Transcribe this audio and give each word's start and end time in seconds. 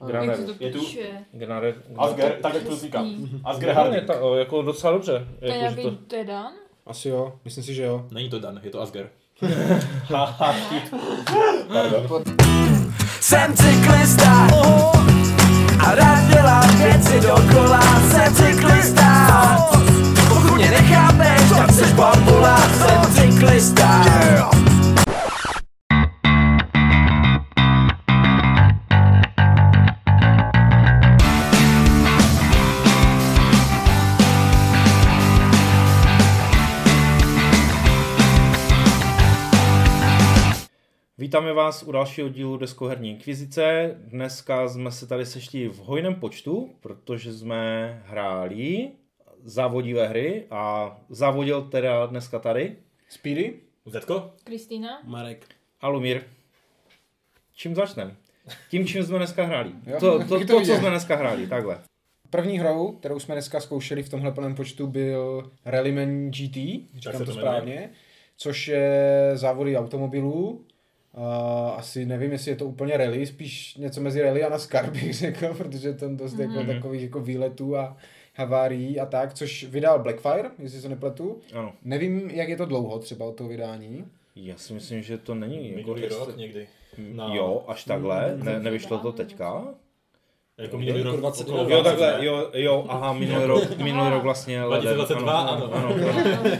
Graner. 0.00 0.28
Jak 0.30 0.38
se 0.38 0.46
to 0.46 0.64
Je 0.64 0.72
tu- 0.72 0.78
píše? 0.78 1.08
Graner. 1.32 1.74
Asger, 1.96 2.36
tak 2.42 2.54
jak 2.54 2.62
to 2.62 2.76
říkám. 2.76 3.10
Asger 3.44 3.68
Ne, 3.68 3.74
Harding. 3.74 4.04
ta, 4.06 4.14
jako 4.38 4.62
docela 4.62 4.92
dobře. 4.92 5.26
To 5.38 5.44
je 5.44 5.56
Jako, 5.58 5.76
že 5.76 5.82
to, 5.82 5.90
to 6.06 6.16
je 6.16 6.24
Dan? 6.24 6.52
Asi 6.86 7.08
jo, 7.08 7.32
myslím 7.44 7.64
si, 7.64 7.74
že 7.74 7.82
jo. 7.82 8.04
Není 8.10 8.30
to 8.30 8.38
Dan, 8.38 8.60
je 8.62 8.70
to 8.70 8.80
Asger. 8.80 9.08
Pardon. 11.68 12.22
Jsem 13.20 13.54
cyklista 13.56 14.48
a 15.86 15.94
rád 15.94 16.28
dělám 16.34 16.76
věci 16.78 17.20
dokola 17.20 17.80
Jsem 18.10 18.34
cyklista 18.34 19.06
Pokud 20.28 20.54
mě 20.56 20.70
nechápeš, 20.70 21.48
tak 21.58 21.70
seš 21.72 21.92
bambula 21.92 22.56
Jsem 22.58 23.12
cyklista 23.14 24.04
Vítáme 41.26 41.52
vás 41.52 41.82
u 41.82 41.92
dalšího 41.92 42.28
dílu 42.28 42.56
Deskoherní 42.56 43.10
inkvizice. 43.10 43.94
Dneska 43.98 44.68
jsme 44.68 44.92
se 44.92 45.06
tady 45.06 45.26
sešli 45.26 45.68
v 45.68 45.78
hojném 45.78 46.14
počtu, 46.14 46.70
protože 46.80 47.32
jsme 47.32 48.02
hráli 48.06 48.90
závodivé 49.44 50.08
hry 50.08 50.44
a 50.50 50.96
závodil 51.08 51.62
teda 51.62 52.06
dneska 52.06 52.38
tady 52.38 52.76
Speedy? 53.08 53.60
Zetko? 53.86 54.30
Kristýna? 54.44 55.00
Marek. 55.04 55.46
Alumír. 55.80 56.22
Čím 57.54 57.74
začneme? 57.74 58.16
Tím, 58.70 58.86
čím 58.86 59.04
jsme 59.04 59.18
dneska 59.18 59.44
hráli. 59.44 59.72
Jo, 59.86 59.96
To, 60.00 60.18
to, 60.18 60.38
to 60.38 60.46
to, 60.46 60.60
co 60.60 60.74
jsme 60.74 60.90
dneska 60.90 61.16
hráli, 61.16 61.46
takhle. 61.46 61.80
První 62.30 62.58
hrou, 62.58 62.92
kterou 62.92 63.18
jsme 63.18 63.34
dneska 63.34 63.60
zkoušeli 63.60 64.02
v 64.02 64.08
tomhle 64.08 64.32
plném 64.32 64.54
počtu, 64.54 64.86
byl 64.86 65.50
Rallyman 65.64 66.30
GT, 66.30 66.56
říkám 66.96 67.18
to 67.18 67.24
to 67.24 67.32
správně, 67.32 67.90
což 68.36 68.68
je 68.68 69.30
závody 69.34 69.76
automobilů. 69.76 70.66
Uh, 71.16 71.22
asi 71.78 72.06
nevím, 72.06 72.32
jestli 72.32 72.50
je 72.50 72.56
to 72.56 72.66
úplně 72.66 72.96
rally, 72.96 73.26
spíš 73.26 73.74
něco 73.76 74.00
mezi 74.00 74.22
rally 74.22 74.44
a 74.44 74.48
NASCAR 74.48 74.90
bych 74.92 75.14
řekl, 75.14 75.54
protože 75.54 75.92
tam 75.94 76.16
dost 76.16 76.38
jako 76.38 76.52
Mhm. 76.52 76.66
takových 76.66 77.02
jako 77.02 77.20
výletů 77.20 77.76
a 77.76 77.96
havárií 78.34 79.00
a 79.00 79.06
tak, 79.06 79.34
což 79.34 79.64
vydal 79.64 79.98
Blackfire, 79.98 80.50
jestli 80.58 80.80
se 80.80 80.88
nepletu. 80.88 81.40
Ano. 81.54 81.72
Nevím, 81.84 82.30
jak 82.30 82.48
je 82.48 82.56
to 82.56 82.66
dlouho 82.66 82.98
třeba 82.98 83.26
od 83.26 83.32
toho 83.36 83.48
vydání. 83.48 84.04
Já 84.36 84.56
si 84.56 84.72
myslím, 84.74 85.02
že 85.02 85.18
to 85.18 85.34
není. 85.34 85.68
Jako 85.68 85.76
Minulý 85.76 86.02
jestli- 86.02 86.18
rok 86.26 86.36
někdy. 86.36 86.66
Na- 86.98 87.34
Jo, 87.34 87.64
až 87.68 87.84
takhle. 87.84 88.34
Ne, 88.42 88.60
nevyšlo 88.60 88.98
to 88.98 89.12
teďka? 89.12 89.64
Jako 90.58 90.78
minulý 90.78 91.02
rok. 91.02 91.16
20 91.16 91.48
okolo 91.48 91.62
Jo, 91.70 91.80
20, 91.82 91.82
takhle, 92.00 92.26
jo, 92.26 92.50
jo, 92.54 92.84
aha, 92.88 93.12
minulý 93.12 93.44
rok, 93.44 93.78
minulý 93.78 94.10
rok 94.10 94.22
vlastně. 94.22 94.64
leden. 94.64 94.94
2022, 94.94 95.40
ano. 95.40 95.74
ano, 95.74 95.88
ano. 95.88 96.58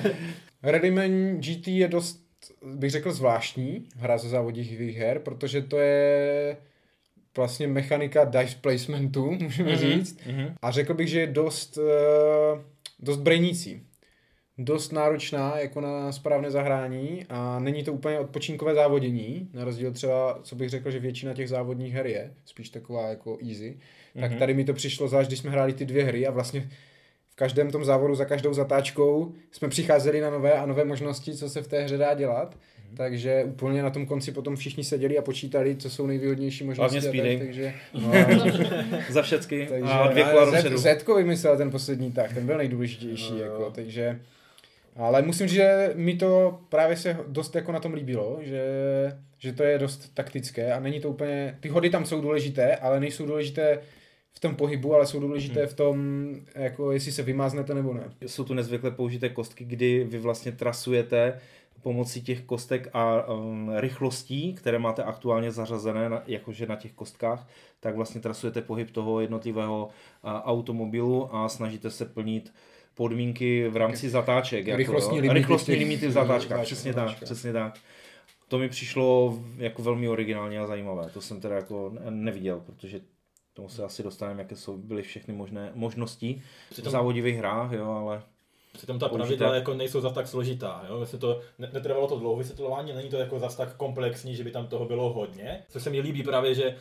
Rallyman 0.63 1.37
GT 1.41 1.69
je 1.69 1.89
dost, 1.89 2.26
bych 2.75 2.91
řekl, 2.91 3.13
zvláštní 3.13 3.89
hra 3.97 4.19
ze 4.19 4.29
závodních 4.29 4.97
her, 4.99 5.19
protože 5.19 5.63
to 5.63 5.79
je 5.79 6.57
vlastně 7.37 7.69
mechanika 7.69 8.25
dice 8.25 8.57
placementu, 8.61 9.31
můžeme 9.41 9.71
Mhm, 9.73 9.79
říct. 9.79 10.19
mhm. 10.27 10.55
A 10.63 10.71
řekl 10.71 10.95
bych, 10.95 11.09
že 11.09 11.21
je 11.21 11.27
dost, 11.27 11.79
eh, 11.79 12.63
dost 13.01 13.17
brejnící. 13.21 13.83
Dost 14.59 14.93
náročná 14.93 15.59
jako 15.59 15.81
na 15.81 16.13
správné 16.13 16.51
zahrání 16.51 17.27
a 17.29 17.59
není 17.59 17.85
to 17.85 17.93
úplně 17.93 18.19
odpočinkové 18.21 18.75
závodění, 18.75 19.49
na 19.53 19.65
rozdíl 19.65 19.93
třeba, 19.93 20.39
co 20.43 20.57
bych 20.57 20.71
řekl, 20.71 20.91
že 20.91 20.99
většina 20.99 21.35
těch 21.35 21.49
závodních 21.49 21.95
her 21.95 22.07
je, 22.07 22.35
spíš 22.45 22.69
taková 22.69 23.09
jako 23.09 23.39
easy. 23.49 23.79
Tak 24.21 24.31
Mhm. 24.31 24.39
tady 24.39 24.55
mi 24.55 24.65
to 24.65 24.73
přišlo 24.75 25.09
zvlášť, 25.09 25.29
když 25.31 25.39
jsme 25.39 25.51
hráli 25.51 25.73
ty 25.73 25.87
dvě 25.87 26.05
hry 26.05 26.27
a 26.27 26.31
vlastně 26.31 26.69
v 27.37 27.39
každém 27.39 27.71
tom 27.71 27.85
závodu 27.85 28.15
za 28.15 28.25
každou 28.25 28.55
zatáčkou 28.55 29.33
jsme 29.53 29.69
přicházeli 29.69 30.21
na 30.21 30.31
nové 30.31 30.53
a 30.53 30.67
nové 30.67 30.85
možnosti, 30.85 31.35
co 31.35 31.49
se 31.51 31.63
v 31.63 31.69
té 31.69 31.83
hře 31.83 31.97
dá 31.97 32.15
dělat. 32.15 32.57
Mhm. 32.89 32.97
Takže 32.97 33.45
úplně 33.45 33.83
na 33.83 33.91
tom 33.91 34.07
konci 34.07 34.33
potom 34.33 34.57
všichni 34.57 34.85
seděli 34.85 35.19
a 35.19 35.23
počítali, 35.23 35.77
co 35.77 35.91
jsou 35.91 36.07
nejvýhodnější 36.07 36.65
možnosti. 36.65 36.99
Hlavně 37.01 37.21
speedy. 37.21 37.39
Tak, 37.39 37.47
takže, 37.47 37.75
no, 37.95 38.13
Za 39.11 39.23
všecky. 39.23 39.67
takže 39.71 39.93
a 39.93 40.09
dvě 40.09 40.25
kola 40.25 40.45
dopředu. 40.45 40.79
Zetko 40.79 41.15
vymyslel 41.15 41.57
ten 41.57 41.71
poslední 41.71 42.13
tak, 42.13 42.33
ten 42.35 42.47
byl 42.47 42.59
nejdůležitější, 42.59 43.33
No, 43.33 43.39
jako, 43.39 43.71
takže... 43.75 44.21
Ale 44.97 45.23
musím 45.23 45.47
říct, 45.49 45.57
že 45.57 45.91
mi 45.95 46.15
to 46.15 46.59
právě 46.69 46.97
se 46.97 47.17
dost 47.29 47.55
jako 47.55 47.73
na 47.73 47.81
tom 47.81 47.95
líbilo, 47.95 48.39
že, 48.43 48.63
že 49.39 49.53
to 49.53 49.63
je 49.63 49.79
dost 49.79 50.15
taktické 50.15 50.73
a 50.73 50.81
není 50.81 51.01
to 51.01 51.09
úplně, 51.11 51.57
ty 51.61 51.69
hody 51.69 51.91
tam 51.91 52.05
jsou 52.05 52.21
důležité, 52.21 52.77
ale 52.77 53.01
nejsou 53.01 53.27
důležité 53.27 53.79
v 54.37 54.41
tom 54.41 54.55
pohybu, 54.57 54.95
ale 54.95 55.07
jsou 55.07 55.21
důležité 55.21 55.61
Hmm. 55.61 55.69
v 55.69 55.75
tom, 55.75 55.97
jako 56.55 56.93
jestli 56.93 57.13
se 57.13 57.23
vymáznete 57.23 57.75
nebo 57.75 57.95
ne. 57.95 58.11
Jsou 58.27 58.45
tu 58.45 58.55
nezvykle 58.55 58.91
použité 58.91 59.29
kostky, 59.29 59.65
kdy 59.65 60.05
vy 60.05 60.19
vlastně 60.19 60.53
trasujete 60.53 61.41
pomocí 61.83 62.23
těch 62.23 62.43
kostek 62.43 62.89
a 62.93 63.33
um, 63.35 63.73
rychlostí, 63.77 64.55
které 64.55 64.79
máte 64.79 65.03
aktuálně 65.03 65.51
zařazené, 65.51 66.09
na, 66.09 66.23
jakože 66.27 66.67
na 66.67 66.77
těch 66.77 66.93
kostkách, 66.93 67.49
tak 67.81 67.97
vlastně 67.97 68.21
trasujete 68.21 68.63
pohyb 68.63 68.91
toho 68.91 69.21
jednotlivého 69.21 69.89
a, 70.23 70.45
automobilu 70.45 71.35
a 71.35 71.49
snažíte 71.49 71.91
se 71.91 72.05
plnit 72.05 72.53
podmínky 72.95 73.69
v 73.69 73.77
rámci 73.77 74.11
zatáček. 74.11 74.67
Jako, 74.67 74.79
Rychlostní 74.79 75.21
limity 75.21 75.39
rychlostní 75.39 75.75
limity 75.75 76.09
v 76.09 76.11
zatáčkách, 76.13 76.63
přesně 76.63 76.95
tak, 76.95 77.21
přesně 77.21 77.53
tak. 77.53 77.75
To 78.49 78.59
mi 78.59 78.69
přišlo 78.69 79.39
jako 79.57 79.83
velmi 79.83 80.09
originální 80.09 80.59
a 80.59 80.67
zajímavé. 80.67 81.11
To 81.15 81.21
jsem 81.21 81.41
teda 81.41 81.57
jako 81.57 81.93
neviděl, 82.11 82.61
protože 82.67 83.01
tomu 83.57 83.69
se 83.69 83.85
asi 83.85 84.03
dostaneme, 84.03 84.43
jaké 84.43 84.57
jsou, 84.57 84.77
byly 84.77 85.03
všechny 85.03 85.35
možné 85.35 85.73
možnosti 85.75 86.43
v 86.71 86.89
závodivých 86.89 87.37
hrách, 87.37 87.73
jo, 87.73 87.91
ale 87.91 88.23
Přitom 88.77 88.99
ta 88.99 89.09
Použité. 89.09 89.27
pravidla 89.27 89.55
jako 89.55 89.75
nejsou 89.75 90.01
zas 90.01 90.13
tak 90.13 90.27
složitá. 90.29 90.85
Jo? 90.89 90.97
Vlastně 90.97 91.19
to, 91.19 91.41
ne, 91.59 91.71
netrvalo 91.73 92.07
to 92.09 92.19
dlouho 92.19 92.37
vysvětlování, 92.37 92.93
není 92.93 93.09
to 93.09 93.17
jako 93.17 93.39
zas 93.39 93.57
tak 93.57 93.77
komplexní, 93.77 94.37
že 94.37 94.45
by 94.45 94.51
tam 94.51 94.67
toho 94.67 94.85
bylo 94.85 95.13
hodně. 95.13 95.59
Což 95.69 95.83
se 95.83 95.91
mi 95.91 96.01
líbí 96.01 96.23
právě, 96.23 96.55
že 96.55 96.77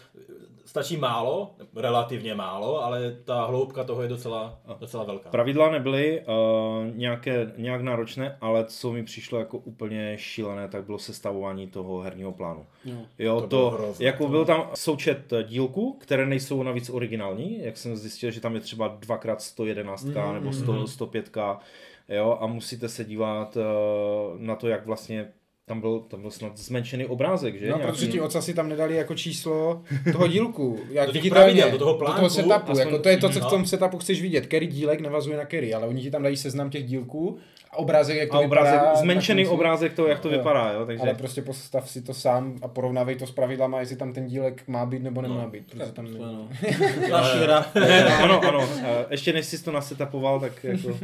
stačí 0.66 0.97
málo, 0.97 1.51
relativně 1.75 2.35
málo, 2.35 2.83
ale 2.83 3.16
ta 3.25 3.45
hloubka 3.45 3.83
toho 3.83 4.01
je 4.01 4.07
docela, 4.07 4.59
docela 4.79 5.03
velká. 5.03 5.29
Pravidla 5.29 5.72
nebyly 5.72 6.22
uh, 6.22 6.95
nějaké, 6.95 7.51
nějak 7.57 7.81
náročné, 7.81 8.38
ale 8.41 8.66
co 8.66 8.91
mi 8.91 9.03
přišlo 9.03 9.39
jako 9.39 9.57
úplně 9.57 10.17
šílené, 10.17 10.67
tak 10.67 10.85
bylo 10.85 11.00
sestavování 11.00 11.67
toho 11.67 12.01
herního 12.01 12.31
plánu. 12.31 12.66
Jo. 12.85 12.95
Jo, 13.19 13.35
To 13.35 13.41
to, 13.41 13.47
bylo 13.47 13.69
to 13.72 13.77
hrozné, 13.77 14.06
jako 14.06 14.23
to 14.23 14.29
byl 14.29 14.45
tam 14.45 14.69
součet 14.75 15.33
dílků, 15.47 15.97
které 16.01 16.25
nejsou 16.25 16.63
navíc 16.63 16.89
originální, 16.89 17.63
jak 17.63 17.77
jsem 17.77 17.95
zjistil, 17.95 18.31
že 18.31 18.41
tam 18.41 18.56
je 18.56 18.62
třeba 18.62 18.97
2x111 19.00 20.06
Mhm, 20.25 20.33
nebo 20.33 20.53
100, 20.53 20.88
105 20.88 21.29
jo, 22.09 22.38
a 22.41 22.47
musíte 22.47 22.89
se 22.89 23.03
dívat 23.05 23.57
uh, 23.57 23.63
na 24.41 24.55
to, 24.55 24.67
jak 24.67 24.85
vlastně 24.85 25.27
tam 25.67 25.81
byl, 25.81 25.99
tam 25.99 26.21
byl 26.21 26.31
snad 26.31 26.57
zmenšený 26.57 27.05
obrázek, 27.05 27.59
že? 27.59 27.69
No, 27.69 27.77
Nějaký- 27.77 27.91
protože 27.93 28.07
ti 28.07 28.21
ocasy 28.21 28.53
tam 28.53 28.69
nedali 28.69 28.95
jako 28.95 29.16
číslo 29.16 29.81
toho 30.11 30.27
dílku, 30.27 30.79
jak 30.91 31.07
Do 31.07 31.13
viditelně, 31.13 31.44
pravidel, 31.44 31.71
do 31.71 31.77
toho 31.77 31.91
do 31.94 31.97
plánku, 31.99 32.17
toho 32.17 32.29
setupu, 32.29 32.53
aspoň- 32.53 32.79
jako 32.79 32.99
to 32.99 33.09
je 33.09 33.17
to, 33.17 33.29
co 33.29 33.39
no. 33.39 33.47
v 33.47 33.49
tom 33.49 33.65
setupu 33.65 33.97
chceš 33.97 34.21
vidět, 34.21 34.45
který 34.45 34.67
dílek 34.67 34.99
navazuje 35.01 35.38
na 35.38 35.45
který, 35.45 35.73
ale 35.73 35.88
oni 35.88 36.01
ti 36.01 36.11
tam 36.11 36.23
dají 36.23 36.38
seznam 36.38 36.69
těch 36.69 36.83
dílků 36.85 37.38
a 37.71 37.77
obrázek, 37.77 38.17
jak 38.17 38.29
to 38.29 38.35
a 38.35 38.39
obrázek, 38.39 38.73
vypadá. 38.73 38.95
zmenšený 38.95 39.44
konci. 39.44 39.53
obrázek 39.55 39.94
toho, 39.94 40.07
jak 40.07 40.19
to 40.19 40.29
Jo. 40.31 40.38
vypadá, 40.38 40.71
jo, 40.71 40.85
takže... 40.85 41.01
Ale 41.01 41.13
prostě 41.13 41.41
postav 41.41 41.89
si 41.89 42.01
to 42.01 42.13
sám 42.13 42.55
a 42.61 42.67
porovnávej 42.67 43.15
to 43.15 43.27
s 43.27 43.31
pravidlama, 43.31 43.79
jestli 43.79 43.95
tam 43.95 44.13
ten 44.13 44.25
dílek 44.25 44.63
má 44.67 44.85
být 44.85 45.03
nebo 45.03 45.21
nemá 45.21 45.41
No. 45.44 45.49
být. 45.49 45.71
Protože 45.71 45.91
tam 45.91 46.05
není. 46.05 46.19
No. 46.19 46.49
Ano, 48.23 48.41
ano. 48.47 48.67
eh, 48.83 49.05
Ještě 49.09 49.33
než 49.33 49.45
jsi 49.45 49.63
to 49.63 49.71
nasetapoval, 49.71 50.39
tak 50.39 50.63
jako... 50.63 50.97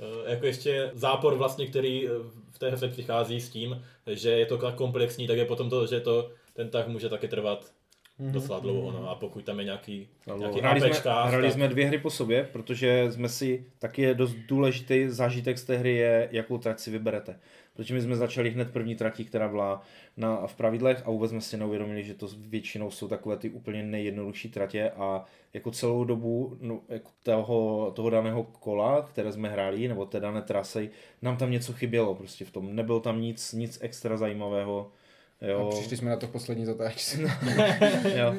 Eh, 0.00 0.30
jako 0.30 0.46
ještě 0.46 0.90
zápor 0.94 1.34
vlastně, 1.34 1.66
který 1.66 2.08
eh, 2.08 2.10
v 2.50 2.58
té 2.58 2.70
hře 2.70 2.88
přichází 2.88 3.40
s 3.40 3.50
tím, 3.50 3.82
že 4.06 4.30
je 4.30 4.46
to 4.46 4.58
tak 4.58 4.74
komplexní, 4.74 5.26
tak 5.26 5.38
je 5.38 5.44
potom 5.44 5.70
to, 5.70 5.86
že 5.86 6.00
to, 6.00 6.30
ten 6.52 6.70
tah 6.70 6.86
může 6.86 7.08
taky 7.08 7.28
trvat 7.28 7.72
docela 8.18 8.60
dlouho. 8.60 8.92
No. 8.92 9.10
A 9.10 9.14
pokud 9.14 9.44
tam 9.44 9.58
je 9.58 9.64
nějaký, 9.64 10.08
nějaký 10.36 10.60
Hráli 10.60 10.80
jsme, 10.80 10.90
APčkář, 10.90 11.28
hráli 11.28 11.46
tak- 11.46 11.52
jsme 11.52 11.68
dvě 11.68 11.86
hry 11.86 11.98
po 11.98 12.10
sobě, 12.10 12.48
protože 12.52 13.12
jsme 13.12 13.28
si, 13.28 13.64
taky 13.78 14.02
je 14.02 14.14
dost 14.14 14.34
důležitý 14.48 15.08
zážitek 15.08 15.58
z 15.58 15.64
té 15.64 15.76
hry 15.76 15.96
je, 15.96 16.28
jakou 16.32 16.58
trať 16.58 16.78
si 16.78 16.90
vyberete. 16.90 17.38
Protože 17.80 17.94
my 17.94 18.00
jsme 18.00 18.16
začali 18.16 18.50
hned 18.50 18.72
první 18.72 18.94
trati, 18.94 19.24
která 19.24 19.48
byla 19.48 19.82
na, 20.16 20.46
v 20.46 20.54
pravidlech 20.54 21.02
a 21.04 21.10
vůbec 21.10 21.30
jsme 21.30 21.40
si 21.40 21.56
neuvědomili, 21.56 22.04
že 22.04 22.14
to 22.14 22.28
většinou 22.36 22.90
jsou 22.90 23.08
takové 23.08 23.36
ty 23.36 23.50
úplně 23.50 23.82
nejjednodušší 23.82 24.48
tratě 24.48 24.90
a 24.90 25.24
jako 25.52 25.70
celou 25.70 26.04
dobu 26.04 26.56
no, 26.60 26.80
jako 26.88 27.10
toho, 27.22 27.92
toho 27.96 28.10
daného 28.10 28.44
kola, 28.44 29.02
které 29.02 29.32
jsme 29.32 29.48
hráli, 29.48 29.88
nebo 29.88 30.06
té 30.06 30.20
dané 30.20 30.42
trasy, 30.42 30.90
nám 31.22 31.36
tam 31.36 31.50
něco 31.50 31.72
chybělo 31.72 32.14
prostě 32.14 32.44
v 32.44 32.50
tom. 32.50 32.76
Nebylo 32.76 33.00
tam 33.00 33.20
nic, 33.20 33.52
nic 33.52 33.78
extra 33.80 34.16
zajímavého. 34.16 34.92
A 35.40 35.46
Jo, 35.46 35.68
přišli 35.70 35.96
jsme 35.96 36.10
na 36.10 36.16
to 36.16 36.26
v 36.26 36.30
poslední 36.30 36.66
zatáčce. 36.66 37.18
jo. 38.16 38.34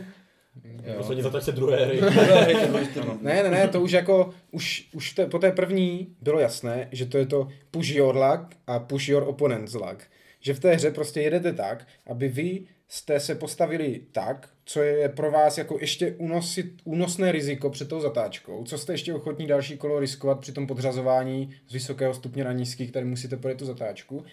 Poslední 0.98 1.24
zatačce 1.24 1.52
druhé 1.52 1.86
hry. 1.86 2.02
Ne, 3.22 3.44
ne, 3.44 3.50
ne, 3.50 3.68
to 3.68 3.82
už 3.82 3.92
jako, 3.92 4.30
už, 4.52 4.90
už 4.94 5.14
te, 5.14 5.26
po 5.26 5.40
té 5.40 5.52
první 5.52 6.16
bylo 6.22 6.40
jasné, 6.40 6.88
že 6.92 7.06
to 7.06 7.18
je 7.18 7.26
to 7.26 7.48
push 7.72 7.90
your 7.90 8.16
luck 8.16 8.56
a 8.68 8.80
push 8.80 9.08
your 9.08 9.24
opponent's 9.24 9.74
luck. 9.74 10.04
Že 10.40 10.54
v 10.54 10.60
té 10.60 10.76
hře 10.76 10.92
prostě 10.92 11.22
jedete 11.22 11.54
tak, 11.54 11.88
aby 12.08 12.28
vy 12.28 12.64
jste 12.88 13.20
se 13.20 13.36
postavili 13.36 14.02
tak, 14.12 14.50
co 14.66 14.82
je 14.82 15.10
pro 15.10 15.32
vás 15.32 15.58
jako 15.58 15.78
ještě 15.82 16.16
unosit, 16.18 16.82
únosné 16.84 17.32
riziko 17.32 17.70
před 17.70 17.90
tou 17.90 18.02
zatáčkou, 18.02 18.64
co 18.64 18.78
jste 18.78 18.94
ještě 18.94 19.14
ochotní 19.14 19.48
další 19.48 19.78
kolo 19.78 20.00
riskovat 20.00 20.40
při 20.40 20.52
tom 20.52 20.68
podřazování 20.68 21.56
z 21.68 21.74
vysokého 21.74 22.14
stupně 22.14 22.44
na 22.44 22.52
nízký, 22.52 22.88
který 22.88 23.06
musíte 23.06 23.38
pojet 23.38 23.58
tu 23.58 23.66
zatáčku. 23.66 24.24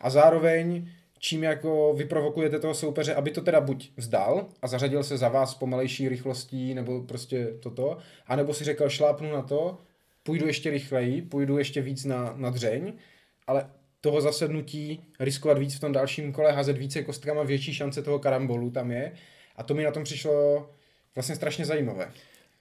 A 0.00 0.10
zároveň 0.10 0.88
čím 1.24 1.42
jako 1.44 1.94
vyprovokujete 1.94 2.58
toho 2.58 2.74
soupeře, 2.74 3.14
aby 3.14 3.30
to 3.30 3.40
teda 3.40 3.60
buď 3.60 3.90
vzdal 3.96 4.46
a 4.62 4.66
zařadil 4.66 5.04
se 5.04 5.18
za 5.18 5.28
vás 5.28 5.54
pomalejší 5.54 6.08
rychlostí, 6.08 6.74
nebo 6.74 7.02
prostě 7.02 7.46
toto, 7.60 7.98
anebo 8.26 8.54
si 8.54 8.64
řekl, 8.64 8.88
šlápnu 8.88 9.32
na 9.32 9.42
to, 9.42 9.78
půjdu 10.22 10.46
ještě 10.46 10.70
rychleji, 10.70 11.22
půjdu 11.22 11.58
ještě 11.58 11.82
víc 11.82 12.04
na, 12.04 12.34
na 12.36 12.50
dřeň, 12.50 12.92
ale 13.46 13.70
toho 14.00 14.20
zasednutí 14.20 15.04
riskovat 15.20 15.58
víc 15.58 15.74
v 15.74 15.80
tom 15.80 15.92
dalším 15.92 16.32
kole, 16.32 16.52
házet 16.52 16.78
více 16.78 17.02
kostkama, 17.02 17.42
větší 17.42 17.74
šance 17.74 18.02
toho 18.02 18.18
karambolu 18.18 18.70
tam 18.70 18.90
je. 18.90 19.12
A 19.56 19.62
to 19.62 19.74
mi 19.74 19.84
na 19.84 19.90
tom 19.90 20.04
přišlo 20.04 20.68
vlastně 21.14 21.36
strašně 21.36 21.64
zajímavé. 21.64 22.12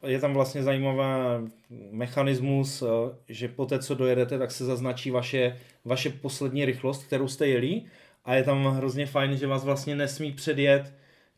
Je 0.07 0.19
tam 0.19 0.33
vlastně 0.33 0.63
zajímavý 0.63 1.51
mechanismus, 1.91 2.81
eh, 2.81 3.15
že 3.29 3.47
po 3.47 3.65
té, 3.65 3.79
co 3.79 3.95
dojedete, 3.95 4.39
tak 4.39 4.51
se 4.51 4.65
zaznačí 4.65 5.11
vaše, 5.11 5.57
vaše 5.85 6.09
poslední 6.09 6.65
rychlost, 6.65 7.03
kterou 7.03 7.27
jste 7.27 7.47
jeli 7.47 7.83
a 8.25 8.35
je 8.35 8.43
tam 8.43 8.65
hrozně 8.65 9.05
fajn, 9.05 9.37
že 9.37 9.47
vás 9.47 9.63
vlastně 9.63 9.95
nesmí 9.95 10.31
předjet 10.31 10.93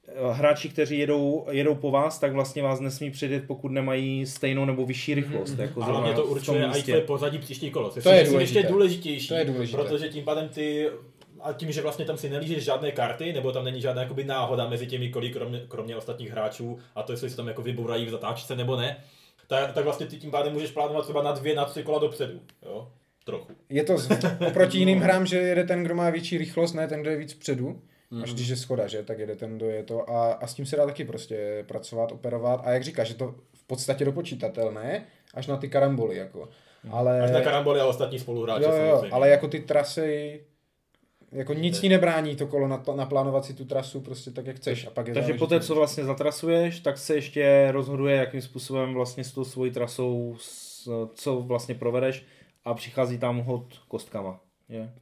eh, 0.08 0.12
hráči, 0.34 0.70
kteří 0.70 1.00
jedou, 1.00 1.46
jedou 1.52 1.76
po 1.76 1.92
vás, 1.92 2.20
tak 2.20 2.34
vlastně 2.34 2.64
vás 2.64 2.80
nesmí 2.80 3.12
předjet, 3.12 3.44
pokud 3.48 3.70
nemají 3.72 4.26
stejnou 4.26 4.66
nebo 4.66 4.86
vyšší 4.86 5.14
rychlost. 5.14 5.58
Jako 5.60 5.82
A 5.82 5.86
hlavně 5.86 6.14
zrovna 6.14 6.24
to 6.24 6.30
určuje 6.30 6.70
i 6.78 6.84
tvoje 6.84 7.02
pozadí 7.02 7.38
příští 7.38 7.72
kolo. 7.72 7.90
což 7.90 8.04
To 8.04 8.10
je 8.10 8.24
důležité. 8.24 8.60
ještě 8.60 8.72
důležitější, 8.74 9.28
To 9.28 9.36
je 9.36 9.46
důležité. 9.46 9.84
protože 9.84 10.10
tím 10.10 10.24
pádem 10.26 10.50
ty 10.50 10.90
a 11.42 11.54
tím, 11.54 11.72
že 11.72 11.82
vlastně 11.82 12.06
tam 12.06 12.18
si 12.18 12.30
nelížeš 12.30 12.64
žádné 12.64 12.92
karty, 12.92 13.34
nebo 13.34 13.52
tam 13.52 13.64
není 13.66 13.82
žádná 13.82 14.02
jakoby 14.02 14.24
náhoda 14.24 14.70
mezi 14.70 14.88
těmi, 14.88 15.10
kolik 15.10 15.34
kromě, 15.34 15.62
kromě 15.68 15.96
ostatních 15.96 16.32
hráčů, 16.32 16.80
a 16.96 17.04
to 17.04 17.14
jestli 17.14 17.30
se 17.30 17.36
tam 17.38 17.48
jako 17.48 17.62
vybourají 17.62 18.06
v 18.06 18.10
zatáčce 18.10 18.56
nebo 18.56 18.76
ne, 18.76 18.98
tak, 19.48 19.72
tak 19.74 19.84
vlastně 19.84 20.06
ty 20.06 20.18
tím 20.18 20.32
pádem 20.32 20.54
můžeš 20.54 20.72
plánovat 20.72 21.04
třeba 21.04 21.22
na 21.24 21.32
dvě, 21.32 21.56
na 21.56 21.66
tři 21.66 21.84
kola 21.84 22.00
dopředu. 22.00 22.40
Jo? 22.66 22.88
Trochu. 23.24 23.54
Je 23.70 23.84
to 23.84 23.98
z, 23.98 24.10
oproti 24.48 24.78
jiným 24.80 25.00
hrám, 25.00 25.26
že 25.26 25.38
jede 25.38 25.64
ten, 25.64 25.84
kdo 25.84 25.96
má 25.96 26.10
větší 26.10 26.38
rychlost, 26.38 26.74
ne 26.74 26.88
ten, 26.88 27.02
kdo 27.02 27.10
je 27.12 27.18
víc 27.18 27.34
předu. 27.34 27.82
Až 28.24 28.34
když 28.34 28.48
je 28.48 28.56
schoda, 28.56 28.88
že, 28.88 29.04
tak 29.04 29.20
jede 29.20 29.36
ten, 29.36 29.58
kdo 29.58 29.70
je 29.70 29.84
to. 29.84 30.10
A, 30.10 30.34
a 30.34 30.48
s 30.48 30.54
tím 30.54 30.66
se 30.66 30.76
dá 30.76 30.86
taky 30.86 31.06
prostě 31.06 31.66
pracovat, 31.68 32.12
operovat. 32.12 32.62
A 32.64 32.72
jak 32.72 32.84
říkáš, 32.84 33.10
je 33.10 33.16
to 33.16 33.36
v 33.54 33.64
podstatě 33.68 34.06
dopočítatelné, 34.06 35.06
až 35.34 35.48
na 35.48 35.58
ty 35.58 35.70
karamboly, 35.70 36.18
jako. 36.18 36.50
Ale, 36.92 37.22
Až 37.22 37.32
na 37.32 37.42
karamboly 37.42 37.80
a 37.80 37.86
ostatní 37.86 38.20
spoluhráče 38.20 38.64
jo, 38.64 38.72
jo, 38.76 39.04
ale 39.12 39.30
jako 39.30 39.48
ty 39.48 39.60
trasy, 39.60 40.42
jako 41.32 41.54
nic 41.54 41.80
ti 41.80 41.90
nebrání 41.90 42.36
to 42.36 42.48
kolo 42.48 42.68
napl- 42.68 42.96
naplánovat 42.96 43.46
si 43.46 43.54
tu 43.54 43.66
trasu 43.66 44.02
prostě 44.02 44.32
tak, 44.32 44.46
jak 44.46 44.56
chceš. 44.56 44.88
A 44.88 44.90
pak 44.90 45.08
je 45.08 45.14
Takže 45.14 45.28
záleží- 45.28 45.40
po 45.40 45.48
té, 45.48 45.60
co 45.60 45.76
vlastně 45.76 46.04
zatrasuješ, 46.04 46.80
tak 46.80 46.98
se 46.98 47.16
ještě 47.16 47.68
rozhoduje, 47.72 48.16
jakým 48.16 48.42
způsobem 48.42 48.94
vlastně 48.94 49.24
s 49.24 49.32
tou 49.32 49.44
svojí 49.44 49.72
trasou, 49.72 50.36
s- 50.40 51.08
co 51.16 51.36
vlastně 51.42 51.76
provedeš 51.76 52.26
a 52.66 52.74
přichází 52.74 53.18
tam 53.20 53.40
hod 53.40 53.82
kostkama. 53.88 54.40
Je. 54.70 54.94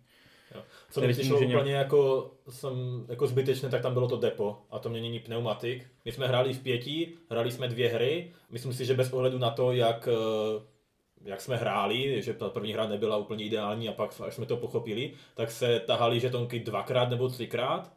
Jo. 0.55 0.61
Co 0.91 1.01
mi 1.01 1.13
přišlo 1.13 1.35
může 1.35 1.45
nějak- 1.45 1.61
úplně 1.61 1.75
jako, 1.75 2.31
jsem, 2.49 3.05
jako 3.09 3.27
zbytečné, 3.27 3.69
tak 3.69 3.81
tam 3.81 3.93
bylo 3.93 4.07
to 4.07 4.17
depo 4.17 4.57
a 4.69 4.79
to 4.79 4.89
měnění 4.89 5.19
pneumatik. 5.19 5.87
My 6.05 6.11
jsme 6.11 6.27
hráli 6.27 6.53
v 6.53 6.59
pěti, 6.63 7.13
hráli 7.29 7.51
jsme 7.51 7.67
dvě 7.67 7.89
hry. 7.89 8.33
Myslím 8.49 8.73
si, 8.73 8.85
že 8.85 8.93
bez 8.93 9.13
ohledu 9.13 9.37
na 9.37 9.49
to, 9.51 9.71
jak, 9.71 10.07
eh, 10.11 10.61
jak 11.23 11.41
jsme 11.41 11.55
hráli, 11.57 12.21
že 12.21 12.33
ta 12.33 12.49
první 12.49 12.73
hra 12.73 12.87
nebyla 12.87 13.17
úplně 13.17 13.45
ideální 13.45 13.89
a 13.89 13.93
pak 13.93 14.21
až 14.21 14.33
jsme 14.33 14.45
to 14.45 14.57
pochopili, 14.57 15.13
tak 15.35 15.51
se 15.51 15.79
tahali 15.79 16.19
žetonky 16.19 16.59
dvakrát 16.59 17.09
nebo 17.09 17.29
třikrát. 17.29 17.93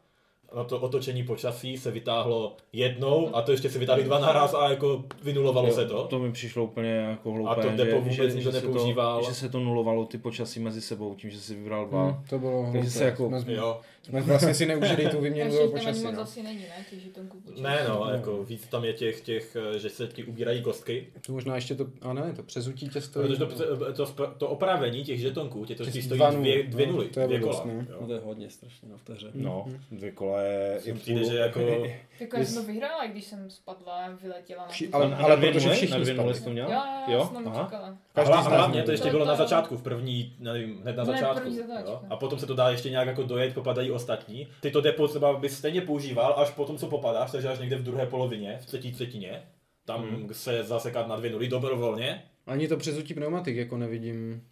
Na 0.55 0.63
to 0.63 0.79
otočení 0.79 1.23
počasí 1.23 1.77
se 1.77 1.91
vytáhlo 1.91 2.55
jednou 2.73 3.35
a 3.35 3.41
to 3.41 3.51
ještě 3.51 3.69
se 3.69 3.79
vytáhli 3.79 4.03
dva 4.03 4.19
naraz 4.19 4.53
a 4.53 4.69
jako 4.69 5.03
vynulovalo 5.23 5.71
se 5.71 5.85
to. 5.85 6.03
To 6.07 6.19
mi 6.19 6.31
přišlo 6.31 6.63
úplně 6.63 6.89
jako 6.89 7.31
hloupé, 7.31 7.51
A 7.51 7.55
to 7.55 7.69
depo 7.69 8.01
vůbec 8.01 8.35
nikdo 8.35 8.51
se 8.51 8.61
to, 8.61 8.67
nepoužíval. 8.67 9.23
že 9.23 9.33
se 9.33 9.49
to 9.49 9.59
nulovalo 9.59 10.05
ty 10.05 10.17
počasí 10.17 10.59
mezi 10.59 10.81
sebou, 10.81 11.15
tím, 11.15 11.29
že 11.29 11.39
si 11.39 11.55
vybral 11.55 11.85
dva. 11.87 12.03
Hmm, 12.03 12.23
to 12.29 12.39
bylo 12.39 12.61
Takže 12.63 12.71
hloupé. 12.79 12.89
se 12.89 13.05
jako- 13.05 13.31
Jo. 13.47 13.79
Jsme 14.05 14.21
vlastně 14.21 14.53
si 14.53 14.65
neužili 14.65 15.07
tu 15.09 15.21
výměnu 15.21 15.51
toho 15.51 15.61
tam 15.67 15.71
počasí. 15.71 16.03
moc 16.03 16.15
No. 16.15 16.21
asi 16.21 16.43
není, 16.43 16.59
ne? 16.59 16.85
Těch 16.89 16.99
žetonků 16.99 17.39
počasí. 17.39 17.63
Ne 17.63 17.85
no, 17.87 18.09
jako 18.11 18.43
víc 18.43 18.67
tam 18.67 18.85
je 18.85 18.93
těch, 18.93 19.21
těch, 19.21 19.57
že 19.77 19.89
se 19.89 20.07
ti 20.07 20.23
ubírají 20.23 20.61
kostky. 20.61 21.07
To 21.25 21.31
možná 21.33 21.55
ještě 21.55 21.75
to, 21.75 21.87
a 22.01 22.13
ne, 22.13 22.33
to 22.35 22.43
přezutí 22.43 22.89
tě 22.89 23.01
stojí. 23.01 23.27
Protože 23.27 23.39
to, 23.39 23.93
to, 23.93 24.05
to, 24.05 24.33
to 24.37 24.47
opravení 24.49 25.03
těch 25.03 25.19
žetonků, 25.19 25.65
tě 25.65 25.75
to 25.75 25.85
stojí 25.85 26.21
nuly, 26.35 26.35
dvě, 26.39 26.63
dvě 26.63 26.87
no, 26.87 26.91
nuly, 26.93 27.05
to 27.07 27.19
je 27.19 27.27
dvě 27.27 27.39
kola. 27.39 27.63
no. 27.65 27.73
jo. 27.73 27.97
No 28.01 28.07
to 28.07 28.13
je 28.13 28.19
hodně 28.19 28.49
strašně 28.49 28.89
no, 28.91 28.97
v 28.97 29.03
té 29.03 29.13
hře. 29.13 29.31
No, 29.33 29.65
dvě 29.91 30.11
kola 30.11 30.41
je... 30.41 30.79
Je 30.85 30.93
přijde, 30.93 31.23
že 31.23 31.37
jako- 31.37 31.83
Jako 32.19 32.37
já 32.37 32.45
jsem 32.45 32.61
to 32.65 32.67
vyhrála, 32.71 33.05
když 33.07 33.23
jsem 33.25 33.49
spadla, 33.49 34.09
vyletěla 34.21 34.63
na 34.63 34.69
Vši- 34.69 34.87
tu- 34.87 34.95
ale- 34.95 35.09
Na- 35.09 35.37
protože 35.37 35.69
všichni 35.69 35.91
Na 35.97 36.03
dvě 36.03 36.13
spadli. 36.13 36.39
to 36.41 36.49
měl? 36.49 36.65
Jo, 36.71 36.73
jo, 37.07 37.13
Jo? 37.13 37.19
já 37.19 37.25
jsem 37.25 37.47
Aha. 37.47 37.97
Každý 38.13 38.33
a 38.33 38.39
hlavně 38.39 38.83
to 38.83 38.91
ještě 38.91 39.05
To- 39.07 39.11
bylo 39.11 39.25
na 39.25 39.35
začátku, 39.35 39.77
v 39.77 39.83
první, 39.83 40.35
nevím, 40.39 40.81
hned 40.81 40.97
na 40.97 41.03
Ne, 41.03 41.11
začátku. 41.11 41.49
jo. 41.85 42.01
A 42.09 42.15
potom 42.15 42.39
se 42.39 42.45
to 42.45 42.55
dá 42.55 42.69
ještě 42.69 42.89
nějak 42.89 43.07
jako 43.07 43.23
dojet, 43.23 43.53
popadají 43.53 43.91
ostatní. 43.91 44.47
Ty 44.61 44.71
to 44.71 44.81
depo 44.81 45.07
třeba 45.07 45.33
bys 45.39 45.57
stejně 45.57 45.81
používal 45.81 46.33
až 46.37 46.49
potom, 46.49 46.77
co 46.77 46.87
popadáš, 46.87 47.31
takže 47.31 47.47
až 47.49 47.59
někde 47.59 47.75
v 47.75 47.83
druhé 47.83 48.05
polovině, 48.05 48.57
v 48.61 48.65
třetí 48.65 48.91
třetině. 48.91 49.43
Tam 49.85 50.01
Hmm. 50.09 50.29
se 50.33 50.63
zasekat 50.63 51.07
na 51.07 51.15
dvě 51.15 51.31
nuly 51.31 51.47
dobrovolně. 51.47 52.23
Ani 52.47 52.67
to 52.67 52.77
přezutí 52.77 53.13
pneumatik 53.13 53.55
jako 53.55 53.77
nevidím. 53.77 54.43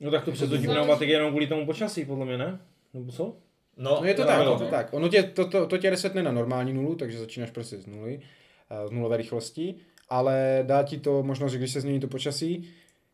No 0.00 0.10
tak 0.10 0.24
to 0.24 0.32
přes 0.32 0.48
záleží- 0.48 0.68
pneumatik 0.68 1.08
je 1.08 1.14
jenom 1.14 1.30
kvůli 1.30 1.46
tomu 1.46 1.66
počasí, 1.66 2.04
podle 2.04 2.24
mě, 2.26 2.38
ne? 2.38 2.58
Nebo 2.94 3.12
co? 3.12 3.36
No, 3.80 3.98
No 4.00 4.06
je 4.06 4.14
to 4.14 4.22
jo, 4.22 4.26
tak, 4.28 4.38
je 4.40 4.44
to 4.58 4.64
tak. 4.70 4.88
Ono 4.94 5.08
tě, 5.08 5.22
to, 5.22 5.48
to, 5.48 5.66
to 5.66 5.78
tě 5.78 5.90
resetne 5.90 6.22
na 6.22 6.32
normální 6.32 6.72
nulu, 6.72 6.94
takže 6.94 7.18
začínáš 7.18 7.50
prostě 7.50 7.76
z 7.76 7.86
nuly, 7.86 8.20
eh, 8.84 8.88
z 8.88 8.90
nulové 8.90 9.16
rychlosti, 9.16 9.74
ale 10.08 10.64
dá 10.66 10.82
ti 10.82 10.98
to 10.98 11.22
možnost, 11.22 11.52
že 11.52 11.58
když 11.58 11.72
se 11.72 11.80
změní 11.80 12.00
to 12.00 12.08
počasí, 12.08 12.68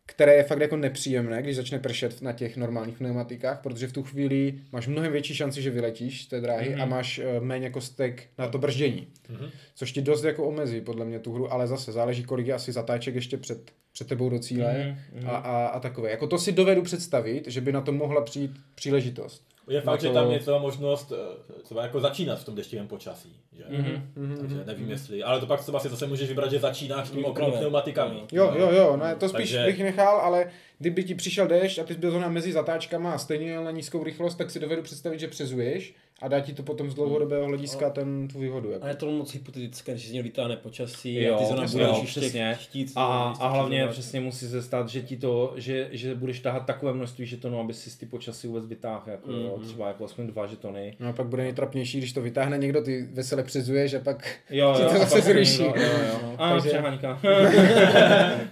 které 0.08 0.34
je 0.34 0.42
fakt 0.42 0.60
jako 0.60 0.76
nepříjemné, 0.76 1.42
když 1.42 1.56
začne 1.56 1.78
pršet 1.78 2.22
na 2.22 2.32
těch 2.32 2.56
normálních 2.56 2.98
pneumatikách, 2.98 3.60
protože 3.62 3.86
v 3.86 3.92
tu 3.92 4.02
chvíli 4.02 4.54
máš 4.72 4.86
mnohem 4.86 5.12
větší 5.12 5.34
šanci, 5.34 5.62
že 5.62 5.70
vylečíš 5.70 6.22
z 6.24 6.26
té 6.26 6.40
dráhy 6.40 6.68
Mhm. 6.70 6.80
a 6.82 6.84
máš 6.84 7.18
eh, 7.18 7.40
méně 7.40 7.70
kostek 7.70 8.22
na 8.38 8.48
to 8.48 8.58
brždění. 8.58 9.08
Mhm. 9.28 9.50
Což 9.74 9.92
ti 9.92 10.02
dost 10.02 10.24
jako 10.24 10.44
omezí 10.44 10.80
podle 10.80 11.04
mě 11.04 11.18
tu 11.18 11.32
hru, 11.32 11.52
ale 11.52 11.66
zase 11.66 11.92
záleží, 11.92 12.24
kolik 12.24 12.46
je 12.46 12.54
asi 12.54 12.72
zatáček 12.72 13.14
ještě 13.14 13.36
před, 13.36 13.70
před 13.92 14.08
tebou 14.08 14.28
do 14.30 14.38
cíle 14.38 14.96
Mhm, 15.14 15.26
a, 15.30 15.36
a, 15.36 15.66
a 15.66 15.80
takové. 15.80 16.10
Jako 16.10 16.26
to 16.26 16.38
si 16.38 16.52
dovedu 16.52 16.82
představit, 16.82 17.44
že 17.46 17.60
by 17.60 17.72
na 17.72 17.80
to 17.80 17.92
mohla 17.92 18.20
přijít 18.20 18.50
příležitost. 18.74 19.42
Je 19.68 19.80
fakt, 19.80 20.00
že 20.00 20.10
tam 20.10 20.30
je 20.30 20.38
třeba 20.38 20.58
možnost 20.58 21.12
eh, 21.12 21.62
třeba 21.62 21.82
jako 21.82 22.00
začínat 22.00 22.38
v 22.40 22.44
tom 22.44 22.54
deštivém 22.54 22.88
počasí. 22.88 23.36
Že? 23.52 23.64
Mhm. 23.68 24.36
Takže 24.40 24.64
nevím 24.66 24.90
jestli, 24.90 25.22
ale 25.22 25.40
to 25.40 25.46
pak 25.46 25.60
třeba 25.60 25.80
si 25.80 25.88
zase 25.88 26.06
můžeš 26.06 26.28
vybrat, 26.28 26.50
že 26.50 26.58
začínáš 26.58 27.10
tím 27.10 27.24
Právě. 27.34 27.58
pneumatikami. 27.58 28.22
Jo, 28.32 28.52
jo, 28.58 28.70
jo, 28.72 28.96
no, 28.96 29.04
to 29.18 29.28
spíš 29.28 29.38
Takže- 29.52 29.64
bych 29.66 29.78
nechal, 29.78 30.16
ale 30.16 30.50
kdyby 30.78 31.04
ti 31.04 31.14
přišel 31.14 31.46
déšť 31.46 31.78
a 31.78 31.84
ty 31.84 31.94
jsi 31.94 32.00
byl 32.00 32.10
zrovna 32.10 32.28
mezi 32.28 32.52
zatáčkama 32.52 33.12
a 33.12 33.18
stejně 33.18 33.50
jel 33.50 33.64
na 33.64 33.70
nízkou 33.70 34.04
rychlost, 34.04 34.34
tak 34.34 34.50
si 34.50 34.60
dovedu 34.60 34.82
představit, 34.82 35.20
že 35.20 35.28
přezuješ 35.28 35.94
a 36.22 36.28
dá 36.28 36.40
ti 36.40 36.52
to 36.52 36.62
potom 36.62 36.90
z 36.90 36.94
dlouhodobého 36.94 37.46
hlediska 37.46 37.90
ten 37.90 38.28
tu 38.28 38.38
výhodu. 38.38 38.70
Jako. 38.70 38.84
A 38.84 38.88
je 38.88 38.94
to 38.94 39.10
moc 39.10 39.34
hypotetické, 39.34 39.92
když 39.92 40.08
z 40.08 40.12
něj 40.12 40.22
vytáhne 40.22 40.56
počasí 40.56 41.14
Jo, 41.14 41.34
a 41.34 41.38
ty 41.38 41.44
zrovna 41.44 41.62
jasně, 41.62 41.86
budeš 41.86 42.16
ještě 42.16 42.56
chtít. 42.60 42.92
A, 42.96 43.34
a 43.40 43.48
hlavně 43.48 43.76
přizvat. 43.76 43.92
přesně 43.92 44.20
musí 44.20 44.48
se 44.48 44.62
stát, 44.62 44.88
že 44.88 45.02
ti 45.02 45.16
to, 45.16 45.52
že, 45.56 45.88
že 45.92 46.14
budeš 46.14 46.40
tahat 46.40 46.66
takové 46.66 46.92
množství 46.92 47.26
žetonů, 47.26 47.60
aby 47.60 47.74
si 47.74 47.90
z 47.90 47.96
ty 47.96 48.06
počasí 48.06 48.46
vůbec 48.46 48.66
vytáhl, 48.66 49.02
jako, 49.06 49.30
mm. 49.30 49.40
jo, 49.40 49.58
třeba 49.64 49.88
jako 49.88 50.04
aspoň 50.04 50.26
dva 50.26 50.46
žetony. 50.46 50.96
No 51.00 51.08
a 51.08 51.12
pak 51.12 51.26
bude 51.26 51.42
nejtrapnější, 51.42 51.98
když 51.98 52.12
to 52.12 52.22
vytáhne 52.22 52.58
někdo, 52.58 52.82
ty 52.82 53.08
vesele 53.12 53.42
přezuješ 53.42 53.94
a 53.94 54.00
pak 54.00 54.28
Jo, 54.50 54.74
ti 54.76 54.82
jo, 54.82 54.88
to 54.88 54.98
zase 54.98 55.20
zruší. 55.20 55.62
Jo, 55.62 55.74
jo, 55.76 55.92
jo. 56.08 56.34
A 56.38 56.50
Takže-. 56.50 56.82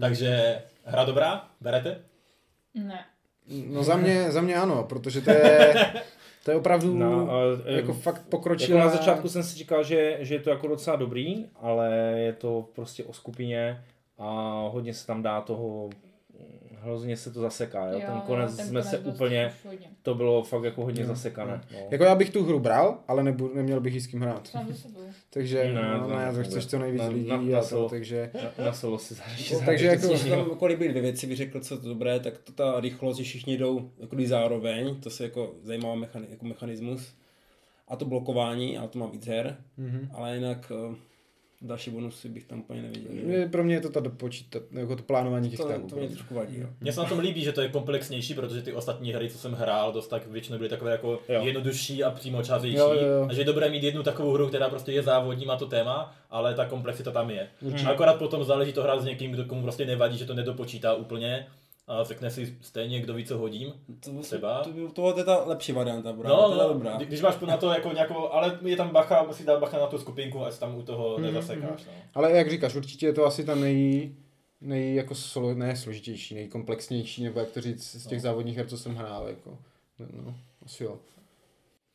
Takže 0.00 0.62
hra 0.84 1.04
dobrá, 1.04 1.48
berete? 1.60 1.98
Ne. 2.74 3.04
No 3.66 3.82
za 3.82 3.96
mě, 3.96 4.32
za 4.32 4.40
mě 4.40 4.54
ano, 4.54 4.84
protože 4.88 5.20
to 5.20 5.30
je, 5.30 5.74
to 6.44 6.50
je 6.50 6.56
opravdu 6.56 6.94
No, 6.98 7.28
jako 7.66 7.90
eh, 7.92 7.94
fakt 7.94 8.16
Jako 8.16 8.28
pokročilá. 8.30 8.84
na 8.84 8.90
začátku 8.90 9.28
jsem 9.28 9.42
si 9.42 9.56
říkal, 9.58 9.84
že, 9.84 10.16
že 10.20 10.34
je 10.34 10.40
to 10.40 10.50
jako 10.50 10.66
docela 10.66 10.96
dobrý, 10.96 11.46
ale 11.60 11.90
je 12.16 12.32
to 12.32 12.68
prostě 12.74 13.04
o 13.04 13.12
skupině 13.12 13.84
a 14.18 14.28
hodně 14.72 14.94
se 14.94 15.06
tam 15.06 15.22
dá 15.22 15.40
toho, 15.40 15.90
hrozně 16.82 17.16
se 17.16 17.30
to 17.30 17.40
zaseká, 17.40 17.86
jo? 17.90 18.00
ten 18.06 18.20
konec 18.20 18.56
ten 18.56 18.66
jsme 18.66 18.80
konec 18.80 18.90
se 18.90 18.98
úplně, 18.98 19.52
hodně. 19.64 19.86
to 20.02 20.14
bylo 20.14 20.42
fakt 20.42 20.62
jako 20.64 20.84
hodně 20.84 21.04
zasekané. 21.06 21.60
No. 21.72 21.78
Jako 21.90 22.04
já 22.04 22.14
bych 22.14 22.30
tu 22.30 22.44
hru 22.44 22.60
bral, 22.60 22.98
ale 23.08 23.22
nebu, 23.22 23.50
neměl 23.54 23.80
bych 23.80 23.94
jí 23.94 24.00
s 24.00 24.06
kým 24.06 24.20
hrát. 24.20 24.48
Takže 25.30 25.64
Ne, 25.74 25.82
no, 25.98 26.04
to 26.04 26.10
ne, 26.10 26.14
to 26.14 26.16
nefunguje. 26.18 26.44
chceš 26.44 26.66
co 26.66 26.78
nejvíc 26.78 27.02
Na- 27.02 27.08
lidí 27.08 27.28
na- 27.28 27.36
na 27.42 27.58
a 27.58 27.62
solo. 27.62 27.82
to, 27.82 27.88
takže... 27.88 28.30
Na, 28.58 28.64
na 28.64 28.72
solo 28.72 28.98
si 28.98 29.14
zahraješ. 29.14 29.54
Takže 29.66 29.86
jako- 29.86 30.08
Když 30.08 30.22
tam 30.24 30.50
jako 30.50 30.66
líbí 30.66 30.88
dvě 30.88 31.02
věci, 31.02 31.26
bych 31.26 31.36
řekl, 31.36 31.60
co 31.60 31.74
je 31.74 31.80
to 31.80 31.88
dobré, 31.88 32.20
tak 32.20 32.38
to 32.38 32.52
ta 32.52 32.80
rychlost, 32.80 33.16
že 33.16 33.22
všichni 33.24 33.56
jdou 33.58 33.90
jako 33.98 34.16
když 34.16 34.28
zároveň, 34.28 35.00
to 35.00 35.10
se 35.10 35.24
jako 35.24 35.54
zajímavý 35.62 36.00
mechani- 36.00 36.26
jako 36.30 36.44
mechanismus. 36.46 37.14
A 37.88 37.96
to 37.96 38.04
blokování, 38.04 38.78
ale 38.78 38.88
to 38.88 38.98
má 38.98 39.06
víc 39.06 39.26
her, 39.26 39.56
Mhm. 39.76 40.08
ale 40.14 40.34
jinak 40.34 40.72
eh, 40.92 40.94
další 41.62 41.90
bonusy 41.90 42.28
bych 42.28 42.44
tam 42.44 42.60
úplně 42.60 42.82
neviděl. 42.82 43.10
že? 43.26 43.46
Pro 43.46 43.64
mě 43.64 43.74
je 43.74 43.80
to 43.80 43.88
ta 43.90 44.00
dopočítat, 44.00 44.62
jako 44.72 44.96
to 44.96 45.02
plánování 45.02 45.50
těch 45.50 45.58
To, 45.60 45.68
tahů. 45.68 45.88
to 45.88 45.96
mě 45.96 46.08
trošku 46.08 46.34
vadí, 46.34 46.60
jo. 46.60 46.66
Mně 46.80 46.92
se 46.92 47.00
na 47.00 47.06
tom 47.08 47.18
líbí, 47.18 47.42
že 47.44 47.52
to 47.52 47.60
je 47.60 47.68
komplexnější, 47.68 48.34
protože 48.34 48.62
ty 48.62 48.72
ostatní 48.72 49.12
hry, 49.12 49.30
co 49.30 49.38
jsem 49.38 49.52
hrál, 49.52 49.92
dost 49.92 50.08
tak 50.08 50.26
většinou 50.26 50.58
byly 50.58 50.70
takové 50.70 50.90
jako 50.90 51.20
Jo. 51.28 51.40
jednodušší 51.44 52.04
a 52.04 52.10
přímočařejší. 52.10 52.76
Jo, 52.76 52.92
jo, 52.92 53.06
jo. 53.08 53.26
A 53.30 53.34
že 53.34 53.40
je 53.40 53.44
dobré 53.44 53.70
mít 53.70 53.82
jednu 53.82 54.02
takovou 54.02 54.32
hru, 54.32 54.48
která 54.48 54.68
prostě 54.68 54.92
je 54.92 55.02
závodní, 55.02 55.46
má 55.46 55.56
to 55.56 55.66
téma, 55.66 56.14
ale 56.30 56.54
ta 56.54 56.64
komplexita 56.66 57.10
tam 57.10 57.30
je. 57.30 57.48
Určitě. 57.60 57.90
Akorát 57.90 58.14
potom 58.18 58.44
záleží 58.44 58.72
to 58.72 58.82
hrát 58.82 59.00
s 59.00 59.04
někým, 59.04 59.30
kdo 59.32 59.44
komu 59.44 59.62
prostě 59.62 59.86
nevadí, 59.86 60.18
že 60.18 60.24
to 60.26 60.34
nedopočítá 60.34 60.94
úplně 60.94 61.46
a 61.86 62.04
řekne 62.04 62.30
si 62.30 62.56
stejně, 62.60 63.00
kdo 63.00 63.14
ví, 63.14 63.24
co 63.24 63.38
hodím. 63.38 63.72
To, 64.04 64.10
by- 64.10 64.18
Třeba. 64.22 64.62
to, 64.64 64.70
by, 64.70 64.88
to 64.92 65.14
je 65.18 65.24
ta 65.24 65.44
lepší 65.44 65.72
varianta, 65.72 66.12
právě. 66.12 66.28
No, 66.36 66.48
to 66.48 66.52
je 66.56 66.62
no 66.68 66.68
dobrá. 66.74 66.96
kdy- 66.96 67.06
když 67.06 67.20
máš 67.20 67.38
na 67.40 67.56
to 67.56 67.70
jako 67.70 67.92
nějakou, 67.92 68.28
ale 68.28 68.58
je 68.62 68.76
tam 68.76 68.90
bacha, 68.90 69.22
musí 69.22 69.44
dát 69.44 69.60
bacha 69.60 69.78
na 69.78 69.86
tu 69.86 69.98
skupinku, 69.98 70.44
ať 70.44 70.58
tam 70.58 70.74
u 70.76 70.82
toho 70.82 71.12
Mhm, 71.18 71.22
nezasekáš. 71.22 71.84
No. 71.86 71.92
Ale 72.14 72.32
jak 72.32 72.50
říkáš, 72.50 72.74
určitě 72.74 73.06
je 73.06 73.12
to 73.12 73.24
asi 73.26 73.44
ta 73.44 73.54
nej, 73.54 74.14
nej 74.60 74.94
jako 74.94 75.14
solo, 75.14 75.54
ne 75.54 75.76
složitější, 75.76 76.34
nejkomplexnější, 76.34 77.24
nebo 77.24 77.40
jak 77.40 77.50
to 77.50 77.60
říct, 77.60 77.84
z 78.02 78.06
těch 78.06 78.18
No. 78.18 78.22
závodních 78.22 78.56
her, 78.56 78.66
co 78.66 78.78
jsem 78.78 78.94
hrál. 78.94 79.28
Jako. 79.28 79.58
No, 79.98 80.06
no, 80.24 80.34
asi 80.64 80.84
jo. 80.84 80.98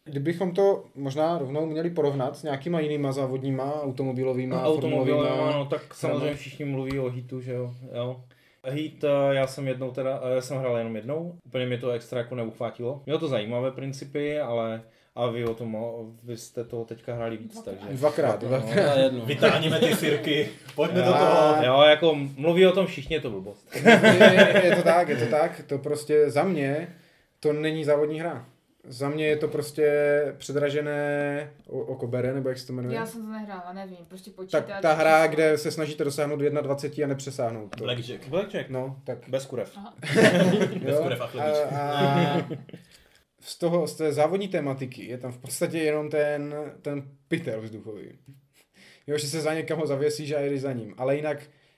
Kdybychom 0.04 0.52
to 0.54 0.84
možná 0.96 1.38
rovnou 1.38 1.66
měli 1.66 1.90
porovnat 1.90 2.38
s 2.38 2.44
nějakýma 2.44 2.80
jinýma 2.80 3.12
závodníma, 3.12 3.82
automobilovýma, 3.82 4.64
Automobilový, 4.64 5.12
formulovýma. 5.12 5.58
no, 5.58 5.66
tak 5.66 5.94
samozřejmě 5.94 6.34
všichni 6.36 6.66
mluví 6.66 7.00
o 7.00 7.10
hitu, 7.10 7.42
že 7.42 7.54
jo. 7.54 7.74
jo. 7.96 8.22
Heat, 8.70 9.04
já 9.32 9.48
jsem 9.48 9.68
jednou 9.68 9.92
teda, 9.92 10.22
já 10.36 10.42
jsem 10.42 10.58
hrál 10.58 10.78
jenom 10.78 10.96
jednou, 10.96 11.36
úplně 11.46 11.66
mě 11.66 11.78
to 11.78 11.90
extra 11.92 12.20
jako 12.20 12.36
neuchvátilo. 12.36 13.02
Mělo 13.06 13.20
to 13.20 13.28
zajímavé 13.28 13.72
principy, 13.72 14.40
ale 14.40 14.82
a 15.16 15.28
vy 15.28 15.46
o 15.46 15.54
tom, 15.54 15.78
vy 16.24 16.38
jste 16.38 16.64
toho 16.64 16.86
teďka 16.86 17.16
hráli 17.16 17.38
víc, 17.38 17.62
takže... 17.62 17.88
Dvakrát, 17.92 18.42
No, 18.42 18.48
dvakrát. 18.48 18.98
Je 18.98 19.04
jedno. 19.04 19.26
Vytáhneme 19.26 19.80
ty 19.80 19.96
sirky, 19.96 20.50
pojďme 20.76 21.02
do 21.02 21.14
toho. 21.14 21.56
Jo, 21.66 21.82
jako 21.82 22.16
mluví 22.38 22.66
o 22.68 22.72
tom 22.72 22.86
všichni, 22.86 23.16
je 23.16 23.22
to 23.22 23.30
blbost. 23.30 23.76
je, 23.76 24.62
je 24.64 24.76
to 24.76 24.84
tak, 24.84 25.10
je 25.10 25.16
to 25.18 25.26
tak. 25.26 25.62
To 25.68 25.78
prostě 25.78 26.30
za 26.30 26.44
mě, 26.44 26.88
to 27.40 27.54
není 27.54 27.84
závodní 27.86 28.20
hra. 28.20 28.46
Za 28.88 29.10
mě 29.10 29.28
je 29.28 29.38
to 29.38 29.48
prostě 29.48 29.88
předražené 30.38 31.52
okobere, 31.68 32.34
nebo 32.34 32.50
jak 32.50 32.58
se 32.58 32.68
to 32.68 32.74
jmenuje. 32.74 32.96
Já 32.96 33.06
jsem 33.06 33.26
to 33.26 33.32
nehrála, 33.32 33.74
nevím, 33.74 33.98
prostě 34.08 34.32
počítač. 34.32 34.66
tak 34.68 34.82
ta 34.82 34.94
hra, 34.94 35.28
kde 35.28 35.58
se 35.58 35.72
snažíte 35.72 36.04
dosáhnout 36.04 36.36
21 36.40 37.06
a 37.06 37.08
nepřesáhnout 37.08 37.76
to. 37.76 37.84
Blackjack. 37.84 38.28
Blackjack, 38.28 38.70
No, 38.70 39.02
tak 39.04 39.18
bez 39.30 39.46
kurev. 39.46 39.78
Bez 40.84 41.00
kurev 41.00 41.22
a 41.22 41.28
a 41.78 42.48
z, 43.40 43.58
toho, 43.58 43.88
z 43.88 43.96
té 43.96 44.14
závodní 44.14 44.48
tematiky 44.48 45.06
je 45.06 45.18
tam 45.18 45.32
v 45.32 45.38
podstatě 45.38 45.78
jenom 45.78 46.10
ten, 46.10 46.56
ten 46.82 47.04
pytel 47.28 47.62
vzduchový. 47.62 48.20
Jo, 49.08 49.18
že 49.18 49.28
se 49.28 49.42
za 49.42 49.54
někam 49.54 49.80
ho 49.80 49.88
zavěsíš 49.88 50.32
a 50.32 50.40
jedeš 50.40 50.62
za 50.62 50.74
ním. 50.74 50.94
Ale 50.98 51.16
jinak, 51.16 51.38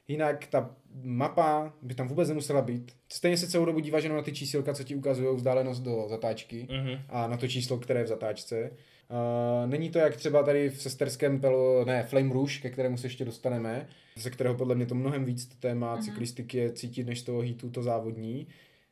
jinak 0.10 0.48
ta 0.48 0.76
mapa 1.04 1.74
by 1.82 1.96
tam 1.96 2.08
vůbec 2.08 2.30
nemusela 2.30 2.62
být. 2.62 2.92
Stejně 3.12 3.38
se 3.38 3.48
celou 3.48 3.66
dobu 3.66 3.80
díváš 3.80 4.04
jenom 4.04 4.18
na 4.18 4.24
ty 4.24 4.32
čísilka, 4.34 4.74
co 4.74 4.84
ti 4.84 4.96
ukazují 4.96 5.36
vzdálenost 5.36 5.80
do 5.80 6.06
zatáčky 6.10 6.68
Mhm. 6.72 7.02
a 7.10 7.28
na 7.28 7.38
to 7.38 7.48
číslo, 7.48 7.78
které 7.78 8.00
je 8.00 8.04
v 8.04 8.08
zatáčce. 8.08 8.72
Uh, 9.12 9.70
není 9.70 9.90
to 9.90 10.00
jak 10.00 10.16
třeba 10.16 10.44
tady 10.44 10.70
v 10.70 10.82
sesterském 10.82 11.40
pelo, 11.42 11.86
ne, 11.86 12.04
Flame 12.04 12.34
Rouge, 12.34 12.60
ke 12.62 12.70
kterému 12.70 12.98
se 12.98 13.08
ještě 13.08 13.26
dostaneme, 13.26 13.88
ze 14.18 14.30
kterého 14.30 14.56
podle 14.56 14.76
mě 14.76 14.86
to 14.86 14.96
mnohem 14.96 15.26
víc 15.26 15.46
to 15.46 15.56
téma 15.60 15.94
Mhm. 15.96 16.04
cyklistiky 16.04 16.58
je 16.58 16.72
cítit 16.72 17.08
než 17.08 17.22
toho 17.22 17.42
heatu 17.42 17.70
to 17.70 17.84
závodní. 17.84 18.48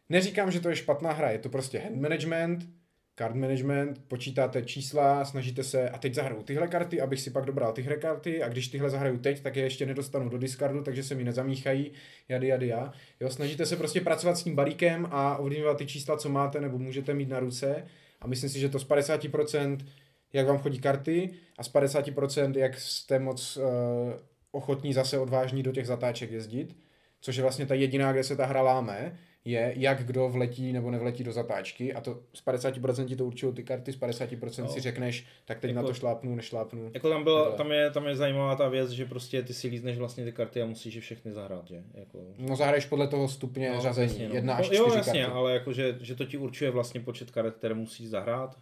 Neříkám, 0.10 0.52
že 0.52 0.60
to 0.60 0.70
je 0.70 0.76
špatná 0.76 1.12
hra, 1.12 1.32
je 1.32 1.40
to 1.40 1.50
prostě 1.50 1.80
hand 1.80 1.96
management, 1.96 2.66
card 3.18 3.36
management, 3.36 4.02
počítáte 4.08 4.62
čísla, 4.62 5.26
snažíte 5.26 5.64
se, 5.64 5.90
a 5.90 5.98
teď 5.98 6.14
zahraju 6.14 6.44
tyhle 6.44 6.68
karty, 6.68 7.02
abych 7.02 7.22
si 7.22 7.32
pak 7.32 7.46
dobral 7.46 7.74
tyhle 7.74 7.96
karty, 7.96 8.44
a 8.44 8.50
když 8.50 8.68
tyhle 8.68 8.90
zahraju 8.90 9.18
teď, 9.18 9.42
tak 9.42 9.56
je 9.56 9.64
ještě 9.64 9.86
nedostanu 9.86 10.30
do 10.30 10.38
discardu, 10.38 10.84
takže 10.84 11.04
se 11.04 11.16
mi 11.16 11.24
nezamíchají, 11.24 11.92
jady, 12.30 12.48
jady, 12.48 12.68
já. 12.68 12.94
Jo, 13.20 13.30
snažíte 13.30 13.66
se 13.66 13.76
prostě 13.76 14.02
pracovat 14.02 14.38
s 14.38 14.44
tím 14.44 14.56
balíkem 14.56 15.08
a 15.12 15.38
ovlivňovat 15.38 15.78
ty 15.78 15.86
čísla, 15.86 16.18
co 16.18 16.30
máte 16.30 16.62
nebo 16.62 16.78
můžete 16.78 17.14
mít 17.14 17.30
na 17.30 17.40
ruce. 17.40 17.86
A 18.22 18.28
myslím 18.28 18.50
si, 18.50 18.60
že 18.60 18.70
to 18.70 18.80
z 18.80 18.88
50%, 18.88 19.78
jak 20.34 20.48
vám 20.48 20.58
chodí 20.58 20.80
karty, 20.80 21.30
a 21.58 21.64
z 21.64 21.74
50%, 21.74 22.58
jak 22.58 22.80
jste 22.80 23.20
moc 23.20 23.58
uh, 23.58 23.64
ochotní 24.52 24.94
zase 24.94 25.20
odvážní 25.20 25.64
do 25.64 25.72
těch 25.72 25.88
zatáček 25.88 26.32
jezdit, 26.32 26.76
což 27.22 27.36
je 27.36 27.42
vlastně 27.42 27.66
ta 27.66 27.74
jediná, 27.74 28.14
kde 28.14 28.24
se 28.24 28.36
ta 28.36 28.46
hra 28.46 28.62
láme, 28.62 29.18
je, 29.50 29.74
jak 29.76 30.04
kdo 30.06 30.30
vletí 30.30 30.74
nebo 30.74 30.92
nevletí 30.92 31.24
do 31.24 31.32
zatáčky 31.32 31.94
a 31.94 32.02
to 32.02 32.20
z 32.34 32.46
50% 32.46 33.06
ti 33.06 33.16
to 33.16 33.26
určují 33.26 33.54
ty 33.54 33.64
karty, 33.64 33.94
z 33.94 33.98
50% 34.00 34.62
No. 34.64 34.70
si 34.70 34.80
řekneš, 34.80 35.26
tak 35.46 35.60
teď 35.60 35.70
Jako- 35.72 35.82
na 35.82 35.88
to 35.88 35.94
šlápnu, 35.94 36.36
nešlápnu. 36.36 36.92
Jako 36.94 37.10
tam, 37.10 37.24
byla, 37.24 37.52
tam, 37.52 37.72
je, 37.72 37.92
tam 37.92 38.08
je 38.08 38.16
zajímavá 38.16 38.56
ta 38.56 38.70
věc, 38.70 38.90
že 38.90 39.06
prostě 39.06 39.44
ty 39.44 39.54
si 39.54 39.68
lízneš 39.68 39.98
vlastně 39.98 40.26
ty 40.26 40.32
karty 40.32 40.62
a 40.62 40.66
musíš 40.66 40.96
je 40.96 41.02
všechny 41.02 41.32
zahrát, 41.32 41.68
že? 41.68 41.84
Jako, 41.94 42.20
No 42.38 42.56
zahraješ 42.56 42.86
podle 42.86 43.08
toho 43.08 43.28
stupně 43.30 43.72
no, 43.76 43.82
řazení, 43.82 44.10
jasně, 44.12 44.30
no. 44.30 44.36
jedna 44.36 44.54
až 44.54 44.60
No, 44.60 44.66
čtyři 44.76 44.82
Jo, 44.82 44.96
jasně, 44.98 45.22
karty. 45.22 45.36
ale 45.36 45.54
jako, 45.54 45.74
že, 45.74 45.98
že 46.02 46.16
to 46.16 46.26
ti 46.26 46.38
určuje 46.38 46.72
vlastně 46.72 47.00
počet 47.00 47.32
karet, 47.32 47.56
které 47.56 47.74
musíš 47.74 48.10
zahrát. 48.10 48.58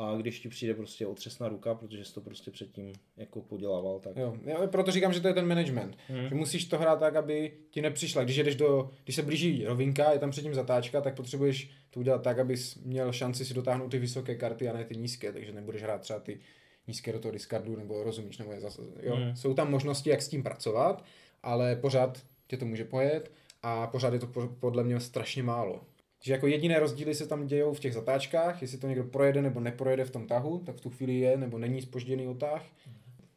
A 0.00 0.16
když 0.16 0.40
ti 0.40 0.48
přijde 0.48 0.74
prostě 0.74 1.06
otřesná 1.06 1.48
ruka, 1.48 1.74
protože 1.74 2.04
jsi 2.04 2.14
to 2.14 2.20
prostě 2.20 2.50
předtím 2.50 2.92
jako 3.16 3.40
podělával, 3.40 4.00
tak... 4.00 4.16
Jo, 4.16 4.36
já 4.44 4.66
proto 4.66 4.90
říkám, 4.90 5.12
že 5.12 5.20
to 5.20 5.28
je 5.28 5.34
ten 5.34 5.46
management. 5.46 5.96
Hmm. 6.08 6.28
Že 6.28 6.34
musíš 6.34 6.64
to 6.64 6.78
hrát 6.78 7.00
tak, 7.00 7.16
aby 7.16 7.52
ti 7.70 7.82
nepřišla. 7.82 8.24
Když 8.24 8.36
jedeš 8.36 8.56
do, 8.56 8.90
když 9.04 9.16
se 9.16 9.22
blíží 9.22 9.64
rovinka, 9.64 10.12
je 10.12 10.18
tam 10.18 10.30
předtím 10.30 10.54
zatáčka, 10.54 11.00
tak 11.00 11.16
potřebuješ 11.16 11.70
to 11.90 12.00
udělat 12.00 12.22
tak, 12.22 12.38
abys 12.38 12.74
měl 12.74 13.12
šanci 13.12 13.44
si 13.44 13.54
dotáhnout 13.54 13.88
ty 13.88 13.98
vysoké 13.98 14.34
karty 14.34 14.68
a 14.68 14.72
ne 14.72 14.84
ty 14.84 14.96
nízké, 14.96 15.32
takže 15.32 15.52
nebudeš 15.52 15.82
hrát 15.82 16.00
třeba 16.00 16.20
ty 16.20 16.40
nízké 16.88 17.12
do 17.12 17.18
toho 17.18 17.32
discardu, 17.32 17.76
nebo 17.76 18.02
rozumíš, 18.02 18.38
nebo 18.38 18.52
je 18.52 18.60
zase, 18.60 18.82
jo. 19.02 19.16
Hmm. 19.16 19.36
Jsou 19.36 19.54
tam 19.54 19.70
možnosti, 19.70 20.10
jak 20.10 20.22
s 20.22 20.28
tím 20.28 20.42
pracovat, 20.42 21.04
ale 21.42 21.76
pořád 21.76 22.22
tě 22.46 22.56
to 22.56 22.64
může 22.64 22.84
pojet 22.84 23.32
a 23.62 23.86
pořád 23.86 24.12
je 24.12 24.18
to 24.18 24.26
po- 24.26 24.48
podle 24.60 24.84
mě 24.84 25.00
strašně 25.00 25.42
málo. 25.42 25.80
Že 26.22 26.32
jako 26.32 26.46
jediné 26.46 26.78
rozdíly 26.80 27.14
se 27.14 27.26
tam 27.26 27.46
dějou 27.46 27.72
v 27.74 27.80
těch 27.80 27.94
zatáčkách, 27.94 28.62
jestli 28.62 28.78
to 28.78 28.86
někdo 28.86 29.04
projede 29.04 29.42
nebo 29.42 29.60
neprojede 29.60 30.04
v 30.04 30.10
tom 30.10 30.26
tahu, 30.26 30.58
tak 30.58 30.76
v 30.76 30.80
tu 30.80 30.90
chvíli 30.90 31.18
je 31.18 31.36
nebo 31.36 31.58
není 31.58 31.82
spožděný 31.82 32.28
otah. 32.28 32.64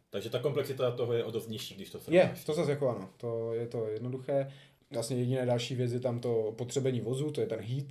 Takže 0.10 0.30
ta 0.30 0.40
komplexita 0.40 0.92
toho 0.92 1.14
je 1.14 1.24
o 1.24 1.32
dost 1.32 1.50
nižší, 1.50 1.76
když 1.76 1.90
to 1.90 1.98
Je, 1.98 2.04
srovnáš. 2.04 2.44
to 2.44 2.54
zase 2.54 2.72
jako 2.72 2.90
ano, 2.90 3.10
to 3.18 3.54
je 3.54 3.68
to 3.68 3.88
jednoduché. 3.88 4.52
Vlastně 4.92 5.18
jediné 5.18 5.46
další 5.46 5.76
věc 5.76 5.94
je 5.94 6.00
tam 6.00 6.20
to 6.20 6.54
potřebení 6.58 7.02
vozu, 7.02 7.32
to 7.32 7.42
je 7.42 7.48
ten 7.48 7.60
heat, 7.60 7.88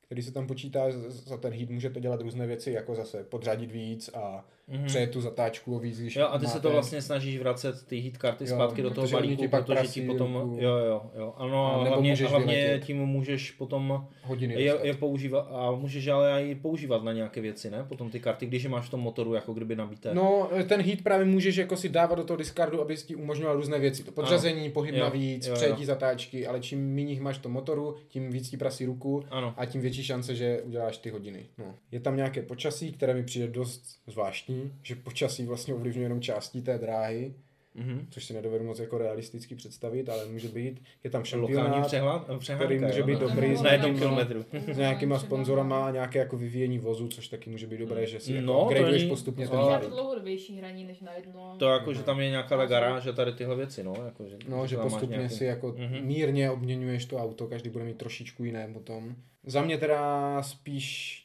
který 0.00 0.22
se 0.22 0.32
tam 0.32 0.46
počítá. 0.46 0.84
Za 1.08 1.36
ten 1.36 1.52
heat 1.52 1.70
můžete 1.70 2.00
dělat 2.00 2.20
různé 2.20 2.46
věci, 2.46 2.70
jako 2.72 2.94
zase 2.94 3.24
podřadit 3.24 3.70
víc 3.70 4.10
a 4.14 4.48
Mhm. 4.68 4.84
přejet 4.86 5.10
tu 5.10 5.20
zatáčku 5.20 5.76
o 5.76 5.78
víc, 5.78 6.00
když 6.00 6.16
Jo, 6.16 6.26
a 6.30 6.38
ty 6.38 6.46
se 6.46 6.50
máte- 6.54 6.60
to 6.60 6.70
vlastně 6.70 7.02
snažíš 7.02 7.38
vracet 7.38 7.86
ty 7.86 7.96
hit 7.96 8.18
karty 8.18 8.44
Jo, 8.44 8.54
zpátky 8.54 8.82
do 8.82 8.90
toho 8.90 9.08
balíku, 9.08 9.42
ti 9.42 9.48
protože 9.48 9.82
ti 9.88 10.00
potom, 10.00 10.36
ruku. 10.36 10.56
jo, 10.60 10.76
jo, 10.76 11.10
jo, 11.18 11.34
ano, 11.36 11.66
A 11.82 11.88
hlavně, 11.88 12.10
můžeš 12.10 12.30
hlavně 12.30 12.54
vyletět. 12.54 12.84
tím 12.84 12.96
můžeš 13.06 13.50
potom 13.50 14.06
hodiny 14.22 14.62
je, 14.62 14.70
dostat. 14.70 14.86
je 14.86 14.94
používat, 14.94 15.40
a 15.50 15.70
můžeš 15.70 16.06
ale 16.08 16.46
i 16.46 16.54
používat 16.54 17.02
na 17.04 17.12
nějaké 17.12 17.40
věci, 17.40 17.70
ne? 17.70 17.84
Potom 17.88 18.10
ty 18.10 18.20
karty, 18.20 18.46
když 18.46 18.62
je 18.62 18.68
máš 18.68 18.86
v 18.86 18.90
tom 18.90 19.00
motoru, 19.00 19.34
jako 19.34 19.52
kdyby 19.54 19.76
nabité. 19.76 20.14
No, 20.14 20.50
ten 20.68 20.82
heat 20.82 21.00
právě 21.02 21.26
můžeš 21.26 21.56
jako 21.56 21.76
si 21.76 21.88
dávat 21.88 22.14
do 22.14 22.24
toho 22.24 22.36
discardu, 22.36 22.80
aby 22.80 22.96
ti 22.96 23.14
umožňoval 23.14 23.56
různé 23.56 23.78
věci. 23.78 24.04
To 24.04 24.12
podřazení, 24.12 24.70
pohyb 24.70 24.94
Jo, 24.94 25.04
navíc, 25.04 25.46
jo, 25.46 25.50
jo. 25.50 25.54
přejetí 25.56 25.84
zatáčky, 25.84 26.46
ale 26.46 26.60
čím 26.60 26.94
méně 26.94 27.20
máš 27.20 27.38
to 27.38 27.48
motoru, 27.48 27.94
tím 28.08 28.30
víc 28.30 28.50
ti 28.50 28.56
prasí 28.56 28.84
ruku 28.86 29.24
Ano. 29.30 29.54
a 29.56 29.64
tím 29.66 29.80
větší 29.80 30.04
šance, 30.04 30.34
že 30.34 30.60
uděláš 30.62 30.98
ty 30.98 31.10
hodiny. 31.10 31.46
No. 31.58 31.74
Je 31.92 32.00
tam 32.00 32.16
nějaké 32.16 32.42
počasí, 32.42 32.92
které 32.92 33.14
mi 33.14 33.22
přijde 33.24 33.46
dost 33.48 33.82
zvláštní, 34.06 34.55
že 34.82 34.94
počasí 34.94 35.46
vlastně 35.46 35.74
ovlivňuje 35.74 36.04
jenom 36.04 36.20
částí 36.20 36.62
té 36.62 36.78
dráhy, 36.78 37.34
Mhm. 37.78 38.06
což 38.10 38.24
si 38.24 38.34
nedovedu 38.34 38.64
moc 38.64 38.78
jako 38.78 38.98
realisticky 38.98 39.54
představit, 39.54 40.08
ale 40.08 40.26
může 40.26 40.48
být. 40.48 40.82
Je 41.04 41.10
tam 41.10 41.22
Lokální 41.34 41.48
šampionát 41.56 41.86
přehlad, 41.88 42.26
který 42.54 42.78
může 42.78 43.02
být 43.02 43.18
dobrý 43.18 43.56
s 43.56 43.62
na 43.62 43.72
jednom 43.72 43.90
nějakým- 43.94 43.98
kilometru. 43.98 44.44
s 44.74 44.78
nějakýma 44.78 45.18
sponzorama 45.18 45.86
a 45.86 45.90
nějaké 45.90 46.18
jako 46.18 46.36
vyvíjení 46.36 46.78
vozu, 46.78 47.08
což 47.08 47.28
taky 47.28 47.50
může 47.50 47.66
být 47.66 47.76
dobré, 47.80 48.06
že 48.06 48.20
si 48.20 48.32
jako 48.32 48.46
No, 48.46 48.52
to 48.58 48.64
upgradeuješ 48.64 49.02
není- 49.02 49.10
postupně 49.10 49.48
ten 49.48 49.58
to 49.58 49.66
balík. 49.66 49.88
dlouhodobější 49.90 50.56
hraní 50.58 50.84
než 50.84 51.00
na 51.00 51.12
jedno. 51.12 51.56
To 51.58 51.68
jako, 51.68 51.94
že 51.94 52.02
tam 52.02 52.20
je 52.20 52.30
nějaká 52.30 52.56
ta 52.56 52.66
garáž 52.66 53.06
a 53.06 53.12
tady 53.12 53.32
tyhle 53.32 53.56
věci, 53.56 53.84
no. 53.84 53.94
Jako, 54.04 54.28
že, 54.28 54.36
No, 54.48 54.66
že 54.66 54.76
postupně 54.76 55.16
nějaký- 55.16 55.34
si 55.34 55.44
jako 55.44 55.74
Mhm. 55.78 56.06
mírně 56.06 56.50
obměňuješ 56.50 57.04
to 57.06 57.16
auto, 57.16 57.46
každý 57.46 57.70
bude 57.70 57.84
mít 57.84 57.98
trošičku 57.98 58.44
jiné 58.44 58.68
potom. 58.72 59.14
Za 59.46 59.62
mě 59.62 59.78
teda 59.78 60.42
spíš, 60.42 61.22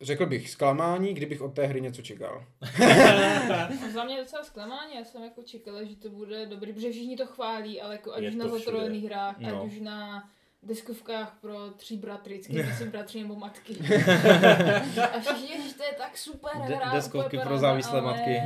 řekl 0.00 0.26
bych, 0.26 0.50
zklamání, 0.50 1.14
kdybych 1.14 1.40
od 1.42 1.54
té 1.54 1.66
hry 1.66 1.80
něco 1.80 2.02
čekal. 2.02 2.44
Za 3.92 4.04
mě 4.04 4.16
docela 4.20 4.44
zklamání, 4.44 4.96
já 4.98 5.04
jsem 5.04 5.22
jako 5.24 5.42
čekala, 5.42 5.84
že 5.84 5.96
to 5.96 6.10
bude 6.10 6.46
dobrý, 6.46 6.72
protože 6.72 6.90
všichni 6.90 7.16
to 7.16 7.26
chválí, 7.26 7.80
ale 7.80 7.94
jako 7.94 8.12
ať 8.14 8.24
už 8.24 8.34
na 8.34 8.48
zatrojených 8.48 9.04
hrách, 9.04 9.36
ať 9.44 9.52
No. 9.52 9.64
už 9.64 9.80
na 9.80 10.28
deskovkách 10.62 11.38
pro 11.40 11.70
tři 11.76 11.96
bratry, 11.96 12.40
jsou 12.78 12.84
bratři 12.86 13.22
nebo 13.22 13.34
matky. 13.36 13.74
A 15.12 15.20
všichni, 15.20 15.68
že 15.68 15.74
to 15.74 15.82
je 15.84 15.92
tak 15.98 16.18
super 16.18 16.52
De- 16.68 16.74
hra, 16.74 16.92
deskovky 16.94 17.38
pro 17.38 17.58
závislé 17.58 18.00
ale- 18.00 18.12
matky. 18.12 18.40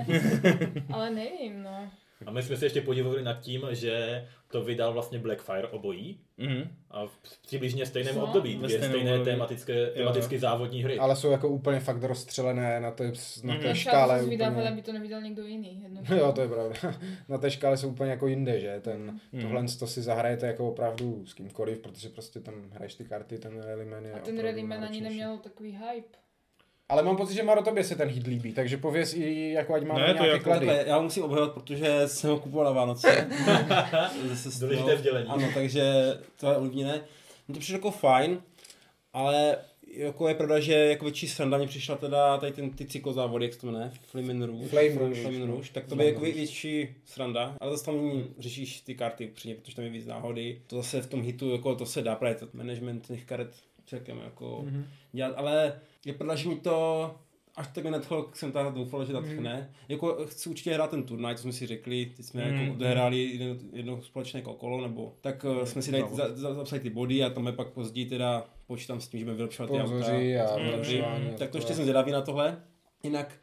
Ale 0.92 1.11
nevím, 1.11 1.62
no. 1.62 1.90
A 2.26 2.30
my 2.30 2.42
jsme 2.42 2.56
se 2.56 2.66
ještě 2.66 2.80
podívali 2.80 3.23
nad 3.23 3.40
tím, 3.40 3.66
že 3.70 4.26
to 4.54 4.64
vydal 4.64 4.92
vlastně 4.92 5.18
Blackfire 5.18 5.68
obojí 5.68 6.20
Mhm. 6.38 6.68
a 6.90 7.06
v 7.06 7.38
přibližně 7.46 7.87
stejném 7.87 8.14
Co? 8.14 8.23
období. 8.25 8.54
Dvě 8.56 8.68
stejné 8.78 9.12
období. 9.12 9.25
tematické, 9.30 9.87
tematicky 9.87 10.38
závodní 10.38 10.82
hry. 10.84 10.99
Ale 10.99 11.16
jsou 11.16 11.30
jako 11.30 11.49
úplně 11.49 11.80
fakt 11.80 12.02
rozstřelené 12.02 12.80
na 12.80 12.90
té, 12.90 13.12
na 13.44 13.54
té 13.54 13.66
Mhm. 13.66 13.75
škále. 13.75 13.75
Škále 13.75 14.25
vydával, 14.25 14.54
Úplně... 14.58 14.68
aby 14.70 14.82
to 14.82 14.92
nevydal 14.92 15.20
někdo 15.23 15.42
jiný. 15.46 15.82
Jedno. 15.82 16.16
Jo, 16.16 16.32
to 16.32 16.40
je 16.40 16.49
pravda. 16.49 16.76
Na 17.28 17.38
té 17.38 17.50
škále 17.50 17.76
jsou 17.76 17.88
úplně 17.88 18.11
jako 18.11 18.26
jinde, 18.26 18.61
že? 18.61 18.80
Ten, 18.80 19.20
Mhm. 19.32 19.42
Tohle 19.42 19.64
to 19.78 19.87
si 19.87 20.02
zahrajete 20.02 20.46
jako 20.46 20.68
opravdu 20.68 21.26
s 21.26 21.34
kýmkoliv, 21.34 21.78
protože 21.78 22.08
prostě 22.08 22.40
tam 22.40 22.54
hraješ 22.73 22.94
ty 22.94 23.04
karty, 23.04 23.38
ten 23.38 23.62
Rallyman 23.62 24.04
je 24.04 24.12
A 24.12 24.18
ten 24.18 24.38
Rallyman 24.40 24.84
ani 24.84 25.00
neměl 25.00 25.38
takový 25.38 25.70
hype. 25.70 26.18
Ale 26.88 27.02
mám 27.02 27.16
pocit, 27.16 27.34
že 27.34 27.42
Maro 27.42 27.62
tobě 27.62 27.84
se 27.84 27.96
ten 27.96 28.08
hit 28.08 28.26
líbí, 28.26 28.52
takže 28.52 28.76
pověz 28.76 29.14
i 29.14 29.50
jako 29.50 29.74
ať 29.74 29.82
máme 29.84 30.00
Ne, 30.00 30.06
to 30.06 30.12
nějaké 30.12 30.30
jako 30.32 30.44
klady. 30.44 30.66
Takhle, 30.66 30.84
já 30.88 30.96
ho 30.96 31.02
musím 31.02 31.22
obhajovat, 31.22 31.52
protože 31.54 32.02
jsem 32.08 32.30
ho 32.30 32.38
kupoval 32.38 32.64
na 32.64 32.70
Vánoce. 32.80 33.28
Zase 34.28 34.50
z 34.50 34.58
Důležité 34.60 34.84
toho- 34.86 34.96
vdělení. 34.96 35.26
Ano, 35.28 35.48
takže 35.54 35.82
to 36.40 36.50
je 36.50 36.56
ovlivněné. 36.56 36.92
Mně 37.48 37.54
to 37.54 37.60
přišlo 37.60 37.76
jako 37.76 37.90
fajn, 37.90 38.42
ale 39.12 39.56
jako 39.96 40.28
je 40.28 40.34
pravda, 40.34 40.60
že 40.60 40.72
jako 40.74 41.04
větší 41.04 41.28
sranda 41.28 41.58
mi 41.58 41.66
přišla 41.66 41.96
teda 41.96 42.38
tady 42.38 42.52
ten, 42.52 42.70
ty 42.70 42.84
cyklozávody, 42.86 43.44
jak 43.44 43.54
se 43.54 43.60
to 43.60 43.66
jmenuje, 43.66 43.90
Flame 44.02 44.46
Rouge. 44.46 44.68
Flame 44.68 44.94
Rouge. 44.94 45.22
Flame 45.22 45.46
Rouge, 45.46 45.70
tak 45.72 45.84
to 45.86 45.96
by 45.96 46.06
jako 46.06 46.20
větší 46.20 46.88
sranda, 47.04 47.56
ale 47.60 47.70
zase 47.70 47.84
tam 47.84 48.24
řešíš 48.38 48.80
ty 48.80 48.94
karty 48.94 49.28
upřímně, 49.30 49.54
protože 49.56 49.76
tam 49.76 49.84
je 49.84 49.90
víc 49.90 50.06
náhody. 50.06 50.60
To 50.66 50.76
zase 50.76 51.02
v 51.02 51.06
tom 51.06 51.22
hitu, 51.22 51.52
jako 51.52 51.74
to 51.74 51.86
se 51.86 52.02
dá 52.02 52.14
právě 52.14 52.34
to 52.34 52.46
management 52.52 53.06
těch 53.06 53.24
karet 53.24 53.54
celkem 53.86 54.20
jako 54.24 54.60
Mhm. 54.64 54.76
mm-hmm. 54.80 54.84
dělat, 55.12 55.34
ale 55.36 55.80
je 56.04 56.12
pravda, 56.12 56.34
že 56.34 56.49
mi 56.49 56.56
to 56.56 57.11
až 57.56 57.68
tak 57.75 57.84
nenadchlo, 57.84 58.30
jsem 58.32 58.52
tak 58.52 58.75
doufal, 58.75 59.04
že 59.04 59.12
natchne. 59.12 59.56
Mm. 59.56 59.75
Jako 59.88 60.26
chci 60.26 60.49
určitě 60.49 60.75
hrát 60.75 60.90
ten 60.90 61.02
turnaj, 61.02 61.37
co 61.37 61.42
jsme 61.42 61.52
si 61.52 61.66
řekli, 61.66 62.12
teď 62.16 62.26
jsme 62.26 62.44
mm. 62.44 62.56
jako 62.56 62.73
odehráli 62.73 63.23
jedno, 63.23 63.56
jedno 63.73 64.02
společné 64.02 64.42
kolo, 64.42 64.80
nebo 64.80 65.14
tak 65.20 65.44
uh, 65.44 65.64
jsme 65.64 65.82
si 65.82 65.92
dali, 65.92 66.04
za, 66.12 66.34
za, 66.34 66.54
zapsali 66.54 66.80
ty 66.80 66.90
body 66.90 67.25
a 67.25 67.30
tam 67.30 67.46
je 67.46 67.52
pak 67.52 67.68
později 67.68 68.06
teda 68.06 68.46
počítám 68.66 69.00
s 69.00 69.08
tím, 69.08 69.20
že 69.20 69.25
budeme 69.25 69.37
vylepšovat 69.37 69.70
ty 69.70 69.80
auta. 69.80 70.06
A 70.06 70.58
Mm. 71.18 71.34
Tak 71.38 71.50
to 71.50 71.58
ještě 71.58 71.75
jsem 71.75 71.84
zvědavý 71.84 72.12
na 72.12 72.23
tohle. 72.23 72.62
Jinak 73.02 73.34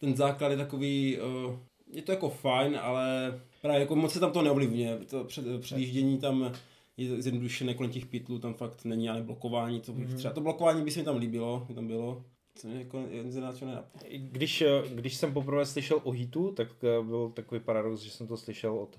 ten 0.00 0.16
základ 0.16 0.48
je 0.48 0.56
takový, 0.56 1.18
uh, 1.46 1.54
je 1.92 2.02
to 2.02 2.12
jako 2.12 2.28
fajn, 2.28 2.78
ale 2.82 3.40
právě 3.62 3.80
jako 3.80 3.96
moc 3.96 4.12
se 4.12 4.20
tam 4.20 4.32
to 4.32 4.42
neovlivňuje. 4.42 4.98
To 4.98 5.24
před, 5.24 5.44
předjíždění 5.60 6.18
tam 6.18 6.52
je 7.00 7.22
zjednodušené 7.22 7.74
kolem 7.74 7.92
těch 7.92 8.06
pytlů, 8.06 8.38
tam 8.38 8.54
fakt 8.54 8.84
není 8.84 9.10
ani 9.10 9.22
blokování, 9.22 9.80
to 9.80 9.92
bych 9.92 10.08
Mhm. 10.08 10.16
třeba, 10.16 10.34
to 10.34 10.40
blokování 10.40 10.82
by 10.84 10.90
se 10.90 10.98
mi 10.98 11.04
tam 11.04 11.16
líbilo, 11.16 11.64
by 11.68 11.74
tam 11.74 11.86
bylo. 11.86 12.24
Co 12.54 12.68
mě 12.68 12.78
jako. 12.78 13.02
Když, 14.18 14.62
eh, 14.62 14.82
když 14.94 15.14
jsem 15.16 15.32
poprvé 15.32 15.66
slyšel 15.66 16.00
o 16.04 16.10
hitu, 16.10 16.52
tak 16.52 16.68
eh, 16.84 17.02
byl 17.04 17.30
takový 17.30 17.60
paradox, 17.60 18.00
že 18.00 18.10
jsem 18.10 18.26
to 18.26 18.36
slyšel 18.36 18.78
od 18.78 18.98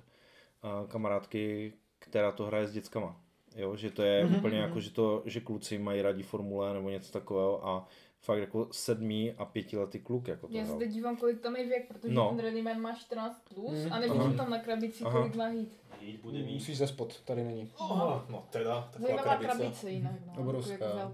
eh, 0.64 0.88
kamarádky, 0.88 1.74
která 2.00 2.32
to 2.32 2.46
hraje 2.46 2.68
s 2.68 2.72
dětskama. 2.72 3.22
Jo, 3.56 3.76
že 3.76 3.92
to 3.92 4.02
je 4.04 4.26
mm-hmm. 4.26 4.38
úplně 4.38 4.58
jako, 4.58 4.80
že, 4.80 4.90
to, 4.90 5.22
že 5.26 5.40
kluci 5.40 5.78
mají 5.78 6.02
rádi 6.02 6.24
formule 6.24 6.74
nebo 6.74 6.90
něco 6.90 7.12
takového 7.12 7.68
a 7.68 7.88
fakt 8.22 8.40
jako 8.40 8.68
sedmý 8.72 9.32
a 9.38 9.46
pětiletý 9.46 10.00
kluk 10.00 10.28
jako 10.28 10.48
to 10.48 10.54
Já 10.54 10.62
se 10.62 10.68
hrál. 10.68 10.80
teď 10.80 10.90
dívám, 10.90 11.18
kolik 11.18 11.40
tam 11.40 11.56
je 11.56 11.66
věk, 11.68 11.88
protože 11.88 12.14
No. 12.14 12.30
ten 12.30 12.40
Rallyman 12.46 12.82
má 12.82 12.96
14 12.96 13.42
plus 13.54 13.86
Mm, 13.86 13.94
a 13.94 14.00
nevidím 14.00 14.22
aha. 14.22 14.34
tam 14.34 14.50
na 14.50 14.60
krabici, 14.60 15.04
Aha. 15.04 15.20
kolik 15.20 15.36
má 15.36 15.50
jít. 15.50 15.78
Jít 16.02 16.22
bude 16.22 16.38
mít. 16.38 16.54
Musíš 16.54 16.78
ze 16.78 16.88
spod, 16.88 17.22
tady 17.26 17.44
není. 17.44 17.70
Oh, 17.80 18.22
no 18.30 18.44
teda, 18.50 18.82
taková 18.92 19.08
Zajímavá 19.08 19.36
krabice. 19.36 19.58
krabice 19.58 19.92
jinak, 19.92 20.14
no. 20.28 20.34
Obrovská. 20.42 20.86
Jako 20.86 20.98
velká. 20.98 21.12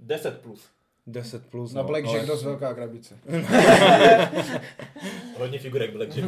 10 0.00 0.40
plus. 0.42 0.68
10 1.06 1.46
plus. 1.46 1.74
Na 1.74 1.82
no, 1.82 1.88
Blackjack 1.88 2.16
ale- 2.18 2.26
dost 2.26 2.42
velká 2.42 2.74
krabice. 2.74 3.18
Hodně 5.38 5.58
figurek 5.58 5.92
Blackjack. 5.92 6.26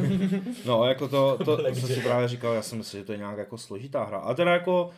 No, 0.65 0.85
jako 0.85 1.07
to, 1.07 1.37
to, 1.45 1.57
to 1.57 1.63
jsem 1.75 1.87
si 1.87 2.01
právě 2.01 2.27
říkal, 2.27 2.53
já 2.53 2.61
jsem 2.61 2.77
myslel, 2.77 3.01
že 3.01 3.05
to 3.05 3.11
je 3.11 3.17
nějak 3.17 3.37
jako 3.37 3.57
složitá 3.57 4.03
hra. 4.03 4.17
A 4.17 4.33
teda 4.33 4.53
jako, 4.53 4.89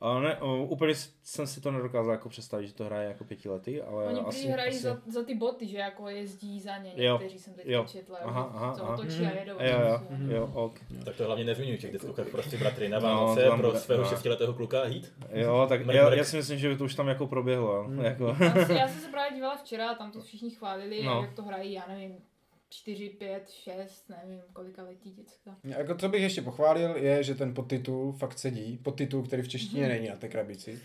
a 0.00 0.20
ne, 0.20 0.36
o, 0.36 0.56
úplně 0.64 0.94
jsem 1.22 1.46
si 1.46 1.60
to 1.60 1.70
nedokázal 1.70 2.12
jako 2.12 2.28
představit, 2.28 2.66
že 2.66 2.74
to 2.74 2.84
hraje 2.84 3.08
jako 3.08 3.24
pětiletý, 3.24 3.82
ale 3.82 4.04
Oni 4.06 4.20
asi, 4.20 4.48
hrají 4.48 4.70
asi... 4.70 4.78
za, 4.82 4.98
za, 5.06 5.22
ty 5.24 5.34
boty, 5.34 5.66
že 5.66 5.78
jako 5.78 6.08
jezdí 6.08 6.60
za 6.60 6.78
ně, 6.78 6.92
Jo, 6.96 7.12
někteří 7.12 7.38
jsem 7.38 7.54
teď 7.54 7.66
jo. 7.66 7.84
četla, 7.88 8.18
Aha, 8.24 8.50
aha, 8.54 8.72
co 8.74 8.82
aha. 8.84 8.94
otočí 8.94 9.26
a 9.26 9.38
jedou. 9.40 9.52
Jo, 9.52 9.78
jo, 9.88 10.00
jo, 10.36 10.50
ok. 10.54 10.74
Tak 11.04 11.16
to 11.16 11.24
hlavně 11.24 11.44
nezmiňuji 11.44 11.78
těch 11.78 11.92
deskovkách 11.92 12.28
prostě 12.28 12.56
bratry 12.56 12.88
na 12.88 12.98
No, 12.98 13.06
Vánoce 13.06 13.42
tam 13.44 13.58
pro 13.60 13.68
bude- 13.68 13.80
svého 13.80 14.02
no. 14.02 14.08
šestiletého 14.08 14.54
kluka 14.54 14.84
jít. 14.86 15.12
Jo, 15.32 15.66
tak 15.68 15.86
Mrk, 15.86 15.96
já, 15.96 16.04
mrk. 16.08 16.18
já, 16.18 16.24
si 16.24 16.36
myslím, 16.36 16.58
že 16.58 16.76
to 16.76 16.84
už 16.84 16.94
tam 16.94 17.08
jako 17.08 17.26
proběhlo. 17.26 17.72
jo. 17.72 18.02
Jako. 18.02 18.36
Já, 18.74 18.88
jsem 18.88 19.00
se 19.00 19.08
právě 19.10 19.34
dívala 19.36 19.56
včera, 19.56 19.94
tam 19.94 20.10
to 20.12 20.20
všichni 20.22 20.50
chválili, 20.50 21.02
No. 21.02 21.14
no. 21.14 21.20
jak 21.22 21.32
to 21.34 21.42
hrají, 21.42 21.72
já 21.72 21.82
nevím, 21.88 22.18
4, 22.70 23.08
5, 23.08 23.50
6, 23.50 24.04
nevím, 24.08 24.40
kolika 24.52 24.82
letí 24.82 25.10
děcka. 25.10 25.56
Jako 25.64 25.94
co 25.94 26.08
bych 26.08 26.22
ještě 26.22 26.42
pochválil, 26.42 26.96
je, 26.96 27.22
že 27.22 27.34
ten 27.34 27.54
podtitul 27.54 28.12
fakt 28.12 28.38
sedí. 28.38 28.78
Podtitul, 28.82 29.22
který 29.22 29.42
v 29.42 29.48
češtině 29.48 29.80
Mhm. 29.82 29.90
není 29.90 30.08
na 30.08 30.16
té 30.16 30.28
krabici. 30.28 30.78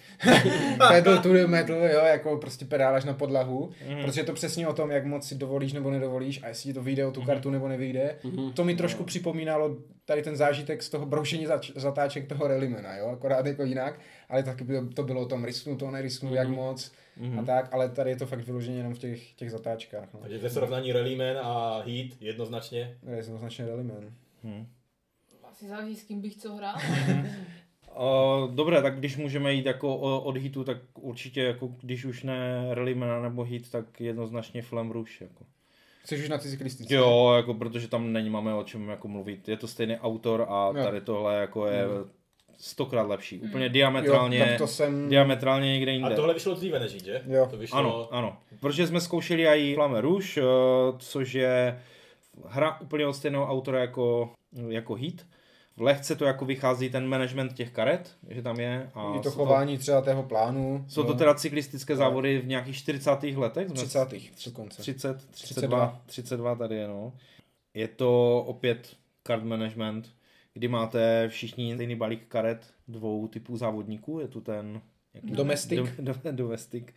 Pedal 0.88 1.17
to 1.23 1.34
the 1.34 1.47
metal, 1.47 1.75
jo, 1.77 1.99
jako 2.05 2.38
prostě 2.38 2.65
pedálaš 2.65 3.03
na 3.05 3.13
podlahu. 3.13 3.71
Mhm. 3.88 4.01
Protože 4.03 4.21
je 4.21 4.25
to 4.25 4.34
přesně 4.34 4.67
o 4.67 4.73
tom, 4.73 4.91
jak 4.91 5.05
moc 5.05 5.27
si 5.27 5.36
dovolíš 5.36 5.73
nebo 5.73 5.91
nedovolíš 5.91 6.43
a 6.43 6.47
jestli 6.47 6.69
ti 6.69 6.73
to 6.73 6.84
vyjde 6.84 7.05
o 7.05 7.07
Mhm. 7.07 7.13
tu 7.13 7.21
kartu 7.21 7.49
nebo 7.49 7.67
nevyjde. 7.67 8.19
To 8.53 8.63
mi 8.63 8.75
trošku 8.75 9.03
připomínalo 9.03 9.77
tady 10.05 10.21
ten 10.21 10.36
zážitek 10.36 10.84
z 10.84 10.89
toho 10.89 11.05
broušení 11.05 11.45
zač- 11.45 11.71
zatáček 11.75 12.27
toho 12.27 12.47
Rallymana, 12.47 12.95
jo, 12.97 13.07
akorát 13.07 13.45
jako 13.45 13.63
jinak, 13.63 13.99
ale 14.29 14.43
taky 14.43 14.63
by 14.63 14.73
to 14.95 15.03
bylo 15.03 15.21
o 15.21 15.25
tom 15.25 15.45
risknu 15.45 15.77
to, 15.77 15.91
nerisknu, 15.91 16.33
jak 16.33 16.47
moc 16.49 16.91
a 17.39 17.43
tak, 17.45 17.73
ale 17.73 17.89
tady 17.89 18.09
je 18.09 18.15
to 18.15 18.25
fakt 18.25 18.39
vyloženě 18.45 18.77
jenom 18.77 18.93
v 18.93 18.99
těch, 18.99 19.33
těch 19.33 19.51
zatáčkách, 19.51 20.13
no. 20.13 20.19
Takže 20.19 20.38
ve 20.38 20.49
srovnání 20.49 20.91
Rallyman 20.91 21.38
a 21.41 21.83
Heat 21.88 22.21
jednoznačně. 22.21 22.97
Je 23.09 23.15
jednoznačně 23.15 23.67
Rallyman. 23.67 24.13
Hm. 24.43 24.67
Asi 25.43 25.67
záleží, 25.67 25.95
s 25.95 26.03
kým 26.03 26.21
bych 26.21 26.36
co 26.38 26.55
hrál. 26.55 26.75
Uh, 27.95 28.51
dobré, 28.55 28.81
tak 28.81 28.97
když 28.97 29.17
můžeme 29.17 29.53
jít 29.53 29.65
jako 29.65 29.97
o- 29.97 30.21
od 30.21 30.38
hitu, 30.38 30.63
tak 30.63 30.77
určitě 30.99 31.43
jako 31.43 31.67
když 31.81 32.05
už 32.05 32.23
ne 32.23 32.67
Rallymana 32.71 33.21
nebo 33.21 33.43
hit, 33.43 33.71
tak 33.71 34.01
jednoznačně 34.01 34.62
Flame 34.62 34.93
Rouge. 34.93 35.12
Jako. 35.21 35.45
Chceš 36.03 36.21
už 36.21 36.29
na 36.29 36.38
ty 36.38 36.49
cyklistické? 36.49 36.95
Jo, 36.95 37.33
jako 37.38 37.53
protože 37.53 37.88
tam 37.88 38.13
není 38.13 38.29
máme 38.29 38.53
o 38.53 38.63
čem 38.63 38.89
jako 38.89 39.07
mluvit. 39.07 39.47
Je 39.47 39.57
to 39.57 39.67
stejný 39.67 39.97
autor 39.97 40.45
a 40.49 40.67
Jo. 40.77 40.83
tady 40.83 41.01
tohle 41.01 41.36
jako 41.36 41.67
je 41.67 41.86
stokrát 42.57 43.07
lepší. 43.07 43.39
Úplně 43.39 43.65
Jo, 43.65 43.71
diametrálně, 43.71 44.45
tak 44.45 44.57
to 44.57 44.67
jsem... 44.67 45.09
diametrálně 45.09 45.73
někde 45.73 45.91
jinde. 45.91 46.13
A 46.13 46.15
tohle 46.15 46.33
vyšlo 46.33 46.53
dříve 46.53 46.79
než 46.79 46.91
že? 46.91 47.21
Jo. 47.27 47.47
To 47.49 47.57
vyšlo... 47.57 47.77
Ano, 47.77 48.07
ano. 48.11 48.37
Protože 48.59 48.87
jsme 48.87 49.01
zkoušeli 49.01 49.47
i 49.47 49.75
Flame 49.75 50.01
Rouge, 50.01 50.41
eh, 50.41 50.43
což 50.97 51.33
je 51.33 51.79
hra 52.45 52.81
úplně 52.81 53.07
od 53.07 53.13
stejného 53.13 53.47
autora 53.47 53.79
jako, 53.79 54.29
jako 54.69 54.95
Heat. 54.95 55.15
V 55.77 55.81
lehce 55.81 56.15
to 56.15 56.25
jako 56.25 56.45
vychází 56.45 56.89
ten 56.89 57.07
management 57.07 57.53
těch 57.53 57.71
karet, 57.71 58.15
že 58.29 58.41
tam 58.41 58.59
je. 58.59 58.89
A 58.93 59.13
I 59.15 59.19
to 59.19 59.31
jsou 59.31 59.37
chování 59.37 59.77
třeba 59.77 60.01
tého 60.01 60.23
plánu. 60.23 60.85
Jsou 60.87 61.03
to 61.03 61.11
jo. 61.11 61.17
teda 61.17 61.33
cyklistické 61.33 61.95
závody 61.95 62.39
v 62.39 62.47
nějakých 62.47 62.77
40. 62.77 63.23
letech? 63.23 63.67
Jsme- 63.67 63.75
30. 63.75 64.09
dokonce. 64.45 64.81
30, 64.81 65.25
32, 65.31 65.99
32 66.05 66.55
tady 66.55 66.75
je, 66.75 66.87
no. 66.87 67.13
Je 67.73 67.87
to 67.87 68.43
opět 68.47 68.95
card 69.27 69.43
management, 69.43 70.09
kdy 70.53 70.67
máte 70.67 71.29
všichni 71.29 71.73
stejný 71.73 71.95
balík 71.95 72.27
karet 72.27 72.73
dvou 72.87 73.27
typů 73.27 73.57
závodníků. 73.57 74.19
Je 74.19 74.27
tu 74.27 74.41
ten... 74.41 74.81
jaký- 75.13 75.31
Domestic. 75.31 75.79
Do, 75.99 76.13
do, 76.13 76.31
domestic. 76.31 76.87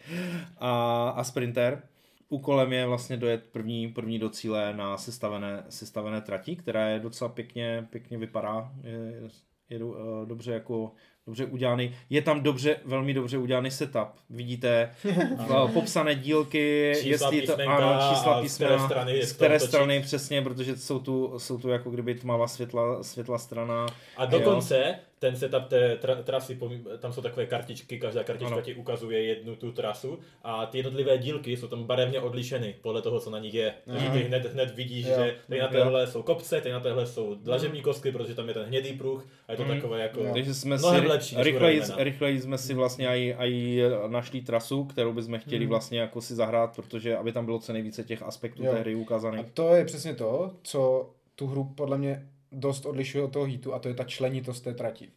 A, 0.59 1.09
a 1.09 1.25
sprinter. 1.25 1.83
Úkolem 2.29 2.73
je 2.73 2.87
vlastně 2.87 3.16
dojet 3.16 3.45
první, 3.53 3.92
první 3.92 4.19
do 4.19 4.31
cíle 4.31 4.75
na 4.77 4.97
sestavené, 4.97 5.64
sestavené 5.69 6.21
trati, 6.21 6.57
která 6.57 6.88
je 6.88 7.01
docela 7.01 7.31
pěkně, 7.31 7.87
pěkně 7.90 8.19
vypadá. 8.19 8.73
Je, 8.83 9.23
je 9.71 9.79
do, 9.79 9.97
eh, 10.23 10.27
dobře 10.27 10.53
jako 10.53 10.92
dobře 11.27 11.47
udělaný. 11.47 11.95
Je 12.11 12.23
tam 12.23 12.43
dobře, 12.43 12.77
velmi 12.85 13.15
dobře 13.15 13.39
udělaný 13.39 13.71
setup. 13.71 14.09
Vidíte 14.31 14.91
eh, 15.05 15.73
popsané 15.73 16.15
dílky, 16.15 16.93
Čísla, 17.03 17.31
jestli 17.33 17.43
to, 17.43 17.57
ano, 17.69 18.15
čísla 18.15 18.35
a 18.35 18.39
z 18.39 18.43
písmena, 18.43 18.77
které 18.77 18.87
strany 18.87 19.27
z 19.27 19.33
které 19.33 19.61
strany 19.61 20.01
přesně, 20.01 20.43
protože 20.43 20.77
jsou 20.77 20.99
tu, 20.99 21.35
jsou 21.39 21.59
tu 21.59 21.69
jako 21.69 21.91
kdyby 21.91 22.15
tmavá 22.15 22.49
světla, 22.49 23.03
světla 23.03 23.39
strana. 23.39 23.87
A 24.17 24.25
dokonce 24.27 24.99
ten 25.19 25.37
setup 25.37 25.65
té 25.69 25.99
tra- 26.03 26.23
trasy, 26.23 26.59
tam 26.99 27.13
jsou 27.13 27.23
takové 27.23 27.47
kartičky, 27.47 27.99
každá 27.99 28.25
kartička 28.25 28.55
Ano. 28.55 28.63
ti 28.63 28.75
ukazuje 28.75 29.23
jednu 29.23 29.57
tu 29.57 29.73
trasu 29.73 30.19
a 30.45 30.67
ty 30.67 30.79
jednotlivé 30.79 31.19
dílky 31.19 31.57
jsou 31.57 31.67
tam 31.69 31.85
barevně 31.85 32.21
odlišeny 32.21 32.75
podle 32.83 33.03
toho, 33.03 33.21
co 33.21 33.31
na 33.31 33.39
nich 33.39 33.55
je. 33.55 33.75
Takže 33.87 34.09
ty 34.11 34.19
hned, 34.19 34.53
hned 34.53 34.75
vidíš, 34.75 35.07
Jo. 35.07 35.13
že 35.17 35.37
tady 35.49 35.61
na 35.61 35.69
téhle 35.69 36.07
jsou 36.07 36.23
kopce, 36.23 36.61
tady 36.61 36.73
na 36.73 36.81
téhle 36.81 37.07
jsou 37.07 37.35
dlažební 37.35 37.83
kostky, 37.83 38.13
protože 38.13 38.35
tam 38.35 38.49
je 38.49 38.55
ten 38.55 38.63
hnědý 38.63 38.93
pruh 38.93 39.27
a 39.49 39.53
je 39.53 39.57
to 39.57 39.65
Mhm. 39.65 39.75
takové 39.75 40.03
jako... 40.03 40.21
Jo. 40.21 40.31
Takže 40.33 40.55
jsme 40.55 40.79
si 40.79 40.83
Mnohem 40.87 41.07
lepší 41.07 41.37
rychleji, 41.39 41.81
rychleji 41.97 42.41
jsme 42.41 42.59
si 42.59 42.75
vlastně 42.75 43.09
aj, 43.09 43.35
aj 43.39 43.81
našli 44.09 44.41
trasu, 44.41 44.85
kterou 44.85 45.13
bychom 45.13 45.39
chtěli 45.39 45.65
Hmm. 45.65 45.69
vlastně 45.69 46.01
jako 46.01 46.21
si 46.21 46.35
zahrát, 46.35 46.77
protože 46.77 47.17
aby 47.17 47.33
tam 47.33 47.45
bylo 47.45 47.59
co 47.59 47.73
nejvíce 47.73 48.05
těch 48.05 48.23
aspektů 48.23 48.65
Jo. 48.65 48.73
té 48.73 48.79
hry 48.81 48.95
A 48.95 48.97
ukázaných. 48.97 49.47
to 49.55 49.75
je 49.75 49.85
přesně 49.85 50.15
to, 50.15 50.51
co 50.63 51.11
tu 51.35 51.47
hru 51.47 51.65
podle 51.77 51.99
mě 51.99 52.27
dost 52.53 52.87
odlišuje 52.87 53.25
od 53.25 53.33
toho 53.33 53.45
hitu 53.45 53.75
a 53.75 53.79
to 53.79 53.89
je 53.89 53.95
ta 53.95 54.05
členitost 54.05 54.65
té 54.65 54.75
trati. 54.75 55.09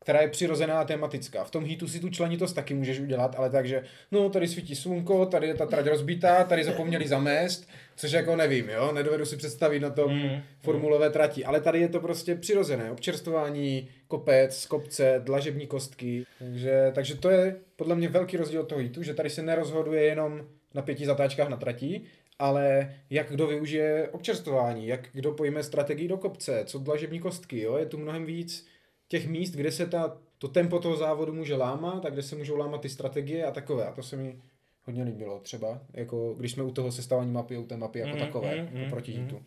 která 0.00 0.20
je 0.20 0.28
přirozená 0.28 0.80
a 0.80 0.84
tematická. 0.84 1.44
V 1.44 1.50
tom 1.50 1.64
hitu 1.64 1.88
si 1.88 2.00
tu 2.00 2.08
členitost 2.08 2.54
taky 2.54 2.74
můžeš 2.74 3.00
udělat, 3.00 3.34
ale 3.38 3.50
takže, 3.50 3.82
no 4.12 4.30
tady 4.30 4.48
svítí 4.48 4.74
slunko, 4.76 5.26
tady 5.26 5.46
je 5.46 5.54
ta 5.54 5.66
trať 5.66 5.86
rozbitá, 5.86 6.44
tady 6.44 6.64
zapomněli 6.64 7.08
zamést, 7.08 7.68
což 7.96 8.12
jako 8.12 8.36
nevím, 8.36 8.68
jo, 8.68 8.92
nedovedu 8.92 9.24
si 9.26 9.36
představit 9.36 9.80
na 9.80 9.90
tom 9.90 10.12
Mm, 10.12 10.42
formulové 10.60 11.10
trati, 11.10 11.44
ale 11.44 11.60
tady 11.60 11.80
je 11.80 11.88
to 11.88 12.00
prostě 12.00 12.34
přirozené, 12.34 12.90
občerstvování, 12.90 13.88
kopec, 14.08 14.66
kopce, 14.66 15.20
dlažební 15.24 15.66
kostky, 15.66 16.26
takže, 16.38 16.90
takže 16.94 17.14
to 17.14 17.30
je 17.30 17.56
podle 17.76 17.96
mě 17.96 18.08
velký 18.08 18.36
rozdíl 18.36 18.60
od 18.60 18.68
toho 18.68 18.80
hitu, 18.80 19.02
že 19.02 19.14
tady 19.14 19.30
se 19.30 19.42
nerozhoduje 19.42 20.02
jenom 20.02 20.46
na 20.74 20.82
pěti 20.82 21.06
zatáčkách 21.06 21.48
na 21.48 21.56
trati, 21.56 22.00
ale 22.38 22.94
jak 23.10 23.30
kdo 23.30 23.46
využije 23.46 24.08
občerstvování, 24.12 24.86
jak 24.86 25.08
kdo 25.12 25.32
pojme 25.32 25.62
strategii 25.62 26.08
do 26.08 26.16
kopce, 26.16 26.64
co 26.66 26.78
dlažební 26.78 27.20
kostky, 27.20 27.60
jo, 27.60 27.76
je 27.76 27.86
tu 27.86 27.98
mnohem 27.98 28.26
víc 28.26 28.66
těch 29.08 29.28
míst, 29.28 29.50
kde 29.50 29.72
se 29.72 29.86
ta, 29.86 30.18
to 30.38 30.48
tempo 30.48 30.78
toho 30.78 30.96
závodu 30.96 31.32
může 31.32 31.56
lámat 31.56 32.06
a 32.06 32.10
kde 32.10 32.22
se 32.22 32.36
můžou 32.36 32.56
lámat 32.56 32.80
ty 32.80 32.88
strategie 32.88 33.44
a 33.44 33.50
takové. 33.50 33.86
A 33.86 33.92
to 33.92 34.02
se 34.02 34.16
mi 34.16 34.40
hodně 34.82 35.02
líbilo 35.02 35.40
třeba, 35.40 35.80
jako 35.92 36.34
když 36.34 36.52
jsme 36.52 36.62
u 36.62 36.70
toho 36.70 36.92
sestavání 36.92 37.30
mapy, 37.30 37.58
u 37.58 37.66
té 37.66 37.76
mapy 37.76 37.98
jako 37.98 38.16
Mm, 38.16 38.18
takové, 38.18 38.54
mm, 38.54 38.58
jako 38.58 38.78
mm, 38.78 38.90
proti 38.90 39.12
mm. 39.12 39.22
hitu. 39.22 39.42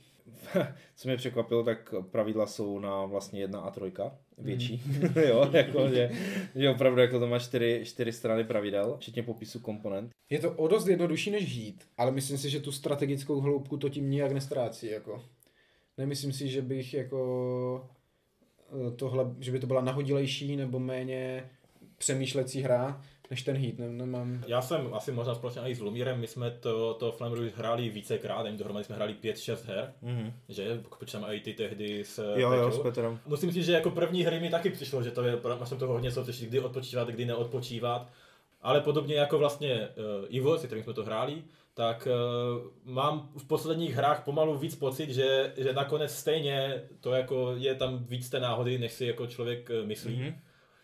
Co 0.95 1.07
mě 1.07 1.17
překvapilo, 1.17 1.63
tak 1.63 1.93
pravidla 2.11 2.47
jsou 2.47 2.79
na 2.79 3.05
vlastně 3.05 3.41
jedna 3.41 3.59
a 3.59 3.71
trojka, 3.71 4.17
větší, 4.37 4.81
Mhm. 4.85 5.13
jo, 5.27 5.49
jako, 5.53 5.89
že, 5.89 6.09
že 6.55 6.69
opravdu 6.69 7.01
jako 7.01 7.19
to 7.19 7.27
má 7.27 7.39
čtyři, 7.39 7.81
čtyři 7.85 8.11
strany 8.11 8.43
pravidel, 8.43 8.97
včetně 8.97 9.23
popisu 9.23 9.59
komponent. 9.59 10.11
Je 10.29 10.39
to 10.39 10.51
o 10.51 10.67
dost 10.67 10.87
jednodušší 10.87 11.31
než 11.31 11.55
hít, 11.55 11.83
ale 11.97 12.11
myslím 12.11 12.37
si, 12.37 12.49
že 12.49 12.59
tu 12.59 12.71
strategickou 12.71 13.39
hloubku 13.41 13.77
to 13.77 13.89
tím 13.89 14.09
nijak 14.09 14.31
nestrácí. 14.31 14.87
Jako. 14.87 15.23
Nemyslím 15.97 16.33
si, 16.33 16.47
že 16.49 16.61
bych 16.61 16.93
jako 16.93 17.89
eh, 18.87 18.91
tohle, 18.91 19.25
že 19.39 19.51
by 19.51 19.59
to 19.59 19.67
byla 19.67 19.81
nahodilejší 19.81 20.55
nebo 20.55 20.79
méně 20.79 21.49
přemýšlecí 21.97 22.61
hra, 22.61 23.01
než 23.29 23.41
ten 23.41 23.55
hit. 23.55 23.79
Ne, 23.79 23.89
nemám... 23.89 24.43
Já 24.47 24.61
jsem 24.61 24.93
asi 24.93 25.11
možná 25.11 25.35
společně 25.35 25.61
i 25.61 25.75
s 25.75 25.79
Lumírem, 25.79 26.19
my 26.19 26.27
jsme 26.27 26.51
to, 26.51 26.93
to 26.93 27.11
Flame 27.11 27.35
Rouge 27.35 27.51
hráli 27.57 27.89
vícekrát, 27.89 28.43
nevím, 28.43 28.57
dohromady 28.57 28.85
jsme 28.85 28.95
hráli 28.95 29.15
5-6 29.23 29.57
her, 29.65 29.93
Mhm. 30.01 30.33
že? 30.49 30.81
Počítám 30.99 31.25
i 31.27 31.39
ty 31.39 31.53
tehdy 31.53 32.03
s 32.03 32.33
Jo, 32.35 32.51
jo, 32.51 32.71
s 32.71 32.79
Petrem. 32.79 33.19
Musím 33.25 33.51
říct, 33.51 33.65
že 33.65 33.71
jako 33.73 33.91
první 33.91 34.23
hry 34.23 34.39
mi 34.39 34.49
taky 34.49 34.69
přišlo, 34.69 35.03
že 35.03 35.11
to 35.11 35.23
je, 35.23 35.39
já 35.59 35.65
jsem 35.65 35.77
toho 35.77 35.93
hodně 35.93 36.11
soutěžit, 36.11 36.49
kdy 36.49 36.59
odpočívat, 36.59 37.07
kdy 37.07 37.25
neodpočívat. 37.25 38.09
Ale 38.61 38.81
podobně 38.81 39.15
jako 39.15 39.37
vlastně 39.39 39.87
uh, 40.19 40.25
Ivo, 40.29 40.57
se 40.57 40.67
kterým 40.67 40.83
jsme 40.83 40.93
to 40.93 41.03
hráli, 41.03 41.43
tak 41.73 42.07
uh, 42.07 42.93
mám 42.93 43.29
v 43.37 43.47
posledních 43.47 43.95
hrách 43.95 44.23
pomalu 44.23 44.57
víc 44.57 44.75
pocit, 44.75 45.09
že, 45.09 45.53
že 45.57 45.73
nakonec 45.73 46.11
stejně 46.15 46.83
to 47.01 47.11
jako 47.11 47.53
je 47.57 47.75
tam 47.75 48.03
víc 48.05 48.29
té 48.29 48.39
náhody, 48.39 48.77
než 48.77 48.91
si 48.93 49.05
jako 49.05 49.27
člověk 49.27 49.69
uh, 49.81 49.87
myslí. 49.87 50.15
Mhm. 50.15 50.25
Mm-hmm. 50.25 50.35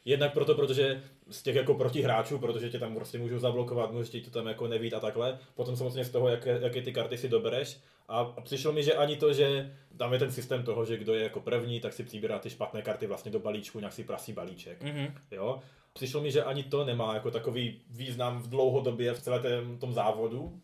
Jednak 0.06 0.34
proto, 0.34 0.56
protože 0.56 1.04
z 1.30 1.44
těch 1.44 1.56
jako 1.56 1.74
protihráčů, 1.74 2.40
protože 2.40 2.70
tě 2.70 2.80
tam 2.80 2.96
prostě 2.96 3.18
můžou 3.18 3.40
zablokovat, 3.40 3.92
můžeš 3.92 4.10
ti 4.10 4.22
to 4.22 4.30
tam 4.30 4.48
jako 4.48 4.68
nevít 4.68 4.94
a 4.94 5.00
takhle. 5.00 5.40
Potom 5.56 5.76
samozřejmě 5.76 6.06
z 6.06 6.10
toho, 6.10 6.28
jaké, 6.28 6.60
jaké 6.62 6.82
ty 6.82 6.94
karty 6.94 7.18
si 7.18 7.30
dobereš. 7.30 7.80
A, 8.08 8.20
a 8.20 8.42
přišlo 8.42 8.72
mi, 8.72 8.84
že 8.84 8.94
ani 8.94 9.16
to, 9.16 9.34
že 9.34 9.76
tam 9.98 10.14
je 10.14 10.20
ten 10.20 10.32
systém 10.32 10.64
toho, 10.64 10.86
že 10.86 10.98
kdo 10.98 11.14
je 11.14 11.24
jako 11.24 11.40
první, 11.40 11.80
tak 11.80 11.94
si 11.94 12.04
přibírá 12.04 12.40
ty 12.40 12.50
špatné 12.50 12.82
karty 12.82 13.08
vlastně 13.08 13.32
do 13.32 13.40
balíčku, 13.40 13.80
nějak 13.80 13.94
si 13.94 14.04
prasí 14.04 14.34
balíček. 14.34 14.84
Mhm. 14.84 15.14
Jo? 15.32 15.60
Přišlo 15.94 16.22
mi, 16.22 16.32
že 16.32 16.44
ani 16.44 16.64
to 16.64 16.86
nemá 16.86 17.14
jako 17.14 17.32
takový 17.32 17.82
význam 17.90 18.42
v 18.42 18.50
dlouhodobě 18.50 19.14
v 19.14 19.22
celé 19.22 19.40
tém, 19.40 19.78
tom 19.78 19.94
závodu, 19.94 20.62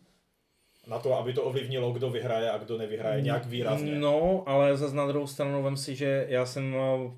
na 0.86 0.98
to, 0.98 1.14
aby 1.14 1.32
to 1.32 1.42
ovlivnilo, 1.42 1.92
kdo 1.92 2.10
vyhraje 2.10 2.50
a 2.50 2.58
kdo 2.58 2.78
nevyhraje 2.78 3.20
nějak 3.22 3.46
výrazně. 3.46 3.94
No, 3.94 4.42
ale 4.46 4.76
zase 4.76 4.96
na 4.96 5.06
druhou 5.06 5.26
stranu 5.26 5.62
vem 5.62 5.76
si, 5.76 5.96
že 5.96 6.26
já 6.28 6.46
jsem 6.46 6.74
eh, 6.74 7.10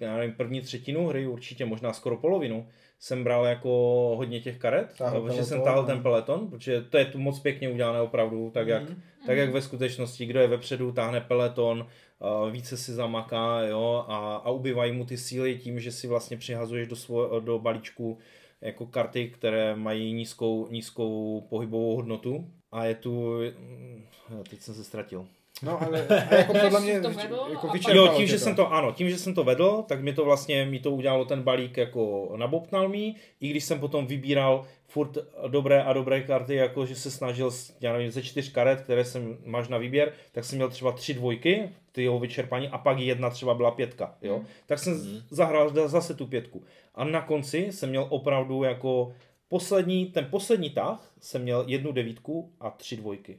já 0.00 0.16
nevím, 0.16 0.34
první 0.34 0.60
třetinu 0.60 1.06
hry, 1.06 1.26
určitě 1.26 1.64
možná 1.64 1.92
skoro 1.92 2.16
polovinu, 2.16 2.66
jsem 2.98 3.24
bral 3.24 3.46
jako 3.46 3.68
hodně 4.16 4.40
těch 4.40 4.58
karet, 4.58 4.94
Táhl 4.98 5.20
protože 5.20 5.44
jsem 5.44 5.62
táhl 5.62 5.80
no. 5.82 5.86
ten 5.86 6.02
peleton, 6.02 6.48
protože 6.50 6.82
to 6.82 6.98
je 6.98 7.04
tu 7.04 7.18
moc 7.18 7.40
pěkně 7.40 7.68
udělané 7.68 8.00
opravdu, 8.00 8.50
tak 8.50 8.68
jak, 8.68 8.82
tak 9.26 9.36
jak 9.36 9.50
ve 9.50 9.62
skutečnosti, 9.62 10.26
kdo 10.26 10.40
je 10.40 10.46
vepředu, 10.46 10.92
táhne 10.92 11.20
peleton, 11.20 11.86
eh, 11.86 12.50
více 12.50 12.76
si 12.76 12.92
zamaká, 12.92 13.62
jo, 13.62 14.04
a, 14.08 14.36
a 14.36 14.50
ubývají 14.50 14.92
mu 14.92 15.04
ty 15.04 15.16
síly 15.16 15.58
tím, 15.58 15.80
že 15.80 15.92
si 15.92 16.06
vlastně 16.06 16.36
přihazuješ 16.36 16.88
do, 16.88 16.96
svo, 16.96 17.40
do 17.40 17.58
balíčku 17.58 18.18
jako 18.60 18.86
karty, 18.86 19.28
které 19.28 19.76
mají 19.76 20.12
nízkou, 20.12 20.68
nízkou 20.70 21.40
pohybovou 21.50 21.96
hodnotu. 21.96 22.50
A 22.72 22.84
je 22.84 22.94
tu, 22.94 23.38
mm, 23.58 24.04
jo, 24.30 24.44
teď 24.50 24.60
jsem 24.60 24.74
se 24.74 24.84
ztratil. 24.84 25.26
No, 25.62 25.82
ale 25.82 26.06
a 26.08 26.34
jako 26.34 26.52
podle 26.52 26.80
mě 26.80 27.00
To 27.00 27.10
vedlo 27.10 27.48
jako 27.50 27.70
Jo, 27.92 28.08
tím, 28.16 28.26
že 28.26 28.38
jsem 28.38 28.54
to, 28.54 28.72
ano, 28.72 28.92
tím, 28.92 29.10
že 29.10 29.18
jsem 29.18 29.34
to 29.34 29.44
vedl, 29.44 29.84
tak 29.88 30.02
mi 30.02 30.12
to 30.12 30.24
vlastně, 30.24 30.66
mi 30.66 30.78
to 30.78 30.90
udělalo 30.90 31.24
ten 31.24 31.42
balík 31.42 31.76
jako 31.76 32.32
nabobtnal 32.36 32.88
mi, 32.88 33.14
i 33.40 33.48
když 33.48 33.64
jsem 33.64 33.80
potom 33.80 34.06
vybíral 34.06 34.64
furt 34.86 35.18
dobré 35.48 35.82
a 35.82 35.92
dobré 35.92 36.20
karty, 36.20 36.54
jako 36.54 36.86
že 36.86 36.96
se 36.96 37.10
snažil, 37.10 37.50
já 37.80 37.92
nevím, 37.92 38.10
ze 38.10 38.22
čtyř 38.22 38.52
karet, 38.52 38.80
které 38.80 39.04
jsem 39.04 39.36
máš 39.44 39.68
na 39.68 39.78
výběr, 39.78 40.12
tak 40.32 40.44
jsem 40.44 40.56
měl 40.56 40.70
třeba 40.70 40.92
tři 40.92 41.14
dvojky, 41.14 41.68
ty 41.92 42.02
jeho 42.02 42.18
vyčerpání, 42.18 42.68
a 42.68 42.78
pak 42.78 42.98
jedna 42.98 43.30
třeba 43.30 43.54
byla 43.54 43.70
pětka, 43.70 44.14
jo. 44.22 44.42
Tak 44.66 44.78
jsem 44.78 44.94
mm. 44.94 45.20
zahrál 45.30 45.88
zase 45.88 46.14
tu 46.14 46.26
pětku. 46.26 46.62
A 46.94 47.04
na 47.04 47.20
konci 47.20 47.68
jsem 47.70 47.88
měl 47.88 48.06
opravdu 48.08 48.62
jako 48.62 49.12
poslední, 49.48 50.06
ten 50.06 50.26
poslední 50.30 50.70
tah 50.70 51.12
jsem 51.20 51.42
měl 51.42 51.64
jednu 51.66 51.92
devítku 51.92 52.52
a 52.60 52.70
tři 52.70 52.96
dvojky. 52.96 53.38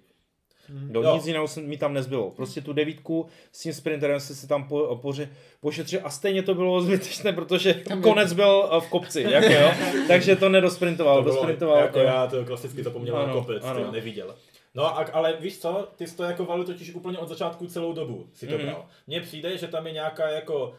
Do 0.69 1.01
Jo. 1.01 1.15
nic 1.15 1.27
jiného 1.27 1.47
se- 1.47 1.61
mi 1.61 1.77
tam 1.77 1.93
nezbylo. 1.93 2.31
Prostě 2.31 2.61
tu 2.61 2.73
devítku 2.73 3.27
s 3.51 3.59
tím 3.61 3.73
sprinterem 3.73 4.19
se 4.19 4.35
si 4.35 4.47
tam 4.47 4.67
po, 4.67 4.99
poře, 5.01 5.29
pošetřil 5.59 5.99
a 6.03 6.09
stejně 6.09 6.43
to 6.43 6.55
bylo 6.55 6.81
zbytečné, 6.81 7.33
protože 7.33 7.73
konec 8.03 8.33
byl 8.33 8.69
eh, 8.71 8.81
v 8.81 8.89
kopci, 8.89 9.21
jako 9.29 9.53
jo. 9.53 9.71
takže 10.07 10.35
to 10.35 10.49
nedosprintoval, 10.49 11.15
To 11.17 11.21
bylo, 11.23 11.35
dosprintoval. 11.35 11.77
jako 11.79 11.99
já 11.99 12.27
to 12.27 12.45
klasicky 12.45 12.83
zapomněl 12.83 13.15
na 13.15 13.21
Ano, 13.21 13.33
kopec, 13.33 13.63
ano. 13.63 13.79
ano. 13.81 13.91
neviděl. 13.91 14.35
No 14.75 14.85
a, 14.85 15.05
ale 15.13 15.35
víš 15.39 15.59
co, 15.59 15.87
ty 15.95 16.07
jsi 16.07 16.17
to 16.17 16.23
jako 16.23 16.45
valil 16.45 16.63
totiž 16.65 16.93
úplně 16.95 17.17
od 17.17 17.29
začátku 17.29 17.67
celou 17.67 17.93
dobu 17.93 18.27
si 18.33 18.47
to 18.47 18.53
Mhm. 18.53 18.61
mm. 18.61 18.67
bral. 18.69 18.85
Mně 19.07 19.21
přijde, 19.21 19.57
že 19.57 19.67
tam 19.67 19.87
je 19.87 19.93
nějaká 19.93 20.29
jako 20.29 20.73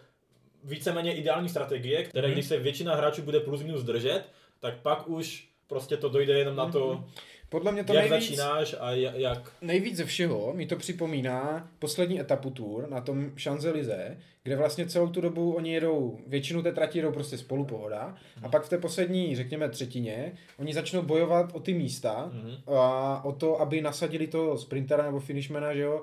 víceméně 0.64 1.14
ideální 1.14 1.48
strategie, 1.48 2.04
které 2.04 2.28
Mhm. 2.28 2.34
když 2.34 2.46
se 2.46 2.58
většina 2.58 2.94
hráčů 2.94 3.22
bude 3.22 3.40
plus 3.40 3.62
minus 3.62 3.82
držet, 3.82 4.22
tak 4.60 4.74
pak 4.82 5.08
už 5.08 5.48
prostě 5.66 5.96
to 5.96 6.08
dojde 6.08 6.38
jenom 6.38 6.56
na 6.56 6.66
to, 6.66 7.04
Podle 7.50 7.72
mě 7.72 7.80
Mhm. 7.82 7.86
to 7.86 7.94
jak 7.94 8.10
nejvíc, 8.10 8.28
začínáš 8.28 8.74
a 8.80 8.90
ja- 8.92 9.12
jak... 9.14 9.52
nejvíc 9.62 9.96
ze 9.96 10.04
všeho 10.04 10.52
mi 10.54 10.66
to 10.66 10.76
připomíná 10.76 11.68
poslední 11.78 12.20
etapu 12.20 12.50
tour 12.50 12.88
na 12.90 13.00
tom 13.00 13.30
Champs-Élysées, 13.36 14.16
kde 14.42 14.56
vlastně 14.56 14.86
celou 14.86 15.08
tu 15.08 15.20
dobu 15.20 15.52
oni 15.52 15.72
jedou, 15.72 16.18
většinu 16.26 16.62
té 16.62 16.72
trati 16.72 16.98
jedou 16.98 17.12
prostě 17.12 17.38
spolu 17.38 17.64
pohoda 17.64 18.16
a 18.42 18.48
pak 18.48 18.62
v 18.64 18.68
té 18.68 18.78
poslední, 18.78 19.36
řekněme 19.36 19.68
třetině, 19.68 20.32
oni 20.58 20.74
začnou 20.74 21.02
bojovat 21.02 21.50
o 21.54 21.60
ty 21.60 21.74
místa 21.74 22.30
Mhm. 22.32 22.50
a 22.76 23.24
o 23.24 23.32
to, 23.32 23.60
aby 23.60 23.80
nasadili 23.82 24.26
toho 24.26 24.58
sprintera 24.58 25.04
nebo 25.04 25.20
finishmana, 25.20 25.74
že 25.74 25.80
jo, 25.80 26.02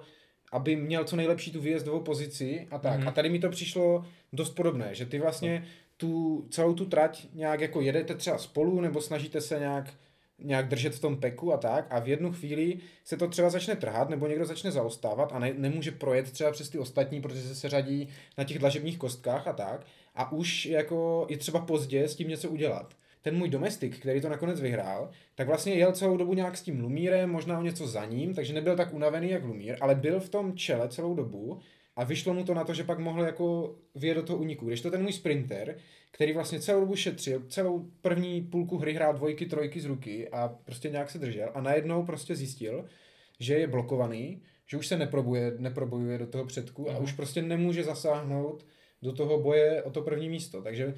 aby 0.51 0.75
měl 0.75 1.03
co 1.03 1.15
nejlepší 1.15 1.51
tu 1.51 1.61
výjezdovou 1.61 1.99
pozici 1.99 2.67
a 2.71 2.77
tak. 2.79 2.99
Mhm. 2.99 3.07
A 3.07 3.11
tady 3.11 3.29
mi 3.29 3.39
to 3.39 3.49
přišlo 3.49 4.05
dost 4.33 4.49
podobné, 4.49 4.95
že 4.95 5.05
ty 5.05 5.19
vlastně 5.19 5.65
tu 5.97 6.45
celou 6.51 6.73
tu 6.73 6.85
trať 6.85 7.27
nějak 7.33 7.61
jako 7.61 7.81
jedete 7.81 8.15
třeba 8.15 8.37
spolu 8.37 8.81
nebo 8.81 9.01
snažíte 9.01 9.41
se 9.41 9.59
nějak 9.59 9.93
nějak 10.39 10.67
držet 10.67 10.95
v 10.95 10.99
tom 10.99 11.17
peku 11.17 11.53
a 11.53 11.57
tak 11.57 11.87
a 11.89 11.99
v 11.99 12.07
jednu 12.07 12.31
chvíli 12.31 12.77
se 13.03 13.17
to 13.17 13.27
třeba 13.27 13.49
začne 13.49 13.75
trhat 13.75 14.09
nebo 14.09 14.27
někdo 14.27 14.45
začne 14.45 14.71
zaostávat 14.71 15.33
a 15.33 15.39
ne, 15.39 15.53
nemůže 15.57 15.91
projet 15.91 16.31
třeba 16.31 16.51
přes 16.51 16.69
ty 16.69 16.77
ostatní, 16.77 17.21
protože 17.21 17.41
se 17.41 17.55
seřadí 17.55 18.07
na 18.37 18.43
těch 18.43 18.59
dlažebních 18.59 18.97
kostkách 18.97 19.47
a 19.47 19.53
tak 19.53 19.85
a 20.15 20.31
už 20.31 20.65
jako 20.65 21.27
je 21.29 21.37
třeba 21.37 21.59
pozdě 21.59 22.03
s 22.03 22.15
tím 22.15 22.27
něco 22.27 22.49
udělat. 22.49 22.93
Ten 23.21 23.37
můj 23.37 23.49
domestik, 23.49 23.99
který 23.99 24.21
to 24.21 24.29
nakonec 24.29 24.61
vyhrál, 24.61 25.09
tak 25.35 25.47
vlastně 25.47 25.73
jel 25.73 25.91
celou 25.91 26.17
dobu 26.17 26.33
nějak 26.33 26.57
s 26.57 26.61
tím 26.61 26.79
Lumírem, 26.79 27.29
možná 27.29 27.59
o 27.59 27.63
něco 27.63 27.87
za 27.87 28.05
ním, 28.05 28.33
takže 28.33 28.53
nebyl 28.53 28.75
tak 28.75 28.93
unavený 28.93 29.29
jak 29.29 29.43
Lumír, 29.43 29.77
ale 29.81 29.95
byl 29.95 30.19
v 30.19 30.29
tom 30.29 30.57
čele 30.57 30.89
celou 30.89 31.15
dobu 31.15 31.59
a 31.95 32.03
vyšlo 32.03 32.33
mu 32.33 32.43
to 32.43 32.53
na 32.53 32.63
to, 32.63 32.73
že 32.73 32.83
pak 32.83 32.99
mohl 32.99 33.23
jako 33.23 33.75
vyjet 33.95 34.17
do 34.17 34.23
toho 34.23 34.39
uniku. 34.39 34.65
Když 34.65 34.81
to 34.81 34.91
ten 34.91 35.03
můj 35.03 35.13
sprinter, 35.13 35.77
který 36.15 36.33
vlastně 36.33 36.59
celou 36.59 36.79
dobu 36.79 36.95
šetřil, 36.95 37.43
celou 37.47 37.85
první 38.01 38.41
půlku 38.41 38.77
hry 38.77 38.93
hrál 38.93 39.13
dvojky, 39.13 39.45
trojky 39.45 39.79
z 39.79 39.85
ruky 39.85 40.29
a 40.29 40.47
prostě 40.65 40.89
nějak 40.89 41.09
se 41.09 41.19
držel 41.19 41.51
a 41.53 41.61
najednou 41.61 42.05
prostě 42.05 42.35
zjistil, 42.35 42.85
že 43.39 43.53
je 43.53 43.67
blokovaný, 43.67 44.41
že 44.65 44.77
už 44.77 44.87
se 44.87 44.97
neprobuje, 44.97 45.53
neprobojuje 45.57 46.17
do 46.17 46.27
toho 46.27 46.45
předku 46.45 46.91
a 46.91 46.97
už 46.97 47.13
prostě 47.13 47.41
nemůže 47.41 47.83
zasáhnout 47.83 48.65
do 49.01 49.13
toho 49.13 49.39
boje 49.39 49.83
o 49.83 49.91
to 49.91 50.01
první 50.01 50.29
místo. 50.29 50.61
Takže 50.61 50.95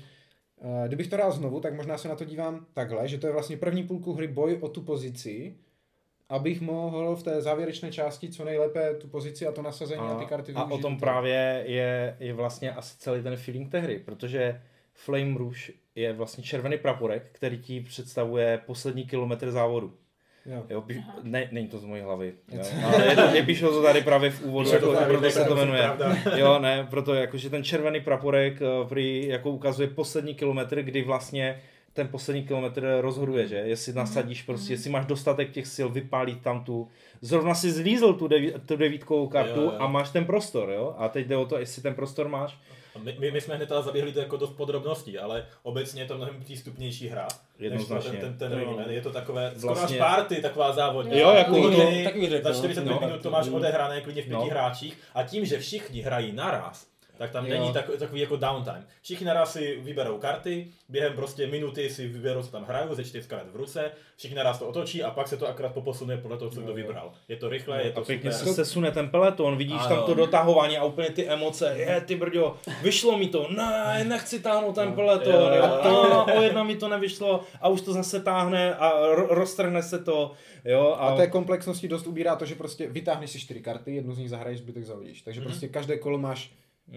eh, 0.62 0.88
kdybych 0.88 1.08
to 1.08 1.17
dal 1.17 1.32
znovu, 1.32 1.60
tak 1.60 1.73
možná 1.73 1.97
se 1.97 2.08
na 2.08 2.15
to 2.15 2.25
dívám 2.25 2.65
takhle, 2.73 3.08
že 3.08 3.17
to 3.17 3.27
je 3.27 3.34
vlastně 3.34 3.58
první 3.58 3.84
půlku 3.84 4.13
hry 4.13 4.27
boj 4.27 4.58
o 4.62 4.67
tu 4.67 4.82
pozici, 4.82 5.56
abych 6.30 6.62
mohl 6.62 7.15
v 7.15 7.23
té 7.23 7.41
závěrečné 7.41 7.91
části 7.91 8.30
co 8.30 8.45
nejlépe 8.45 8.93
tu 8.93 9.08
pozici 9.08 9.47
a 9.47 9.51
to 9.51 9.62
nasazení 9.62 10.01
a, 10.01 10.15
ty 10.15 10.25
karty 10.25 10.53
a 10.53 10.63
o 10.63 10.67
využít. 10.67 10.82
tom 10.82 10.99
právě 10.99 11.63
je, 11.67 12.17
je 12.19 12.34
vlastně 12.34 12.71
asi 12.71 12.97
celý 12.97 13.23
ten 13.23 13.36
feeling 13.36 13.71
té 13.71 13.80
hry, 13.80 13.99
protože 13.99 14.62
Flame 14.97 15.38
Rouge 15.38 15.71
je 15.95 16.13
vlastně 16.13 16.43
červený 16.43 16.77
praporek, 16.77 17.23
který 17.31 17.57
ti 17.57 17.81
představuje 17.81 18.62
poslední 18.65 19.05
kilometr 19.05 19.51
závodu. 19.51 19.93
Jo. 20.45 20.63
Jo, 20.69 20.81
píš, 20.81 20.97
ne, 21.23 21.49
není 21.51 21.67
to 21.67 21.79
z 21.79 21.86
mojí 21.86 22.01
hlavy. 22.01 22.33
Jo. 22.51 22.63
Ale 22.86 23.05
je 23.05 23.15
to, 23.15 23.21
je, 23.21 23.43
píšou 23.43 23.69
to 23.69 23.81
tady 23.83 24.01
právě 24.01 24.29
v 24.31 24.41
úvodu, 24.41 24.69
jako, 24.69 24.93
tady, 24.93 25.05
proto 25.05 25.29
se 25.29 25.39
tak 25.39 25.47
to 25.47 25.55
jmenuje. 25.55 25.83
pravda. 25.83 26.15
Jo, 26.36 26.60
ne, 26.60 26.88
proto 26.89 27.13
jakože 27.13 27.49
ten 27.49 27.63
červený 27.63 27.99
praporek 28.01 28.62
eh, 28.62 28.88
prý 28.89 29.27
jako 29.27 29.49
ukazuje 29.49 29.88
poslední 29.88 30.36
kilometr, 30.36 30.81
kdy 30.81 31.01
vlastně 31.01 31.62
ten 31.93 32.07
poslední 32.07 32.43
kilometr 32.43 32.97
rozhoduje, 33.01 33.47
že? 33.47 33.55
Jestli 33.55 33.93
nasadíš 33.93 34.41
prostě, 34.41 34.73
jestli 34.73 34.89
máš 34.89 35.05
dostatek 35.05 35.51
těch 35.51 35.67
sil 35.75 35.88
vypálit 35.89 36.41
tam 36.41 36.63
tu, 36.63 36.88
zrovna 37.21 37.55
si 37.55 37.71
zlízl 37.71 38.13
tu, 38.13 38.27
deví, 38.27 38.53
tu 38.65 38.75
devítkovou 38.75 39.27
kartu 39.27 39.60
Jo, 39.62 39.65
jo. 39.65 39.75
a 39.79 39.88
máš 39.88 40.10
ten 40.10 40.25
prostor, 40.25 40.69
jo? 40.69 40.95
A 40.97 41.10
teď 41.10 41.27
jde 41.27 41.38
o 41.38 41.45
to, 41.45 41.57
jestli 41.60 41.81
ten 41.81 41.93
prostor 41.95 42.27
máš. 42.27 42.57
My, 43.03 43.15
my, 43.19 43.31
my 43.31 43.41
jsme 43.41 43.55
hned 43.55 43.69
teda 43.69 43.81
zaběhli 43.81 44.12
do 44.12 44.21
jako 44.21 44.38
dost 44.38 44.49
podrobností, 44.53 45.19
ale 45.19 45.45
obecně 45.63 46.01
je 46.01 46.05
to 46.07 46.17
mnohem 46.17 46.39
přístupnější 46.43 47.07
hra. 47.07 47.27
Jednoznačně. 47.60 48.12
Ten, 48.12 48.19
ten, 48.19 48.38
ten 48.38 48.51
Jo. 48.60 48.65
Rayman. 48.65 48.89
Je 48.89 49.01
to 49.01 49.12
takové, 49.12 49.51
skoro 49.57 49.75
Vlastně- 49.75 49.99
až 49.99 50.15
party, 50.15 50.36
taková 50.41 50.71
závodní. 50.73 51.19
Jo, 51.19 51.29
jako 51.31 51.62
to- 51.62 51.69
bych 51.69 52.29
řekl, 52.29 52.43
Za 52.43 52.49
no. 52.49 52.55
45 52.55 52.91
No. 52.91 52.99
minut 53.07 53.21
to 53.21 53.29
máš 53.31 53.47
odehrané 53.49 54.01
klidně 54.01 54.21
v 54.21 54.25
pěti 54.25 54.39
No. 54.39 54.45
hráčích 54.45 54.97
a 55.15 55.23
tím, 55.23 55.45
že 55.45 55.60
všichni 55.60 56.01
hrají 56.01 56.31
naraz, 56.31 56.88
tak 57.17 57.32
tam 57.32 57.45
Jo. 57.45 57.53
není 57.60 57.73
tak, 57.73 57.89
takový 57.99 58.21
jako 58.21 58.36
downtime. 58.36 58.86
Všichni 59.01 59.25
naraz 59.25 59.53
si 59.53 59.80
vyberou 59.82 60.17
karty, 60.17 60.67
během 60.89 61.13
prostě 61.13 61.47
minuty 61.47 61.89
si 61.89 62.08
vyberou, 62.08 62.43
co 62.43 62.51
tam 62.51 62.63
hrajou, 62.65 62.95
ze 62.95 63.03
čtyř 63.03 63.27
karet 63.27 63.47
v 63.51 63.56
ruce, 63.56 63.91
všichni 64.17 64.36
naraz 64.38 64.60
to 64.60 64.67
otočí 64.67 65.03
a 65.03 65.12
pak 65.12 65.27
se 65.27 65.38
to 65.38 65.47
akorát 65.47 65.73
poposune 65.73 66.17
podle 66.17 66.38
toho, 66.38 66.51
co 66.51 66.62
kdo 66.62 66.73
vybral. 66.73 67.12
Je 67.27 67.36
to 67.36 67.49
rychle, 67.49 67.84
je 67.84 67.91
A 67.91 67.95
to 67.95 68.01
pěkně 68.01 68.32
super. 68.32 68.47
se 68.47 68.53
sesune 68.65 68.91
ten 68.91 69.10
peleton, 69.10 69.58
vidíš 69.58 69.82
Ano. 69.86 69.95
tam 69.95 70.03
to 70.06 70.13
dotahování 70.13 70.77
a 70.77 70.84
úplně 70.84 71.10
ty 71.10 71.27
emoce, 71.27 71.73
je 71.77 72.01
ty 72.01 72.15
brďo, 72.15 72.58
vyšlo 72.82 73.17
mi 73.17 73.27
to, 73.27 73.47
ne, 73.51 74.03
nechci 74.08 74.39
táhnout 74.39 74.75
ten 74.75 74.93
peleton, 74.93 75.34
Jo, 75.34 75.39
jo, 75.56 75.63
a 75.63 75.88
jo. 75.88 76.23
to, 76.25 76.25
o 76.38 76.41
jedna 76.41 76.63
mi 76.63 76.75
to 76.75 76.88
nevyšlo 76.88 77.43
a 77.62 77.67
už 77.67 77.82
to 77.82 77.93
zase 77.93 78.19
táhne 78.21 78.75
a 78.75 78.91
ro- 79.15 79.27
roztrhne 79.30 79.84
se 79.84 79.99
to, 80.03 80.32
jo. 80.65 80.95
A, 80.99 81.08
A 81.08 81.15
té 81.15 81.27
komplexnosti 81.27 81.88
dost 81.88 82.08
ubírá 82.08 82.36
to, 82.36 82.45
že 82.45 82.56
prostě 82.56 82.88
vytáhneš 82.88 83.32
si 83.32 83.39
čtyři 83.39 83.62
karty, 83.62 83.95
jednu 83.95 84.13
z 84.13 84.17
nich 84.17 84.30
zahraješ, 84.30 84.60
zbytek 84.60 84.84
zahodíš. 84.84 85.21
Takže 85.21 85.39
Mhm. 85.39 85.49
prostě 85.49 85.67
každé 85.67 85.97
kolo 85.97 86.17
máš 86.17 86.51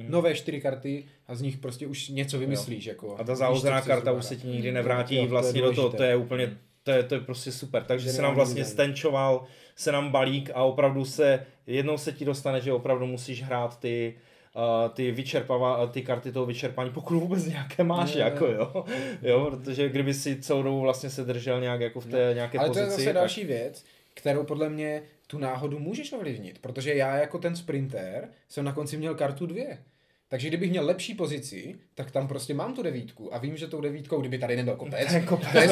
nové 0.09 0.35
čtyři 0.35 0.61
karty 0.61 1.05
a 1.29 1.35
z 1.35 1.43
nich 1.43 1.57
prostě 1.57 1.87
už 1.87 2.09
něco 2.09 2.39
vymyslíš. 2.39 2.87
Jako, 2.87 3.15
a 3.19 3.25
ta 3.25 3.33
víš, 3.33 3.39
záložená 3.39 3.81
karta 3.81 4.13
už 4.13 4.25
se 4.25 4.37
ti 4.37 4.47
nikdy 4.47 4.73
nevrátí 4.73 5.15
Jo, 5.15 5.21
to 5.21 5.25
je 5.27 5.31
vlastně 5.31 5.63
do 5.63 5.73
toho, 5.73 5.91
to 5.91 6.03
je 6.03 6.17
úplně, 6.17 6.57
to 6.83 6.91
je, 6.91 7.03
to 7.03 7.15
je 7.15 7.21
prostě 7.21 7.53
super. 7.53 7.85
Takže 7.85 8.11
se 8.11 8.23
nám 8.23 8.35
vlastně 8.35 8.61
design. 8.63 8.73
stenčoval, 8.75 9.45
se 9.77 9.93
nám 9.93 10.11
balík 10.11 10.51
a 10.55 10.63
opravdu 10.63 11.05
se, 11.05 11.47
jednou 11.67 11.99
se 11.99 12.13
ti 12.13 12.25
dostane, 12.25 12.61
že 12.61 12.73
opravdu 12.73 13.07
musíš 13.07 13.43
hrát 13.43 13.81
ty, 13.81 14.15
Uh, 14.57 14.89
ty 14.95 15.11
vyčerpává, 15.11 15.87
ty 15.87 16.03
karty 16.03 16.33
toho 16.33 16.47
vyčerpání, 16.47 16.91
pokud 16.91 17.15
vůbec 17.19 17.47
nějaké 17.47 17.85
máš, 17.85 18.15
Jo, 18.15 18.21
jako 18.21 18.47
jo. 18.47 18.85
jo. 19.23 19.47
protože 19.51 19.89
kdyby 19.89 20.15
si 20.15 20.37
celou 20.43 20.63
dobu 20.63 20.81
vlastně 20.81 21.11
se 21.11 21.25
držel 21.25 21.61
nějak 21.61 21.81
jako 21.81 22.01
v 22.01 22.07
té 22.07 22.31
nějaké 22.35 22.59
Ale 22.59 22.69
to 22.69 22.75
pozici. 22.75 22.85
je 22.91 22.91
zase 22.91 23.05
tak- 23.05 23.15
další 23.15 23.45
věc, 23.45 23.85
kterou 24.15 24.45
podle 24.45 24.69
mě 24.69 25.03
tu 25.31 25.39
náhodu 25.39 25.79
můžeš 25.79 26.13
ovlivnit, 26.13 26.59
protože 26.59 26.95
já 26.95 27.17
jako 27.17 27.39
ten 27.39 27.57
sprinter 27.57 28.29
jsem 28.49 28.65
na 28.65 28.73
konci 28.73 28.97
měl 28.97 29.15
kartu 29.15 29.47
dvě. 29.47 29.79
Takže 30.29 30.49
kdybych 30.49 30.71
měl 30.71 30.87
lepší 30.87 31.15
pozici, 31.15 31.75
tak 31.95 32.11
tam 32.11 32.29
prostě 32.29 32.55
mám 32.55 32.75
tu 32.75 32.83
devítku 32.83 33.35
a 33.35 33.39
vím, 33.39 33.57
že 33.57 33.67
tou 33.67 33.81
devítkou, 33.81 34.21
kdyby 34.21 34.39
tady 34.39 34.57
nebyl 34.57 34.77
kopec, 34.77 35.09
to 35.53 35.59
je, 35.59 35.69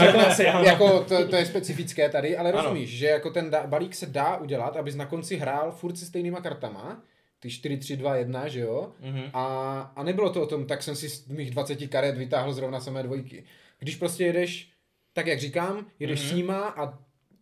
jako, 0.64 1.00
to, 1.04 1.28
to 1.28 1.36
je 1.36 1.46
specifické 1.46 2.08
tady, 2.08 2.36
ale 2.36 2.52
Ano. 2.52 2.62
rozumíš, 2.62 2.90
že 2.90 3.06
jako 3.06 3.30
ten 3.30 3.50
da, 3.50 3.66
balík 3.66 3.94
se 3.94 4.06
dá 4.06 4.36
udělat, 4.36 4.76
abys 4.76 4.94
na 4.94 5.06
konci 5.06 5.36
hrál 5.36 5.72
furt 5.72 5.96
se 5.98 6.06
stejnýma 6.06 6.40
kartama, 6.40 7.02
ty 7.40 7.50
4, 7.50 7.76
3, 7.76 7.96
2, 7.96 8.16
1, 8.16 8.48
že 8.48 8.60
jo? 8.60 8.92
Mhm. 9.00 9.22
A, 9.32 9.80
a 9.96 10.02
nebylo 10.02 10.30
to 10.30 10.42
o 10.42 10.46
tom, 10.46 10.66
tak 10.66 10.82
jsem 10.82 10.96
si 10.96 11.08
z 11.08 11.28
mých 11.28 11.50
20 11.50 11.86
karet 11.86 12.16
vytáhl 12.16 12.52
zrovna 12.52 12.80
samé 12.80 13.02
dvojky. 13.02 13.44
Když 13.78 13.96
prostě 13.96 14.24
jedeš, 14.24 14.70
tak 15.12 15.26
jak 15.26 15.38
říkám, 15.40 15.86
jedeš 15.98 16.20
Mhm. 16.20 16.28
s 16.30 16.32
nima 16.32 16.68
a 16.68 16.98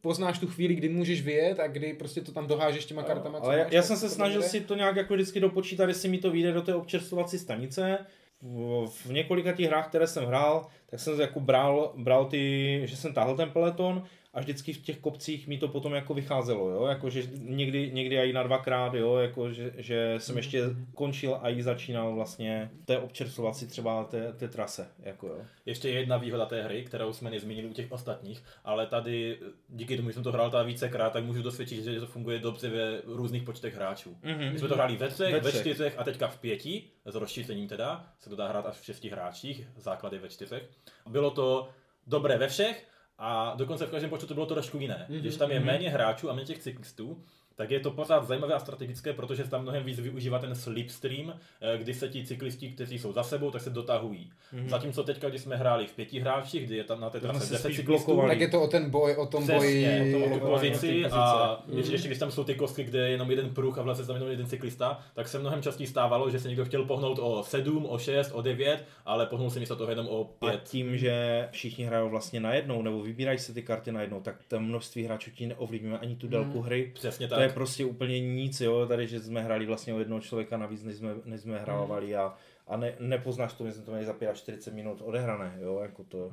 poznáš 0.07 0.39
tu 0.39 0.47
chvíli, 0.47 0.75
kdy 0.75 0.89
můžeš 0.89 1.23
vyjet 1.23 1.61
a 1.61 1.67
kdy 1.67 1.93
prostě 1.93 2.21
to 2.21 2.33
tam 2.33 2.47
dohážeš 2.47 2.85
těma 2.87 3.03
kartama. 3.03 3.41
co 3.41 3.47
Ale 3.47 3.59
já, 3.59 3.67
já 3.71 3.83
jsem 3.83 3.97
se 3.97 4.09
snažil 4.09 4.43
si 4.43 4.61
to 4.61 4.75
nějak 4.75 4.97
jako 4.97 5.15
vždycky 5.15 5.41
dopočítat, 5.41 5.89
jestli 5.89 6.09
mi 6.09 6.19
to 6.19 6.31
vyjde 6.31 6.53
do 6.53 6.63
té 6.63 6.75
občerstvovací 6.75 7.39
stanice. 7.39 7.99
V, 8.43 8.87
v 8.87 9.13
několika 9.13 9.53
těch 9.53 9.67
hrách, 9.67 9.89
které 9.89 10.07
jsem 10.07 10.25
hrál, 10.25 10.67
tak 10.91 11.01
jsem 11.01 11.21
jako 11.21 11.41
bral, 11.41 11.93
bral 11.97 12.25
ty, 12.25 12.83
že 12.85 12.97
jsem 12.97 13.15
táhl 13.15 13.37
ten 13.37 13.51
peleton 13.51 14.05
a 14.37 14.41
vždycky 14.41 14.73
v 14.73 14.83
těch 14.83 14.99
kopcích 14.99 15.47
mi 15.49 15.59
to 15.59 15.69
potom 15.69 15.95
jako 15.95 16.15
vycházelo, 16.15 16.71
jo, 16.71 16.87
jako 16.87 17.11
že 17.11 17.23
někdy, 17.39 17.91
někdy 17.93 18.17
i 18.17 18.33
na 18.33 18.43
dvakrát, 18.43 18.95
jo, 18.95 19.17
jako 19.17 19.53
že, 19.53 19.73
že 19.77 20.15
jsem 20.19 20.37
ještě 20.37 20.63
končil 20.95 21.39
a 21.43 21.51
i 21.51 21.63
začínal 21.63 22.15
vlastně 22.15 22.71
té 22.85 22.99
občerstvovací 22.99 23.67
třeba 23.67 24.05
té, 24.05 24.33
té 24.33 24.49
trase, 24.49 24.89
jako 24.99 25.27
jo. 25.27 25.37
Ještě 25.67 25.89
jedna 25.89 26.17
výhoda 26.17 26.47
té 26.47 26.63
hry, 26.63 26.85
kterou 26.85 27.13
jsme 27.13 27.31
nezmínili 27.31 27.69
u 27.69 27.73
těch 27.73 27.93
ostatních, 27.93 28.43
ale 28.65 28.87
tady 28.87 29.39
díky 29.69 29.97
tomu, 29.97 30.09
že 30.11 30.15
jsem 30.15 30.23
to 30.23 30.33
hrál 30.33 30.51
ta 30.51 30.63
vícekrát, 30.63 31.13
tak 31.13 31.25
můžu 31.25 31.43
dosvědčit, 31.43 31.85
že 31.85 32.01
to 32.01 32.07
funguje 32.07 32.39
dobře 32.39 32.69
ve 32.69 33.01
různých 33.05 33.43
počtech 33.43 33.75
hráčů. 33.75 34.17
Mhm. 34.23 34.53
My 34.53 34.59
jsme 34.59 34.69
to 34.69 34.75
hráli 34.75 34.97
ve 34.97 35.09
třech, 35.09 35.33
Ve 35.33 35.41
ve, 35.41 35.51
třech. 35.51 35.61
čtyřech 35.61 35.99
a 35.99 36.05
teďka 36.05 36.29
v 36.29 36.39
pěti, 36.39 36.85
s 37.05 37.15
rozšířením 37.15 37.69
teda, 37.69 38.07
se 38.21 38.31
to 38.31 38.37
dá 38.37 38.49
hrát 38.49 38.67
až 38.67 38.77
v 38.77 38.85
šesti 38.85 39.09
hráčích, 39.09 39.69
základy 39.77 40.19
ve 40.19 40.29
čtyřech. 40.29 40.71
Bylo 41.09 41.31
to 41.31 41.69
dobré 42.07 42.39
ve 42.39 42.49
všech 42.49 42.87
a 43.19 43.55
dokonce 43.57 43.87
v 43.87 43.91
každém 43.91 44.11
počtu 44.11 44.27
to 44.27 44.35
bylo 44.35 44.47
trošku 44.47 44.79
jiné. 44.79 45.07
Mhm, 45.09 45.19
Když 45.21 45.37
tam 45.37 45.51
je 45.51 45.61
méně 45.61 45.91
hráčů 45.91 46.31
a 46.31 46.33
méně 46.35 46.47
těch 46.47 46.59
cyklistů, 46.59 47.23
tak 47.57 47.71
je 47.71 47.81
to 47.81 47.91
pořád 47.91 48.27
zajímavé 48.27 48.55
a 48.55 48.59
strategické, 48.59 49.13
protože 49.13 49.45
se 49.45 49.51
tam 49.51 49.63
mnohem 49.63 49.85
víc 49.85 50.01
využívá 50.01 50.39
ten 50.39 50.55
slipstream, 50.55 51.35
eh, 51.61 51.79
kdy 51.79 51.95
se 51.95 52.09
ti 52.09 52.27
cyklisti, 52.27 52.69
kteří 52.71 52.99
jsou 52.99 53.13
za 53.13 53.23
sebou, 53.23 53.51
tak 53.51 53.63
se 53.63 53.71
dotahují. 53.71 54.31
Zatímco 54.67 55.03
teďka, 55.05 55.29
když 55.29 55.41
jsme 55.41 55.57
hráli 55.57 55.87
v 55.87 55.93
pěti 55.93 56.21
hráčích, 56.21 56.67
kdy 56.67 56.77
je 56.77 56.85
tam 56.85 57.01
na 57.01 57.11
té 57.11 57.21
trase 57.21 57.47
se 57.47 57.53
10 57.53 57.65
spíš 57.65 57.77
cyklistů. 57.77 58.23
Tak 58.27 58.41
je 58.41 58.49
to 58.49 58.63
o 58.63 58.67
ten 58.67 58.91
boj, 58.91 59.15
o 59.17 59.27
tom 59.27 59.47
boji. 59.47 59.87
O 59.87 60.19
tu 60.19 60.25
o 60.25 60.35
ty 60.35 60.41
pozici 60.41 60.89
pozice. 60.89 61.09
a 61.13 61.65
ještě, 61.73 61.93
ještě 61.93 62.09
když 62.09 62.19
tam 62.19 62.31
jsou 62.31 62.45
ty 62.45 62.55
kostky, 62.55 62.85
kde 62.85 62.99
je 62.99 63.11
jenom 63.11 63.31
jeden 63.31 63.55
pruh 63.55 63.79
a 63.79 63.83
vlastně 63.83 64.07
tam 64.07 64.17
jenom 64.17 64.31
jeden 64.31 64.47
cyklista, 64.47 65.01
tak 65.15 65.29
se 65.29 65.39
mnohem 65.39 65.63
častěji 65.63 65.87
stávalo, 65.87 66.31
že 66.31 66.39
se 66.39 66.49
někdo 66.49 66.65
chtěl 66.65 66.85
pohnout 66.85 67.19
o 67.19 67.43
7, 67.43 67.87
o 67.87 67.99
6, 67.99 68.33
o 68.33 68.43
9, 68.43 68.85
ale 69.05 69.27
pohnul 69.27 69.51
se 69.51 69.61
místo 69.61 69.77
toho 69.77 69.91
jenom 69.91 70.09
o 70.09 70.31
A 70.41 70.51
5. 70.51 70.61
tím, 70.65 70.99
že 70.99 71.49
všichni 71.51 71.85
hrajou 71.85 72.09
vlastně 72.09 72.41
najednou, 72.41 72.83
nebo 72.83 73.03
vybírají 73.03 73.39
se 73.39 73.55
ty 73.55 73.63
karty 73.63 73.93
najednou, 73.93 74.21
tak 74.21 74.37
to 74.49 74.61
množství 74.61 75.05
hráčů 75.05 75.31
ti 75.31 75.47
neovlivňuje 75.47 75.99
ani 75.99 76.17
tu 76.17 76.29
délku 76.29 76.61
hry. 76.61 76.91
Přesně 76.95 77.29
To 77.29 77.35
je 77.47 77.53
prostě 77.53 77.85
úplně 77.85 78.21
nic, 78.21 78.61
jo, 78.61 78.87
tady, 78.87 79.07
že 79.07 79.21
jsme 79.21 79.43
hráli 79.43 79.67
vlastně 79.67 79.95
o 79.95 79.99
jednoho 79.99 80.21
člověka 80.21 80.57
navíc, 80.57 80.83
než 80.83 80.97
jsme, 80.97 81.15
než 81.25 81.41
jsme 81.41 81.59
hrávali 81.59 82.17
a, 82.17 82.35
a 82.67 82.77
ne, 82.77 82.97
nepoznáš 83.01 83.53
to, 83.53 83.65
my 83.65 83.73
jsme 83.73 83.83
to 83.83 83.91
měli 83.91 84.07
za 84.07 84.35
45 84.35 84.75
minut 84.75 85.03
odehrané, 85.05 85.59
jo, 85.61 85.79
jako 85.83 86.05
to 86.05 86.33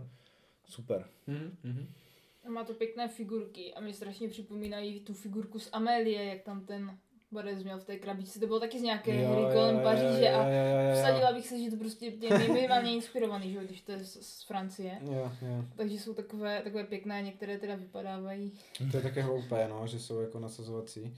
super. 0.66 1.06
Mhm, 1.28 1.58
mhm. 1.64 1.94
A 2.46 2.50
má 2.50 2.64
to 2.64 2.74
pěkné 2.74 3.08
figurky 3.08 3.74
a 3.74 3.82
mi 3.82 3.94
strašně 3.94 4.30
připomínají 4.30 5.00
tu 5.00 5.14
figurku 5.14 5.60
z 5.60 5.70
Amélie, 5.72 6.26
jak 6.26 6.42
tam 6.42 6.66
ten 6.66 6.98
Borec 7.34 7.64
měl 7.64 7.80
v 7.80 7.84
té 7.84 7.98
krabičce. 7.98 8.40
To 8.40 8.48
bylo 8.48 8.60
taky 8.60 8.80
z 8.80 8.82
nějaké 8.82 9.22
Jo, 9.22 9.30
hry 9.30 9.54
kolem 9.54 9.76
jo, 9.76 9.82
Paříže 9.84 10.26
jo, 10.32 10.36
a 10.40 10.48
jo, 10.48 10.54
jo, 10.54 10.90
jo. 10.90 10.94
vsadila 10.96 11.34
bych 11.34 11.48
se, 11.48 11.60
že 11.64 11.70
to 11.72 11.78
prostě 11.78 12.06
je 12.06 12.38
minimálně 12.54 12.94
inspirovaný, 12.94 13.52
že 13.54 13.60
když 13.66 13.82
to 13.82 13.92
je 13.92 14.00
z, 14.04 14.18
z 14.22 14.44
Francie. 14.44 14.98
Jo, 15.02 15.32
jo. 15.42 15.66
Takže 15.76 16.00
jsou 16.00 16.14
takové, 16.14 16.62
takové 16.64 16.84
pěkné, 16.84 17.22
některé 17.22 17.58
teda 17.58 17.76
vypadávají. 17.76 18.52
To 18.92 18.98
je 18.98 19.04
také 19.04 19.22
hloupé, 19.22 19.68
no, 19.70 19.88
že 19.88 20.00
jsou 20.00 20.20
jako 20.22 20.40
nasazovací. 20.40 21.14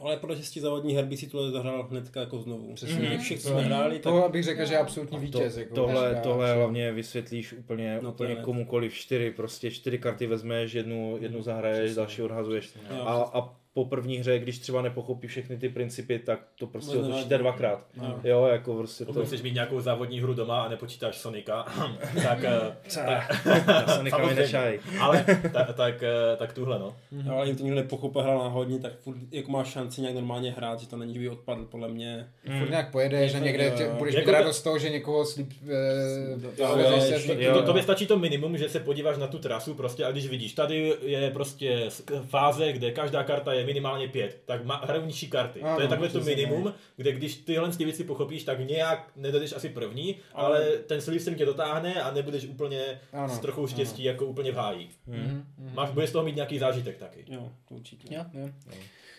Ale 0.00 0.16
podle 0.16 0.36
šesti 0.36 0.60
závodních 0.60 0.96
her 0.96 1.04
bych 1.04 1.18
si 1.18 1.26
tohle 1.26 1.50
zahrál 1.50 1.82
hnedka 1.90 2.20
jako 2.20 2.38
znovu. 2.38 2.74
Přesně. 2.74 2.96
Přesně. 2.96 3.18
Všech 3.18 3.42
To- 3.42 3.48
jsme 3.48 3.60
hráli, 3.60 3.98
tak 3.98 4.12
To 4.12 4.28
bych 4.28 4.44
řekl, 4.44 4.64
že 4.64 4.74
je 4.74 4.78
absolutní 4.78 5.16
To, 5.18 5.38
vítěz. 5.38 5.56
jako 5.56 5.74
tohle, 5.74 5.94
veškerá- 6.10 6.20
tohle 6.22 6.54
hlavně 6.54 6.92
vysvětlíš 6.92 7.52
úplně, 7.52 7.94
No 8.02 8.12
to 8.12 8.24
úplně 8.24 8.36
komukoliv 8.36 8.94
čtyři, 8.94 9.30
prostě 9.30 9.70
čtyři 9.70 9.98
karty 9.98 10.26
vezmeš, 10.26 10.72
jednu, 10.72 11.18
jednu 11.20 11.42
zahraješ, 11.42 11.78
Přesně. 11.84 11.96
další 11.96 12.22
odhazuješ. 12.22 12.74
Jo, 12.90 13.02
A, 13.02 13.14
a 13.22 13.54
po 13.78 13.84
první 13.84 14.16
hře, 14.16 14.38
když 14.38 14.58
třeba 14.58 14.82
nepochopí 14.82 15.26
všechny 15.26 15.56
ty 15.56 15.68
principy, 15.68 16.18
tak 16.18 16.40
to 16.58 16.66
prostě 16.66 16.96
Možná 16.96 17.14
otočíte 17.14 17.38
dvakrát. 17.38 17.80
No. 17.96 18.20
Jo, 18.24 18.44
jako 18.52 18.74
prostě 18.74 19.04
to... 19.04 19.12
Pokud 19.12 19.26
chceš 19.26 19.42
mít 19.42 19.54
nějakou 19.54 19.80
závodní 19.80 20.20
hru 20.20 20.34
doma 20.34 20.62
a 20.62 20.68
nepočítáš 20.68 21.16
Sonika, 21.18 21.66
tak, 22.22 22.44
eh, 22.44 22.76
Tak, 23.04 23.66
já 23.68 23.86
se 23.86 24.04
nikam 24.04 24.20
Samozřejmě. 24.20 24.34
nešaj. 24.42 24.78
ale 25.00 25.24
tak, 25.52 25.74
tak, 25.76 26.02
eh, 26.02 26.36
tak 26.36 26.52
tuhle 26.52 26.78
no. 26.78 26.96
No, 27.12 27.36
ale 27.36 27.54
to 27.54 27.62
někdo 27.62 27.76
nepochopil, 27.76 28.22
hrál 28.22 28.38
náhodně, 28.38 28.78
tak 28.78 28.92
furt 29.00 29.16
jako 29.32 29.50
máš 29.50 29.68
šanci 29.68 30.00
nějak 30.00 30.14
normálně 30.14 30.52
hrát, 30.52 30.80
že 30.80 30.88
to 30.88 30.96
není, 30.96 31.14
že 31.14 31.20
by 31.20 31.28
odpadl, 31.28 31.64
podle 31.64 31.88
mě. 31.88 32.28
Furt 32.58 32.70
nějak 32.70 32.90
pojede, 32.90 33.28
že 33.28 33.40
někde 33.40 33.70
tě, 33.70 33.88
budeš 33.98 34.14
Jako 34.14 34.26
mít 34.26 34.32
to- 34.32 34.38
radost 34.38 34.56
z 34.58 34.62
toho, 34.62 34.78
že 34.78 34.90
někoho 34.90 35.24
slíp... 35.26 35.50
Eh. 35.68 37.52
To, 37.54 37.62
tobě 37.62 37.82
stačí 37.82 38.06
to 38.06 38.18
minimum, 38.18 38.58
že 38.58 38.68
se 38.68 38.80
podíváš 38.80 39.18
na 39.18 39.26
tu 39.26 39.38
trasu 39.38 39.74
prostě 39.74 40.04
a 40.04 40.10
když 40.10 40.28
vidíš, 40.28 40.52
tady 40.52 40.94
je 41.02 41.30
prostě 41.30 41.88
fáze, 42.26 42.72
kde 42.72 42.90
každá 42.90 43.24
karta 43.24 43.52
je 43.52 43.64
minimálně 43.68 44.08
pět, 44.08 44.42
tak 44.44 44.64
má, 44.64 44.76
hrajou 44.76 45.04
nižší 45.04 45.30
karty. 45.30 45.62
Ano, 45.62 45.76
to 45.76 45.82
je 45.82 45.88
takové 45.88 46.08
to 46.08 46.20
minimum, 46.20 46.74
kde 46.96 47.12
když 47.12 47.36
tyhle 47.36 47.70
ty 47.70 47.84
věci 47.84 48.04
pochopíš, 48.04 48.44
tak 48.44 48.58
nějak 48.60 49.10
nedojdeš 49.16 49.52
asi 49.52 49.68
první, 49.68 50.16
ale 50.34 50.66
ten 50.86 51.00
slivstream 51.00 51.38
tě 51.38 51.46
dotáhne 51.46 52.02
a 52.02 52.10
nebudeš 52.10 52.44
úplně 52.44 53.00
Ano, 53.12 53.28
s 53.28 53.38
trochou 53.38 53.66
štěstí 53.66 54.04
jako 54.04 54.26
úplně 54.26 54.52
v 54.52 54.56
háji. 54.56 54.88
Mhm, 55.06 55.44
mhm. 55.58 55.74
Máš, 55.74 55.90
budeš 55.90 56.10
z 56.10 56.12
toho 56.12 56.24
mít 56.24 56.36
nějaký 56.36 56.58
zážitek 56.58 56.96
taky. 56.96 57.24
Jo, 57.28 57.52
to 57.68 57.74
určitě. 57.74 58.14
Jo, 58.14 58.24
jo. 58.34 58.48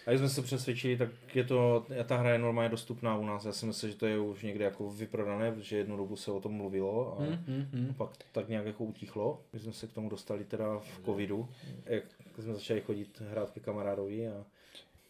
A 0.09 0.11
když 0.11 0.19
jsme 0.19 0.29
se 0.29 0.41
přesvědčili, 0.41 0.97
tak 0.97 1.09
je 1.33 1.43
to, 1.43 1.85
ta 2.05 2.17
hra 2.17 2.29
je 2.29 2.37
normálně 2.39 2.69
dostupná 2.69 3.17
u 3.17 3.25
nás. 3.25 3.45
Já 3.45 3.51
si 3.51 3.65
myslím, 3.65 3.89
že 3.91 3.95
to 3.95 4.05
je 4.07 4.19
už 4.19 4.43
někde 4.43 4.65
jako 4.65 4.89
vyprodané, 4.89 5.51
protože 5.51 5.77
jednu 5.77 5.97
dobu 5.97 6.15
se 6.15 6.31
o 6.31 6.39
tom 6.39 6.51
mluvilo 6.53 7.17
a 7.19 7.23
Hmm, 7.23 7.37
hmm, 7.47 7.67
hmm. 7.73 7.93
pak 7.97 8.09
tak 8.31 8.49
nějak 8.49 8.65
jako 8.65 8.83
utichlo. 8.83 9.41
My 9.53 9.59
jsme 9.59 9.73
se 9.73 9.87
k 9.87 9.93
tomu 9.93 10.09
dostali 10.09 10.43
teda 10.45 10.79
v 10.79 11.05
covidu, 11.05 11.49
jak 11.85 12.03
jsme 12.39 12.53
začali 12.53 12.81
chodit 12.81 13.21
hrát 13.31 13.51
ke 13.51 13.59
kamarádovi 13.59 14.27
a 14.27 14.45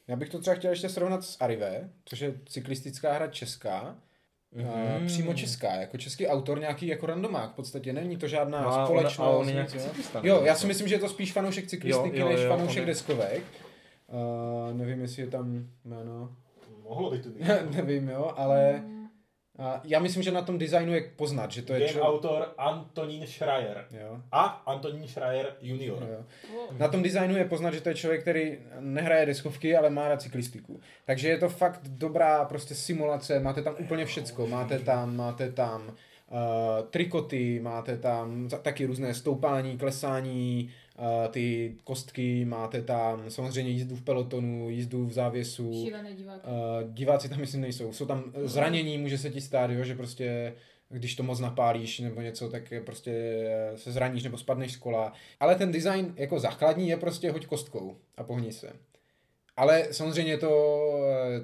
Já 0.08 0.16
bych 0.16 0.30
to 0.30 0.40
třeba 0.40 0.56
chtěl 0.56 0.72
ještě 0.72 0.90
srovnat 0.90 1.24
s 1.24 1.38
Arrive, 1.42 1.90
což 2.06 2.20
je 2.20 2.34
cyklistická 2.46 3.14
hra 3.14 3.28
česká. 3.28 3.96
Mm. 5.00 5.08
Přímo 5.08 5.34
česká, 5.34 5.72
jako 5.76 5.98
český 5.98 6.28
autor, 6.28 6.60
nějaký 6.60 6.88
jako 6.88 7.06
randomák 7.06 7.52
v 7.52 7.56
podstatě, 7.56 7.94
není 7.94 8.18
to 8.18 8.28
žádná 8.28 8.62
No 8.62 8.68
a 8.74 8.80
on- 8.82 8.86
společnost. 8.88 9.20
a 9.28 9.30
on 9.30 9.48
je 9.48 9.54
nějaký 9.54 9.78
jo. 9.78 9.84
cyklista, 9.84 10.22
Jo, 10.24 10.42
já 10.46 10.56
si 10.56 10.68
myslím, 10.68 10.88
že 10.88 10.96
je 10.96 11.00
to 11.00 11.10
spíš 11.10 11.34
fanoušek 11.34 11.68
cyklistiky 11.68 12.18
Jo, 12.20 12.26
jo, 12.26 12.32
než 12.32 12.42
jo, 12.42 12.50
fanoušek 12.50 12.78
on 12.78 12.88
je- 12.88 12.94
deskovek. 12.94 13.44
Uh, 14.12 14.78
nevím, 14.78 15.02
jestli 15.02 15.22
je 15.22 15.28
tam 15.28 15.68
jméno, 15.86 16.36
Mohlo 16.90 17.12
by 17.12 17.20
to 17.20 17.30
být. 17.30 17.44
nevím, 17.76 18.10
jo, 18.10 18.34
ale 18.36 18.84
uh, 19.60 19.66
já 19.84 20.00
myslím, 20.00 20.24
že 20.24 20.32
na 20.32 20.42
tom 20.42 20.58
designu 20.58 20.94
je 20.94 21.02
poznat, 21.16 21.52
že 21.52 21.62
to 21.62 21.74
je 21.74 21.80
Game 21.80 21.92
čo... 21.92 22.02
autor 22.02 22.54
Antonín 22.58 23.28
Schreier. 23.28 23.86
Jo. 23.92 24.22
A 24.32 24.44
Antonín 24.66 25.08
Schreier 25.08 25.56
junior. 25.62 26.08
Jo. 26.12 26.26
Na 26.78 26.88
tom 26.88 27.04
designu 27.04 27.38
je 27.38 27.46
poznat, 27.46 27.74
že 27.74 27.82
to 27.82 27.90
je 27.90 27.96
člověk, 27.96 28.22
který 28.22 28.58
nehraje 28.80 29.26
deskovky, 29.26 29.76
ale 29.76 29.90
má 29.90 30.08
rád 30.08 30.22
cyklistiku. 30.22 30.80
Takže 31.06 31.28
je 31.28 31.38
to 31.38 31.50
fakt 31.50 31.88
dobrá 31.88 32.46
prostě 32.46 32.76
simulace, 32.76 33.40
máte 33.40 33.62
tam 33.62 33.76
úplně 33.80 34.06
všecko, 34.06 34.48
máte 34.48 34.80
tam, 34.80 35.16
máte 35.16 35.52
tam 35.52 35.82
uh, 35.88 35.96
trikoty, 36.90 37.60
máte 37.60 37.98
tam 37.98 38.50
taky 38.62 38.86
různé 38.86 39.14
stoupání, 39.14 39.78
klesání, 39.78 40.70
ty 41.32 41.76
kostky, 41.84 42.46
máte 42.46 42.82
tam 42.82 43.30
samozřejmě 43.30 43.72
jízdu 43.72 43.96
v 43.96 44.02
pelotonu, 44.02 44.70
jízdu 44.70 45.06
v 45.06 45.14
závěsu. 45.14 45.84
Šílené 45.86 46.14
diváky. 46.14 46.48
Diváci 46.84 47.30
tam 47.30 47.40
myslím 47.40 47.62
nejsou. 47.62 47.94
Jsou 47.94 48.06
tam 48.06 48.24
zranění, 48.44 48.98
může 48.98 49.18
se 49.18 49.30
ti 49.30 49.42
stát, 49.42 49.72
jo, 49.72 49.84
že 49.84 49.96
prostě 49.96 50.54
když 50.90 51.16
to 51.16 51.24
moc 51.24 51.40
napálíš 51.40 52.00
nebo 52.00 52.22
něco, 52.22 52.50
tak 52.50 52.74
prostě 52.86 53.44
se 53.76 53.92
zraníš 53.92 54.24
nebo 54.24 54.38
spadneš 54.38 54.74
z 54.74 54.78
kola. 54.78 55.14
Ale 55.40 55.56
ten 55.56 55.72
design 55.72 56.14
jako 56.18 56.40
základní 56.40 56.90
je 56.90 56.98
prostě 56.98 57.32
hoď 57.32 57.46
kostkou 57.46 57.98
a 58.18 58.24
pohni 58.24 58.52
se. 58.52 58.74
Ale 59.58 59.88
samozřejmě 59.92 60.38
to, 60.38 60.80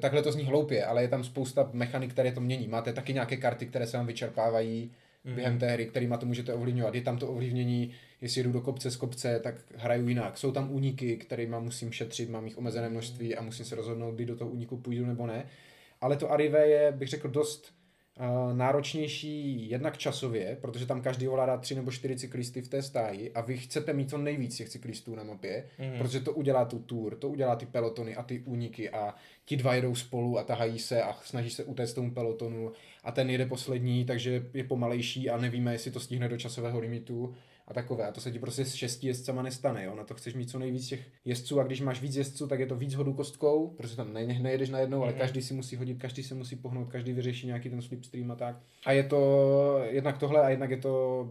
takhle 0.02 0.22
to 0.22 0.32
zní 0.32 0.44
hloupě, 0.44 0.86
ale 0.86 1.02
je 1.02 1.08
tam 1.08 1.24
spousta 1.24 1.70
mechanik, 1.74 2.12
které 2.12 2.32
to 2.32 2.42
mění. 2.42 2.68
Máte 2.68 2.94
taky 2.94 3.14
nějaké 3.14 3.38
karty, 3.38 3.66
které 3.66 3.88
se 3.88 3.98
vám 3.98 4.08
vyčerpávají 4.08 4.92
Mhm. 5.26 5.36
během 5.36 5.60
té 5.60 5.72
hry, 5.72 5.86
kterýma 5.86 6.18
to 6.18 6.26
můžete 6.26 6.54
ovlivňovat. 6.54 6.96
Je 6.96 7.02
tam 7.02 7.18
to 7.18 7.28
ovlivnění, 7.28 7.92
jestli 8.22 8.40
jedu 8.40 8.52
do 8.52 8.62
kopce 8.62 8.92
z 8.92 8.96
kopce, 8.96 9.40
tak 9.40 9.56
hraju 9.76 10.08
jinak. 10.08 10.38
Jsou 10.38 10.52
tam 10.52 10.72
úniky, 10.72 11.18
kterými 11.18 11.56
musím 11.60 11.92
šetřit, 11.92 12.30
mám 12.30 12.46
jich 12.46 12.58
omezené 12.58 12.90
množství 12.90 13.36
a 13.36 13.42
musím 13.42 13.66
se 13.66 13.76
rozhodnout, 13.76 14.12
kdy 14.16 14.26
do 14.26 14.36
toho 14.36 14.50
úniku 14.52 14.78
půjdu 14.78 15.06
nebo 15.06 15.28
ne. 15.28 15.46
Ale 16.02 16.18
to 16.18 16.32
Arrive 16.32 16.68
je, 16.68 16.92
bych 16.92 17.10
řekl, 17.10 17.28
dost 17.30 17.74
uh, 18.20 18.58
náročnější 18.58 19.70
jednak 19.70 19.98
časově, 19.98 20.58
protože 20.62 20.86
tam 20.86 21.02
každý 21.02 21.28
ovládá 21.28 21.58
tři 21.58 21.76
nebo 21.76 21.92
čtyři 21.92 22.16
cyklisty 22.16 22.62
v 22.62 22.68
té 22.68 22.82
stáji 22.82 23.32
a 23.32 23.42
vy 23.42 23.58
chcete 23.58 23.94
mít 23.94 24.10
co 24.10 24.18
nejvíc 24.18 24.56
těch 24.58 24.70
cyklistů 24.70 25.16
na 25.16 25.24
mapě, 25.24 25.66
Mhm. 25.80 25.92
mm. 25.92 25.98
protože 25.98 26.20
to 26.20 26.34
udělá 26.34 26.66
tu 26.66 26.80
tour, 26.80 27.16
to 27.16 27.30
udělá 27.30 27.56
ty 27.56 27.66
pelotony 27.66 28.16
a 28.16 28.24
ty 28.24 28.40
úniky 28.46 28.90
a 28.90 29.14
ti 29.46 29.56
dva 29.58 29.76
jedou 29.76 29.96
spolu 29.96 30.40
a 30.40 30.44
tahají 30.44 30.80
se 30.80 31.02
a 31.04 31.14
snaží 31.24 31.50
se 31.50 31.64
utéct 31.64 31.94
tomu 31.94 32.12
pelotonu 32.12 32.72
a 33.04 33.12
ten 33.12 33.30
jede 33.30 33.46
poslední, 33.46 34.06
takže 34.06 34.46
je 34.54 34.64
pomalejší 34.64 35.30
a 35.30 35.38
nevíme, 35.38 35.72
jestli 35.72 35.92
to 35.92 36.00
stihne 36.00 36.30
do 36.30 36.38
časového 36.38 36.80
limitu 36.80 37.34
a 37.68 37.74
takové. 37.74 38.08
A 38.08 38.12
to 38.12 38.22
se 38.22 38.32
ti 38.32 38.40
prostě 38.40 38.66
s 38.66 38.74
šesti 38.74 39.08
jezdcama 39.08 39.42
nestane. 39.42 39.84
Jo? 39.84 39.96
Na 39.96 40.04
to 40.04 40.14
chceš 40.14 40.34
mít 40.34 40.50
co 40.50 40.60
nejvíc 40.60 40.88
těch 40.88 41.08
jezdců 41.26 41.60
a 41.60 41.64
když 41.64 41.82
máš 41.82 42.02
víc 42.02 42.16
jezdců, 42.16 42.48
tak 42.48 42.60
je 42.60 42.66
to 42.66 42.76
víc 42.76 42.94
hodů 42.96 43.14
kostkou, 43.14 43.68
protože 43.78 43.96
tam 43.96 44.14
ne, 44.14 44.26
nejedeš 44.26 44.70
najednou, 44.70 45.02
ale 45.04 45.12
Mhm. 45.12 45.20
každý 45.20 45.42
si 45.42 45.54
musí 45.54 45.76
hodit, 45.76 45.98
každý 46.02 46.24
se 46.24 46.36
musí 46.36 46.56
pohnout, 46.56 46.90
každý 46.90 47.14
vyřeší 47.14 47.48
nějaký 47.48 47.70
ten 47.70 47.82
slipstream 47.82 48.32
a 48.32 48.36
tak. 48.36 48.56
A 48.86 48.92
je 48.92 49.04
to 49.04 49.80
jednak 49.90 50.18
tohle 50.18 50.42
a 50.42 50.50
jednak 50.50 50.72
je 50.72 50.78
to, 50.78 51.28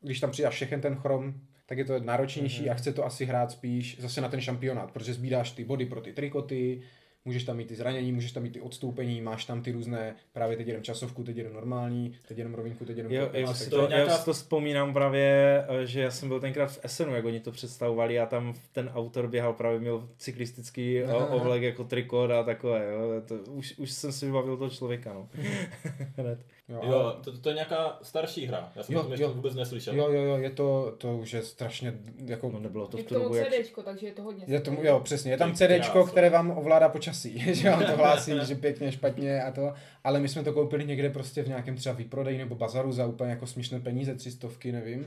když 0.00 0.20
tam 0.20 0.30
přidáš 0.30 0.54
všechen 0.54 0.80
ten 0.80 0.94
chrom, 0.94 1.34
tak 1.66 1.78
je 1.78 1.84
to 1.84 2.00
náročnější 2.00 2.62
Mhm. 2.62 2.70
a 2.70 2.74
chce 2.74 2.92
to 2.92 3.04
asi 3.06 3.24
hrát 3.24 3.50
spíš 3.50 3.96
zase 4.00 4.20
na 4.20 4.28
ten 4.28 4.40
šampionát, 4.40 4.90
protože 4.90 5.14
sbíráš 5.14 5.50
ty 5.52 5.64
body 5.64 5.86
pro 5.86 6.00
ty 6.00 6.12
trikoty, 6.12 6.82
můžeš 7.24 7.44
tam 7.44 7.56
mít 7.56 7.68
ty 7.68 7.74
zranění, 7.74 8.12
můžeš 8.12 8.32
tam 8.32 8.42
mít 8.42 8.50
ty 8.52 8.60
odstoupení, 8.60 9.20
máš 9.20 9.44
tam 9.44 9.62
ty 9.62 9.72
různé, 9.72 10.14
právě 10.32 10.56
teď 10.56 10.66
jedem 10.66 10.82
časovku, 10.82 11.24
teď 11.24 11.36
jedem 11.36 11.52
normální, 11.54 12.16
teď 12.28 12.38
jedem 12.38 12.54
rovinku, 12.54 12.84
teď 12.84 12.96
jedem 12.96 13.12
Jo, 13.12 13.26
tak 13.46 13.56
si 13.56 13.70
to 13.70 13.88
nějaká- 13.88 14.10
já 14.12 14.18
si 14.18 14.24
to 14.24 14.32
vzpomínám 14.32 14.92
právě, 14.92 15.64
eh, 15.82 15.86
že 15.86 16.00
já 16.00 16.10
jsem 16.10 16.28
byl 16.28 16.40
tenkrát 16.40 16.66
v 16.66 16.78
Essenu, 16.82 17.14
jak 17.14 17.24
oni 17.24 17.40
to 17.40 17.52
představovali 17.52 18.18
a 18.20 18.26
tam 18.26 18.54
ten 18.72 18.90
autor 18.94 19.28
běhal 19.28 19.52
právě, 19.52 19.80
měl 19.80 20.08
cyklistický 20.16 21.02
Aha. 21.02 21.16
o- 21.26 21.36
ovlek 21.36 21.62
jako 21.62 21.84
trikot 21.84 22.30
a 22.30 22.42
takové, 22.42 22.86
jo. 22.92 23.00
To, 23.28 23.34
už, 23.52 23.74
už 23.78 23.90
jsem 23.92 24.12
si 24.12 24.26
vybavil 24.26 24.56
toho 24.56 24.70
člověka, 24.70 25.12
no. 25.12 25.28
Jo, 26.68 26.80
Jo, 26.82 26.98
ale- 26.98 27.14
to, 27.24 27.38
to 27.38 27.48
je 27.48 27.54
nějaká 27.54 27.98
starší 28.02 28.46
hra. 28.46 28.72
Já 28.76 28.82
jsem 28.82 28.94
Jo, 28.94 29.00
o 29.00 29.02
tom 29.02 29.12
ještě 29.12 29.22
jo. 29.24 29.30
vůbec 29.34 29.54
neslyšel. 29.54 29.94
Jo, 29.96 30.08
jo, 30.12 30.22
jo, 30.22 30.36
je 30.36 30.50
to, 30.50 30.94
to 30.98 31.16
už 31.16 31.32
je 31.32 31.42
strašně, 31.42 31.94
jako, 32.24 32.50
No 32.50 32.60
nebylo 32.60 32.86
to 32.86 32.96
Je 32.96 33.02
v 33.04 33.06
tu 33.06 33.14
tomu 33.14 33.24
dobu, 33.24 33.34
jak... 33.36 33.48
CDčko, 33.54 33.82
takže 33.82 34.06
je 34.06 34.12
to 34.12 34.22
hodně. 34.22 34.44
je 34.48 34.60
to, 34.60 34.70
staré. 34.72 34.88
jo, 34.88 35.00
přesně, 35.00 35.32
je 35.32 35.36
tam 35.38 35.54
CDčko, 35.54 36.04
které 36.06 36.30
vám 36.30 36.50
ovládá 36.50 36.88
počasí, 36.88 37.54
že 37.54 37.70
vám 37.70 37.84
to 37.84 37.96
hlásí, 37.96 38.32
že 38.46 38.54
pěkně, 38.54 38.92
špatně 38.92 39.42
a 39.42 39.50
to, 39.50 39.72
ale 40.04 40.20
my 40.20 40.28
jsme 40.28 40.44
to 40.44 40.52
koupili 40.52 40.84
někde 40.84 41.10
prostě 41.10 41.42
v 41.42 41.48
nějakém 41.48 41.76
třeba 41.76 41.94
výprodeji 41.94 42.38
nebo 42.38 42.54
bazaru 42.54 42.92
za 42.92 43.06
úplně 43.06 43.30
jako 43.30 43.46
směšné 43.46 43.80
peníze, 43.80 44.14
tři 44.14 44.30
stovky, 44.30 44.72
nevím, 44.72 45.06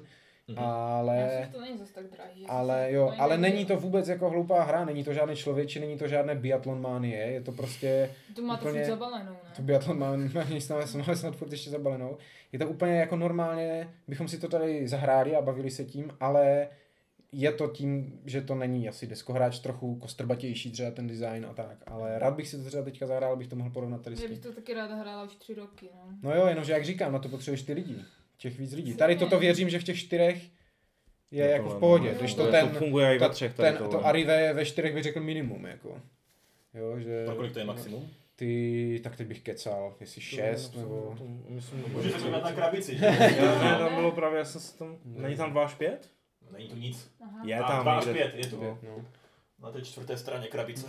Mhm. 0.56 0.64
ale... 0.66 1.18
Já 1.18 1.26
myslím, 1.26 1.46
že 1.46 1.52
to 1.52 1.62
není 1.62 1.78
zase 1.78 1.94
tak 1.94 2.06
drahý. 2.12 2.42
že 2.42 2.48
Ale 2.48 2.68
zase 2.82 2.92
jo, 2.92 3.12
to 3.16 3.22
ale 3.22 3.38
není- 3.38 3.54
není 3.56 3.66
to 3.66 3.78
vůbec 3.78 4.08
jako 4.08 4.30
hloupá 4.30 4.64
hra, 4.64 4.86
není 4.86 5.04
to 5.04 5.14
žádné 5.14 5.36
člověče, 5.36 5.80
není 5.80 5.98
to 5.98 6.08
žádné 6.08 6.36
biatlon 6.36 6.82
mánie, 6.82 7.18
je 7.32 7.42
to 7.42 7.52
prostě, 7.52 8.10
To 8.36 8.42
má 8.42 8.58
to 8.58 8.66
úplně- 8.66 8.84
furt 8.84 8.90
zabalenou, 8.92 9.36
to 9.56 9.62
ne? 9.62 9.66
biatlon 9.66 10.00
máme, 10.00 10.30
máme 10.34 10.62
snad, 10.62 10.94
máme 10.96 11.16
snad 11.16 11.36
furt 11.36 11.52
ještě 11.52 11.70
zabalenou, 11.70 12.18
je 12.52 12.60
to 12.60 12.68
úplně 12.68 12.94
jako 13.00 13.16
normálně, 13.16 13.90
bychom 14.08 14.28
si 14.28 14.38
to 14.40 14.48
tady 14.50 14.88
zahráli 14.88 15.36
a 15.36 15.42
bavili 15.42 15.72
se 15.72 15.86
tím, 15.86 16.12
ale 16.20 16.68
je 17.34 17.52
to 17.52 17.68
tím, 17.68 18.20
že 18.26 18.42
to 18.42 18.56
není 18.56 18.90
asi 18.90 19.08
deskohráč 19.08 19.60
trochu 19.60 19.96
kostrbatější 19.96 20.72
třeba 20.72 20.92
ten 20.92 21.08
design 21.08 21.46
a 21.50 21.54
tak, 21.54 21.78
ale 21.88 22.20
rád 22.20 22.34
bych 22.36 22.48
si 22.48 22.58
to 22.58 22.64
třeba 22.64 22.84
teďka 22.84 23.08
zahrál, 23.08 23.34
abych 23.34 23.48
to 23.48 23.56
mohl 23.56 23.70
porovnat 23.70 24.02
tady 24.02 24.16
s 24.16 24.22
Já 24.22 24.28
bych 24.30 24.40
tím. 24.40 24.52
to 24.52 24.56
taky 24.56 24.74
ráda 24.74 24.96
hrála 24.96 25.24
už 25.24 25.36
tři 25.36 25.54
roky, 25.54 25.90
no. 25.96 26.12
No 26.22 26.36
jo, 26.36 26.48
jenomže 26.48 26.74
jak 26.74 26.86
říkám, 26.86 27.14
na 27.14 27.20
to 27.20 27.30
potřebuješ 27.30 27.62
ty 27.64 27.74
lidi, 27.74 27.96
těch 28.42 28.60
víc 28.60 28.74
lidí. 28.74 28.94
Tady 28.94 29.16
toto 29.16 29.40
věřím, 29.40 29.70
že 29.70 29.80
v 29.80 29.84
těch 29.84 29.98
čtyřech 30.00 30.44
je 31.32 31.46
No 31.46 31.52
jako 31.52 31.64
tohle, 31.64 31.78
v 31.78 31.80
pohodě, 31.80 32.12
no, 32.14 32.20
když 32.20 32.34
to- 32.34 32.38
to 32.42 32.46
to 32.46 32.52
ten, 32.52 32.70
funguje 32.70 33.16
i 33.16 33.20
ve 33.20 33.28
ta- 33.28 33.34
třech 33.34 33.54
tady 33.54 33.70
ten, 33.70 33.78
tohle. 33.78 33.92
to 34.00 34.06
Arrive 34.06 34.54
ve 34.54 34.66
čtyřech 34.66 34.94
bych 34.94 35.04
řekl 35.04 35.20
minimum, 35.22 35.66
jako. 35.66 36.02
Jo, 36.74 37.00
že... 37.00 37.26
Pro 37.26 37.36
kolik 37.36 37.54
to 37.54 37.60
je 37.60 37.66
maximum? 37.66 38.10
Ty, 38.36 39.00
tak 39.04 39.16
teď 39.16 39.28
bych 39.28 39.42
kecal, 39.42 39.96
jestli 40.00 40.22
šest, 40.22 40.76
nebo... 40.76 41.18
Myslím, 41.50 41.84
Můžete 41.88 42.18
podívat 42.20 42.44
na 42.44 42.52
krabici, 42.52 42.98
že? 42.98 43.06
Ne, 43.12 43.76
tam 43.80 43.96
bylo 43.96 44.12
právě, 44.12 44.38
já 44.40 44.46
jsem 44.46 44.62
se 44.62 44.78
tam, 44.78 44.98
není 45.06 45.36
tam 45.36 45.52
2 45.52 45.66
až 45.66 45.74
5? 45.74 46.10
Není 46.52 46.70
tu 46.70 46.76
nic. 46.76 47.12
Aha. 47.24 47.42
Je 47.46 47.56
A 47.60 47.68
tam 47.68 47.82
dva 47.84 47.98
až 47.98 48.06
pět, 48.06 48.34
je 48.36 48.48
tu. 48.48 48.64
No. 48.64 48.80
No. 48.84 49.06
Na 49.60 49.72
té 49.72 49.82
čtvrté 49.82 50.18
straně 50.18 50.48
krabice. 50.48 50.88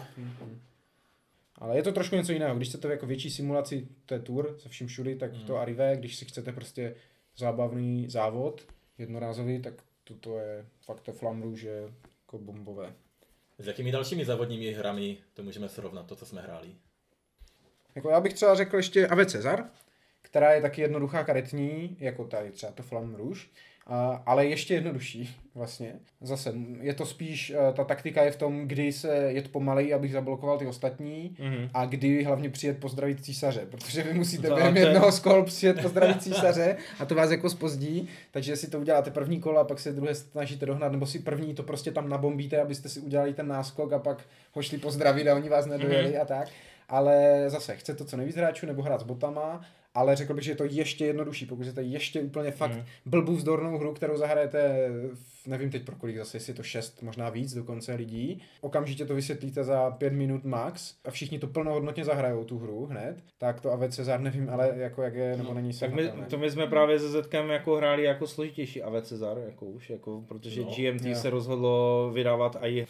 Ale 1.54 1.76
je 1.76 1.82
to 1.82 1.92
trošku 1.92 2.16
něco 2.16 2.32
jiného. 2.32 2.56
Když 2.56 2.68
chcete 2.68 2.88
jako 2.88 3.06
větší 3.06 3.30
simulaci 3.30 3.88
té 4.06 4.18
tour 4.18 4.56
se 4.58 4.68
vším 4.68 4.86
všudy, 4.86 5.16
tak 5.16 5.32
Mm. 5.32 5.40
to 5.40 5.56
Arrive, 5.56 5.96
když 5.96 6.16
si 6.16 6.24
chcete 6.24 6.52
prostě 6.52 6.94
zábavný 7.37 8.11
závod, 8.11 8.66
jednorázový, 8.99 9.62
tak 9.62 9.75
toto 10.05 10.38
je 10.38 10.66
fakt 10.81 11.01
to 11.01 11.12
Flamru, 11.12 11.57
že 11.57 11.92
jako 12.21 12.38
bombové. 12.38 12.95
S 13.59 13.66
jakými 13.66 13.92
dalšími 13.92 14.25
závodními 14.25 14.73
hrami 14.73 15.18
to 15.35 15.42
můžeme 15.42 15.68
srovnat, 15.68 16.07
to, 16.07 16.16
co 16.16 16.27
jsme 16.27 16.42
hráli? 16.42 16.75
Jako 17.95 18.11
já 18.11 18.21
bych 18.21 18.35
třeba 18.35 18.55
řekl 18.55 18.77
ještě 18.77 19.09
Ave 19.09 19.27
Cezar, 19.27 19.71
která 20.23 20.53
je 20.53 20.62
taky 20.62 20.81
jednoduchá 20.81 21.25
karetní, 21.25 21.97
jako 22.01 22.25
tady 22.25 22.51
třeba 22.51 22.73
to 22.73 22.83
Flam 22.83 23.14
Rouge, 23.14 23.40
ale 24.27 24.47
ještě 24.47 24.75
jednodušší 24.75 25.37
vlastně. 25.55 25.92
Zase 26.21 26.53
je 26.81 26.95
to 26.95 27.07
spíš, 27.07 27.51
eh, 27.51 27.73
ta 27.73 27.85
taktika 27.85 28.23
je 28.25 28.31
v 28.31 28.37
tom, 28.37 28.68
kdy 28.68 28.92
se 28.92 29.16
jet 29.16 29.53
pomalej, 29.53 29.95
abych 29.95 30.12
zablokoval 30.12 30.59
ty 30.59 30.66
ostatní 30.66 31.37
Mhm. 31.38 31.68
a 31.75 31.87
kdy 31.87 32.25
hlavně 32.25 32.51
přijet 32.51 32.81
pozdravit 32.81 33.25
císaře, 33.25 33.66
protože 33.71 34.03
vy 34.03 34.14
musíte 34.14 34.49
To- 34.49 34.55
během 34.55 34.75
to 34.75 34.81
jednoho 34.81 35.12
z 35.12 35.18
kol 35.21 35.42
přijet 35.45 35.83
pozdravit 35.83 36.23
císaře 36.23 36.77
a 36.99 37.05
to 37.05 37.14
vás 37.14 37.31
jako 37.31 37.51
spozdí, 37.51 38.09
takže 38.31 38.57
si 38.57 38.71
to 38.71 38.81
uděláte 38.81 39.11
první 39.11 39.40
kolo 39.40 39.59
a 39.61 39.64
pak 39.64 39.81
se 39.81 39.92
druhé 39.92 40.14
snažíte 40.14 40.66
dohnat, 40.66 40.92
nebo 40.92 41.07
si 41.07 41.18
první 41.18 41.55
to 41.55 41.62
prostě 41.62 41.90
tam 41.92 42.09
nabombíte, 42.09 42.61
abyste 42.62 42.88
si 42.88 43.01
udělali 43.01 43.35
ten 43.35 43.49
náskok 43.49 43.92
a 43.92 43.99
pak 43.99 44.23
ho 44.53 44.62
šli 44.62 44.79
pozdravit 44.79 45.29
a 45.29 45.35
oni 45.35 45.49
vás 45.49 45.66
nedojeli 45.66 46.11
Mhm. 46.12 46.21
a 46.23 46.25
tak. 46.25 46.49
Ale 46.88 47.45
zase, 47.47 47.77
chce 47.77 47.95
to 47.95 48.05
co 48.05 48.16
nejvíc 48.16 48.37
hráčů 48.37 48.66
nebo 48.66 48.83
hrát 48.83 49.01
s 49.01 49.05
botama, 49.05 49.61
ale 49.94 50.16
řekl 50.16 50.35
bych, 50.35 50.44
že 50.44 50.50
je 50.52 50.57
to 50.57 50.64
ještě 50.64 51.07
jednodušší, 51.07 51.46
pokud 51.46 51.62
chcete 51.62 51.83
ještě 51.83 52.20
úplně 52.20 52.50
fakt 52.50 52.70
Mhm. 52.72 52.85
blbou 53.07 53.33
vzdornou 53.37 53.78
hru, 53.78 53.92
kterou 53.94 54.16
zahrajete, 54.16 54.88
v- 55.14 55.46
nevím 55.46 55.70
teď 55.70 55.85
pro 55.85 55.96
kolik 55.96 56.16
zase, 56.16 56.37
jestli 56.37 56.50
je 56.50 56.55
to 56.55 56.62
šest, 56.62 57.02
možná 57.02 57.31
víc 57.31 57.55
dokonce 57.55 57.94
lidí. 57.94 58.42
Okamžitě 58.61 59.07
to 59.07 59.14
vysvětlíte 59.14 59.64
za 59.64 59.90
pět 59.90 60.12
minut 60.12 60.44
max 60.44 60.94
a 61.05 61.11
všichni 61.11 61.38
to 61.38 61.46
plnohodnotně 61.46 62.05
zahrajou 62.05 62.44
tu 62.44 62.59
hru 62.59 62.87
hned. 62.87 63.16
Tak 63.38 63.61
to 63.61 63.72
Ave 63.72 63.88
Cezar 63.88 64.20
nevím, 64.20 64.50
ale 64.50 64.72
jako 64.76 65.02
jak 65.02 65.14
je, 65.14 65.37
nebo 65.37 65.55
není 65.55 65.72
Tak 65.72 65.94
my, 65.94 66.12
to 66.31 66.38
my 66.38 66.50
jsme 66.50 66.66
právě 66.66 66.98
se 66.98 67.09
Zetkem 67.09 67.50
jako 67.50 67.76
hráli 67.76 68.02
jako 68.05 68.26
složitější 68.26 68.83
AV 68.83 69.02
Cezar, 69.02 69.38
jako 69.46 69.66
už, 69.66 69.90
jako, 69.90 70.24
protože 70.28 70.61
No, 70.61 70.66
GMT 70.76 71.05
jo. 71.09 71.14
se 71.14 71.31
rozhodlo 71.31 72.11
vydávat 72.14 72.57
i 72.62 72.87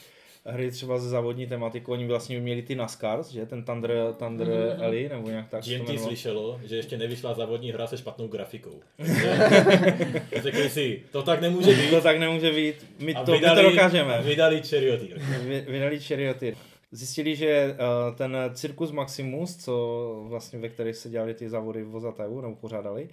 hry 0.47 0.71
třeba 0.71 0.99
ze 0.99 1.09
závodní 1.09 1.47
tematikou, 1.47 1.93
oni 1.93 2.07
vlastně 2.07 2.41
měli 2.41 2.63
ty 2.63 2.75
NASCARs, 2.75 3.31
že 3.31 3.47
ten 3.47 3.65
Thunder, 3.65 3.93
Thunder 4.19 4.49
Mhm. 4.49 4.83
Alley, 4.85 5.09
nebo 5.09 5.29
nějak 5.29 5.49
tak 5.49 5.65
GMT 5.65 5.99
slyšelo, 6.01 6.61
že 6.65 6.77
ještě 6.77 6.99
nevyšla 6.99 7.35
závodní 7.35 7.73
hra 7.73 7.87
se 7.87 7.99
špatnou 7.99 8.29
grafikou. 8.29 8.81
Řekli 10.43 10.71
si, 10.71 11.03
to 11.13 11.23
tak 11.23 11.41
nemůže 11.41 11.71
být. 11.75 11.91
To 11.91 12.01
tak 12.01 12.19
nemůže 12.19 12.53
být, 12.53 12.75
my 12.99 13.15
A 13.15 13.25
to, 13.25 13.33
my 13.33 13.41
to 13.41 13.63
dokážeme. 13.63 14.23
Vydali 14.23 14.63
Charioteer. 14.63 15.19
Vy- 15.43 15.65
Vydali 15.69 16.01
Charioteer. 16.01 16.55
Zjistili, 16.95 17.37
že 17.37 17.77
uh, 18.11 18.17
ten 18.17 18.37
Circus 18.55 18.90
Maximus, 18.93 19.57
co 19.57 20.25
vlastně 20.29 20.59
ve 20.59 20.69
kterých 20.69 20.97
se 20.97 21.09
dělali 21.11 21.35
ty 21.35 21.49
závody 21.49 21.83
v 21.83 21.88
Vozataju, 21.88 22.40
nebo 22.40 22.55
pořádali, 22.57 23.09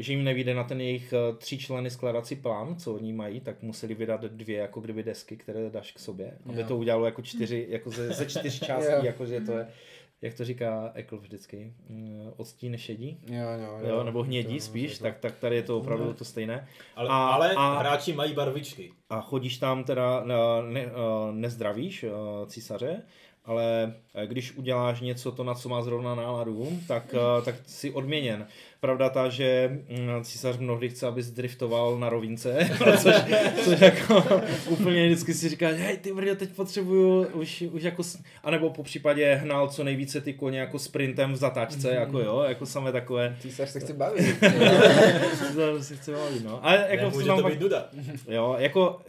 že 0.00 0.12
jim 0.12 0.24
nevíde 0.24 0.54
na 0.54 0.64
ten 0.64 0.80
jejich 0.80 1.14
uh, 1.30 1.36
tři 1.38 1.58
členy 1.58 1.90
skládací 1.90 2.36
plán, 2.36 2.76
co 2.76 2.94
oni 2.94 3.12
mají, 3.12 3.40
tak 3.40 3.62
museli 3.62 3.94
vydat 3.94 4.20
dvě 4.24 4.58
jako 4.58 4.80
kdyby 4.80 5.02
desky, 5.02 5.36
které 5.36 5.70
dáš 5.70 5.92
k 5.92 5.98
sobě, 5.98 6.32
aby 6.46 6.60
Jo. 6.60 6.66
to 6.68 6.76
udělalo 6.76 7.04
jako 7.04 7.22
čtyři, 7.22 7.66
jako 7.68 7.90
ze, 7.90 8.12
ze 8.12 8.26
čtyř 8.26 8.60
Jo. 8.62 8.66
částí, 8.66 9.06
jakože 9.06 9.40
to 9.40 9.52
je, 9.52 9.68
jak 10.22 10.34
to 10.34 10.44
říká 10.44 10.90
Ekl 10.94 11.18
vždycky, 11.18 11.72
mm, 11.88 12.30
odstín 12.36 12.76
šedí, 12.78 13.18
Jo, 13.26 13.44
jo, 13.62 13.88
jo, 13.88 14.04
nebo 14.04 14.22
hnědí 14.22 14.54
To- 14.58 14.64
spíš, 14.64 14.98
to- 14.98 15.04
tak, 15.04 15.18
tak 15.18 15.38
tady 15.38 15.56
je 15.56 15.62
to 15.62 15.78
opravdu 15.78 16.12
to 16.14 16.24
stejné. 16.24 16.68
Ale, 16.96 17.08
A- 17.08 17.12
ale 17.28 17.52
a- 17.56 17.78
hráči 17.78 18.12
mají 18.12 18.32
barvičky. 18.34 18.92
a 19.10 19.20
chodíš 19.20 19.58
tam 19.58 19.84
teda, 19.84 20.22
na- 20.24 20.62
ne, 20.62 20.80
eh, 20.80 20.90
nezdravíš 21.32 22.04
eh, 22.04 22.10
císaře, 22.46 23.02
ale 23.44 23.94
eh, 23.96 24.02
když 24.26 24.56
uděláš 24.56 25.00
něco 25.00 25.32
to, 25.32 25.44
na 25.44 25.54
co 25.54 25.68
má 25.68 25.82
zrovna 25.82 26.14
náladu, 26.14 26.68
tak, 26.88 27.14
eh, 27.14 27.42
tak 27.44 27.54
jsi 27.66 27.90
odměněn. 27.90 28.46
Pravda 28.80 29.08
ta, 29.08 29.28
že 29.28 29.68
mm, 29.88 30.24
císař 30.24 30.56
mnohdy 30.56 30.88
chce, 30.88 31.06
abys 31.06 31.30
driftoval 31.30 31.98
na 31.98 32.08
rovince, 32.08 32.70
což, 33.02 33.14
což 33.64 33.80
jako 33.80 34.24
úplně 34.68 35.06
vždycky 35.06 35.34
si 35.34 35.48
říká, 35.48 35.68
hej 35.68 35.96
ty 35.96 36.12
brďo, 36.12 36.34
teď 36.34 36.50
potřebuju 36.50 37.26
už, 37.26 37.64
už 37.72 37.82
jako, 37.82 38.02
anebo 38.44 38.70
po 38.70 38.82
případě 38.82 39.34
hnal 39.34 39.68
co 39.68 39.84
nejvíce 39.84 40.20
ty 40.20 40.32
koně 40.32 40.60
jako 40.60 40.78
sprintem 40.78 41.32
v 41.32 41.36
zatáčce, 41.36 41.90
jako 41.94 42.18
jo, 42.18 42.44
jako 42.48 42.66
samé 42.66 42.92
takové, 42.92 43.36
Císař 43.40 43.68
se 43.68 43.80
chce 43.80 43.92
bavit. 43.92 44.40
to 45.54 45.82
si 45.82 45.96
chce 45.96 46.12
bavit, 46.12 46.44
no. 46.44 46.60
Ale 46.62 46.86
jako 46.88 47.04
Nemůže 47.04 47.20
jsou 47.20 47.26
tam 47.26 47.36
to 47.36 47.42
pak- 47.42 47.52
být 47.52 47.60
nuda. 47.60 47.88
Jo, 48.28 48.56
jako 48.58 49.00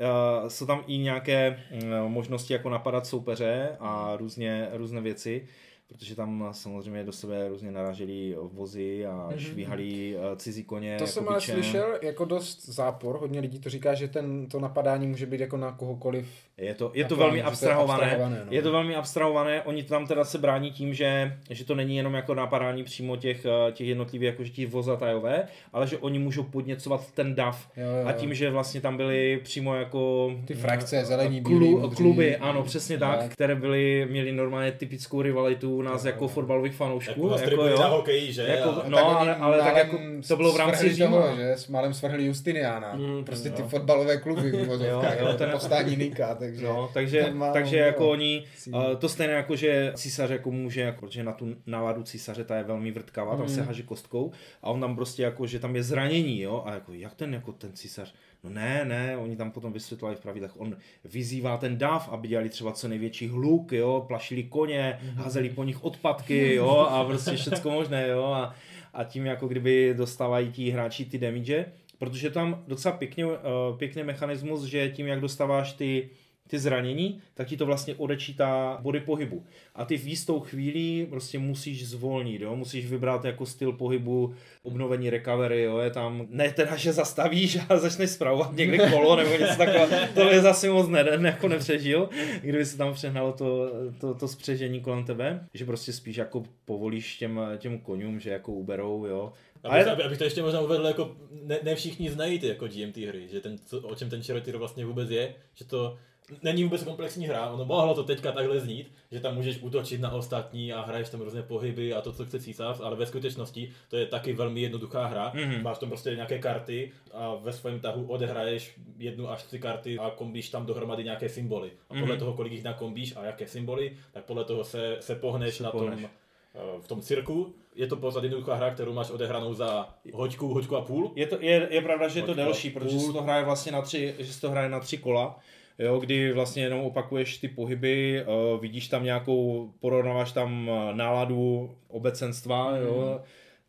uh, 0.42 0.48
jsou 0.48 0.66
tam 0.66 0.84
i 0.88 0.98
nějaké 0.98 1.64
uh, 1.84 2.10
možnosti 2.10 2.54
jako 2.54 2.70
napadat 2.70 3.08
soupeře 3.08 3.70
a 3.80 4.14
různě, 4.18 4.68
různé 4.74 4.99
věci, 5.04 5.48
protože 5.90 6.16
tam 6.16 6.48
samozřejmě 6.52 7.04
do 7.04 7.12
sebe 7.12 7.50
různě 7.50 7.72
naražili 7.72 8.36
vozy 8.42 9.06
a 9.06 9.30
švíhali 9.38 10.16
uh, 10.18 10.38
cizí 10.38 10.64
koně. 10.64 10.98
To 10.98 11.04
jako 11.04 11.14
jsem 11.14 11.30
ale 11.30 11.42
slyšel 11.42 12.00
jako 12.02 12.26
dost 12.26 12.70
zápor. 12.70 13.18
Hodně 13.20 13.40
lidí 13.40 13.60
to 13.60 13.70
říká, 13.70 13.94
že 13.94 14.08
ten, 14.08 14.48
to 14.48 14.60
napadání 14.60 15.08
může 15.08 15.26
být 15.26 15.40
jako 15.40 15.58
na 15.58 15.72
kohokoliv. 15.72 16.28
Je 16.58 16.74
to, 16.74 16.92
je 16.94 17.06
to 17.06 17.16
plán, 17.16 17.28
velmi 17.28 17.38
že 17.38 17.44
to 17.44 17.48
je 17.48 17.52
abstrahované. 17.52 18.04
abstrahované, 18.04 18.42
no. 18.46 18.52
Je 18.52 18.62
to 18.62 18.72
velmi 18.72 18.96
abstrahované. 18.96 19.64
Oni 19.64 19.84
tam 19.84 20.08
teda 20.08 20.26
se 20.26 20.38
brání 20.38 20.72
tím, 20.72 20.94
že, 20.94 21.38
že 21.50 21.66
to 21.66 21.76
není 21.76 21.98
jenom 21.98 22.14
jako 22.14 22.34
napadání 22.34 22.84
přímo 22.84 23.18
těch, 23.18 23.46
eh, 23.46 23.72
těch 23.72 23.88
jednotlivých 23.88 24.28
jakože 24.28 24.50
těch 24.50 24.70
vozatajové, 24.70 25.48
ale 25.74 25.88
že 25.88 25.98
oni 25.98 26.20
můžou 26.20 26.44
podněcovat 26.44 27.12
ten 27.12 27.36
dav. 27.36 27.70
Jo, 27.78 27.84
jo, 28.02 28.08
A 28.08 28.12
tím, 28.12 28.34
že 28.34 28.50
vlastně 28.50 28.82
tam 28.82 28.98
byly 28.98 29.40
přímo 29.44 29.76
jako 29.76 30.32
Ty 30.46 30.54
frakce, 30.54 31.06
zelení, 31.06 31.42
bílí, 31.42 31.76
kluby, 31.96 32.38
ano, 32.38 32.64
přesně 32.64 32.98
tak, 32.98 33.20
Tak. 33.20 33.32
které 33.32 33.56
byly, 33.56 34.08
měli 34.10 34.32
normálně 34.32 34.72
typickou 34.72 35.22
rivalitu 35.22 35.79
u 35.80 35.82
nás 35.82 36.06
jako 36.06 36.28
fotbalových 36.28 36.76
fanoušků. 36.76 37.12
Jako, 37.30 37.40
Jako, 37.50 37.64
jako 37.64 37.80
na 37.82 37.88
jo. 37.88 37.92
hokeji, 37.96 38.34
že? 38.34 38.42
Jako- 38.44 38.70
A- 38.70 38.84
no, 38.90 38.98
tak 38.98 39.06
ale- 39.08 39.36
ale 39.36 39.58
tak 39.58 39.76
jako 39.78 39.98
to 40.28 40.36
bylo 40.36 40.52
v 40.54 40.58
rámci 40.58 40.94
Říma. 40.94 41.10
toho, 41.10 41.36
že 41.36 41.52
s 41.52 41.68
málem 41.68 41.94
svrhli 41.94 42.26
Justiniana. 42.26 42.96
Mm, 42.96 43.24
prostě 43.26 43.50
jo. 43.50 43.56
ty 43.56 43.64
fotbalové 43.64 44.18
kluby 44.18 44.52
v 44.52 44.54
Jo, 44.54 44.62
uvozovkách, 44.64 45.20
jo, 45.20 45.28
jo, 45.28 45.34
ten- 45.34 45.48
to 45.50 45.52
povstání 45.52 45.96
Nika, 45.98 46.36
takže... 46.36 46.66
No, 46.66 46.90
takže, 46.94 47.22
Normálně, 47.24 47.54
takže 47.54 47.78
jo. 47.80 47.86
jako 47.86 48.10
oni, 48.10 48.44
uh, 48.68 48.84
to 48.98 49.10
stejné 49.10 49.34
jako, 49.34 49.56
že 49.56 49.92
císař 49.96 50.30
jako 50.30 50.52
může, 50.52 50.82
jako, 50.82 51.06
protože 51.06 51.24
na 51.24 51.32
tu 51.34 51.56
náladu 51.68 52.04
císaře 52.04 52.44
ta 52.44 52.56
je 52.58 52.64
velmi 52.64 52.92
vrtkavá, 52.92 53.32
tam 53.32 53.42
Mm. 53.46 53.50
se 53.50 53.62
haže 53.62 53.84
kostkou 53.84 54.32
a 54.64 54.70
on 54.70 54.82
tam 54.82 54.96
prostě 54.96 55.24
jako, 55.24 55.48
že 55.48 55.60
tam 55.60 55.76
je 55.76 55.84
zranění, 55.84 56.42
jo, 56.42 56.64
a 56.66 56.74
jako 56.74 56.94
jak 56.94 57.14
ten, 57.14 57.34
jako 57.34 57.52
ten 57.52 57.74
císař, 57.74 58.14
no 58.44 58.50
ne, 58.50 58.86
ne, 58.86 59.18
oni 59.18 59.36
tam 59.36 59.52
potom 59.52 59.74
vysvětlali 59.74 60.16
v 60.16 60.20
pravidlech, 60.20 60.62
on 60.62 60.78
vyzývá 61.06 61.58
ten 61.58 61.78
dav, 61.78 62.10
aby 62.10 62.28
dělali 62.28 62.50
třeba 62.50 62.72
co 62.72 62.88
největší 62.88 63.28
hluk, 63.28 63.72
jo, 63.72 64.06
plašili 64.08 64.44
koně, 64.44 65.00
házeli 65.16 65.50
po 65.50 65.64
nich 65.64 65.84
odpadky, 65.84 66.56
jo, 66.56 66.70
a 66.70 67.06
prostě 67.06 67.36
všecko 67.36 67.70
možné, 67.70 68.08
jo, 68.08 68.24
a, 68.24 68.56
a 68.94 69.04
tím 69.04 69.26
jako 69.26 69.48
kdyby 69.48 69.94
dostávají 69.98 70.52
ti 70.52 70.70
hráči 70.70 71.06
ty 71.06 71.18
damage, 71.18 71.66
protože 71.98 72.30
tam 72.30 72.64
docela 72.68 72.98
pěkně, 72.98 73.26
uh, 73.26 73.34
pěkný 73.78 74.04
mechanismus, 74.04 74.64
že 74.64 74.90
tím, 74.90 75.08
jak 75.08 75.20
dostáváš 75.20 75.74
ty 75.74 76.10
ty 76.50 76.60
zranění, 76.60 77.22
tak 77.34 77.48
ti 77.48 77.58
to 77.58 77.66
vlastně 77.66 77.96
odečítá 77.96 78.78
body 78.82 79.00
pohybu. 79.00 79.46
A 79.76 79.86
ty 79.86 79.98
v 79.98 80.08
jistou 80.08 80.40
chvíli 80.40 81.08
prostě 81.10 81.40
musíš 81.40 81.88
zvolnit, 81.88 82.42
jo? 82.42 82.56
musíš 82.56 82.86
vybrat 82.86 83.26
jako 83.26 83.46
styl 83.46 83.72
pohybu, 83.72 84.34
obnovení 84.64 85.10
recovery, 85.10 85.62
jo? 85.62 85.78
je 85.78 85.90
tam, 85.90 86.28
ne 86.30 86.52
teda, 86.52 86.76
že 86.76 86.94
zastavíš 86.94 87.58
a 87.70 87.78
začneš 87.78 88.10
zpravovat 88.10 88.56
někde 88.56 88.90
kolo 88.90 89.16
nebo 89.16 89.32
něco 89.32 89.56
takového, 89.58 90.08
to 90.14 90.30
je 90.30 90.42
zase 90.42 90.70
moc 90.70 90.88
ne, 90.88 91.04
ne, 91.04 91.30
jako 91.30 91.48
nepřežil, 91.48 92.10
kdyby 92.42 92.66
se 92.66 92.78
tam 92.78 92.94
přehnalo 92.94 93.34
to, 93.34 93.72
to, 94.00 94.14
to 94.14 94.28
spřežení 94.28 94.82
kolem 94.82 95.04
tebe, 95.04 95.48
že 95.54 95.66
prostě 95.66 95.94
spíš 95.94 96.18
jako 96.18 96.44
povolíš 96.66 97.18
těm, 97.18 97.42
těm 97.58 97.80
konům, 97.80 98.20
že 98.20 98.30
jako 98.30 98.52
uberou, 98.52 99.06
jo. 99.06 99.34
Abych, 99.64 99.88
ale... 99.88 100.04
abych 100.04 100.18
to 100.18 100.24
ještě 100.24 100.42
možná 100.42 100.62
uvedl, 100.62 100.86
jako 100.86 101.16
ne, 101.32 101.60
ne 101.64 101.76
všichni 101.76 102.12
znají 102.12 102.40
ty 102.40 102.48
jako 102.48 102.68
GMT 102.68 102.98
hry, 102.98 103.28
že 103.32 103.40
ten, 103.40 103.58
co, 103.66 103.82
o 103.82 103.96
čem 103.96 104.10
ten 104.10 104.24
Charioteer 104.24 104.58
vlastně 104.58 104.86
vůbec 104.86 105.10
je, 105.10 105.36
že 105.56 105.66
to 105.66 105.98
není 106.44 106.64
vůbec 106.64 106.84
komplexní 106.84 107.28
hra, 107.28 107.50
ono 107.50 107.66
mohlo 107.66 107.94
to 107.96 108.04
teďka 108.04 108.32
takhle 108.32 108.60
znít, 108.60 108.92
že 109.12 109.20
tam 109.20 109.36
můžeš 109.36 109.58
útočit 109.62 110.02
na 110.02 110.12
ostatní 110.12 110.74
a 110.74 110.82
hraješ 110.82 111.10
tam 111.10 111.22
různé 111.22 111.42
pohyby 111.44 111.94
a 111.94 112.02
to, 112.02 112.14
co 112.14 112.26
chce 112.26 112.40
císař, 112.40 112.80
ale 112.84 112.96
ve 112.96 113.06
skutečnosti 113.06 113.72
to 113.90 113.98
je 113.98 114.06
taky 114.06 114.34
velmi 114.34 114.62
jednoduchá 114.62 115.06
hra. 115.06 115.32
Mhm. 115.36 115.44
Mm-hmm. 115.52 115.62
Máš 115.64 115.78
tam 115.78 115.90
prostě 115.90 116.16
nějaké 116.16 116.40
karty 116.40 116.92
a 117.14 117.36
ve 117.36 117.54
svém 117.54 117.80
tahu 117.80 118.06
odehraješ 118.08 118.76
jednu 118.98 119.30
až 119.30 119.44
tři 119.44 119.60
karty 119.60 120.00
a 120.00 120.10
kombíš 120.10 120.50
tam 120.50 120.66
dohromady 120.66 121.04
nějaké 121.04 121.30
symboly. 121.30 121.72
A 121.90 121.94
podle 121.94 122.06
Mhm. 122.16 122.20
toho, 122.20 122.34
kolik 122.34 122.52
jich 122.54 122.64
nakombíš 122.64 123.16
a 123.16 123.26
jaké 123.26 123.48
symboly, 123.48 123.94
tak 124.12 124.26
podle 124.26 124.44
toho 124.46 124.64
se, 124.64 124.98
se 125.00 125.16
pohneš 125.16 125.56
Se 125.56 125.64
na 125.64 125.72
pohneš. 125.72 126.02
tom 126.02 126.10
eh, 126.56 126.82
v 126.82 126.88
tom 126.88 127.02
cirku. 127.02 127.54
Je 127.76 127.88
to 127.88 127.96
pořád 127.96 128.24
jednoduchá 128.24 128.56
hra, 128.56 128.72
kterou 128.74 128.94
máš 128.94 129.10
odehranou 129.12 129.54
za 129.54 129.90
hoďku, 130.14 130.54
hoďku 130.54 130.76
a 130.78 130.82
půl. 130.82 131.12
Je, 131.16 131.28
to, 131.28 131.38
je, 131.42 131.68
je 131.72 131.82
pravda, 131.82 132.08
že 132.08 132.20
je 132.20 132.24
to 132.24 132.34
delší, 132.34 132.70
protože 132.70 133.00
se 133.00 133.14
to 133.14 133.22
hraje 133.22 133.46
vlastně 133.46 133.72
na 133.72 133.82
tři, 133.82 134.16
že 134.20 134.34
se 134.34 134.42
to 134.42 134.50
hraje 134.52 134.70
na 134.70 134.80
tři 134.80 134.98
kola, 134.98 135.40
jo, 135.80 136.00
kdy 136.00 136.34
vlastně 136.34 136.64
jenom 136.64 136.82
opakuješ 136.82 137.38
ty 137.38 137.48
pohyby, 137.48 138.24
uh, 138.54 138.62
vidíš 138.62 138.88
tam 138.88 139.04
nějakou, 139.04 139.72
porovnáváš 139.80 140.32
tam 140.32 140.70
eh, 140.72 140.96
náladu 140.96 141.72
obecenstva, 141.88 142.72
Mhm. 142.72 142.82
jo, 142.84 143.22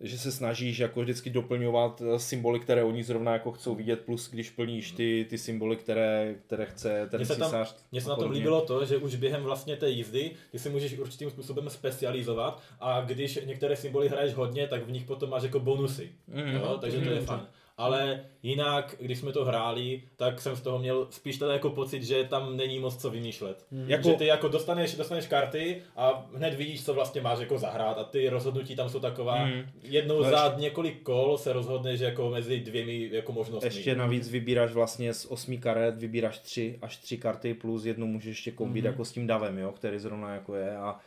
že 0.03 0.19
se 0.19 0.33
snažíš 0.33 0.79
jako 0.79 1.01
vždycky 1.01 1.31
doplňovat 1.31 2.03
eh, 2.03 2.19
symboly, 2.19 2.61
které 2.61 2.85
oni 2.85 3.03
zrovna 3.03 3.33
jako 3.33 3.53
chcou 3.53 3.75
vidět, 3.75 4.01
plus 4.01 4.31
když 4.31 4.51
plníš 4.51 4.91
ty, 4.93 5.27
ty 5.31 5.39
symboly, 5.39 5.77
které, 5.77 6.35
které 6.47 6.67
chce 6.67 7.09
ten 7.11 7.19
Mně 7.21 7.27
se, 7.27 7.37
tam, 7.37 7.49
císař. 7.49 7.77
mně 7.93 8.01
se 8.01 8.09
na 8.09 8.15
tom 8.15 8.23
podobně. 8.25 8.39
líbilo 8.39 8.61
to, 8.61 8.85
že 8.85 8.97
už 8.97 9.15
během 9.17 9.43
vlastně 9.43 9.77
té 9.77 9.91
jízdy 9.91 10.31
ty 10.53 10.59
si 10.59 10.71
můžeš 10.71 10.99
určitým 10.99 11.31
způsobem 11.31 11.71
specializovat 11.71 12.63
a 12.81 13.01
když 13.01 13.39
některé 13.47 13.77
symboly 13.77 14.09
hraješ 14.09 14.35
hodně, 14.35 14.67
tak 14.67 14.87
v 14.87 14.91
nich 14.91 15.05
potom 15.05 15.31
máš 15.31 15.43
jako 15.43 15.61
bonusy. 15.61 16.11
Mhm. 16.29 16.55
Jo, 16.57 16.79
takže 16.81 16.99
to 17.01 17.11
je 17.11 17.21
fajn. 17.21 17.41
Ale 17.81 18.21
jinak, 18.43 18.97
když 19.01 19.19
jsme 19.19 19.33
to 19.33 19.45
hráli, 19.45 20.03
tak 20.17 20.41
jsem 20.41 20.57
z 20.57 20.61
toho 20.61 20.79
měl 20.79 21.07
spíš 21.11 21.39
teda 21.39 21.53
jako 21.53 21.71
pocit, 21.71 22.03
že 22.03 22.25
tam 22.25 22.57
není 22.57 22.79
moc 22.79 22.97
co 22.97 23.11
vymýšlet. 23.11 23.65
Jako- 23.87 24.09
Že 24.09 24.15
ty 24.15 24.27
jako 24.27 24.49
dostaneš, 24.49 24.95
dostaneš 24.95 25.27
karty 25.27 25.83
a 25.97 26.27
hned 26.35 26.55
vidíš, 26.55 26.85
co 26.85 26.95
vlastně 26.95 27.21
máš 27.21 27.39
jako 27.39 27.59
zahrát 27.59 27.99
a 27.99 28.05
ty 28.05 28.29
rozhodnutí 28.29 28.77
tam 28.77 28.89
jsou 28.89 29.01
taková, 29.01 29.45
Mhm. 29.45 29.63
jednou 29.83 30.23
No 30.23 30.31
za 30.31 30.45
ještě- 30.45 30.61
několik 30.61 31.03
kol 31.03 31.39
se 31.39 31.53
rozhodneš 31.53 32.01
jako 32.01 32.31
mezi 32.31 32.61
dvěmi 32.61 33.09
jako 33.13 33.33
možnostmi. 33.33 33.67
Ještě 33.67 33.95
navíc 33.95 34.29
vybíráš 34.29 34.73
vlastně 34.73 35.15
z 35.15 35.27
osmi 35.27 35.59
karet, 35.59 35.97
vybíráš 35.99 36.39
tři 36.39 36.79
až 36.83 36.97
tři 36.97 37.19
karty 37.19 37.55
plus 37.55 37.85
jednu 37.85 38.07
můžeš 38.07 38.27
ještě 38.29 38.51
kombit 38.51 38.85
mm-hmm. 38.85 38.87
jako 38.89 39.05
s 39.05 39.13
tím 39.13 39.27
davem, 39.27 39.59
jo, 39.59 39.73
který 39.73 39.99
zrovna 39.99 40.35
jako 40.35 40.55
je 40.55 40.77
a 40.77 40.99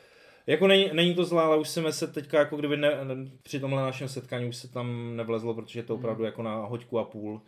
jako 0.48 0.68
není, 0.68 0.90
není 0.94 1.16
to 1.16 1.26
zlé, 1.26 1.44
ale 1.44 1.58
už 1.58 1.70
jsme 1.70 1.94
se 1.94 2.08
teďka 2.08 2.40
jako 2.40 2.58
kdyby 2.58 2.78
ne, 2.78 2.92
při 3.44 3.60
tomhle 3.60 3.82
našem 3.82 4.08
setkání 4.08 4.46
už 4.46 4.56
se 4.56 4.68
tam 4.72 5.16
nevlezlo, 5.16 5.54
protože 5.54 5.80
je 5.80 5.84
to 5.84 5.96
opravdu 5.96 6.24
jako 6.24 6.44
na 6.44 6.56
hoďku 6.56 7.00
a 7.00 7.04
půl 7.04 7.42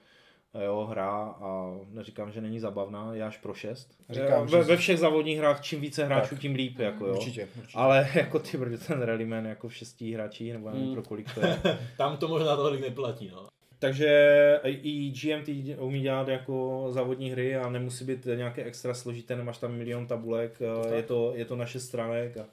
jo, 0.65 0.87
hra 0.91 1.09
a 1.41 1.75
neříkám, 1.89 2.31
že 2.31 2.41
není 2.41 2.59
zabavná, 2.59 3.13
je 3.13 3.23
až 3.23 3.37
pro 3.37 3.53
šest. 3.53 3.89
Říkám, 4.09 4.47
ve, 4.47 4.63
ve 4.63 4.77
všech 4.77 4.99
závodních 4.99 5.37
hrách 5.37 5.61
čím 5.61 5.81
více 5.81 6.05
hráčů, 6.05 6.29
Tak. 6.29 6.39
tím 6.39 6.55
líp, 6.55 6.79
jako 6.79 7.05
jo. 7.07 7.13
Určitě, 7.13 7.47
určitě. 7.57 7.77
Ale 7.77 8.09
jako 8.15 8.39
ty 8.39 8.57
brdy, 8.57 8.77
ten 8.77 9.01
Rallyman 9.01 9.45
jako 9.45 9.67
v 9.67 9.75
šestí 9.75 10.13
hráčí, 10.13 10.51
nebo 10.53 10.69
nevím 10.69 10.87
Mm. 10.87 10.93
pro 10.93 11.03
kolik 11.03 11.33
to 11.33 11.41
je. 11.45 11.59
Tam 11.97 12.17
to 12.17 12.27
možná 12.27 12.55
tolik 12.55 12.81
neplatí, 12.81 13.31
no. 13.33 13.47
Takže 13.79 14.59
i 14.63 15.11
GMT 15.11 15.49
umí 15.79 16.01
dělat 16.01 16.27
jako 16.27 16.85
závodní 16.89 17.31
hry 17.31 17.55
a 17.55 17.69
nemusí 17.69 18.05
být 18.05 18.25
nějaké 18.35 18.63
extra 18.63 18.93
složité, 18.93 19.35
nemáš 19.35 19.57
tam 19.57 19.75
milion 19.75 20.07
tabulek, 20.07 20.59
je 20.95 21.03
to, 21.03 21.31
je 21.35 21.45
to 21.45 21.55
na 21.55 21.65
šest 21.65 21.85
stránek. 21.85 22.37
A... 22.37 22.45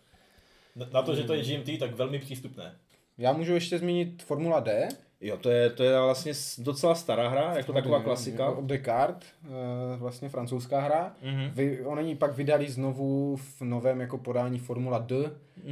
Na- 0.92 1.02
to, 1.02 1.14
že 1.14 1.22
to 1.22 1.34
je 1.34 1.42
GMT, 1.44 1.78
tak 1.78 1.94
velmi 1.94 2.18
přístupné. 2.18 2.74
Já 3.18 3.32
můžu 3.32 3.54
ještě 3.54 3.78
zmínit 3.78 4.22
Formula 4.22 4.60
D. 4.60 4.88
Jo, 5.20 5.36
to 5.36 5.50
je, 5.50 5.70
to 5.70 5.84
je 5.84 6.00
vlastně 6.00 6.32
docela 6.58 6.94
stará 6.94 7.28
hra, 7.28 7.54
jako 7.56 7.72
taková 7.72 8.00
klasika. 8.02 8.50
Od 8.50 8.64
Descartes, 8.64 9.28
eh, 9.44 9.48
vlastně 9.96 10.28
francouzská 10.28 10.80
hra. 10.80 11.12
Mhm. 11.22 11.50
Vy, 11.54 11.84
oni 11.84 12.08
ji 12.08 12.14
pak 12.16 12.36
vydali 12.36 12.70
znovu 12.70 13.36
v 13.36 13.60
novém 13.60 14.00
jako 14.00 14.18
podání 14.18 14.58
Formula 14.58 14.98
D, 14.98 15.16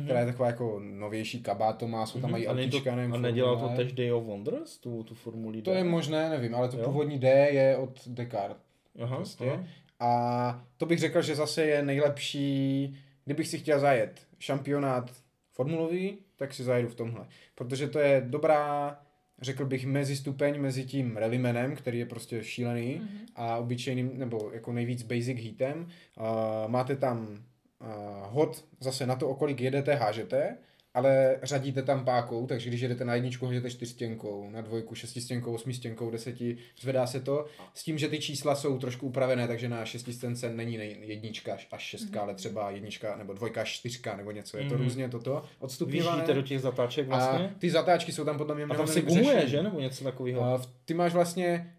která 0.04 0.20
je 0.20 0.26
taková 0.26 0.46
jako 0.46 0.80
novější 0.82 1.42
kabát, 1.42 1.78
to 1.78 1.88
má, 1.88 2.06
jsou 2.06 2.20
tam 2.20 2.30
mají 2.30 2.44
Mhm. 2.44 2.50
A, 2.52 2.54
není 2.54 2.66
autíčka, 2.68 2.90
to, 2.90 2.96
nevím, 2.96 3.14
a 3.14 3.16
nedělal 3.18 3.54
to 3.54 3.60
Formule. 3.60 3.84
tež 3.84 3.92
Day 3.92 4.12
of 4.12 4.24
Wonders, 4.24 4.78
tu, 4.78 5.02
tu 5.02 5.14
formuli 5.14 5.62
To 5.62 5.70
je 5.70 5.84
možné, 5.84 6.30
nevím, 6.30 6.54
ale 6.54 6.68
to 6.68 6.76
Jo. 6.78 6.84
původní 6.84 7.18
D 7.18 7.28
je 7.50 7.76
od 7.76 8.08
Descartes. 8.08 8.56
Aha, 9.02 9.16
prostě. 9.16 9.50
aha. 9.50 9.64
A 10.00 10.64
to 10.76 10.86
bych 10.86 10.98
řekl, 10.98 11.22
že 11.22 11.34
zase 11.36 11.62
je 11.64 11.82
nejlepší, 11.82 12.96
kdybych 13.30 13.48
si 13.48 13.58
chtěl 13.58 13.80
zajet 13.80 14.26
šampionát 14.38 15.10
formulový, 15.52 16.18
tak 16.36 16.54
si 16.54 16.64
zajedu 16.64 16.88
v 16.88 16.94
tomhle. 16.94 17.26
Protože 17.54 17.88
to 17.88 17.98
je 17.98 18.22
dobrá, 18.26 18.96
řekl 19.42 19.64
bych, 19.66 19.86
mezi 19.86 20.16
stupeň 20.16 20.60
mezi 20.60 20.84
tím 20.84 21.16
rallymanem, 21.16 21.76
který 21.76 21.98
je 21.98 22.06
prostě 22.06 22.44
šílený, 22.44 22.94
Mhm. 23.02 23.18
a 23.36 23.56
obyčejným, 23.56 24.18
nebo 24.18 24.50
jako 24.52 24.72
nejvíc 24.72 25.02
basic 25.02 25.38
heatem. 25.38 25.88
A 26.16 26.64
máte 26.66 26.96
tam 26.96 27.44
a, 27.80 28.26
hod 28.26 28.64
zase 28.80 29.06
na 29.06 29.16
to, 29.16 29.28
o 29.28 29.34
kolik 29.34 29.60
jedete, 29.60 29.94
hážete, 29.94 30.56
ale 30.94 31.36
řadíte 31.42 31.82
tam 31.82 32.04
pákou, 32.04 32.46
takže 32.46 32.68
když 32.68 32.80
jedete 32.80 33.04
na 33.04 33.14
jedničku, 33.14 33.46
hážete 33.46 33.70
čtyřstěnkou, 33.70 34.50
na 34.50 34.60
dvojku 34.60 34.94
šestistěnkou, 34.94 35.54
osmistěnkou, 35.54 36.10
deseti, 36.10 36.56
zvedá 36.80 37.06
se 37.06 37.20
to. 37.20 37.46
S 37.74 37.82
tím, 37.84 37.98
že 37.98 38.08
ty 38.08 38.18
čísla 38.18 38.54
jsou 38.54 38.78
trošku 38.78 39.06
upravené, 39.06 39.48
takže 39.48 39.68
na 39.68 39.84
šestistěnce 39.84 40.50
není 40.54 40.74
jednička 41.00 41.58
až 41.72 41.82
šestka, 41.82 42.20
ale 42.20 42.34
třeba 42.34 42.70
jednička 42.70 43.16
nebo 43.16 43.32
dvojka 43.32 43.60
až 43.60 43.72
čtyřka 43.72 44.16
nebo 44.16 44.30
něco. 44.30 44.56
Je 44.58 44.64
to 44.68 44.74
Mhm. 44.74 44.84
různě 44.84 45.08
toto 45.08 45.42
odstupňované. 45.58 46.10
Vyjíždíte 46.16 46.34
do 46.34 46.42
těch 46.42 46.60
zatáček 46.60 47.06
vlastně? 47.08 47.48
A 47.48 47.50
ty 47.58 47.70
zatáčky 47.70 48.12
jsou 48.12 48.24
tam 48.24 48.38
podle 48.38 48.54
mě 48.54 48.64
A 48.64 48.74
tam 48.74 48.86
se 48.86 49.00
gumuje, 49.02 49.48
že? 49.48 49.62
Nebo 49.62 49.80
něco 49.80 50.04
takového. 50.04 50.60
Ty 50.84 50.94
máš 50.94 51.12
vlastně 51.12 51.74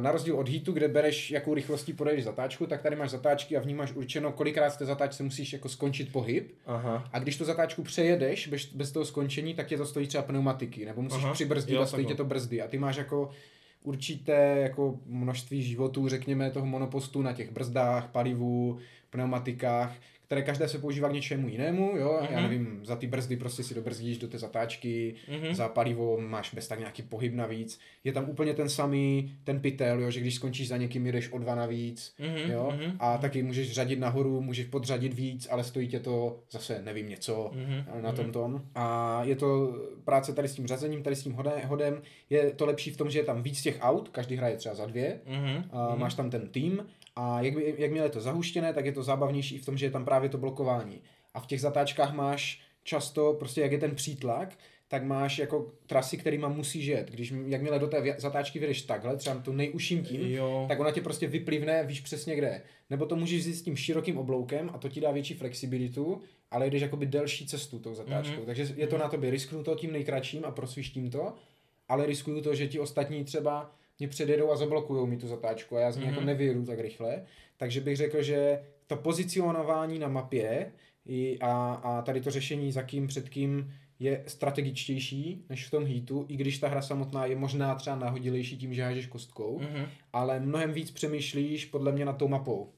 na 0.00 0.12
rozdíl 0.12 0.38
od 0.38 0.48
heatu, 0.48 0.72
kde 0.72 0.88
bereš, 0.88 1.30
jakou 1.30 1.54
rychlostí 1.54 1.92
pojedeš 1.92 2.24
zatáčku, 2.24 2.66
tak 2.66 2.82
tady 2.82 2.96
máš 2.96 3.10
zatáčky 3.10 3.56
a 3.56 3.60
v 3.60 3.66
ní 3.66 3.74
máš 3.74 3.92
určeno, 3.92 4.32
kolikrát 4.32 4.70
z 4.70 4.76
té 4.76 4.84
zatáčce 4.84 5.22
musíš 5.22 5.52
jako 5.52 5.68
skončit 5.68 6.12
pohyb. 6.12 6.52
Aha. 6.66 7.08
A 7.12 7.18
když 7.18 7.36
tu 7.36 7.44
zatáčku 7.44 7.82
přejedeš 7.82 8.48
bez, 8.48 8.66
bez 8.66 8.92
toho 8.92 9.04
skončení, 9.04 9.54
tak 9.54 9.66
tě 9.66 9.76
to 9.76 9.86
stojí 9.86 10.06
třeba 10.06 10.22
pneumatiky, 10.22 10.84
nebo 10.84 11.02
musíš 11.02 11.24
Aha, 11.24 11.32
přibrzdit 11.32 11.74
jo, 11.74 11.82
a 11.82 11.86
stojí 11.86 12.06
tě 12.06 12.14
to 12.14 12.24
brzdy. 12.24 12.62
A 12.62 12.68
ty 12.68 12.78
máš 12.78 12.96
jako 12.96 13.30
určité 13.84 14.58
jako 14.58 14.98
množství 15.06 15.62
životů, 15.62 16.08
řekněme, 16.08 16.50
toho 16.50 16.66
monopostu 16.66 17.22
na 17.22 17.32
těch 17.32 17.50
brzdách, 17.50 18.08
palivu, 18.08 18.78
pneumatikách, 19.10 19.92
které 20.26 20.42
každé 20.42 20.68
se 20.68 20.78
používá 20.78 21.08
k 21.08 21.12
něčemu 21.12 21.48
jinému, 21.48 21.96
jo, 21.96 22.18
já 22.30 22.40
Mhm. 22.40 22.50
nevím, 22.50 22.80
za 22.84 22.96
ty 22.96 23.06
brzdy 23.06 23.36
prostě 23.36 23.62
si 23.62 23.74
dobrzdíš 23.74 24.18
do 24.18 24.28
té 24.28 24.38
zatáčky, 24.38 25.14
Mhm. 25.28 25.54
za 25.54 25.68
palivo 25.68 26.18
máš 26.20 26.54
bez 26.54 26.68
tak 26.68 26.78
nějaký 26.78 27.02
pohyb 27.02 27.34
navíc. 27.34 27.78
Je 28.04 28.12
tam 28.12 28.28
úplně 28.30 28.54
ten 28.54 28.68
samý, 28.68 29.32
ten 29.44 29.60
pytel, 29.60 30.00
jo, 30.00 30.10
že 30.10 30.20
když 30.20 30.34
skončíš 30.34 30.68
za 30.68 30.76
někým, 30.76 31.06
jedeš 31.06 31.32
o 31.32 31.38
dva 31.38 31.54
navíc, 31.54 32.14
Mhm, 32.18 32.50
jo, 32.52 32.72
mhm. 32.76 32.96
a 32.98 33.18
taky 33.18 33.42
můžeš 33.42 33.72
řadit 33.72 33.98
nahoru, 33.98 34.40
můžeš 34.40 34.66
podřadit 34.66 35.14
víc, 35.14 35.48
ale 35.50 35.64
stojí 35.64 35.88
tě 35.88 36.00
to 36.00 36.40
zase 36.50 36.82
nevím 36.84 37.08
něco 37.08 37.50
Mhm, 37.54 38.02
na 38.02 38.08
mhm. 38.08 38.16
tom 38.16 38.32
tom. 38.32 38.62
A 38.74 39.20
je 39.24 39.36
to 39.36 39.76
práce 40.04 40.32
tady 40.32 40.48
s 40.48 40.54
tím 40.54 40.66
řazením, 40.66 41.02
tady 41.02 41.16
s 41.16 41.22
tím 41.22 41.32
hode- 41.34 41.64
hodem, 41.66 42.02
je 42.30 42.50
to 42.50 42.66
lepší 42.66 42.90
v 42.90 42.96
tom, 42.96 43.10
že 43.10 43.18
je 43.18 43.24
tam 43.24 43.42
víc 43.42 43.62
těch 43.62 43.78
aut, 43.80 44.08
každý 44.08 44.36
hraje 44.36 44.56
třeba 44.56 44.74
za 44.74 44.86
dvě, 44.86 45.20
Mhm, 45.26 45.64
a 45.70 45.88
mhm. 45.90 46.00
máš 46.00 46.14
tam 46.14 46.30
ten 46.30 46.48
tým 46.48 46.86
a 47.16 47.40
jak, 47.42 47.54
by- 47.54 47.74
jakmile 47.78 48.06
je 48.06 48.10
to 48.10 48.20
zahuštěné, 48.20 48.72
tak 48.72 48.86
je 48.86 48.92
to 48.92 49.02
zábavnější 49.02 49.58
v 49.58 49.66
tom, 49.66 49.76
že 49.78 49.86
je 49.86 49.90
tam 49.90 50.04
právě 50.04 50.28
to 50.28 50.38
blokování. 50.38 51.00
A 51.34 51.40
v 51.40 51.46
těch 51.46 51.60
zatáčkách 51.60 52.14
máš 52.14 52.60
často, 52.84 53.32
prostě 53.38 53.60
jak 53.60 53.72
je 53.72 53.78
ten 53.78 53.94
přítlak, 53.94 54.58
tak 54.88 55.04
máš 55.04 55.38
jako 55.38 55.72
trasy, 55.86 56.16
kterýma 56.16 56.48
musíš 56.48 56.86
jet. 56.86 57.10
Když 57.10 57.32
jakmile 57.46 57.78
do 57.78 57.86
té 57.86 58.14
zatáčky 58.18 58.58
vyjdeš 58.58 58.82
takhle, 58.82 59.16
třeba 59.16 59.36
tu 59.36 59.52
nejužším 59.52 60.04
tím, 60.04 60.20
Jo. 60.30 60.64
tak 60.68 60.80
ona 60.80 60.90
tě 60.90 61.00
prostě 61.00 61.26
vyplivne, 61.26 61.84
víš 61.84 62.00
přesně 62.00 62.36
kde. 62.36 62.62
Nebo 62.90 63.06
to 63.06 63.16
můžeš 63.16 63.40
vzít 63.40 63.54
s 63.54 63.62
tím 63.62 63.76
širokým 63.76 64.18
obloukem 64.18 64.70
a 64.74 64.78
to 64.78 64.88
ti 64.88 65.00
dá 65.00 65.10
větší 65.10 65.34
flexibilitu, 65.34 66.20
ale 66.50 66.66
jdeš 66.70 66.82
jakoby 66.82 67.06
delší 67.06 67.46
cestu 67.46 67.78
tou 67.78 67.94
zatáčkou. 67.94 68.36
Mhm. 68.36 68.46
Takže 68.46 68.74
je 68.76 68.86
to 68.86 68.98
na 68.98 69.08
tobě, 69.08 69.30
risknu 69.30 69.62
to 69.62 69.74
tím 69.74 69.92
nejkratším 69.92 70.44
a 70.44 70.50
prosvištím 70.50 71.10
to, 71.10 71.32
ale 71.88 72.06
riskuju 72.06 72.40
to, 72.40 72.54
že 72.54 72.68
ti 72.68 72.78
ostatní 72.80 73.24
třeba 73.24 73.75
mě 73.98 74.08
předjedou 74.08 74.50
a 74.50 74.56
zablokují 74.56 75.08
mi 75.08 75.16
tu 75.16 75.28
zatáčku 75.28 75.76
a 75.76 75.80
já 75.80 75.92
z 75.92 75.96
ní 75.96 76.02
Mhm. 76.04 76.10
jako 76.14 76.24
nevyjedu 76.24 76.64
tak 76.64 76.78
rychle. 76.80 77.22
Takže 77.56 77.80
bych 77.80 77.96
řekl, 77.96 78.22
že 78.22 78.60
to 78.86 78.96
pozicionování 78.96 79.98
na 79.98 80.08
mapě 80.08 80.72
i 81.06 81.38
a, 81.40 81.72
a 81.82 82.02
tady 82.02 82.20
to 82.20 82.30
řešení 82.30 82.72
za 82.72 82.82
kým, 82.82 83.06
před 83.06 83.28
kým 83.28 83.72
je 83.98 84.24
strategičtější 84.26 85.44
než 85.48 85.66
v 85.66 85.70
tom 85.70 85.84
heatu, 85.86 86.24
i 86.28 86.36
když 86.36 86.58
ta 86.58 86.68
hra 86.68 86.82
samotná 86.82 87.26
je 87.26 87.36
možná 87.36 87.74
třeba 87.74 87.96
nahodilejší 87.96 88.56
tím, 88.58 88.74
že 88.74 88.82
hážeš 88.84 89.06
kostkou, 89.06 89.58
Mhm. 89.58 89.86
ale 90.12 90.40
mnohem 90.40 90.72
víc 90.72 90.90
přemýšlíš 90.90 91.64
podle 91.64 91.92
mě 91.92 92.04
nad 92.04 92.12
tou 92.16 92.28
mapou. 92.28 92.72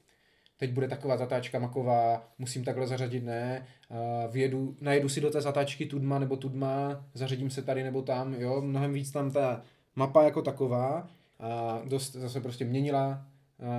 Teď 0.57 0.71
bude 0.71 0.87
taková 0.87 1.17
zatáčka 1.17 1.59
maková, 1.59 2.27
musím 2.37 2.63
takhle 2.63 2.87
zařadit, 2.87 3.23
ne, 3.23 3.67
uh, 3.89 3.97
vyjedu, 4.33 4.75
najedu 4.81 5.09
si 5.09 5.21
do 5.21 5.29
té 5.29 5.41
zatáčky 5.41 5.85
tudma 5.85 6.19
nebo 6.19 6.37
tudma, 6.37 7.05
zařadím 7.13 7.49
se 7.49 7.61
tady 7.61 7.83
nebo 7.83 8.01
tam, 8.01 8.33
jo, 8.33 8.61
mnohem 8.61 8.93
víc 8.93 9.11
tam 9.11 9.31
ta 9.31 9.61
mapa 9.95 10.23
jako 10.23 10.41
taková 10.41 11.07
a 11.39 11.81
dost 11.85 12.11
zase 12.11 12.41
prostě 12.41 12.65
měnila 12.65 13.25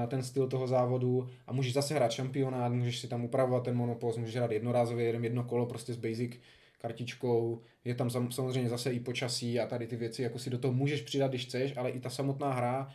ten 0.08 0.22
styl 0.22 0.48
toho 0.48 0.66
závodu 0.66 1.28
a 1.46 1.52
můžeš 1.52 1.72
zase 1.72 1.94
hrát 1.94 2.12
šampionát, 2.12 2.72
můžeš 2.72 2.98
si 2.98 3.08
tam 3.08 3.24
upravovat 3.24 3.64
ten 3.64 3.76
monopost, 3.76 4.18
můžeš 4.18 4.36
hrát 4.36 4.50
jednorázově, 4.50 5.06
jedem 5.06 5.24
jedno 5.24 5.44
kolo 5.44 5.66
prostě 5.66 5.92
s 5.92 5.96
basic 5.96 6.32
kartičkou, 6.78 7.60
je 7.84 7.94
tam 7.94 8.10
sam, 8.10 8.32
samozřejmě 8.32 8.70
zase 8.70 8.92
i 8.92 9.00
počasí 9.00 9.60
a 9.60 9.66
tady 9.66 9.86
ty 9.86 9.96
věci, 9.96 10.22
jako 10.22 10.38
si 10.38 10.50
do 10.50 10.58
toho 10.58 10.74
můžeš 10.74 11.02
přidat, 11.02 11.30
když 11.30 11.46
chceš, 11.46 11.76
ale 11.76 11.90
i 11.90 12.00
ta 12.00 12.10
samotná 12.10 12.52
hra 12.52 12.88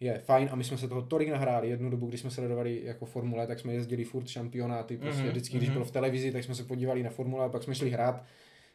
je 0.00 0.18
fajn 0.18 0.48
a 0.52 0.56
my 0.56 0.64
jsme 0.64 0.78
se 0.78 0.88
toho 0.88 1.02
tolik 1.02 1.28
nahráli. 1.28 1.68
Jednu 1.68 1.90
dobu, 1.90 2.06
když 2.06 2.20
jsme 2.20 2.30
sledovali 2.30 2.80
jako 2.84 3.06
formule, 3.06 3.46
tak 3.46 3.60
jsme 3.60 3.72
jezdili 3.72 4.04
furt 4.04 4.28
šampionáty, 4.28 4.96
prostě 4.96 5.22
Mhm, 5.22 5.30
vždycky, 5.30 5.56
když 5.56 5.68
mhm. 5.68 5.74
bylo 5.74 5.84
v 5.84 5.90
televizi, 5.90 6.32
tak 6.32 6.44
jsme 6.44 6.54
se 6.54 6.64
podívali 6.64 7.02
na 7.02 7.10
formule 7.10 7.44
a 7.44 7.48
pak 7.48 7.62
jsme 7.62 7.74
šli 7.74 7.90
hrát 7.90 8.24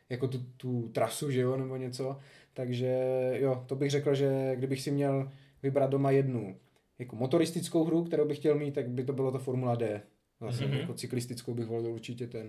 jako 0.10 0.28
tu, 0.28 0.40
tu 0.58 0.90
trasu, 0.90 1.32
že 1.32 1.42
jo, 1.42 1.58
nebo 1.58 1.78
něco. 1.78 2.20
Takže 2.56 2.98
jo, 3.34 3.64
to 3.68 3.76
bych 3.76 3.92
řekl, 3.92 4.16
že 4.16 4.56
kdybych 4.56 4.82
si 4.82 4.92
měl 4.92 5.32
vybrat 5.64 5.90
doma 5.90 6.12
jednu 6.12 6.58
jako 7.00 7.16
motoristickou 7.16 7.84
hru, 7.84 8.04
kterou 8.04 8.26
bych 8.28 8.38
chtěl 8.38 8.56
mít, 8.56 8.76
tak 8.76 8.90
by 8.90 9.04
to 9.04 9.14
bylo 9.14 9.32
to 9.32 9.40
Formula 9.40 9.76
D. 9.76 10.02
Zase 10.42 10.66
Mhm. 10.66 10.78
jako 10.78 10.94
cyklistickou 10.94 11.54
bych 11.54 11.66
volil 11.66 11.92
určitě 11.94 12.28
ten 12.28 12.48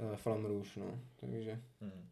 uh, 0.00 0.16
Flamme 0.16 0.48
Rouge, 0.48 0.70
no. 0.76 0.98
Takže... 1.20 1.58
Hmm. 1.80 2.08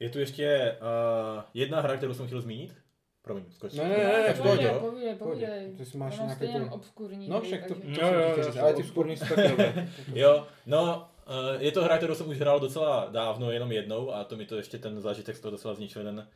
Je 0.00 0.10
tu 0.10 0.18
ještě 0.18 0.76
uh, 0.80 1.42
jedna 1.54 1.80
hra, 1.80 1.96
kterou 1.96 2.14
jsem 2.14 2.26
chtěl 2.26 2.40
zmínit. 2.40 2.74
Promiň, 3.22 3.44
skoč. 3.50 3.72
Ne, 3.74 3.84
ne, 3.88 3.96
ne, 3.98 4.04
ne, 4.04 4.24
Tak 4.26 4.36
v 4.36 4.42
pohodě. 4.42 4.62
jo. 4.64 4.80
povídej, 4.80 5.14
povídej. 5.14 5.68
Ty 5.76 5.84
si 5.86 5.98
máš 5.98 6.18
nějaké 6.18 6.46
to... 6.46 6.66
obskurní. 6.74 7.28
No, 7.28 7.40
však 7.40 7.66
to- 7.66 7.74
takže- 7.74 7.86
ti 7.90 8.00
chtěl 8.00 8.44
říct, 8.44 8.56
ale 8.56 8.74
ty 8.74 8.82
obskurní 8.82 9.16
jsou 9.16 9.24
dobré. 9.48 9.88
Jo, 10.14 10.46
no, 10.66 11.08
uh, 11.54 11.62
je 11.62 11.72
to 11.72 11.82
hra, 11.84 11.96
kterou 11.96 12.14
jsem 12.14 12.28
už 12.28 12.38
hrál 12.38 12.60
docela 12.60 13.08
dávno, 13.12 13.50
jenom 13.50 13.72
jednou 13.72 14.14
a 14.14 14.24
to 14.24 14.36
mi 14.36 14.46
to 14.46 14.56
ještě 14.56 14.78
ten 14.78 15.00
zážitek 15.00 15.36
z 15.36 15.40
toho 15.40 15.50
docela 15.52 15.74
zničil 15.74 16.02
ten 16.02 16.28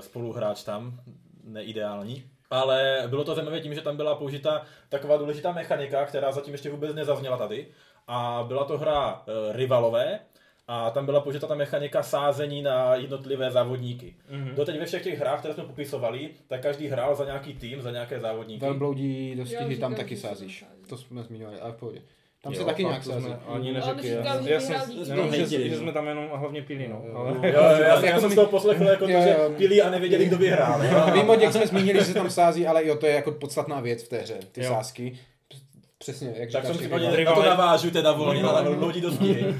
spoluhráč 0.00 0.64
tam, 0.64 1.00
neideální. 1.44 2.24
Ale 2.50 3.04
bylo 3.06 3.24
to 3.24 3.34
zajímavé 3.34 3.60
tím, 3.60 3.74
že 3.74 3.80
tam 3.80 3.96
byla 3.96 4.14
použita 4.14 4.62
taková 4.88 5.16
důležitá 5.16 5.52
mechanika, 5.52 6.06
která 6.06 6.32
zatím 6.32 6.54
ještě 6.54 6.70
vůbec 6.70 6.94
nezazněla 6.94 7.36
tady. 7.36 7.66
A 8.08 8.44
byla 8.48 8.64
to 8.64 8.78
hra 8.78 9.14
uh, 9.14 9.56
rivalové 9.56 10.20
a 10.68 10.90
tam 10.90 11.06
byla 11.06 11.20
použita 11.20 11.46
ta 11.46 11.54
mechanika 11.54 12.02
sázení 12.02 12.62
na 12.62 12.94
jednotlivé 12.94 13.50
závodníky. 13.50 14.14
Mhm. 14.30 14.54
Doteď 14.54 14.78
ve 14.78 14.86
všech 14.86 15.04
těch 15.04 15.18
hrách, 15.18 15.38
které 15.38 15.54
jsme 15.54 15.64
popisovali, 15.64 16.30
tak 16.46 16.62
každý 16.62 16.88
hrál 16.88 17.14
za 17.14 17.24
nějaký 17.24 17.54
tým, 17.54 17.82
za 17.82 17.90
nějaké 17.90 18.20
závodníky. 18.20 18.60
Velbloudí 18.64 19.34
dostihy 19.34 19.76
tam 19.76 19.94
taky 19.94 20.16
sázíš. 20.16 20.60
sází. 20.60 20.82
To 20.88 20.96
jsme 20.96 21.22
zmiňovali, 21.22 21.60
ale 21.60 21.72
v 21.72 21.76
pohodě. 21.76 22.02
Tam 22.42 22.54
se 22.54 22.64
taky 22.64 22.84
nějak 22.84 23.04
jsme 23.04 23.14
ani 23.14 23.38
Ale 23.46 23.72
neřekli. 23.72 24.08
Já, 24.08 24.60
jsem, 24.60 24.76
no, 25.08 25.16
tomu. 25.16 25.32
že, 25.32 25.46
že 25.46 25.70
no. 25.70 25.76
jsme 25.76 25.92
tam 25.92 26.06
jenom 26.06 26.28
hlavně 26.34 26.62
pili, 26.62 26.88
no. 26.88 27.02
Jo, 27.08 27.16
Ale, 27.16 27.30
jo. 27.30 27.42
Jo, 27.44 27.50
jo, 27.52 27.82
já, 27.82 27.94
já 27.94 28.04
Jako 28.04 28.20
jsem 28.20 28.30
z 28.30 28.34
toho 28.34 28.46
poslechl 28.46 28.84
jako 28.84 29.04
to, 29.06 29.10
že 29.10 29.36
pili 29.56 29.82
a 29.82 29.90
nevěděli, 29.90 30.26
kdo 30.26 30.38
vyhrál. 30.38 30.80
Vím, 31.12 31.30
jak 31.40 31.52
jsme 31.52 31.66
zmínili, 31.66 31.98
že 31.98 32.04
se 32.04 32.14
tam 32.14 32.30
sází, 32.30 32.66
ale 32.66 32.86
jo, 32.86 32.96
to 32.96 33.06
je 33.06 33.14
jako 33.14 33.32
podstatná 33.32 33.80
věc 33.80 34.02
v 34.04 34.08
té 34.08 34.18
hře, 34.18 34.38
ty 34.52 34.64
sázky. 34.64 35.18
Přesně, 36.00 36.32
jak 36.36 36.50
Tak 36.52 36.66
jsem 36.66 36.74
si 36.74 36.88
na 36.88 37.16
rivalů. 37.16 37.42
to 37.42 37.48
navážu 37.48 37.90
teda 37.90 38.12
volně, 38.12 38.42
No, 38.42 38.52
na 38.52 38.62
no, 38.62 38.74
no. 38.74 38.86
lodi 38.86 39.00
dostihy. 39.00 39.44
Uh, 39.46 39.56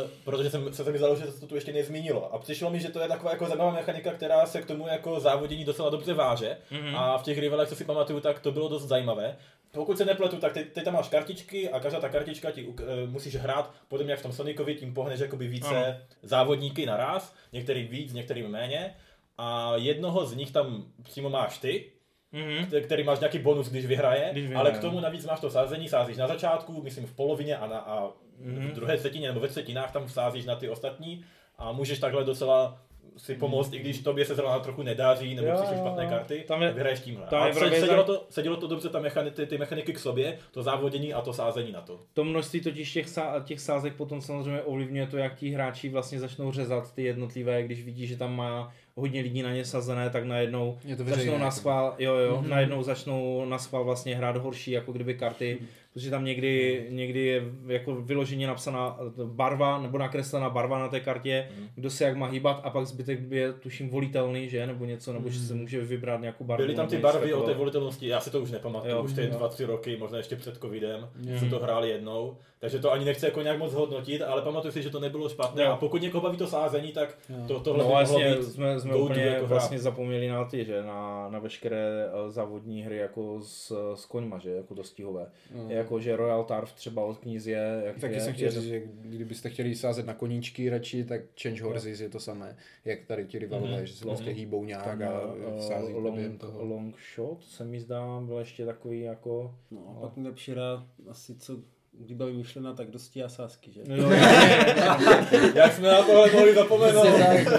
protože 0.24 0.50
jsem, 0.50 0.74
se 0.74 0.92
mi 0.92 0.98
zdalo, 0.98 1.16
že 1.16 1.24
se 1.26 1.40
to 1.40 1.46
tu 1.46 1.54
ještě 1.54 1.72
nezmínilo. 1.72 2.34
A 2.34 2.38
přišlo 2.38 2.70
mi, 2.70 2.80
že 2.80 2.88
to 2.88 3.00
je 3.00 3.08
taková 3.08 3.30
jako 3.30 3.46
zajímavá 3.46 3.70
mechanika, 3.72 4.12
která 4.12 4.46
se 4.46 4.62
k 4.62 4.66
tomu 4.66 4.86
jako 4.86 5.20
závodění 5.20 5.64
docela 5.64 5.90
dobře 5.90 6.14
váže. 6.14 6.56
Mhm. 6.70 6.96
A 6.96 7.18
v 7.18 7.22
těch 7.22 7.38
rivalech, 7.38 7.68
co 7.68 7.76
si 7.76 7.84
pamatuju, 7.84 8.20
tak 8.20 8.40
to 8.40 8.52
bylo 8.52 8.68
dost 8.68 8.82
zajímavé. 8.82 9.36
Pokud 9.72 9.98
se 9.98 10.04
nepletu, 10.04 10.36
tak 10.36 10.52
teď, 10.52 10.72
teď 10.72 10.84
tam 10.84 10.94
máš 10.94 11.08
kartičky 11.08 11.70
a 11.70 11.80
každá 11.80 12.00
ta 12.00 12.08
kartička 12.08 12.50
ti 12.50 12.74
eh, 12.80 13.06
musíš 13.06 13.36
hrát, 13.36 13.72
podobně 13.88 14.10
jak 14.12 14.20
v 14.20 14.22
tom 14.22 14.32
Sonicovi, 14.32 14.74
tím 14.74 14.94
pohneš 14.94 15.20
jakoby 15.20 15.48
více 15.48 15.86
Ano. 15.86 15.96
závodníky 16.22 16.86
naraz, 16.86 17.34
některý 17.52 17.82
víc, 17.84 18.12
některý 18.12 18.42
méně. 18.42 18.94
A 19.38 19.72
jednoho 19.76 20.26
z 20.26 20.34
nich 20.36 20.50
tam 20.52 20.84
přímo 21.02 21.30
máš 21.30 21.58
ty, 21.58 21.84
Mhm. 22.32 22.64
kte- 22.64 22.80
který 22.84 23.04
máš 23.04 23.18
nějaký 23.20 23.38
bonus, 23.38 23.68
když 23.70 23.86
vyhraje, 23.86 24.28
Když 24.32 24.44
vyhraje, 24.44 24.60
ale 24.60 24.70
k 24.78 24.82
no. 24.82 24.88
tomu 24.88 25.00
navíc 25.00 25.26
máš 25.26 25.40
to 25.40 25.50
sázení, 25.50 25.88
sázíš 25.88 26.16
na 26.16 26.26
začátku, 26.26 26.82
myslím 26.82 27.06
v 27.06 27.12
polovině 27.16 27.56
a, 27.56 27.66
na, 27.66 27.78
a 27.78 28.08
Mhm. 28.38 28.68
v 28.68 28.72
druhé 28.74 28.96
třetině 28.96 29.28
nebo 29.28 29.40
ve 29.40 29.48
třetinách 29.48 29.92
tam 29.92 30.08
sázíš 30.08 30.44
na 30.44 30.56
ty 30.56 30.68
ostatní 30.68 31.24
a 31.58 31.72
můžeš 31.72 31.98
takhle 31.98 32.24
docela 32.24 32.82
si 33.16 33.34
pomoct, 33.34 33.72
i 33.74 33.78
když 33.78 33.98
tobě 33.98 34.24
se 34.24 34.34
zrovna 34.34 34.58
trochu 34.58 34.82
nedaří, 34.82 35.34
nebo 35.34 35.48
Jo, 35.48 35.54
přišly 35.56 35.76
špatné 35.76 36.06
karty, 36.06 36.44
Tam 36.48 36.62
je- 36.62 36.72
vyhraješ 36.72 37.00
tímhle. 37.00 37.26
tam 37.26 37.42
a 37.42 37.46
je 37.46 37.54
se- 37.54 37.70
sedělo, 37.80 38.04
to, 38.04 38.26
sedělo 38.30 38.56
to 38.56 38.66
dobře 38.66 38.88
ta 38.88 39.00
mechani, 39.00 39.30
ty, 39.30 39.46
ty 39.46 39.58
mechaniky 39.58 39.92
k 39.92 39.98
sobě, 39.98 40.38
to 40.50 40.62
závodění 40.62 41.14
a 41.14 41.20
to 41.20 41.32
sázení 41.32 41.72
na 41.72 41.80
to. 41.80 42.00
To 42.14 42.24
množství 42.24 42.60
totiž 42.60 42.92
těch, 42.92 43.08
sá, 43.08 43.42
těch 43.44 43.60
sázek 43.60 43.94
potom 43.94 44.20
samozřejmě 44.22 44.62
ovlivňuje 44.62 45.06
to, 45.06 45.16
jak 45.16 45.34
ti 45.34 45.50
hráči 45.50 45.88
vlastně 45.88 46.20
začnou 46.20 46.52
řezat 46.52 46.94
ty 46.94 47.02
jednotlivé, 47.02 47.62
když 47.62 47.84
vidí, 47.84 48.06
že 48.06 48.16
tam 48.16 48.36
má 48.36 48.72
hodně 48.94 49.20
lidí 49.20 49.42
na 49.42 49.52
ně 49.52 49.64
sazené, 49.64 50.10
tak 50.10 50.24
najednou 50.24 50.78
Je 50.84 50.96
to 50.96 51.04
začnou 51.04 51.32
na 51.38 51.44
jako. 51.44 51.50
schvál, 51.56 51.94
jo 51.98 52.14
jo, 52.14 52.36
mm-hmm. 52.36 52.48
najednou 52.48 52.82
začnou 52.82 53.44
na 53.44 53.58
schvál 53.58 53.84
vlastně 53.84 54.16
hrát 54.16 54.36
horší 54.36 54.70
jako 54.70 54.92
kdyby 54.92 55.14
karty, 55.14 55.58
protože 55.96 56.10
tam 56.10 56.24
někdy, 56.24 56.86
někdy 56.90 57.26
je 57.26 57.42
jako 57.66 57.94
vyloženě 57.94 58.46
napsaná 58.46 58.98
barva 59.24 59.82
nebo 59.82 59.98
nakreslená 59.98 60.50
barva 60.50 60.78
na 60.78 60.88
té 60.88 61.00
kartě, 61.00 61.48
kdo 61.74 61.90
se 61.90 62.04
jak 62.04 62.16
má 62.16 62.26
hýbat 62.26 62.60
a 62.64 62.70
pak 62.70 62.86
zbytek 62.86 63.20
je 63.30 63.52
tuším 63.52 63.88
volitelný, 63.88 64.48
že, 64.48 64.66
nebo 64.66 64.84
něco, 64.84 65.12
nebo 65.12 65.28
že 65.30 65.40
se 65.40 65.54
může 65.54 65.80
vybrat 65.80 66.20
nějakou 66.20 66.44
barvu. 66.44 66.64
Byly 66.64 66.74
tam 66.74 66.86
ty 66.88 66.98
barvy 66.98 67.34
o 67.34 67.42
té 67.42 67.54
volitelnosti, 67.54 68.08
já 68.08 68.20
si 68.20 68.30
to 68.30 68.40
už 68.40 68.50
nepamatuju, 68.50 68.94
Jo, 68.94 69.02
už 69.02 69.12
ty 69.12 69.22
jo. 69.22 69.30
dva, 69.30 69.48
tři 69.48 69.64
roky, 69.64 69.96
možná 69.96 70.16
ještě 70.18 70.36
před 70.36 70.56
covidem, 70.56 71.08
Jo. 71.20 71.38
jsme 71.38 71.50
to 71.50 71.58
hráli 71.58 71.90
jednou, 71.90 72.36
takže 72.58 72.78
to 72.78 72.92
ani 72.92 73.04
nechci 73.04 73.24
jako 73.26 73.42
nějak 73.42 73.58
moc 73.58 73.72
hodnotit, 73.72 74.22
ale 74.22 74.42
pamatuju 74.42 74.72
si, 74.72 74.82
že 74.82 74.90
to 74.90 75.00
nebylo 75.00 75.28
špatné 75.28 75.62
Jo. 75.64 75.70
a 75.72 75.76
pokud 75.76 76.02
někoho 76.02 76.22
baví 76.22 76.36
to 76.36 76.46
sázení, 76.46 76.92
tak 76.92 77.18
to, 77.48 77.60
tohle 77.60 77.84
No 77.84 77.84
by 77.84 77.94
mohlo 77.94 78.06
vlastně 78.18 78.34
být 78.34 78.44
jsme, 78.44 78.80
jsme 78.80 78.94
úplně 78.96 79.22
jako 79.22 79.46
vlastně 79.46 79.78
zapomněli 79.78 80.28
na 80.28 80.44
ty, 80.44 80.64
že 80.64 80.82
na, 80.82 81.28
na 81.28 81.38
veškeré 81.38 81.86
eh, 82.06 82.30
závodní 82.30 82.82
hry 82.82 82.96
jako 82.96 83.40
s, 83.42 83.92
s 83.94 84.06
koňma, 84.06 84.38
že 84.38 84.50
jako 84.50 84.74
dostihové. 84.74 85.26
No. 85.54 85.64
Jako 85.86 86.00
že 86.00 86.16
Royal 86.16 86.44
Turf 86.44 86.72
třeba 86.72 87.04
od 87.04 87.18
kníz 87.18 87.46
je, 87.46 87.82
jak 87.84 87.98
Taky 87.98 88.14
je, 88.14 88.20
jsem 88.20 88.32
chtěl 88.34 88.44
je, 88.46 88.50
říct, 88.52 88.64
že 88.64 88.82
kdybyste 89.02 89.50
chtěli 89.50 89.74
sázet 89.74 90.06
na 90.06 90.14
koníčky 90.14 90.68
radši, 90.70 91.04
tak 91.04 91.20
Change 91.42 91.62
Horses 91.62 92.00
je 92.00 92.08
to 92.08 92.20
samé, 92.20 92.56
jak 92.84 93.04
tady 93.04 93.24
ti 93.26 93.38
rivalové, 93.38 93.76
Mhm. 93.76 93.86
že 93.86 93.92
se 93.94 94.04
prostě 94.04 94.30
hýbou 94.30 94.64
nějak 94.64 94.84
tam 94.84 95.02
a 95.02 95.60
sází 95.60 95.92
to 95.94 96.00
během 96.00 96.30
long, 96.30 96.40
toho. 96.40 96.64
long 96.64 96.96
shot 97.14 97.44
se 97.44 97.64
mi 97.64 97.80
zdá, 97.80 98.20
byl 98.20 98.38
ještě 98.38 98.66
takový 98.66 99.00
jako... 99.00 99.54
No 99.70 99.94
a 99.98 100.00
pak 100.00 100.16
nejlepší 100.16 100.52
hra, 100.52 100.86
asi 101.08 101.34
co, 101.34 101.58
kdy 101.98 102.14
byla 102.14 102.28
vymyšlena, 102.28 102.72
tak 102.74 102.90
dosti 102.90 103.22
a 103.22 103.28
sázky, 103.28 103.70
že? 103.72 103.80
No, 103.86 104.10
Jak 105.54 105.72
jsme 105.72 105.88
na 105.88 106.02
tohle 106.02 106.30
mohli 106.32 106.54
zapomenout? 106.54 107.06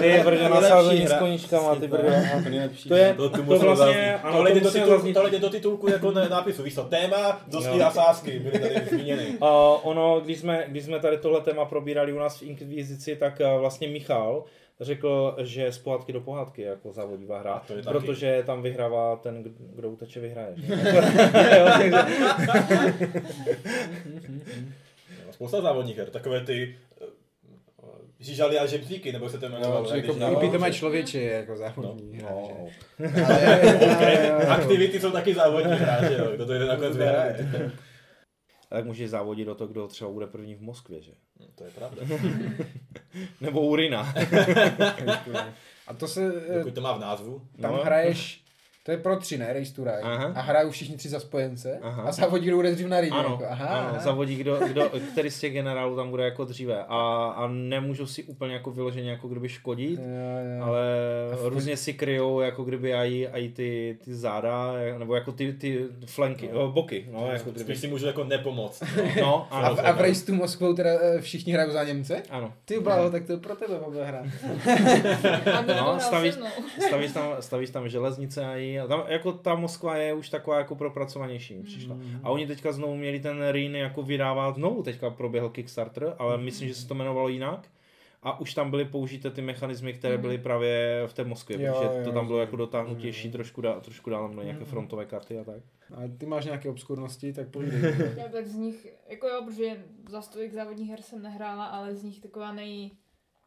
ty 0.00 0.20
brďo 0.24 0.42
na 0.42 0.48
Nejlepší 0.48 0.68
sázení 0.68 1.06
s 1.06 1.10
hra. 1.10 1.18
koníčkama, 1.18 1.74
ty 1.76 1.86
brďo. 1.88 2.10
To 2.44 2.50
nejlepší. 2.50 2.88
To 2.88 2.94
je, 2.94 3.14
To, 3.14 3.30
to, 3.30 3.36
to 3.36 3.58
vlastně, 3.58 4.14
ano, 4.14 4.32
tohle, 4.36 4.50
to 4.50 4.54
jde 4.54 4.60
do 4.60 4.70
titulku, 4.70 5.12
tohle 5.12 5.30
jde 5.30 5.38
do 5.38 5.50
titulku 5.50 5.90
jako 5.90 6.10
na 6.10 6.28
nápisu, 6.28 6.62
víš 6.62 6.74
co, 6.74 6.84
téma, 6.84 7.40
dosti 7.46 7.78
No. 7.78 7.86
a 7.86 7.90
sázky, 7.90 8.38
byly 8.38 8.58
tady 8.58 8.74
zmíněny. 8.90 9.26
Uh, 9.40 9.48
ono, 9.82 10.20
když 10.24 10.38
jsme, 10.38 10.64
když 10.68 10.84
jsme 10.84 11.00
tady 11.00 11.18
tohle 11.18 11.40
téma 11.40 11.64
probírali 11.64 12.12
u 12.12 12.18
nás 12.18 12.38
v 12.38 12.42
Inkvizici, 12.42 13.16
tak 13.16 13.40
uh, 13.54 13.60
vlastně 13.60 13.88
Michal 13.88 14.44
řekl, 14.80 15.36
že 15.42 15.72
z 15.72 15.78
pohádky 15.78 16.12
do 16.12 16.20
pohádky 16.20 16.62
je 16.62 16.68
jako 16.68 16.92
závodivá 16.92 17.38
hra, 17.40 17.52
A 17.52 17.60
to 17.66 17.76
je 17.76 17.82
taky. 17.82 17.98
protože 17.98 18.42
tam 18.46 18.62
vyhrává 18.62 19.16
ten, 19.16 19.44
kdo 19.74 19.90
uteče, 19.90 20.20
vyhraje. 20.20 20.54
No, 25.26 25.32
Spousta 25.32 25.60
závodních 25.60 25.98
her, 25.98 26.10
takové 26.10 26.40
ty 26.40 26.76
eh, 27.02 27.06
žížaly 28.20 28.58
a 28.58 28.66
žebříky, 28.66 29.12
nebo 29.12 29.28
se 29.28 29.38
to 29.38 29.46
jmenovalo. 29.46 29.82
No, 29.82 29.88
že 29.88 29.96
jak 29.96 30.04
jako 30.04 30.16
když- 30.18 30.28
Epitome 30.38 30.72
člověče 30.72 31.18
je 31.20 31.32
jako 31.32 31.56
závodní 31.56 32.18
hra, 32.18 32.28
že? 32.46 32.52
no, 32.58 32.66
Okay. 33.94 34.30
Aktivity 34.48 35.00
jsou 35.00 35.10
taky 35.10 35.34
závodní 35.34 35.72
hra, 35.72 36.08
že 36.08 36.14
jo, 36.18 36.30
kdo 36.34 36.46
to 36.46 36.52
jde 36.52 36.66
nakonec 36.66 36.96
vyhraje. 36.96 37.46
Tak 38.70 38.84
můžeš 38.84 39.10
závodit 39.10 39.46
do 39.46 39.54
toho, 39.54 39.68
kdo 39.68 39.88
třeba 39.88 40.10
bude 40.10 40.26
první 40.26 40.54
v 40.54 40.60
Moskvě, 40.62 41.02
že? 41.02 41.12
No, 41.40 41.46
To 41.54 41.64
je 41.64 41.70
pravda. 41.70 42.02
Nebo 43.40 43.60
Urina. 43.60 44.14
A 45.86 45.94
to 45.94 46.08
se, 46.08 46.32
Pokud 46.58 46.74
to 46.74 46.80
má 46.80 46.92
v 46.92 47.00
názvu. 47.00 47.42
tam 47.60 47.72
No. 47.72 47.84
hraješ, 47.84 48.44
to 48.88 48.92
je 48.92 48.98
pro 48.98 49.16
tři, 49.16 49.38
ne, 49.38 49.52
Race 49.52 49.74
to 49.74 49.84
Ride. 49.84 49.98
Aha. 50.02 50.32
A 50.34 50.40
hrajou 50.40 50.70
všichni 50.70 50.96
tři 50.96 51.08
za 51.08 51.20
spojence 51.20 51.78
Aha. 51.82 52.02
a 52.02 52.12
závodí, 52.12 52.46
kdo 52.46 52.56
bude 52.56 52.70
dřív 52.72 52.86
na 52.86 53.00
rýně. 53.00 53.16
Ano, 53.16 53.28
jako. 53.30 53.44
aha, 53.52 53.66
ano 53.66 53.88
aha. 53.90 53.98
závodí, 53.98 54.36
kdo, 54.36 54.58
kdo, 54.68 54.90
který 55.12 55.30
z 55.30 55.40
těch 55.40 55.52
generálů 55.52 55.96
tam 55.96 56.10
bude 56.10 56.24
jako 56.24 56.44
dříve. 56.44 56.84
A, 56.88 57.26
a 57.36 57.48
nemůžou 57.48 58.06
si 58.06 58.22
úplně 58.24 58.54
jako 58.54 58.70
vyloženě 58.70 59.10
jako 59.10 59.28
kdyby 59.28 59.48
škodit, 59.48 60.00
Jo, 60.00 60.06
jo. 60.58 60.64
ale 60.64 60.80
různě 61.42 61.76
si 61.76 61.92
kryjou 61.94 62.40
jako 62.40 62.64
kdyby 62.64 62.94
aj, 62.94 63.28
aj 63.32 63.48
ty, 63.48 63.98
ty 64.04 64.14
záda, 64.14 64.72
nebo 64.98 65.14
jako 65.14 65.32
ty, 65.32 65.52
ty 65.52 65.84
flanky, 66.06 66.50
no. 66.54 66.68
boky, 66.72 67.08
no, 67.12 67.28
jako 67.32 67.50
kdyby. 67.50 67.64
Spíš 67.64 67.78
si 67.78 67.88
můžu 67.88 68.06
jako 68.06 68.24
nepomoc. 68.24 68.82
No, 69.20 69.46
A, 69.50 69.58
ano, 69.60 69.74
v- 69.76 69.80
a 69.86 69.92
v 69.92 70.00
Race 70.00 70.26
to 70.26 70.32
Moskvou 70.32 70.74
teda 70.74 70.90
eh, 71.00 71.20
všichni 71.20 71.52
hrajou 71.52 71.70
za 71.72 71.84
Němce? 71.84 72.22
ano. 72.30 72.52
Ty 72.64 72.80
bláho, 72.80 73.10
tak 73.10 73.24
to 73.26 73.32
je 73.32 73.38
pro 73.38 73.56
tebe 73.56 73.74
hra. 74.04 74.22
A 75.58 75.62
kdo 75.62 75.74
No, 75.74 75.84
no, 75.94 75.98
stavíš-. 76.00 76.38
Stavíš 76.86 77.12
tam, 77.12 77.32
stavíš 77.40 77.70
tam 77.70 77.88
železnice 77.88 78.44
a, 78.46 78.54
a 78.80 78.86
tam, 78.86 79.04
jako 79.08 79.32
ta 79.32 79.54
Moskva 79.54 79.96
je 79.96 80.12
už 80.14 80.28
taková 80.28 80.58
jako 80.58 80.74
propracovanější 80.76 81.54
mi 81.54 81.62
přišla. 81.62 81.96
A 82.22 82.30
oni 82.30 82.46
teďka 82.46 82.72
znovu 82.72 82.96
měli 82.96 83.20
ten 83.20 83.48
Rýn 83.50 83.76
jako 83.76 84.02
vydávat, 84.02 84.54
znovu 84.54 84.82
teďka 84.82 85.10
proběhl 85.10 85.48
Kickstarter, 85.50 86.14
ale 86.18 86.38
myslím, 86.38 86.68
že 86.68 86.74
se 86.74 86.88
to 86.88 86.94
jmenovalo 86.94 87.28
jinak. 87.28 87.68
A 88.22 88.40
už 88.40 88.54
tam 88.54 88.70
byly 88.70 88.84
použité 88.84 89.30
ty 89.30 89.42
mechanismy, 89.42 89.92
které 89.92 90.18
byly 90.18 90.38
právě 90.38 91.02
v 91.06 91.12
té 91.12 91.24
Moskvě, 91.24 91.62
Jo, 91.62 91.72
protože 91.72 91.98
jo, 91.98 92.04
to 92.04 92.12
tam 92.12 92.26
bylo 92.26 92.38
jo. 92.38 92.40
jako 92.40 92.56
dotáhnutější, 92.56 93.30
trošku, 93.30 93.60
dá, 93.60 93.80
trošku 93.80 94.10
dál, 94.10 94.28
byly 94.28 94.46
nějaké 94.46 94.64
frontové 94.64 95.04
karty 95.06 95.38
a 95.38 95.44
tak. 95.44 95.62
A 95.94 96.00
ty 96.18 96.26
máš 96.26 96.44
nějaké 96.44 96.68
obskurnosti, 96.68 97.32
tak 97.32 97.48
povídej. 97.48 97.80
Já 98.16 98.28
tak 98.28 98.46
z 98.46 98.54
nich, 98.54 98.86
jako 99.08 99.28
jo, 99.28 99.42
protože 99.46 99.84
za 100.08 100.22
stolik 100.22 100.52
závodních 100.52 100.90
her 100.90 101.02
jsem 101.02 101.22
nehrála, 101.22 101.64
ale 101.64 101.94
z 101.94 102.02
nich 102.02 102.20
taková 102.20 102.52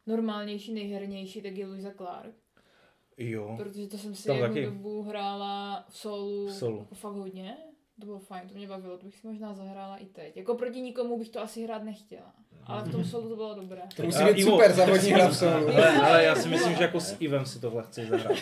nejnormálnější, 0.06 0.74
nejhernější, 0.74 1.42
tak 1.42 1.56
je 1.56 1.66
Louisa 1.66 1.90
Clark. 1.96 2.34
Jo. 3.30 3.54
Protože 3.56 3.86
to 3.86 3.98
jsem 3.98 4.14
si 4.14 4.26
Tam 4.26 4.36
jednu 4.36 4.48
taky. 4.54 4.66
dobu 4.66 5.02
hrála 5.02 5.84
v 5.88 5.96
solu, 5.96 6.46
V 6.48 6.52
solu. 6.52 6.78
Jako 6.78 6.94
fakt 6.94 7.12
hodně. 7.14 7.56
To 8.00 8.06
bylo 8.06 8.18
fajn, 8.18 8.48
to 8.48 8.54
mě 8.54 8.66
bavilo, 8.68 8.98
to 8.98 9.06
bych 9.06 9.16
si 9.16 9.26
možná 9.26 9.54
zahrála 9.54 9.96
i 9.96 10.04
teď. 10.04 10.36
Jako 10.36 10.54
proti 10.54 10.80
nikomu 10.80 11.18
bych 11.18 11.28
to 11.28 11.40
asi 11.42 11.62
hrát 11.64 11.82
nechtěla. 11.82 12.32
Ale 12.66 12.82
v 12.84 12.92
tom 12.92 13.04
solu 13.04 13.28
to 13.28 13.36
bylo 13.36 13.54
dobré. 13.54 13.80
To 13.96 14.02
musí 14.02 14.24
být 14.24 14.30
Ivo- 14.36 14.50
super 14.50 14.72
závodní 14.72 15.10
hra 15.10 15.28
v 15.28 15.36
solu. 15.36 15.68
Ale, 15.68 15.88
ale 16.00 16.24
já 16.24 16.34
si 16.34 16.48
myslím, 16.48 16.74
že 16.76 16.82
jako 16.82 17.00
s 17.00 17.16
Ivem 17.20 17.46
si 17.46 17.60
tohle 17.60 17.82
chci 17.82 18.06
zahrát. 18.06 18.36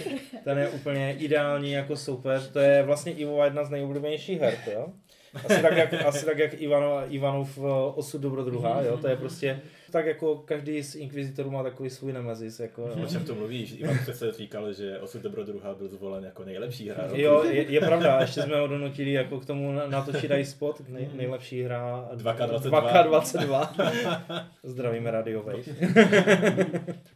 Ten 0.44 0.58
je 0.58 0.68
úplně 0.70 1.16
ideální 1.18 1.72
jako 1.72 1.96
soupeř. 1.96 2.50
To 2.50 2.58
je 2.58 2.82
vlastně 2.82 3.12
Ivova 3.12 3.44
jedna 3.44 3.64
z 3.64 3.70
nejoblíbenějších 3.70 4.40
her, 4.40 4.58
to 4.64 4.70
jo? 4.70 4.86
Asi 5.34 5.62
tak, 5.62 5.76
jak, 5.76 5.92
asi 6.06 6.24
tak, 6.26 6.38
jak 6.38 6.60
Ivano, 6.60 7.14
Ivanov 7.14 7.58
eh, 7.58 7.62
osud 7.94 8.20
dobrodruha, 8.20 8.82
jo? 8.82 8.96
To 8.98 9.08
je 9.08 9.16
prostě 9.16 9.60
tak 9.90 10.06
jako 10.06 10.36
každý 10.36 10.82
z 10.82 10.94
Inquisitorů 10.94 11.50
má 11.50 11.62
takový 11.62 11.90
svůj 11.90 12.12
nemezis, 12.12 12.60
jako, 12.60 12.84
O 12.84 12.98
jo. 12.98 13.06
čem 13.12 13.24
to 13.24 13.34
mluvíš? 13.34 13.74
Ivan 13.78 13.98
přece 14.02 14.32
říkal, 14.32 14.72
že 14.72 14.98
Osud 14.98 15.22
dobrodruha 15.22 15.74
byl 15.74 15.88
zvolen 15.88 16.24
jako 16.24 16.44
nejlepší 16.44 16.88
hra 16.88 17.02
roku. 17.06 17.20
Jo, 17.20 17.44
je, 17.44 17.62
je, 17.62 17.80
pravda, 17.80 18.20
ještě 18.20 18.42
jsme 18.42 18.60
ho 18.60 18.66
donutili 18.66 19.12
jako 19.12 19.40
k 19.40 19.46
tomu 19.46 19.72
na- 19.72 19.86
natočit 19.86 20.30
i 20.30 20.44
spot, 20.44 20.82
nej, 20.88 21.08
nejlepší 21.14 21.62
hra 21.62 22.08
2K22. 22.14 22.70
2K22. 22.70 24.44
Zdravíme 24.62 25.10
Radio 25.10 25.42
Wave. 25.42 25.62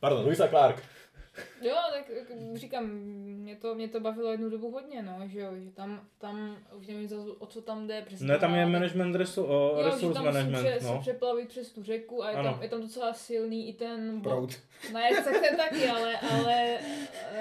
Pardon, 0.01 0.25
Louisa 0.25 0.49
Clark. 0.49 0.83
Jo, 1.65 1.75
tak 1.93 2.11
říkám, 2.55 2.87
mě 2.87 3.57
to, 3.57 3.75
mě 3.75 3.89
to 3.89 4.01
bavilo 4.01 4.31
jednu 4.31 4.51
dobu 4.51 4.71
hodně, 4.71 5.03
no, 5.03 5.21
že 5.29 5.41
jo, 5.41 5.51
že 5.65 5.71
tam, 5.71 6.01
tam 6.19 6.57
už 6.79 6.87
nevím, 6.87 7.09
za- 7.09 7.17
o 7.39 7.47
co 7.47 7.63
tam 7.63 7.87
jde. 7.87 8.03
Přesně 8.03 8.27
Ne, 8.27 8.39
tam 8.39 8.55
je 8.55 8.67
management, 8.67 9.15
resu, 9.15 9.45
o, 9.45 9.53
Jo, 9.53 9.77
že 9.79 9.85
resource 9.91 10.15
tam 10.15 10.25
management, 10.25 10.63
se 10.81 10.87
no. 10.87 10.99
přeplavit 11.01 11.49
přes 11.49 11.71
tu 11.73 11.83
řeku 11.83 12.25
a 12.25 12.31
je 12.31 12.37
Ano. 12.37 12.53
tam, 12.53 12.63
je 12.63 12.69
tam 12.69 12.81
docela 12.81 13.13
silný 13.15 13.69
i 13.69 13.73
ten 13.73 14.21
bod. 14.21 14.31
Proud. 14.31 14.51
Ne, 14.93 15.11
tak 15.25 15.41
ten 15.41 15.57
taky, 15.57 15.89
ale, 15.89 16.21
ale 16.21 16.79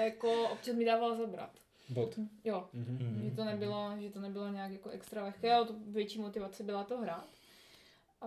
jako 0.04 0.48
občas 0.48 0.74
mi 0.74 0.84
dával 0.84 1.16
zabrat. 1.16 1.50
Bod. 1.88 2.18
Jo, 2.44 2.64
Mhm. 2.72 3.20
že 3.30 3.36
to 3.36 3.44
nebylo, 3.44 3.90
že 4.00 4.10
to 4.10 4.20
nebylo 4.20 4.48
nějak 4.48 4.72
jako 4.72 4.88
extra 4.90 5.24
lehké, 5.24 5.52
ale 5.54 5.66
to 5.66 5.74
větší 5.86 6.20
motivace 6.20 6.62
byla 6.62 6.84
to 6.84 6.98
hrát. 6.98 7.26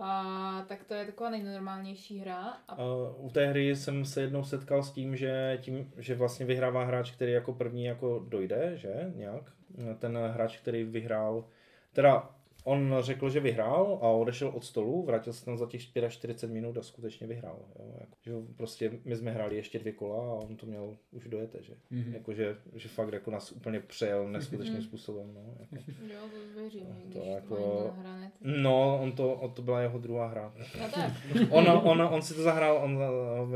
A 0.00 0.64
tak 0.68 0.84
to 0.84 0.94
je 0.94 1.06
taková 1.06 1.30
nejnormálnější 1.30 2.18
hra. 2.18 2.56
A 2.68 2.78
Uh, 2.78 3.24
u 3.26 3.30
té 3.30 3.46
hry 3.46 3.76
jsem 3.76 4.04
se 4.04 4.20
jednou 4.20 4.44
setkal 4.44 4.82
s 4.82 4.92
tím, 4.92 5.16
že 5.16 5.58
tím, 5.60 5.92
že 5.96 6.14
vlastně 6.14 6.46
vyhrává 6.46 6.84
hráč, 6.84 7.10
který 7.10 7.32
jako 7.32 7.52
první 7.52 7.84
jako 7.84 8.24
dojde, 8.28 8.72
že 8.76 9.12
nějak. 9.14 9.42
Ten 9.98 10.18
hráč, 10.18 10.56
který 10.56 10.84
vyhrál, 10.84 11.44
teda 11.92 12.30
on 12.68 12.94
řekl, 13.00 13.30
že 13.30 13.40
vyhrál 13.40 13.98
a 14.02 14.08
odešel 14.08 14.48
od 14.48 14.64
stolu, 14.64 15.02
vrátil 15.06 15.32
se 15.32 15.44
tam 15.44 15.58
za 15.58 15.66
těch 15.66 15.82
44 15.82 16.52
minut 16.52 16.78
a 16.78 16.82
skutečně 16.82 17.26
vyhrál. 17.26 17.58
Jo. 17.78 17.84
Jako, 18.00 18.16
že 18.24 18.32
prostě 18.56 18.92
my 19.04 19.16
jsme 19.16 19.30
hráli 19.30 19.56
ještě 19.56 19.78
dvě 19.78 19.92
kola 19.92 20.16
a 20.30 20.34
on 20.34 20.56
to 20.56 20.66
měl 20.66 20.96
už 21.10 21.28
dojete, 21.28 21.62
že? 21.62 21.72
Mhm. 21.90 22.02
Mm-hmm. 22.02 22.14
Jako, 22.14 22.32
že, 22.32 22.56
že 22.74 22.88
fakt 22.88 23.12
jako 23.12 23.30
nás 23.30 23.52
úplně 23.52 23.80
přejel 23.80 24.28
neskutečným 24.28 24.82
způsobem. 24.82 25.34
No, 25.34 25.54
jako. 25.60 25.74
jo, 26.12 26.20
to 26.54 26.60
věřím, 26.60 26.86
To 27.12 27.18
když 27.18 27.28
jako- 27.28 27.94
no 28.42 29.00
on 29.02 29.12
to, 29.12 29.32
on 29.32 29.50
to 29.50 29.62
byla 29.62 29.80
jeho 29.80 29.98
druhá 29.98 30.26
hra. 30.26 30.52
No 30.80 30.84
tak, 30.94 31.12
On, 31.50 31.68
on, 31.68 32.02
on 32.02 32.22
si 32.22 32.34
to 32.34 32.42
zahrál, 32.42 32.76
on, 32.76 32.98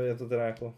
je 0.05 0.15
to 0.15 0.29
teda 0.29 0.45
jako 0.45 0.73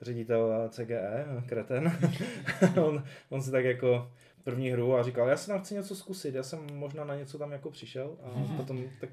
ředitel 0.00 0.68
CGE, 0.68 1.26
kreten. 1.46 1.92
on, 2.84 3.04
on 3.30 3.42
si 3.42 3.50
tak 3.50 3.64
jako 3.64 4.10
první 4.44 4.70
hru 4.70 4.94
a 4.96 5.02
říkal, 5.02 5.28
já 5.28 5.36
si 5.36 5.46
tam 5.46 5.60
chci 5.60 5.74
něco 5.74 5.96
zkusit, 5.96 6.34
já 6.34 6.42
jsem 6.42 6.66
možná 6.72 7.04
na 7.04 7.14
něco 7.16 7.38
tam 7.38 7.52
jako 7.52 7.70
přišel 7.70 8.16
a 8.22 8.56
potom 8.56 8.84
tak 9.00 9.10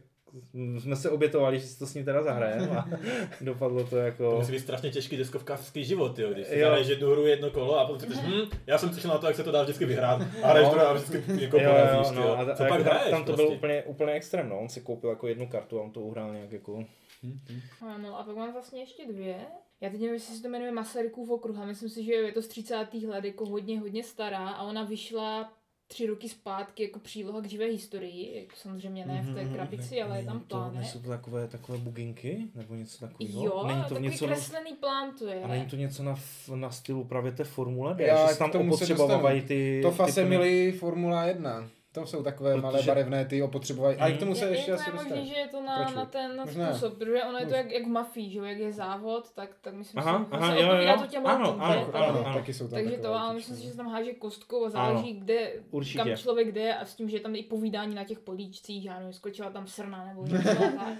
jsme 0.80 0.96
se 0.96 1.10
obětovali, 1.10 1.60
že 1.60 1.66
si 1.68 1.80
to 1.80 1.86
s 1.88 1.94
ním 1.94 2.06
teda 2.06 2.24
zahrajeme 2.24 2.68
a 2.78 2.86
dopadlo 3.42 3.84
to 3.84 3.90
To 3.90 3.98
jako... 3.98 4.36
musí 4.40 4.52
být 4.52 4.60
strašně 4.60 4.92
těžký 4.92 5.18
deskovkářský 5.18 5.84
život, 5.86 6.20
jo, 6.20 6.30
když 6.34 6.48
si 6.48 6.60
Jo. 6.60 6.76
jednu 6.76 7.10
hru 7.12 7.26
jedno 7.28 7.50
kolo 7.52 7.80
a 7.80 7.86
potom 7.88 8.10
si 8.14 8.22
hm, 8.22 8.50
já 8.68 8.78
jsem 8.78 8.90
přišel 8.90 9.12
na 9.12 9.18
to, 9.18 9.28
jak 9.28 9.36
se 9.36 9.44
to 9.44 9.52
dá 9.52 9.64
vždycky 9.64 9.86
vyhrát 9.86 10.22
a 10.44 10.48
hraješ 10.48 10.68
No. 10.68 10.74
to 10.74 10.88
a 10.90 10.94
vždycky 10.94 11.24
jako 11.44 11.58
Jo, 11.60 11.72
jo, 11.94 12.12
no, 12.16 12.40
a, 12.40 12.46
Co 12.56 12.64
a 12.64 12.68
pak 12.68 12.80
jako 12.80 12.84
tam, 12.84 12.84
hraješ 12.84 13.10
tam 13.12 13.24
to 13.24 13.34
prostě? 13.34 13.46
byl 13.48 13.56
úplně, 13.58 13.84
úplně 13.84 14.14
extrém, 14.14 14.50
no. 14.50 14.60
On 14.60 14.70
si 14.70 14.82
koupil 14.82 15.10
jako 15.10 15.28
jednu 15.28 15.48
kartu 15.48 15.80
a 15.80 15.84
on 15.84 15.92
to 15.92 16.00
uhrál 16.02 16.34
nějak 16.34 16.52
jako... 16.52 16.84
Ano, 17.82 18.20
a 18.20 18.24
pak 18.24 18.36
mám 18.36 18.54
vlastně 18.54 18.80
ještě 18.80 19.06
dvě. 19.06 19.36
Já 19.82 19.90
teď 19.90 20.00
nevím, 20.00 20.14
jestli 20.14 20.36
se 20.36 20.42
to 20.42 20.50
jmenuje 20.50 20.72
Masarykův 20.72 21.30
okruh 21.30 21.58
a 21.58 21.66
myslím 21.66 21.90
si, 21.90 22.04
že 22.04 22.14
je 22.14 22.32
to 22.32 22.42
z 22.42 22.48
30. 22.48 22.88
let 23.08 23.26
jako 23.26 23.46
hodně, 23.46 23.80
hodně 23.80 24.04
stará 24.04 24.50
a 24.50 24.64
ona 24.64 24.84
vyšla 24.84 25.54
tři 25.88 26.06
roky 26.08 26.30
zpátky 26.30 26.84
jako 26.84 27.00
příloha 27.00 27.42
k 27.42 27.46
živé 27.46 27.66
historii, 27.66 28.40
jako 28.40 28.56
samozřejmě 28.56 29.06
ne 29.06 29.22
v 29.22 29.34
té 29.34 29.46
krabici, 29.46 30.02
ale 30.02 30.18
je 30.20 30.26
tam 30.26 30.40
to, 30.40 30.46
plánek. 30.46 30.80
nejsou 30.80 31.00
to 31.00 31.10
takové, 31.10 31.48
takové 31.48 31.78
buginky? 31.78 32.48
Nebo 32.56 32.76
něco 32.76 33.00
takového? 33.00 33.46
Jo, 33.46 33.64
není 33.68 33.84
to 33.84 33.90
takový 33.90 34.10
něco, 34.10 34.26
kreslený 34.26 34.74
plán 34.74 35.12
to 35.20 35.28
je. 35.28 35.44
a 35.44 35.48
není 35.48 35.66
to 35.66 35.76
něco 35.76 36.04
na, 36.04 36.16
na 36.56 36.72
stylu 36.72 37.04
právě 37.04 37.32
té 37.32 37.44
Formule 37.44 37.96
D? 37.96 38.04
Já 38.04 38.28
že 38.28 38.34
se 38.34 38.40
tam 38.40 38.52
opotřebovávají 38.56 39.42
ty... 39.42 39.80
To 39.84 39.90
ty 39.90 39.96
fase 39.96 40.22
plny- 40.24 40.30
milí 40.30 40.72
Formula 40.72 41.24
1. 41.26 41.70
To 41.92 42.06
jsou 42.06 42.24
takové 42.24 42.52
Protože- 42.52 42.62
malé 42.62 42.84
barevné 42.84 43.26
ty 43.26 43.42
opotřebovají. 43.44 43.98
A 43.98 44.08
i 44.08 44.14
k 44.14 44.20
tomu 44.20 44.36
se 44.36 44.46
je, 44.46 44.52
ještě 44.52 44.72
je 44.72 44.76
to 44.78 44.82
asi 44.82 44.90
je 44.90 44.94
možný, 44.96 45.28
že 45.28 45.36
je 45.36 45.48
to 45.48 45.62
na, 45.62 45.90
na 45.92 46.06
ten 46.06 46.40
Možná. 46.40 46.70
způsob, 46.72 46.98
protože 46.98 47.24
ono 47.24 47.38
je 47.38 47.46
to 47.46 47.54
jak, 47.56 47.72
jak 47.72 47.84
v 47.84 47.90
mafii, 47.90 48.30
že 48.32 48.38
jo, 48.40 48.44
jak 48.46 48.58
je 48.58 48.72
závod, 48.72 49.32
tak, 49.34 49.50
tak 49.62 49.74
myslím 49.74 50.00
Aha, 50.00 50.20
si, 50.20 50.26
že 50.32 50.38
aha, 50.38 50.56
se 50.56 50.62
jo, 50.62 50.74
jo, 50.76 50.98
to 51.02 51.08
těm 51.08 51.28
Ano, 51.28 51.50
ano, 51.60 51.64
ano, 51.64 51.90
Ano, 52.08 52.26
ano. 52.26 52.34
taky 52.40 52.54
jsou 52.54 52.68
tam 52.68 52.80
Takže 52.84 52.98
to, 52.98 53.14
ale 53.14 53.34
myslím 53.34 53.56
si, 53.58 53.64
že 53.64 53.70
se 53.72 53.78
tam 53.78 53.88
háže 53.88 54.14
kostkou 54.14 54.66
a 54.66 54.70
záleží, 54.70 55.14
kde, 55.14 55.52
Určitě. 55.72 55.98
kam 55.98 56.18
člověk 56.18 56.52
jde 56.52 56.74
a 56.76 56.86
s 56.86 56.96
tím, 56.96 57.10
že 57.10 57.18
je 57.18 57.22
tam 57.22 57.36
i 57.36 57.44
povídání 57.44 57.96
na 57.96 58.04
těch 58.04 58.20
políčcích, 58.20 58.86
já 58.86 58.98
nevím, 59.00 59.14
skočila 59.14 59.50
tam 59.50 59.68
srna 59.68 60.06
nebo 60.06 60.26
něco. 60.26 60.64
a, 60.80 60.96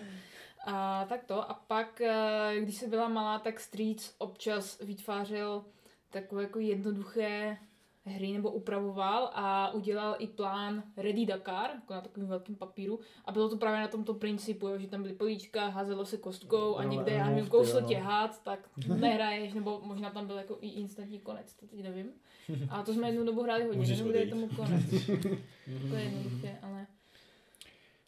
a 0.66 1.06
tak 1.10 1.24
to. 1.24 1.52
A 1.52 1.54
pak, 1.68 2.02
eh, 2.02 2.56
když 2.62 2.76
jsem 2.76 2.90
byla 2.90 3.08
malá, 3.08 3.40
tak 3.40 3.60
Streets 3.60 4.14
občas 4.18 4.80
vytvářel 4.82 5.64
takové 6.10 6.44
jako 6.44 6.60
jednoduché 6.60 7.58
hry 8.06 8.34
nebo 8.34 8.52
upravoval 8.52 9.30
a 9.34 9.74
udělal 9.74 10.16
i 10.20 10.28
plán 10.28 10.84
Ready 10.98 11.26
Dakar, 11.26 11.70
jako 11.76 11.94
na 11.94 12.02
takovém 12.02 12.30
velkém 12.30 12.56
papíru. 12.56 13.00
A 13.26 13.32
bylo 13.32 13.50
to 13.50 13.58
právě 13.58 13.80
na 13.80 13.88
tomto 13.88 14.14
principu, 14.14 14.68
že 14.78 14.88
tam 14.88 15.02
byly 15.02 15.14
políčka, 15.14 15.68
házelo 15.68 16.06
se 16.06 16.18
kostkou 16.18 16.76
a 16.76 16.84
No, 16.84 16.90
někde, 16.90 17.12
já 17.12 17.36
ty, 17.36 17.42
kousl 17.50 17.82
no. 17.82 17.88
tě 17.88 17.98
hád, 17.98 18.44
tak 18.44 18.70
nehraješ, 19.00 19.54
nebo 19.54 19.82
možná 19.84 20.10
tam 20.10 20.28
byl 20.28 20.38
jako 20.38 20.58
i 20.62 20.68
instantní 20.70 21.20
konec, 21.20 21.54
to 21.54 21.68
teď 21.68 21.84
nevím. 21.84 22.12
A 22.70 22.84
to 22.84 22.94
jsme 22.94 23.08
jednu 23.08 23.26
dobu 23.26 23.44
hráli 23.44 23.64
hodně, 23.64 23.78
Můžeš 23.80 23.98
nevím, 23.98 24.12
kde 24.12 24.20
je 24.20 24.34
odejít. 24.34 24.48
tomu 24.50 24.56
konec. 24.56 24.90
to 25.90 25.96
je 25.96 26.04
jednoduché, 26.04 26.60
ale... 26.62 26.88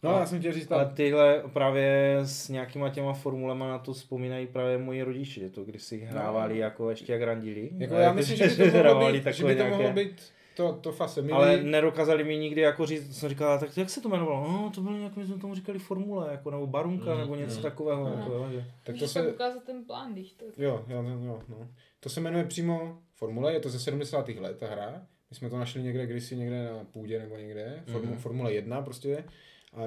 No, 0.04 0.12
já 0.12 0.26
jsem 0.26 0.40
chtěl 0.40 0.54
říct, 0.54 0.72
Ale 0.72 0.86
tam, 0.86 0.94
tyhle 0.96 1.44
právě 1.54 2.18
s 2.24 2.50
nějakýma 2.50 2.90
těma 2.90 3.14
formulema 3.14 3.68
na 3.68 3.78
to 3.80 3.94
vzpomínají 3.94 4.48
právě 4.48 4.78
moji 4.78 5.04
rodiče, 5.04 5.40
že 5.40 5.50
to 5.50 5.64
když 5.64 5.84
si 5.84 5.98
hrávali 6.00 6.58
jako 6.58 6.90
ještě 6.90 7.14
jak 7.14 7.22
randili. 7.22 7.70
jako 7.78 7.94
já 7.94 8.02
jako, 8.02 8.16
myslím, 8.16 8.38
že 8.38 8.44
by 8.48 8.56
to 8.56 8.64
mohlo 8.66 8.80
hrávali 8.80 9.14
být, 9.14 9.18
že 9.20 9.24
takové 9.24 9.54
by 9.54 9.60
to 9.62 9.64
mohlo 9.66 9.82
nějaké- 9.84 10.04
být 10.04 10.22
to, 10.56 10.74
to 10.82 10.92
fase 10.92 11.22
milí. 11.22 11.34
Ale 11.34 11.64
nedokázali 11.64 12.24
mi 12.24 12.38
nikdy 12.38 12.62
jako 12.62 12.86
říct, 12.86 13.18
jsem 13.18 13.30
říkal, 13.30 13.60
tak 13.60 13.78
jak 13.78 13.90
se 13.90 14.02
to 14.02 14.10
jmenovalo? 14.10 14.48
No, 14.52 14.72
to 14.76 14.82
bylo 14.82 14.98
nějak, 14.98 15.16
my 15.16 15.26
jsme 15.26 15.38
tomu 15.38 15.56
říkali 15.56 15.80
formule, 15.80 16.28
jako, 16.32 16.52
nebo 16.52 16.68
barunka, 16.68 17.14
Mm, 17.14 17.20
nebo 17.20 17.36
něco 17.36 17.56
mm. 17.56 17.62
takového. 17.62 18.06
Aha. 18.08 18.16
Jako, 18.20 18.34
jo, 18.34 18.48
že. 18.52 18.66
tak 18.84 18.96
to 19.00 19.08
se, 19.08 19.28
ukázat 19.32 19.64
ten 19.64 19.84
plán, 19.86 20.14
když 20.14 20.34
to... 20.34 20.46
jo, 20.58 20.86
jo, 20.88 21.04
jo, 21.26 21.40
no. 21.50 21.68
To 22.00 22.10
se 22.10 22.22
jmenuje 22.22 22.44
přímo 22.46 22.98
Formule, 23.16 23.54
je 23.54 23.60
to 23.60 23.70
ze 23.70 23.80
70. 23.80 24.30
let 24.30 24.58
ta 24.58 24.68
hra. 24.68 25.02
My 25.30 25.36
jsme 25.36 25.50
to 25.50 25.58
našli 25.58 25.82
někde 25.84 26.06
kdysi 26.06 26.38
někde 26.38 26.64
na 26.64 26.84
půdě 26.92 27.20
nebo 27.20 27.36
někde. 27.38 27.84
Formu, 27.92 28.08
Mhm. 28.12 28.18
Formule 28.18 28.54
1 28.54 28.82
prostě, 28.82 29.24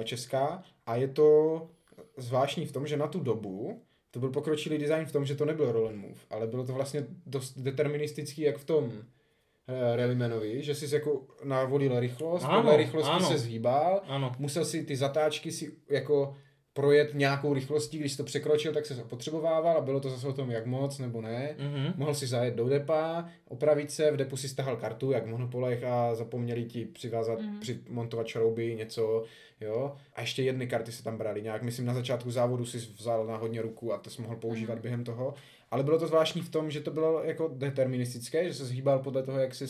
česká. 0.03 0.63
A 0.85 0.95
je 0.95 1.07
to 1.07 1.61
zvláštní 2.17 2.65
v 2.65 2.71
tom, 2.71 2.87
že 2.87 2.97
na 2.97 3.07
tu 3.07 3.19
dobu 3.19 3.81
to 4.11 4.19
byl 4.19 4.29
pokročilý 4.31 4.77
design 4.77 5.05
v 5.05 5.11
tom, 5.11 5.25
že 5.25 5.35
to 5.35 5.45
nebyl 5.45 5.71
roll 5.71 5.87
and 5.87 5.95
move, 5.97 6.19
ale 6.29 6.47
bylo 6.47 6.65
to 6.65 6.73
vlastně 6.73 7.05
dost 7.25 7.57
deterministický, 7.59 8.41
jak 8.41 8.57
v 8.57 8.65
tom 8.65 8.91
eh, 9.67 9.95
Rallymanovi, 9.95 10.63
že 10.63 10.75
jsi 10.75 10.95
jako 10.95 11.27
navolil 11.43 11.99
rychlost, 11.99 12.43
Ano, 12.43 12.61
podle 12.61 12.77
rychlosti 12.77 13.11
ano. 13.11 13.27
se 13.27 13.37
zhýbal, 13.37 14.01
Ano. 14.07 14.31
musel 14.39 14.65
si 14.65 14.83
ty 14.83 14.95
zatáčky 14.95 15.51
si 15.51 15.77
jako 15.89 16.35
projet 16.75 17.09
nějakou 17.13 17.53
rychlostí, 17.53 17.97
když 17.99 18.15
to 18.17 18.23
překročil, 18.23 18.73
tak 18.73 18.85
se 18.85 19.03
opotřebovával 19.03 19.77
a 19.77 19.81
bylo 19.81 19.99
to 19.99 20.09
zase 20.09 20.27
o 20.27 20.33
tom, 20.33 20.51
jak 20.51 20.65
moc 20.65 20.99
nebo 20.99 21.21
ne. 21.21 21.55
Mhm. 21.59 21.93
Mohl 21.95 22.13
si 22.15 22.27
zajet 22.27 22.55
do 22.55 22.69
depa, 22.69 23.29
opravit 23.47 23.91
se, 23.91 24.11
v 24.11 24.17
depu 24.17 24.37
si 24.37 24.49
stahal 24.49 24.77
kartu, 24.77 25.11
jak 25.11 25.23
v 25.25 25.27
monopolech 25.29 25.83
a 25.83 26.15
zapomněli 26.15 26.63
ti 26.65 26.85
přivázat, 26.85 27.39
Mhm. 27.41 27.51
mm. 27.53 27.59
přimontovat 27.59 28.27
šrouby, 28.27 28.75
něco, 28.75 29.23
jo. 29.61 29.95
A 30.13 30.21
ještě 30.21 30.43
jedny 30.43 30.67
karty 30.67 30.91
se 30.91 31.03
tam 31.03 31.17
brali, 31.17 31.41
nějak 31.41 31.61
myslím 31.63 31.85
na 31.85 31.93
začátku 31.93 32.31
závodu 32.31 32.65
si 32.65 32.77
vzal 32.77 33.25
na 33.27 33.37
hodně 33.37 33.61
ruku 33.61 33.93
a 33.93 33.97
to 33.97 34.09
jsi 34.09 34.21
mohl 34.21 34.35
používat 34.35 34.73
Mhm. 34.73 34.81
během 34.81 35.03
toho. 35.03 35.33
Ale 35.71 35.83
bylo 35.83 35.99
to 35.99 36.07
zvláštní 36.07 36.41
v 36.41 36.49
tom, 36.49 36.71
že 36.71 36.79
to 36.81 36.91
bylo 36.91 37.23
jako 37.23 37.51
deterministické, 37.53 38.47
že 38.47 38.53
se 38.53 38.65
zhýbal 38.65 38.99
podle 38.99 39.23
toho, 39.23 39.39
jak 39.39 39.55
jsi 39.55 39.65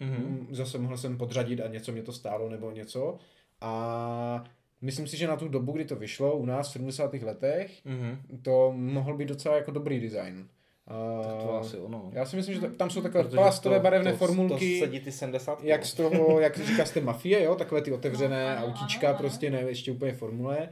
Mhm. 0.00 0.16
mm. 0.16 0.46
zase 0.50 0.78
mohl 0.78 0.96
jsem 0.96 1.18
podřadit 1.18 1.60
a 1.60 1.68
něco 1.68 1.92
mě 1.92 2.02
to 2.02 2.12
stálo 2.12 2.48
nebo 2.48 2.70
něco. 2.70 3.18
A 3.60 4.44
myslím 4.80 5.06
si, 5.06 5.16
že 5.16 5.26
na 5.26 5.36
tu 5.36 5.48
dobu, 5.48 5.72
kdy 5.72 5.84
to 5.84 5.96
vyšlo 5.96 6.36
u 6.36 6.44
nás 6.46 6.68
v 6.68 6.72
70. 6.72 7.22
letech, 7.22 7.84
Mhm. 7.84 8.18
to 8.42 8.72
mohl 8.76 9.16
být 9.16 9.28
docela 9.28 9.56
jako 9.56 9.70
dobrý 9.70 10.00
design. 10.00 10.48
A 10.86 11.22
Tak 11.22 11.42
to 11.42 11.54
asi 11.54 11.76
ono. 11.78 12.10
já 12.12 12.24
si 12.26 12.36
myslím, 12.36 12.54
že 12.54 12.60
tam 12.68 12.90
jsou 12.90 13.02
takové 13.02 13.24
Protože 13.24 13.36
plastové 13.36 13.76
to- 13.76 13.82
barevné 13.82 14.10
to, 14.12 14.16
formulky, 14.18 14.78
To 14.80 14.86
sedí 14.86 15.00
ty 15.00 15.12
70. 15.12 15.64
jak 15.64 15.84
z 15.86 15.94
toho, 15.94 16.40
jak 16.40 16.58
říká 16.58 16.84
z 16.84 16.90
té 16.90 17.00
mafie, 17.00 17.44
jo, 17.44 17.54
takové 17.54 17.82
ty 17.82 17.92
otevřené 17.92 18.56
No, 18.60 18.66
autíčka, 18.66 19.08
ano, 19.08 19.18
prostě 19.18 19.50
ne 19.50 19.60
ještě 19.60 19.92
úplně 19.92 20.12
formule. 20.12 20.68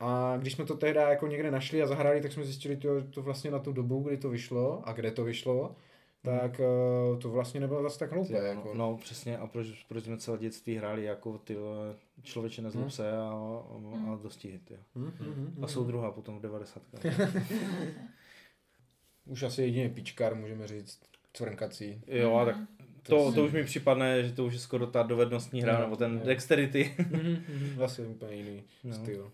A 0.00 0.36
když 0.40 0.52
jsme 0.52 0.64
to 0.64 0.76
tehdy 0.76 0.98
jako 1.00 1.26
někde 1.26 1.50
našli 1.50 1.82
a 1.82 1.86
zahráli, 1.86 2.20
tak 2.20 2.32
jsme 2.32 2.44
zjistili, 2.44 2.76
to, 2.76 3.02
to 3.10 3.22
vlastně 3.22 3.50
na 3.50 3.58
tu 3.58 3.72
dobu, 3.72 4.00
kdy 4.00 4.16
to 4.16 4.30
vyšlo 4.30 4.82
a 4.88 4.92
kde 4.92 5.10
to 5.10 5.24
vyšlo, 5.24 5.74
tak 6.26 6.60
eh, 6.60 7.18
to 7.20 7.30
vlastně 7.30 7.60
nebylo 7.60 7.82
zase 7.82 7.98
tak 7.98 8.12
hloupé. 8.12 8.32
Jako. 8.32 8.68
no, 8.68 8.74
no, 8.74 8.96
přesně, 8.96 9.38
a 9.38 9.46
proč, 9.46 9.66
proč 9.88 10.04
jsme 10.04 10.16
celé 10.18 10.38
dětství 10.38 10.76
hráli 10.76 11.04
jako 11.04 11.38
ty 11.38 11.56
člověče 12.22 12.62
nezlob 12.62 12.82
Hmm. 12.82 12.90
se 12.90 13.12
a, 13.12 13.22
a, 13.22 14.12
a 14.12 14.18
dosti 14.22 14.48
hit, 14.50 14.70
jo. 14.70 14.76
Hm, 14.96 15.12
hm, 15.20 15.34
hm, 15.58 15.64
A 15.64 15.66
jsou 15.68 15.84
druhá 15.84 16.10
potom 16.10 16.38
v 16.38 16.42
90. 16.42 16.82
Už 19.26 19.42
asi 19.42 19.62
jedině 19.62 19.88
pičkar, 19.88 20.34
můžeme 20.34 20.66
říct, 20.66 21.00
cvrnkací. 21.32 22.00
jo, 22.06 22.34
a 22.36 22.44
tak 22.44 22.56
to, 23.02 23.32
to 23.32 23.44
už 23.44 23.52
mi 23.52 23.64
připadne, 23.64 24.24
že 24.24 24.32
to 24.32 24.44
už 24.44 24.52
je 24.52 24.58
skoro 24.58 24.86
ta 24.86 25.02
dovednostní 25.02 25.62
hra, 25.62 25.74
No, 25.74 25.80
nebo 25.80 25.96
ten 25.96 26.14
jo. 26.18 26.26
dexterity. 26.26 26.94
Zase 27.76 28.02
úplně 28.06 28.36
jiný 28.36 28.62
No. 28.84 28.94
styl. 28.94 29.32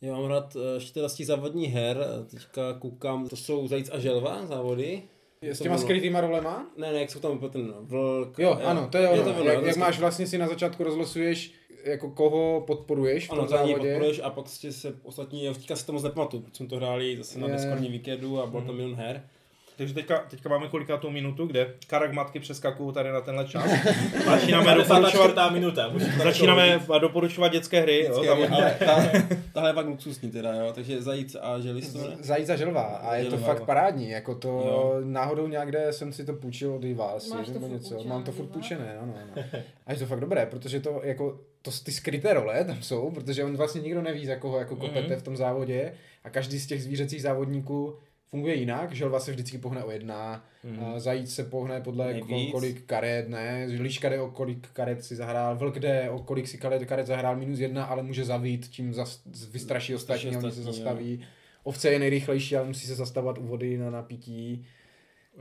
Já 0.00 0.12
mám 0.16 0.24
rád 0.26 0.56
eh, 0.56 0.74
ještě 0.74 0.92
teda 0.94 1.08
z 1.08 1.14
těch 1.14 1.26
závodních 1.26 1.72
her, 1.74 1.98
eh, 2.00 2.24
teďka 2.30 2.72
koukám, 2.78 3.28
to 3.28 3.36
jsou 3.36 3.68
Zajíc 3.68 3.90
a 3.92 3.98
želva 3.98 4.46
závody. 4.46 5.02
S 5.50 5.58
těma 5.58 5.78
skrytýma 5.78 6.20
rolema? 6.20 6.66
Ne, 6.76 6.92
ne, 6.92 7.00
jak 7.00 7.10
jsou 7.10 7.20
tam 7.20 7.38
ten 7.38 7.74
vlk. 7.80 8.38
Jo, 8.38 8.58
ano, 8.64 8.88
to 8.92 8.98
je 8.98 9.08
ono. 9.08 9.22
to 9.22 9.30
ono, 9.30 9.44
jak, 9.50 9.64
jak 9.66 9.76
je- 9.76 9.80
máš 9.80 9.98
vlastně 10.00 10.26
si 10.26 10.38
na 10.38 10.48
začátku 10.48 10.84
rozlosuješ, 10.84 11.52
jako 11.84 12.10
koho 12.10 12.64
podporuješ 12.66 13.26
v 13.26 13.28
tom 13.28 13.38
Ano, 13.38 13.48
závodě. 13.48 13.74
podporuješ 13.74 14.18
a 14.18 14.30
pak 14.30 14.32
prostě 14.34 14.72
se 14.72 14.94
ostatní, 15.02 15.44
já 15.44 15.54
teďka 15.54 15.76
si 15.76 15.86
to 15.86 15.92
moc 15.92 16.02
nepamatuju, 16.02 16.42
protože 16.42 16.56
jsme 16.56 16.66
to 16.66 16.76
hráli 16.76 17.16
zase 17.16 17.38
na 17.38 17.46
Je. 17.46 17.52
Discordní 17.52 17.88
víkendu 17.88 18.40
a 18.40 18.46
bylo 18.46 18.62
tam 18.62 18.74
milion 18.76 18.94
her. 18.94 19.28
Takže 19.76 19.94
teďka, 19.94 20.18
teďka 20.30 20.48
máme 20.48 20.68
kolikátou 20.68 21.10
minutu, 21.10 21.46
kde 21.46 21.74
karagmatky 21.86 22.40
přeskakují 22.40 22.94
tady 22.94 23.12
na 23.12 23.20
tenhle 23.20 23.44
čas. 23.44 23.64
Začínáme 24.26 24.64
54. 24.64 24.92
doporučovat, 24.92 25.52
minuta. 25.52 25.90
to 26.18 26.22
začínáme 26.24 26.80
doporučovat 27.00 27.52
dětské 27.52 27.80
hry. 27.80 28.04
Jo, 28.04 28.24
tam, 28.24 28.54
ale 28.54 28.76
ta, 28.78 29.06
tahle 29.52 29.70
je 29.70 29.74
pak 29.74 29.86
luxusní 29.86 30.30
teda, 30.30 30.54
jo, 30.54 30.72
takže 30.74 31.02
zajíc 31.02 31.36
a 31.40 31.60
želi 31.60 31.82
to 31.82 31.98
ne? 31.98 32.16
Zajíc 32.20 32.48
a 32.50 32.56
želva 32.56 32.82
a 32.82 33.14
je 33.16 33.24
to 33.24 33.30
Želva, 33.30 33.46
fakt 33.46 33.58
jo. 33.58 33.66
parádní, 33.66 34.10
jako 34.10 34.34
to 34.34 34.48
Jo. 34.48 34.94
náhodou 35.04 35.46
někde 35.46 35.92
jsem 35.92 36.12
si 36.12 36.24
to 36.24 36.32
půjčil 36.32 36.74
od 36.74 36.84
vás 36.94 37.28
Máš 37.28 37.46
to 37.46 37.52
něco, 37.52 37.88
půjčené 37.94 38.08
mám 38.14 38.24
to 38.24 38.32
furt 38.32 38.46
půjčené, 38.46 38.96
ano, 39.02 39.14
ano. 39.36 39.44
A 39.86 39.92
je 39.92 39.98
to 39.98 40.06
fakt 40.06 40.20
dobré, 40.20 40.46
protože 40.46 40.80
to 40.80 41.00
jako, 41.04 41.38
to, 41.62 41.70
ty 41.84 41.92
skryté 41.92 42.34
role 42.34 42.64
tam 42.64 42.82
jsou, 42.82 43.10
protože 43.10 43.44
on 43.44 43.56
vlastně 43.56 43.80
nikdo 43.80 44.02
neví, 44.02 44.26
za 44.26 44.36
koho 44.36 44.58
jako 44.58 44.76
kopete 44.76 45.08
Mhm. 45.08 45.16
v 45.18 45.22
tom 45.22 45.36
závodě 45.36 45.92
a 46.24 46.30
každý 46.30 46.58
z 46.58 46.66
těch 46.66 46.82
zvířecích 46.82 47.22
závodníků 47.22 47.94
funguje 48.34 48.54
jinak, 48.54 48.92
želva 48.92 49.20
se 49.20 49.30
vždycky 49.32 49.58
pohne 49.58 49.84
o 49.84 49.90
jedna, 49.90 50.44
a 50.80 50.98
zajíc 50.98 51.34
se 51.34 51.44
pohne 51.44 51.80
podle 51.80 52.04
Nejvíc. 52.06 52.48
ko- 52.48 52.50
kolik 52.52 52.86
karet, 52.86 53.28
ne, 53.28 53.66
líška 53.80 54.08
jde 54.08 54.20
o 54.20 54.30
kolik 54.30 54.68
karet 54.72 55.04
si 55.04 55.16
zahrál, 55.16 55.56
vlk 55.56 55.78
jde 55.78 56.10
o 56.10 56.18
kolik 56.18 56.48
si 56.48 56.58
karet, 56.58 56.84
karet 56.84 57.06
zahrál 57.06 57.36
minus 57.36 57.58
jedna, 57.58 57.84
ale 57.84 58.02
může 58.02 58.24
zavít, 58.24 58.66
tím 58.66 58.94
zas, 58.94 59.22
vystraší 59.52 59.94
ostatní, 59.94 60.28
oni 60.28 60.40
se 60.40 60.46
ostatní, 60.46 60.66
jo. 60.66 60.72
zastaví. 60.72 61.20
Ovce 61.62 61.88
je 61.90 61.98
nejrychlejší, 61.98 62.56
ale 62.56 62.66
musí 62.66 62.86
se 62.86 62.94
zastavovat 62.94 63.38
u 63.38 63.46
vody 63.46 63.78
na 63.78 63.90
napití. 63.90 64.66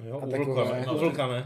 Jo, 0.07 0.19
A 0.23 0.27
takové. 0.27 0.63
vlka, 0.63 0.73
ne? 0.75 0.85
U 0.91 0.97
vlka, 0.97 1.27
ne? 1.27 1.45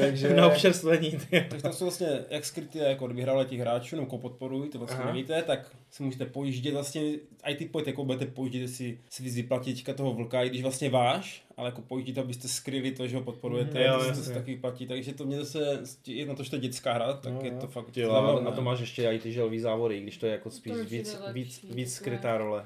Takže... 0.00 0.34
Na 0.34 0.46
občerstvení. 0.46 1.10
ty. 1.10 1.46
Takže 1.50 1.62
tam 1.62 1.72
jsou 1.72 1.84
vlastně 1.84 2.08
jak 2.30 2.44
skryté 2.44 2.78
jako 2.78 3.06
kdyby 3.06 3.22
hráli 3.22 3.46
těch 3.46 3.60
hráčů, 3.60 3.96
nebo 3.96 4.18
podporují, 4.18 4.70
to 4.70 4.78
vlastně 4.78 4.98
Aha. 4.98 5.12
nevíte, 5.12 5.42
tak 5.42 5.70
si 5.90 6.02
můžete 6.02 6.26
pojíždět 6.26 6.74
vlastně, 6.74 7.02
i 7.44 7.54
ty 7.54 7.64
pojď, 7.64 7.86
jako 7.86 8.04
budete 8.04 8.26
pojíždět, 8.26 8.70
si, 8.70 8.98
si 9.10 9.22
vyplatit 9.22 9.94
toho 9.96 10.12
vlka, 10.12 10.42
i 10.42 10.48
když 10.48 10.62
vlastně 10.62 10.90
váš, 10.90 11.44
ale 11.56 11.68
jako 11.68 11.82
pojíždět, 11.82 12.18
abyste 12.18 12.48
skryli 12.48 12.90
to, 12.90 13.06
že 13.08 13.16
ho 13.16 13.22
podporujete, 13.22 13.78
Mhm. 13.78 13.88
Jo, 13.88 13.92
to, 13.94 13.98
se- 14.00 14.04
to 14.04 14.08
jasně. 14.10 14.24
se 14.24 14.34
taky 14.34 14.54
vyplatí, 14.54 14.86
takže 14.86 15.14
to 15.14 15.24
mě 15.24 15.36
zase, 15.38 15.78
je 16.06 16.26
na 16.26 16.34
to, 16.34 16.42
že 16.42 16.50
to 16.50 16.56
je 16.56 16.60
dětská 16.62 16.92
hra, 16.92 17.12
tak 17.12 17.32
No, 17.32 17.40
je 17.44 17.50
to 17.50 17.66
fakt 17.66 17.96
Jo, 17.96 18.10
a, 18.10 18.14
zábavné. 18.14 18.48
a 18.48 18.52
to 18.52 18.62
máš 18.62 18.80
ještě 18.80 19.02
i 19.08 19.18
ty 19.18 19.32
želví 19.32 19.60
závody, 19.60 19.96
i 19.96 20.00
když 20.02 20.16
to 20.16 20.26
je 20.26 20.32
jako 20.32 20.50
spíš 20.50 20.74
víc, 20.90 21.18
víc, 21.32 21.64
víc 21.70 21.94
skrytá 21.94 22.38
role. 22.38 22.64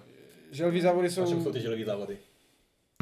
Želví 0.52 0.80
závody 0.80 1.08
A 1.08 1.10
čem 1.10 1.26
jsou... 1.26 1.44
jsou 1.44 1.52
ty 1.52 1.60
želví 1.60 1.84
závody? 1.84 2.16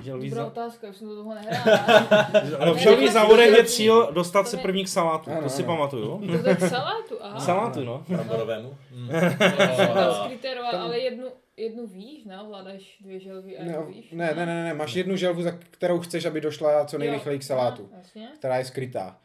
Želví 0.03 0.31
Dobrá 0.31 0.43
za... 0.45 0.47
otázka, 0.51 0.89
už 0.89 0.97
jsem 0.97 1.09
do 1.09 1.15
toho 1.17 1.35
nehrála. 1.35 2.29
Ano, 2.61 2.75
v 2.75 2.79
želví 2.79 3.09
závodech 3.09 3.57
je 3.57 3.65
cíl 3.65 4.13
dostat 4.13 4.43
to 4.43 4.49
se 4.49 4.57
první 4.57 4.85
k 4.85 4.89
salátu, 4.89 5.31
Ano, 5.31 5.43
to 5.43 5.49
si 5.49 5.65
ano. 5.65 5.73
pamatuju. 5.75 6.21
To 6.43 6.49
je 6.49 6.57
k 6.57 6.61
salátu, 6.61 7.19
aha. 7.21 7.41
Salátu, 7.47 7.85
no. 7.85 8.05
Bramborovému? 8.09 8.77
Mm. 8.95 9.09
Tam 9.39 9.99
A- 9.99 10.25
skryté 10.25 10.55
role, 10.55 10.71
Tam- 10.71 10.81
ale 10.81 10.99
jednu, 10.99 11.27
jednu 11.57 11.87
víš, 11.87 12.25
ne? 12.25 12.41
Ovládáš 12.43 12.97
dvě 13.01 13.21
želvy 13.21 13.59
a 13.59 13.65
Ne, 13.65 13.71
jednu 13.71 13.87
víš. 13.87 14.11
ne, 14.13 14.33
ne, 14.37 14.47
ne, 14.47 14.65
ne, 14.65 14.75
máš 14.75 14.95
jednu 14.95 15.17
želvu, 15.17 15.43
za 15.43 15.51
kterou 15.71 15.99
chceš, 15.99 16.25
aby 16.25 16.41
došla 16.41 16.85
co 16.85 16.99
nejrychleji 16.99 17.39
k 17.39 17.43
salátu, 17.43 17.89
No, 18.17 18.23
která 18.39 18.59
je 18.59 18.65
skrytá. 18.65 19.17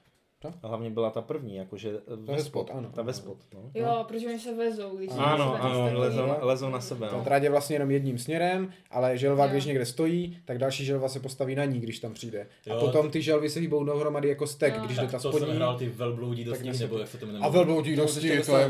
A 0.63 0.67
hlavně 0.67 0.89
byla 0.89 1.09
ta 1.09 1.21
první, 1.21 1.55
jakože 1.55 1.91
vespod, 2.17 2.69
ano. 2.73 2.89
Ta 2.95 3.01
vespod, 3.01 3.37
no. 3.53 3.59
Jo, 3.73 4.05
protože 4.07 4.27
oni 4.27 4.39
se 4.39 4.55
vezou, 4.55 4.97
když 4.97 5.09
Ano, 5.17 5.53
se 5.55 5.59
ano, 5.59 5.83
vezou, 5.83 5.99
lezou, 5.99 6.27
tak- 6.27 6.43
lezou 6.43 6.69
na 6.69 6.81
sebe, 6.81 7.07
Ta 7.09 7.17
no. 7.17 7.23
tráť 7.23 7.43
je 7.43 7.49
vlastně 7.49 7.75
jenom 7.75 7.91
jedním 7.91 8.17
směrem, 8.17 8.69
ale 8.91 9.17
želva, 9.17 9.45
Jo. 9.45 9.51
když 9.51 9.65
někde 9.65 9.85
stojí, 9.85 10.37
tak 10.45 10.57
další 10.57 10.85
želva 10.85 11.09
se 11.09 11.19
postaví 11.19 11.55
na 11.55 11.65
ní, 11.65 11.79
když 11.79 11.99
tam 11.99 12.13
přijde. 12.13 12.47
A 12.69 12.73
Jo. 12.73 12.79
potom 12.79 13.09
ty 13.11 13.21
želvy 13.21 13.49
se 13.49 13.59
hýbou 13.59 13.83
dohromady 13.83 14.29
jako 14.29 14.47
stek, 14.47 14.73
Jo. 14.75 14.81
když 14.85 14.97
jde 14.97 15.03
Tak 15.03 15.11
ta 15.11 15.17
to 15.19 15.31
jsem 15.31 15.39
spodní. 15.39 15.55
hrál 15.55 15.77
ty 15.77 15.89
velbloudí 15.89 16.43
tak 16.45 16.51
dosti, 16.53 16.67
na 16.67 16.73
nebo 16.79 16.97
jak 16.99 17.07
se 17.07 17.17
to 17.17 17.25
jmenuje. 17.25 17.43
A 17.45 17.49
velbloudí 17.49 17.95
To 17.95 18.01
dosti, 18.01 18.27
ještě 18.27 18.51
to 18.51 18.57
je 18.57 18.69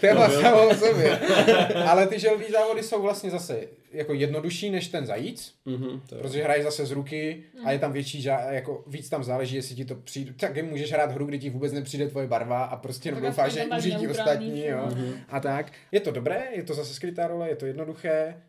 téma 0.00 0.28
samo 0.28 0.68
o 0.68 0.74
sobě. 0.74 1.18
Ale 1.88 2.06
ty 2.06 2.18
želví 2.20 2.44
závody 2.52 2.82
jsou 2.82 3.02
vlastně 3.02 3.30
zase 3.30 3.60
jako 3.92 4.14
jednodušší 4.14 4.70
než 4.70 4.88
ten 4.88 5.06
zajíc, 5.06 5.54
Mhm, 5.66 6.00
to 6.08 6.14
je. 6.14 6.20
protože 6.22 6.42
hrají 6.42 6.62
zase 6.62 6.86
z 6.86 6.90
ruky 6.90 7.42
a 7.64 7.72
je 7.72 7.78
tam 7.78 7.92
větší, 7.92 8.20
ža- 8.22 8.50
jako 8.52 8.84
víc 8.86 9.08
tam 9.08 9.24
záleží, 9.24 9.56
jestli 9.56 9.74
ti 9.74 9.84
to 9.84 9.94
přijde. 9.94 10.32
Tak 10.32 10.64
můžeš 10.64 10.92
hrát 10.92 11.12
hru, 11.12 11.26
kdy 11.26 11.38
ti 11.38 11.50
vůbec 11.50 11.72
nepřijde 11.72 12.08
tvoje 12.08 12.26
barva 12.26 12.64
a 12.64 12.76
prostě 12.76 13.08
jenom 13.08 13.22
Tak 13.22 13.30
doufáš, 13.30 13.52
že 13.52 13.66
uřídí 13.78 14.08
ostatní, 14.08 14.66
jo. 14.66 14.88
film. 14.94 15.14
A 15.28 15.40
tak. 15.40 15.72
Je 15.92 16.00
to 16.00 16.10
dobré, 16.10 16.48
je 16.56 16.62
to 16.62 16.74
zase 16.74 16.94
skrytá 16.94 17.26
role, 17.26 17.48
je 17.48 17.56
to 17.56 17.66
jednoduché, 17.66 18.42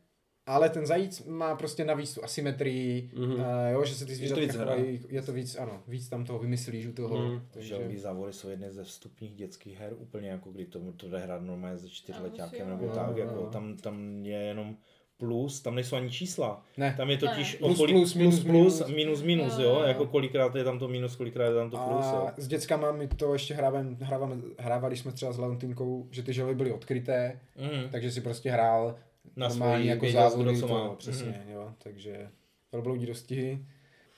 ale 0.45 0.69
ten 0.69 0.85
zajíc 0.85 1.23
má 1.25 1.55
prostě 1.55 1.85
navíc 1.85 2.13
tu 2.13 2.23
asymetrii, 2.23 3.11
Mhm. 3.15 3.31
uh, 3.33 3.39
jo, 3.71 3.85
že 3.85 3.95
se 3.95 4.05
ty 4.05 4.11
to 4.11 4.15
zvířatka 4.17 4.41
víc 4.45 4.55
chovají, 4.55 4.99
je 5.09 5.21
to 5.21 5.33
víc, 5.33 5.55
ano, 5.55 5.83
víc 5.87 6.09
tam 6.09 6.25
toho 6.25 6.39
vymyslíš 6.39 6.87
u 6.87 6.93
toho. 6.93 7.17
Mhm. 7.17 7.41
Takže, 7.51 7.67
Želví 7.67 7.97
závody 7.97 8.33
jsou 8.33 8.49
jedny 8.49 8.71
ze 8.71 8.83
vstupních 8.83 9.35
dětských 9.35 9.77
her, 9.79 9.93
úplně 9.97 10.29
jako 10.29 10.51
kdy 10.51 10.65
tomu 10.65 10.91
to 10.91 11.09
jde 11.09 11.17
hrát 11.19 11.41
normálně 11.41 11.77
se 11.77 11.89
čtyřletákem 11.89 12.69
nebo 12.69 12.87
tak, 12.87 13.17
jako 13.17 13.45
tam, 13.45 13.77
tam 13.77 14.25
je 14.25 14.37
jenom 14.37 14.77
plus, 15.21 15.61
tam 15.61 15.75
nejsou 15.75 15.95
ani 15.95 16.09
čísla. 16.11 16.63
ne. 16.77 16.93
Tam 16.97 17.09
je 17.09 17.17
totiž 17.17 17.53
Ne. 17.53 17.59
o 17.59 17.67
Plus, 17.67 17.77
kolik, 17.77 17.95
plus, 17.95 18.13
plus, 18.13 18.15
minus, 18.15 18.39
plus, 18.39 18.51
minus. 18.53 18.95
minus, 18.95 19.21
minus, 19.21 19.57
Jo, 19.57 19.63
jo, 19.63 19.75
jo. 19.79 19.83
jako 19.83 20.05
kolikrát 20.07 20.55
je 20.55 20.63
tam 20.63 20.79
to 20.79 20.87
minus, 20.87 21.15
kolikrát 21.15 21.45
je 21.45 21.55
tam 21.55 21.69
to 21.69 21.77
plus, 21.77 22.05
jo. 22.05 22.27
A 22.27 22.33
s 22.37 22.47
dětskama 22.47 22.91
my 22.91 23.07
to 23.07 23.33
ještě 23.33 23.53
hrávám, 23.53 23.97
hrávám, 24.01 24.41
hrávali 24.59 24.97
jsme 24.97 25.11
třeba 25.11 25.31
s 25.31 25.37
Leontinkou, 25.37 26.07
že 26.11 26.23
ty 26.23 26.33
želvy 26.33 26.55
byly 26.55 26.71
odkryté, 26.71 27.39
Mhm. 27.59 27.89
takže 27.91 28.11
si 28.11 28.21
prostě 28.21 28.51
hrál 28.51 28.95
Na 29.35 29.47
normálně 29.47 29.75
svoji, 29.75 29.87
jako 29.89 30.29
závody, 30.29 30.59
to, 30.61 30.67
má. 30.67 30.95
přesně, 30.95 31.43
jo, 31.53 31.69
takže 31.83 32.27
velbloudí 32.71 33.05
dostihy. 33.05 33.65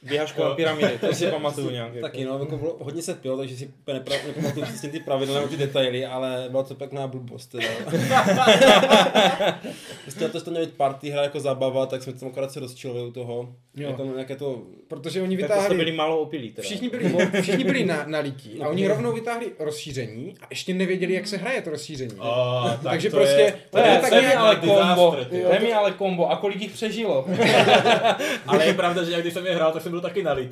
Běháš 0.04 0.32
kolem 0.32 0.56
pyramidy, 0.56 0.98
to 1.00 1.14
si 1.14 1.28
pamatuju 1.28 1.70
nějak. 1.70 1.92
Taky 2.02 2.22
jako. 2.22 2.34
no, 2.34 2.40
jako 2.40 2.58
bylo, 2.58 2.78
hodně 2.80 3.02
se 3.02 3.14
pil, 3.14 3.38
takže 3.38 3.58
si 3.58 3.74
nepra- 3.88 4.28
nepamatuju 4.28 4.66
přesně 4.66 4.90
ty 4.90 5.00
pravidla 5.00 5.36
nebo 5.36 5.48
ty 5.48 5.58
detaily, 5.58 6.06
ale 6.06 6.46
byla 6.50 6.64
to 6.64 6.76
pěkná 6.76 7.08
blbost 7.08 7.48
teda. 7.48 7.68
prostě 10.04 10.30
to, 10.30 10.42
to 10.42 10.52
mělo 10.52 10.66
být 10.66 10.76
party 10.76 11.10
hra 11.10 11.24
jako 11.24 11.40
zabava, 11.40 11.86
tak 11.86 12.04
jsme 12.04 12.14
tam 12.14 12.30
akorát 12.30 12.52
se 12.52 12.60
rozčilovali 12.60 13.08
u 13.08 13.12
toho. 13.12 13.56
Jo. 13.76 13.90
Jako 13.90 14.04
nějaké 14.04 14.36
to, 14.36 14.62
Protože 14.88 15.22
oni 15.22 15.38
Tak 15.38 15.48
to 15.48 15.54
vytáhli, 15.54 15.78
byli 15.78 15.92
málo 15.92 16.20
opilí 16.20 16.52
teda. 16.52 16.64
všichni 16.66 16.90
byli, 16.90 17.14
všichni 17.42 17.64
byli 17.64 17.86
na, 17.86 18.04
na 18.08 18.20
lítí 18.20 18.60
a 18.62 18.68
oni 18.70 18.88
rovnou 18.88 19.12
vytáhli 19.14 19.46
rozšíření 19.60 20.36
a 20.42 20.46
ještě 20.50 20.74
nevěděli, 20.74 21.14
jak 21.14 21.28
se 21.28 21.38
hraje 21.38 21.62
to 21.62 21.70
rozšíření. 21.70 22.12
A, 22.20 22.64
tak 22.70 22.80
Takže 22.92 23.10
to 23.10 23.18
prostě- 23.18 23.42
je, 23.42 23.54
to 23.70 23.78
je 23.78 23.84
tak 23.84 24.02
tak 24.02 24.12
mi 24.14 24.22
nějak 24.22 24.36
ale 24.38 24.56
disaster, 24.56 24.86
kombo, 24.96 25.16
to 25.30 25.54
je 25.54 25.60
mi 25.60 25.74
ale 25.74 25.92
kombo. 25.92 26.32
A 26.32 26.36
kolik 26.38 26.62
jich 26.62 26.72
přežilo? 26.72 27.26
Ale 28.48 28.66
je 28.66 28.74
pravda, 28.74 29.04
že 29.04 29.12
jak 29.12 29.22
když 29.22 29.34
jsem 29.34 29.46
je 29.46 29.56
hrál, 29.56 29.72
tak 29.72 29.82
jsem 29.82 29.92
byl 29.92 30.02
taky 30.02 30.24
jo. 30.24 30.48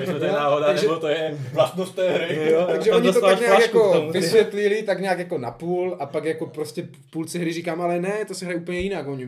Jestli 0.00 0.18
to 0.18 0.24
je 0.24 0.32
náhoda, 0.32 0.66
takže- 0.66 0.86
nebo 0.86 1.00
to 1.00 1.08
je 1.08 1.38
vlastnost 1.52 1.94
té 1.94 2.10
hry. 2.10 2.50
Jo, 2.52 2.64
Takže 2.70 2.92
oni 2.92 3.12
to 3.12 3.20
tak 3.20 3.40
nějak 3.40 3.60
jako 3.60 4.08
vysvětlili, 4.12 4.82
tak 4.82 5.00
nějak 5.00 5.18
jako 5.18 5.38
na 5.38 5.50
půl 5.50 5.96
a 6.00 6.06
pak 6.06 6.24
jako 6.24 6.46
prostě 6.46 6.82
v 6.82 7.10
půlce 7.10 7.38
hry 7.38 7.52
říkám, 7.52 7.80
ale 7.80 8.00
ne, 8.00 8.24
to 8.28 8.34
se 8.34 8.44
hraje 8.44 8.60
úplně 8.60 8.80
jinak. 8.80 9.08
Oni 9.08 9.26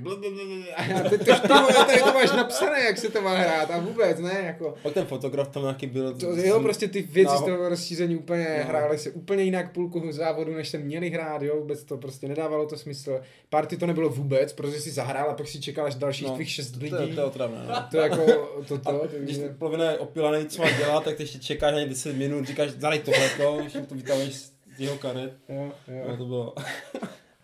a 0.77 1.09
ty, 1.09 1.19
ty, 1.19 1.25
vole, 1.49 1.73
tady 1.87 1.99
to 2.03 2.13
máš 2.13 2.33
napsané, 2.33 2.85
jak 2.85 2.99
se 2.99 3.09
to 3.11 3.23
má 3.23 3.30
hrát 3.35 3.71
a 3.71 3.79
vůbec 3.79 4.19
ne, 4.19 4.43
jako. 4.45 4.75
pak 4.83 4.93
ten 4.95 5.07
fotograf 5.07 5.49
tam 5.49 5.63
nějaký 5.63 5.87
byl. 5.87 6.15
To, 6.15 6.27
jo, 6.37 6.61
prostě 6.61 6.89
ty 6.89 7.03
věci 7.03 7.37
z 7.37 7.41
No. 7.41 7.47
toho 7.47 7.69
rozšíření 7.69 8.17
úplně 8.17 8.57
No. 8.59 8.69
hrály 8.69 8.99
se 8.99 9.11
úplně 9.11 9.43
jinak 9.45 9.73
půlku 9.73 10.13
závodu, 10.13 10.55
než 10.55 10.69
se 10.69 10.79
měli 10.79 11.11
hrát, 11.11 11.43
jo, 11.43 11.57
vůbec 11.61 11.85
to 11.85 11.97
prostě 11.97 12.29
nedávalo 12.29 12.67
to 12.67 12.77
smysl. 12.79 13.21
Party 13.51 13.77
to 13.77 13.87
nebylo 13.87 14.09
vůbec, 14.09 14.53
protože 14.53 14.81
si 14.81 14.91
zahrál 14.91 15.31
a 15.31 15.35
pak 15.35 15.49
si 15.49 15.61
čekal 15.61 15.87
až 15.87 15.95
dalších 15.95 16.27
No, 16.29 16.35
tvých 16.35 16.51
šest 16.51 16.71
to, 16.71 16.79
lidí. 16.81 16.91
to, 16.91 17.03
je- 17.03 17.15
to 17.15 17.21
je 17.21 17.27
otravné. 17.27 17.59
No. 17.69 17.75
To 17.91 17.97
jako, 17.99 18.27
to, 18.69 18.79
to, 18.79 19.03
A 19.03 19.07
když 19.07 19.37
takže... 19.39 19.55
polovina 19.59 19.91
je 19.91 19.99
opilaný, 19.99 20.47
co 20.47 20.63
má 20.63 20.71
dělat, 20.71 21.05
tak 21.05 21.17
ty 21.17 21.23
ještě 21.23 21.39
čekáš 21.39 21.73
na 21.73 21.81
ně 21.81 21.87
10 21.87 22.17
minut, 22.17 22.45
říkáš, 22.47 22.71
zadej 22.71 22.99
tohleto, 22.99 23.59
když 23.61 23.73
to 23.89 23.95
vytáhneš 23.95 24.35
z 24.37 24.53
jeho 24.79 24.97
karet. 24.99 25.33
Jo, 25.49 25.73
jo. 25.89 26.05
No, 26.09 26.17
to 26.17 26.25
bylo. 26.25 26.55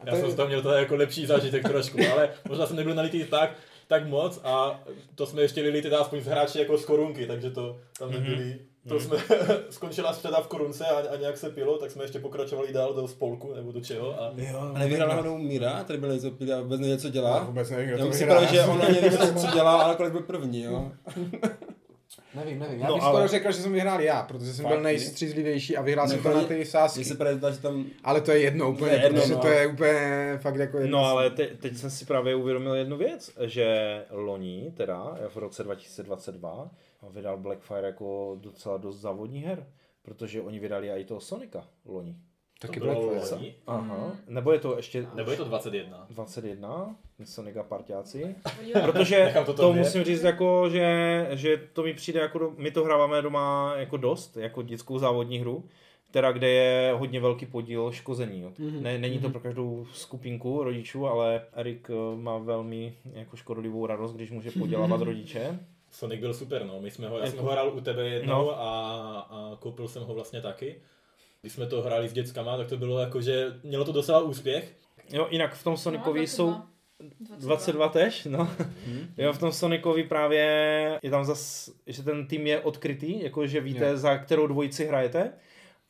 A 0.00 0.06
Já 0.06 0.12
to 0.12 0.20
jsem 0.20 0.30
z 0.30 0.34
toho 0.34 0.48
měl 0.48 0.62
to 0.62 0.72
jako 0.72 0.96
lepší 0.96 1.26
zážitek 1.26 1.62
trošku, 1.68 1.98
ale 2.12 2.30
možná 2.48 2.66
jsem 2.66 2.76
nebyl 2.76 2.94
nalitý 2.94 3.24
tak, 3.24 3.50
tak 3.86 4.06
moc 4.06 4.40
a 4.44 4.80
to 5.14 5.26
jsme 5.26 5.42
ještě 5.42 5.62
lili 5.62 5.82
teda 5.82 5.98
aspoň 5.98 6.20
z 6.20 6.26
hráči 6.26 6.58
jako 6.58 6.78
z 6.78 6.84
korunky, 6.84 7.26
takže 7.26 7.50
to 7.50 7.76
tam 7.98 8.10
nebyli. 8.10 8.58
To 8.88 9.00
jsme 9.00 9.16
skončila 9.70 10.12
středa 10.12 10.40
v 10.40 10.46
korunce 10.46 10.86
a, 10.86 11.14
a 11.14 11.16
nějak 11.16 11.36
se 11.36 11.50
pilo, 11.50 11.78
tak 11.78 11.90
jsme 11.90 12.04
ještě 12.04 12.18
pokračovali 12.18 12.72
dál 12.72 12.94
do 12.94 13.08
spolku 13.08 13.54
nebo 13.54 13.72
do 13.72 13.80
čeho. 13.80 14.22
A... 14.22 14.32
Jo, 14.36 14.70
A 14.74 14.78
nevyhrál 14.78 15.08
náhodou 15.08 15.38
Míra, 15.38 15.84
který 15.84 15.98
byl 15.98 16.08
nezopilý 16.08 16.52
a 16.52 16.60
vůbec 16.60 16.80
nevěděl, 16.80 16.98
co 17.02 17.08
dělá. 17.08 17.36
Já 17.36 17.44
vůbec 17.44 17.70
nevím, 17.70 17.88
Já 17.88 17.96
že 18.44 18.64
on 18.64 18.82
ani 18.82 18.94
nevěděl, 18.94 19.34
co 19.34 19.46
dělá, 19.46 19.82
ale 19.82 19.88
nakonec 19.88 20.12
byl 20.12 20.22
první, 20.22 20.62
jo. 20.62 20.92
Nevím, 22.34 22.58
nevím. 22.58 22.80
Já 22.80 22.88
No, 22.88 22.94
bych 22.94 23.02
ale- 23.02 23.12
skoro 23.14 23.28
řekl, 23.28 23.52
že 23.52 23.62
jsem 23.62 23.72
vyhrál 23.72 24.00
já, 24.00 24.22
protože 24.22 24.52
jsem 24.54 24.62
Fakt, 24.62 24.72
byl 24.72 24.82
nejstřízlivější 24.82 25.76
a 25.76 25.82
vyhrál 25.82 26.08
jsem 26.08 26.22
to 26.22 26.28
na 26.34 26.44
ty 26.44 26.64
sásky. 26.64 27.04
se 27.04 27.14
právě 27.14 27.36
zdá, 27.36 27.50
že 27.50 27.58
tam 27.58 27.86
Ale 28.04 28.20
to 28.20 28.30
je 28.30 28.38
jedno 28.40 28.70
úplně, 28.70 28.92
je 28.92 29.02
jedno, 29.02 29.20
protože 29.20 29.34
no. 29.34 29.40
to 29.40 29.48
je 29.48 29.66
úplně 29.66 30.38
fakt 30.42 30.56
jako 30.56 30.78
jedno. 30.78 30.98
No 30.98 31.04
ale 31.04 31.30
te, 31.30 31.46
teď 31.46 31.76
jsem 31.76 31.90
si 31.90 32.04
právě 32.04 32.34
uvědomil 32.34 32.74
jednu 32.74 32.96
věc, 32.96 33.30
že 33.40 34.04
loni, 34.10 34.72
teda 34.76 35.18
v 35.28 35.36
roce 35.36 35.62
2022, 35.64 36.70
vydal 37.10 37.36
Blackfire 37.38 37.86
jako 37.86 38.36
docela 38.40 38.76
dost 38.76 38.96
závodní 39.00 39.40
her, 39.40 39.66
protože 40.02 40.40
oni 40.42 40.58
vydali 40.58 40.90
i 40.90 41.04
toho 41.04 41.20
Sonika 41.20 41.64
loni. 41.84 42.16
Taky 42.60 42.80
to 42.80 42.86
bylo 42.86 43.00
Blackfire. 43.08 43.36
loni. 43.36 43.54
Aha. 43.66 44.12
Nebo 44.28 44.52
je 44.52 44.58
to 44.58 44.76
ještě 44.76 45.06
Nebo 45.14 45.30
je 45.30 45.36
to 45.36 45.44
21? 45.44 46.06
21, 46.10 46.96
Sonika 47.24 47.62
parťáci? 47.62 48.36
Jo. 48.66 48.80
Protože 48.84 49.34
to 49.46 49.54
to, 49.54 49.72
musím 49.72 50.04
říct, 50.04 50.22
jako, 50.22 50.68
že, 50.70 51.26
že 51.32 51.56
to 51.72 51.82
mi 51.82 51.94
přijde, 51.94 52.20
jako 52.20 52.38
do, 52.38 52.52
my 52.56 52.70
to 52.70 52.84
hráváme 52.84 53.22
doma 53.22 53.74
jako 53.76 53.96
dost, 53.96 54.36
jako 54.36 54.62
dětskou 54.62 54.98
závodní 54.98 55.38
hru, 55.38 55.64
která 56.10 56.32
kde 56.32 56.48
je 56.48 56.92
hodně 56.92 57.20
velký 57.20 57.46
podíl 57.46 57.92
škození. 57.92 58.40
Jo. 58.40 58.52
Mhm. 58.58 58.82
Ne, 58.82 58.98
není 58.98 59.18
to 59.18 59.30
pro 59.30 59.40
každou 59.40 59.86
skupinku 59.92 60.62
rodičů, 60.64 61.06
ale 61.06 61.42
Erik 61.52 61.90
eh, 61.90 62.16
má 62.16 62.38
velmi 62.38 62.94
jako 63.12 63.36
škodolivou 63.36 63.86
radost, 63.86 64.12
když 64.14 64.30
může 64.30 64.50
podělávat 64.50 65.00
rodiče. 65.02 65.58
Sonic 65.90 66.20
byl 66.20 66.34
super, 66.34 66.64
no. 66.66 66.80
My 66.80 66.90
jsme 66.90 67.08
ho, 67.08 67.18
já 67.18 67.24
Jako- 67.24 67.36
jsem 67.36 67.44
ho 67.46 67.52
hrál 67.52 67.72
u 67.76 67.80
tebe 67.80 68.08
jednou 68.08 68.34
No. 68.44 68.60
a, 68.60 69.20
a 69.30 69.56
koupil 69.60 69.88
jsem 69.88 70.02
ho 70.02 70.14
vlastně 70.14 70.40
taky. 70.42 70.76
Když 71.46 71.52
jsme 71.52 71.66
to 71.66 71.82
hráli 71.82 72.08
s 72.08 72.12
dětskama, 72.12 72.56
tak 72.56 72.66
to 72.66 72.76
bylo 72.76 72.98
jako, 72.98 73.20
že 73.20 73.46
mělo 73.62 73.84
to 73.84 73.92
docela 73.92 74.20
úspěch. 74.20 74.76
Jo, 75.12 75.26
jinak 75.30 75.54
v 75.54 75.64
tom 75.64 75.76
Sonicovi 75.76 76.20
No, 76.20 76.26
jsou 76.26 76.54
22. 77.00 77.36
22 77.38 77.88
tež, 77.88 78.24
no. 78.24 78.50
Jo, 79.16 79.32
v 79.32 79.38
tom 79.38 79.52
Sonicovi 79.52 80.04
právě 80.04 80.42
je 81.02 81.10
tam 81.10 81.24
zas, 81.24 81.70
že 81.86 82.02
ten 82.02 82.26
tým 82.26 82.46
je 82.46 82.60
odkrytý, 82.60 83.22
jako 83.22 83.46
že 83.46 83.60
víte, 83.60 83.88
Jo. 83.88 83.96
za 83.96 84.18
kterou 84.18 84.46
dvojici 84.46 84.86
hrajete, 84.86 85.32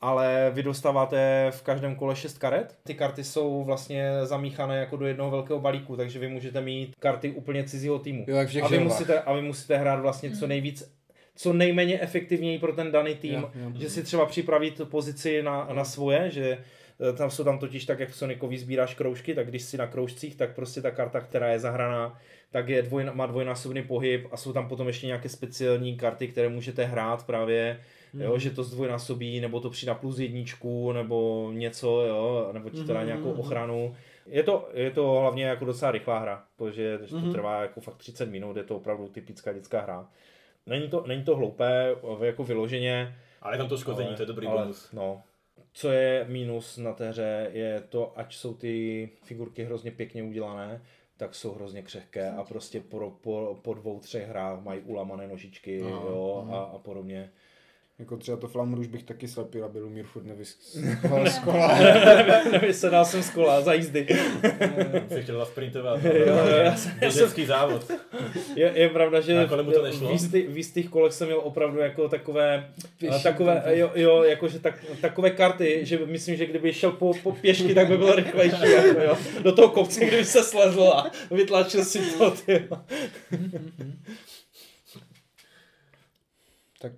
ale 0.01 0.51
vy 0.53 0.63
dostáváte 0.63 1.47
v 1.51 1.61
každém 1.61 1.95
kole 1.95 2.15
6 2.15 2.37
karet. 2.37 2.77
Ty 2.83 2.93
karty 2.93 3.23
jsou 3.23 3.63
vlastně 3.63 4.11
zamíchané 4.23 4.79
jako 4.79 4.97
do 4.97 5.07
jednoho 5.07 5.31
velkého 5.31 5.59
balíku, 5.59 5.95
takže 5.97 6.19
vy 6.19 6.27
můžete 6.27 6.61
mít 6.61 6.95
karty 6.99 7.31
úplně 7.31 7.63
cizího 7.63 7.99
týmu. 7.99 8.25
Jo, 8.27 8.35
jak 8.35 8.55
a, 8.63 8.67
vy 8.67 8.79
musíte, 8.79 9.21
a 9.21 9.33
vy 9.33 9.41
musíte 9.41 9.77
hrát 9.77 9.99
vlastně 9.99 10.31
co 10.31 10.47
nejvíc, 10.47 10.96
co 11.37 11.53
nejméně 11.53 11.99
efektivněji 12.01 12.59
pro 12.59 12.73
ten 12.73 12.91
daný 12.91 13.15
tým, 13.15 13.33
Jo, 13.33 13.51
jo. 13.55 13.71
že 13.75 13.89
si 13.89 14.03
třeba 14.03 14.25
připravit 14.25 14.81
pozici 14.89 15.43
na, 15.43 15.67
na 15.73 15.83
svoje, 15.83 16.29
že 16.31 16.57
eh, 17.09 17.13
tam 17.13 17.31
jsou 17.31 17.43
tam 17.43 17.59
totiž 17.59 17.85
tak, 17.85 17.99
jak 17.99 18.09
v 18.09 18.15
Sonicovi 18.15 18.57
sbíráš 18.57 18.93
kroužky, 18.95 19.35
tak 19.35 19.47
když 19.47 19.61
si 19.63 19.77
na 19.77 19.87
kroužcích, 19.87 20.35
tak 20.35 20.55
prostě 20.55 20.81
ta 20.81 20.91
karta, 20.91 21.19
která 21.21 21.49
je 21.49 21.59
zahraná, 21.59 22.19
tak 22.51 22.69
je 22.69 22.81
dvoj, 22.81 23.05
má 23.13 23.25
dvojnásobný 23.25 23.83
pohyb 23.83 24.27
a 24.31 24.37
jsou 24.37 24.53
tam 24.53 24.67
potom 24.69 24.87
ještě 24.87 25.07
nějaké 25.07 25.29
speciální 25.29 25.97
karty, 25.97 26.27
které 26.27 26.49
můžete 26.49 26.85
hrát 26.85 27.25
právě, 27.25 27.79
mm. 28.13 28.21
jo, 28.21 28.37
že 28.39 28.49
to 28.49 28.63
zdvojnásobí, 28.63 29.39
nebo 29.41 29.59
to 29.59 29.69
přidá 29.69 29.93
plus 29.93 30.19
jedničku, 30.19 30.91
nebo 30.91 31.49
něco, 31.53 32.01
jo, 32.01 32.49
nebo 32.53 32.69
ti 32.69 32.83
to 32.83 32.93
dá 32.93 33.03
nějakou 33.03 33.31
ochranu. 33.31 33.95
Je 34.27 34.43
to, 34.43 34.69
je 34.73 34.91
to 34.91 35.11
hlavně 35.21 35.45
jako 35.45 35.65
docela 35.65 35.91
rychlá 35.91 36.19
hra, 36.19 36.43
protože 36.57 36.97
to 37.09 37.15
Mhm. 37.17 37.31
trvá 37.31 37.61
jako 37.61 37.81
fakt 37.81 37.97
30 37.97 38.29
minut, 38.29 38.57
je 38.57 38.63
to 38.63 38.75
opravdu 38.75 39.07
typická 39.07 39.53
dětská 39.53 39.81
hra. 39.81 40.07
Není 40.67 40.89
to, 40.89 41.03
není 41.07 41.23
to 41.23 41.35
hloupé, 41.35 41.95
jako 42.21 42.43
vyloženě, 42.43 43.15
Ale 43.41 43.53
je 43.53 43.57
tam 43.57 43.69
to 43.69 43.77
škození, 43.77 44.15
to 44.15 44.21
je 44.21 44.25
dobrý 44.25 44.47
ale, 44.47 44.61
bonus. 44.61 44.91
No. 44.91 45.23
Co 45.73 45.91
je 45.91 46.25
mínus 46.29 46.77
na 46.77 46.93
té 46.93 47.09
hře, 47.09 47.49
je 47.53 47.81
to, 47.89 48.19
ať 48.19 48.35
jsou 48.35 48.53
ty 48.53 49.09
figurky 49.23 49.63
hrozně 49.63 49.91
pěkně 49.91 50.23
udělané, 50.23 50.81
tak 51.17 51.35
jsou 51.35 51.53
hrozně 51.53 51.81
křehké 51.81 52.31
a 52.31 52.43
prostě 52.43 52.81
po, 52.81 53.11
po, 53.21 53.59
po 53.61 53.73
dvou, 53.73 53.99
třech 53.99 54.27
hrách 54.27 54.63
mají 54.63 54.81
ulamané 54.81 55.27
nožičky 55.27 55.81
Aha, 55.81 55.91
jo, 55.91 56.47
a, 56.51 56.57
a 56.59 56.77
podobně. 56.77 57.31
Jako 57.99 58.17
třeba 58.17 58.37
to 58.37 58.47
Flamuru 58.47 58.81
už 58.81 58.87
bych 58.87 59.03
taky 59.03 59.27
slepil, 59.27 59.65
aby 59.65 59.79
Lumír 59.79 60.05
furt 60.05 60.23
nevyskoval 60.25 61.29
z 61.29 61.39
kola. 61.39 61.79
Nevysedal 62.51 63.05
jsem 63.05 63.23
z 63.23 63.29
kola 63.29 63.61
za 63.61 63.73
jízdy. 63.73 64.07
Jsi 65.09 65.21
chtěl 65.23 65.45
sprintovat. 65.45 65.99
Jo, 66.03 66.11
jo, 66.25 66.57
já 66.57 66.75
jsem- 66.75 66.91
Dětský 66.99 67.45
závod. 67.45 67.91
Je, 68.55 68.71
je 68.75 68.89
pravda, 68.89 69.21
že 69.21 69.47
mu 69.63 69.71
to 69.71 69.83
nešlo? 69.83 70.07
v, 70.09 70.11
jistý, 70.11 70.41
v 70.41 70.57
jistých 70.57 70.89
kolech 70.89 71.13
jsem 71.13 71.27
měl 71.27 71.39
opravdu 71.39 71.79
jako 71.79 72.09
takové, 72.09 72.69
Pěší 72.97 73.23
takové, 73.23 73.53
tempo. 73.61 73.69
jo, 73.79 73.91
jo, 73.95 74.23
jakože 74.23 74.59
tak, 74.59 74.85
takové 75.01 75.29
karty, 75.31 75.79
že 75.85 75.99
myslím, 76.05 76.35
že 76.35 76.45
kdyby 76.45 76.73
šel 76.73 76.91
po, 76.91 77.13
po 77.23 77.31
pěšky, 77.31 77.73
tak 77.75 77.87
by 77.87 77.97
byl 77.97 78.15
rychlejší, 78.15 78.71
jako, 78.71 78.99
jo. 79.01 79.17
Do 79.43 79.51
toho 79.51 79.69
kopce, 79.69 80.05
kdyby 80.05 80.25
se 80.25 80.43
slezl 80.43 80.83
a 80.83 81.11
vytlačil 81.31 81.85
si 81.85 81.99
to, 82.17 82.31
ty. 82.31 82.67
Tak 86.81 86.91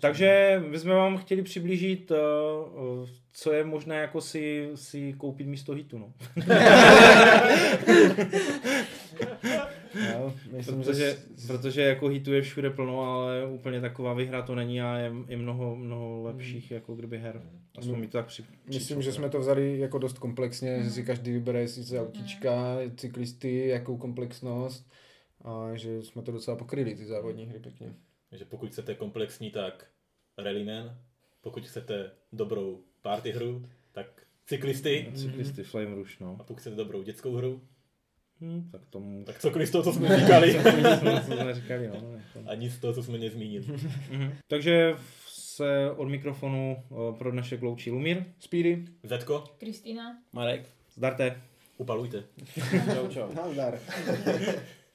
Takže 0.00 0.60
my 0.68 0.78
jsme 0.78 0.94
vám 0.94 1.16
chtěli 1.16 1.42
přiblížit, 1.42 2.10
uh, 2.10 2.16
co 3.32 3.52
je 3.52 3.64
možné 3.64 3.96
jako 3.96 4.20
si, 4.20 4.70
si 4.74 5.12
koupit 5.12 5.46
místo 5.46 5.72
hitu, 5.72 5.98
no. 5.98 6.12
jo, 10.12 10.34
myslím, 10.52 10.82
Protože, 10.82 11.16
že 11.36 11.46
protože 11.46 11.82
jako 11.82 12.08
hitu 12.08 12.32
je 12.32 12.42
všude 12.42 12.70
plno, 12.70 13.02
ale 13.02 13.46
úplně 13.46 13.80
taková 13.80 14.14
vyhra 14.14 14.42
to 14.42 14.54
není 14.54 14.82
a 14.82 14.96
je, 14.98 15.12
je 15.28 15.36
mnoho, 15.36 15.76
mnoho 15.76 16.22
lepších 16.22 16.70
jako 16.70 16.94
kdyby 16.94 17.18
her. 17.18 17.42
Aspoň 17.78 18.00
mi 18.00 18.06
to 18.06 18.18
tak 18.18 18.26
při, 18.26 18.44
Myslím, 18.66 19.02
že 19.02 19.12
jsme 19.12 19.28
to 19.28 19.40
vzali 19.40 19.78
jako 19.78 19.98
dost 19.98 20.18
komplexně, 20.18 20.82
že 20.82 20.90
si 20.90 21.04
každý 21.04 21.32
vybere 21.32 21.66
chce 21.66 22.00
autíčka, 22.00 22.76
cyklisty, 22.96 23.68
jakou 23.68 23.96
komplexnost 23.96 24.90
a 25.42 25.70
že 25.74 26.02
jsme 26.02 26.22
to 26.22 26.32
docela 26.32 26.56
pokryli, 26.56 26.94
ty 26.94 27.06
závodní 27.06 27.46
hry 27.46 27.58
pěkně. 27.58 27.94
Takže 28.30 28.44
pokud 28.44 28.70
chcete 28.70 28.94
komplexní, 28.94 29.50
tak 29.50 29.86
Rallyman. 30.38 30.98
Pokud 31.40 31.66
chcete 31.66 32.10
dobrou 32.32 32.82
party 33.02 33.30
hru, 33.30 33.68
tak 33.92 34.26
cyklisty. 34.46 35.12
Cyklisty, 35.14 35.62
Flame 35.62 35.94
Rush, 35.94 36.20
no. 36.20 36.36
A 36.40 36.44
pokud 36.44 36.60
chcete 36.60 36.76
dobrou 36.76 37.02
dětskou 37.02 37.36
hru, 37.36 37.68
Hm, 38.40 38.68
tak 38.72 38.80
tomu... 38.90 39.24
tak 39.24 39.38
cokoliv 39.38 39.68
z 39.68 39.70
toho, 39.70 39.84
co 39.84 39.92
jsme 39.92 40.20
říkali. 40.20 40.54
to 41.26 41.34
jsme 41.36 41.54
říkali, 41.54 41.88
no. 41.88 41.94
Jako. 41.94 42.50
A 42.50 42.54
nic 42.54 42.72
z 42.74 42.78
toho, 42.78 42.92
co 42.92 43.02
jsme 43.02 43.18
nezmínili. 43.18 43.66
Mhm. 44.10 44.32
Takže 44.46 44.94
se 45.26 45.90
od 45.90 46.08
mikrofonu 46.08 46.84
pro 47.18 47.30
dnešek 47.30 47.62
loučí 47.62 47.90
Lumír. 47.90 48.24
Speedy. 48.38 48.84
Zetko, 49.02 49.44
Kristýna. 49.58 50.18
Marek. 50.32 50.70
Zdarte. 50.94 51.42
upalujte. 51.76 52.24
Čau, 52.94 53.08
čau. 53.08 53.34
Nazdar. 53.34 53.78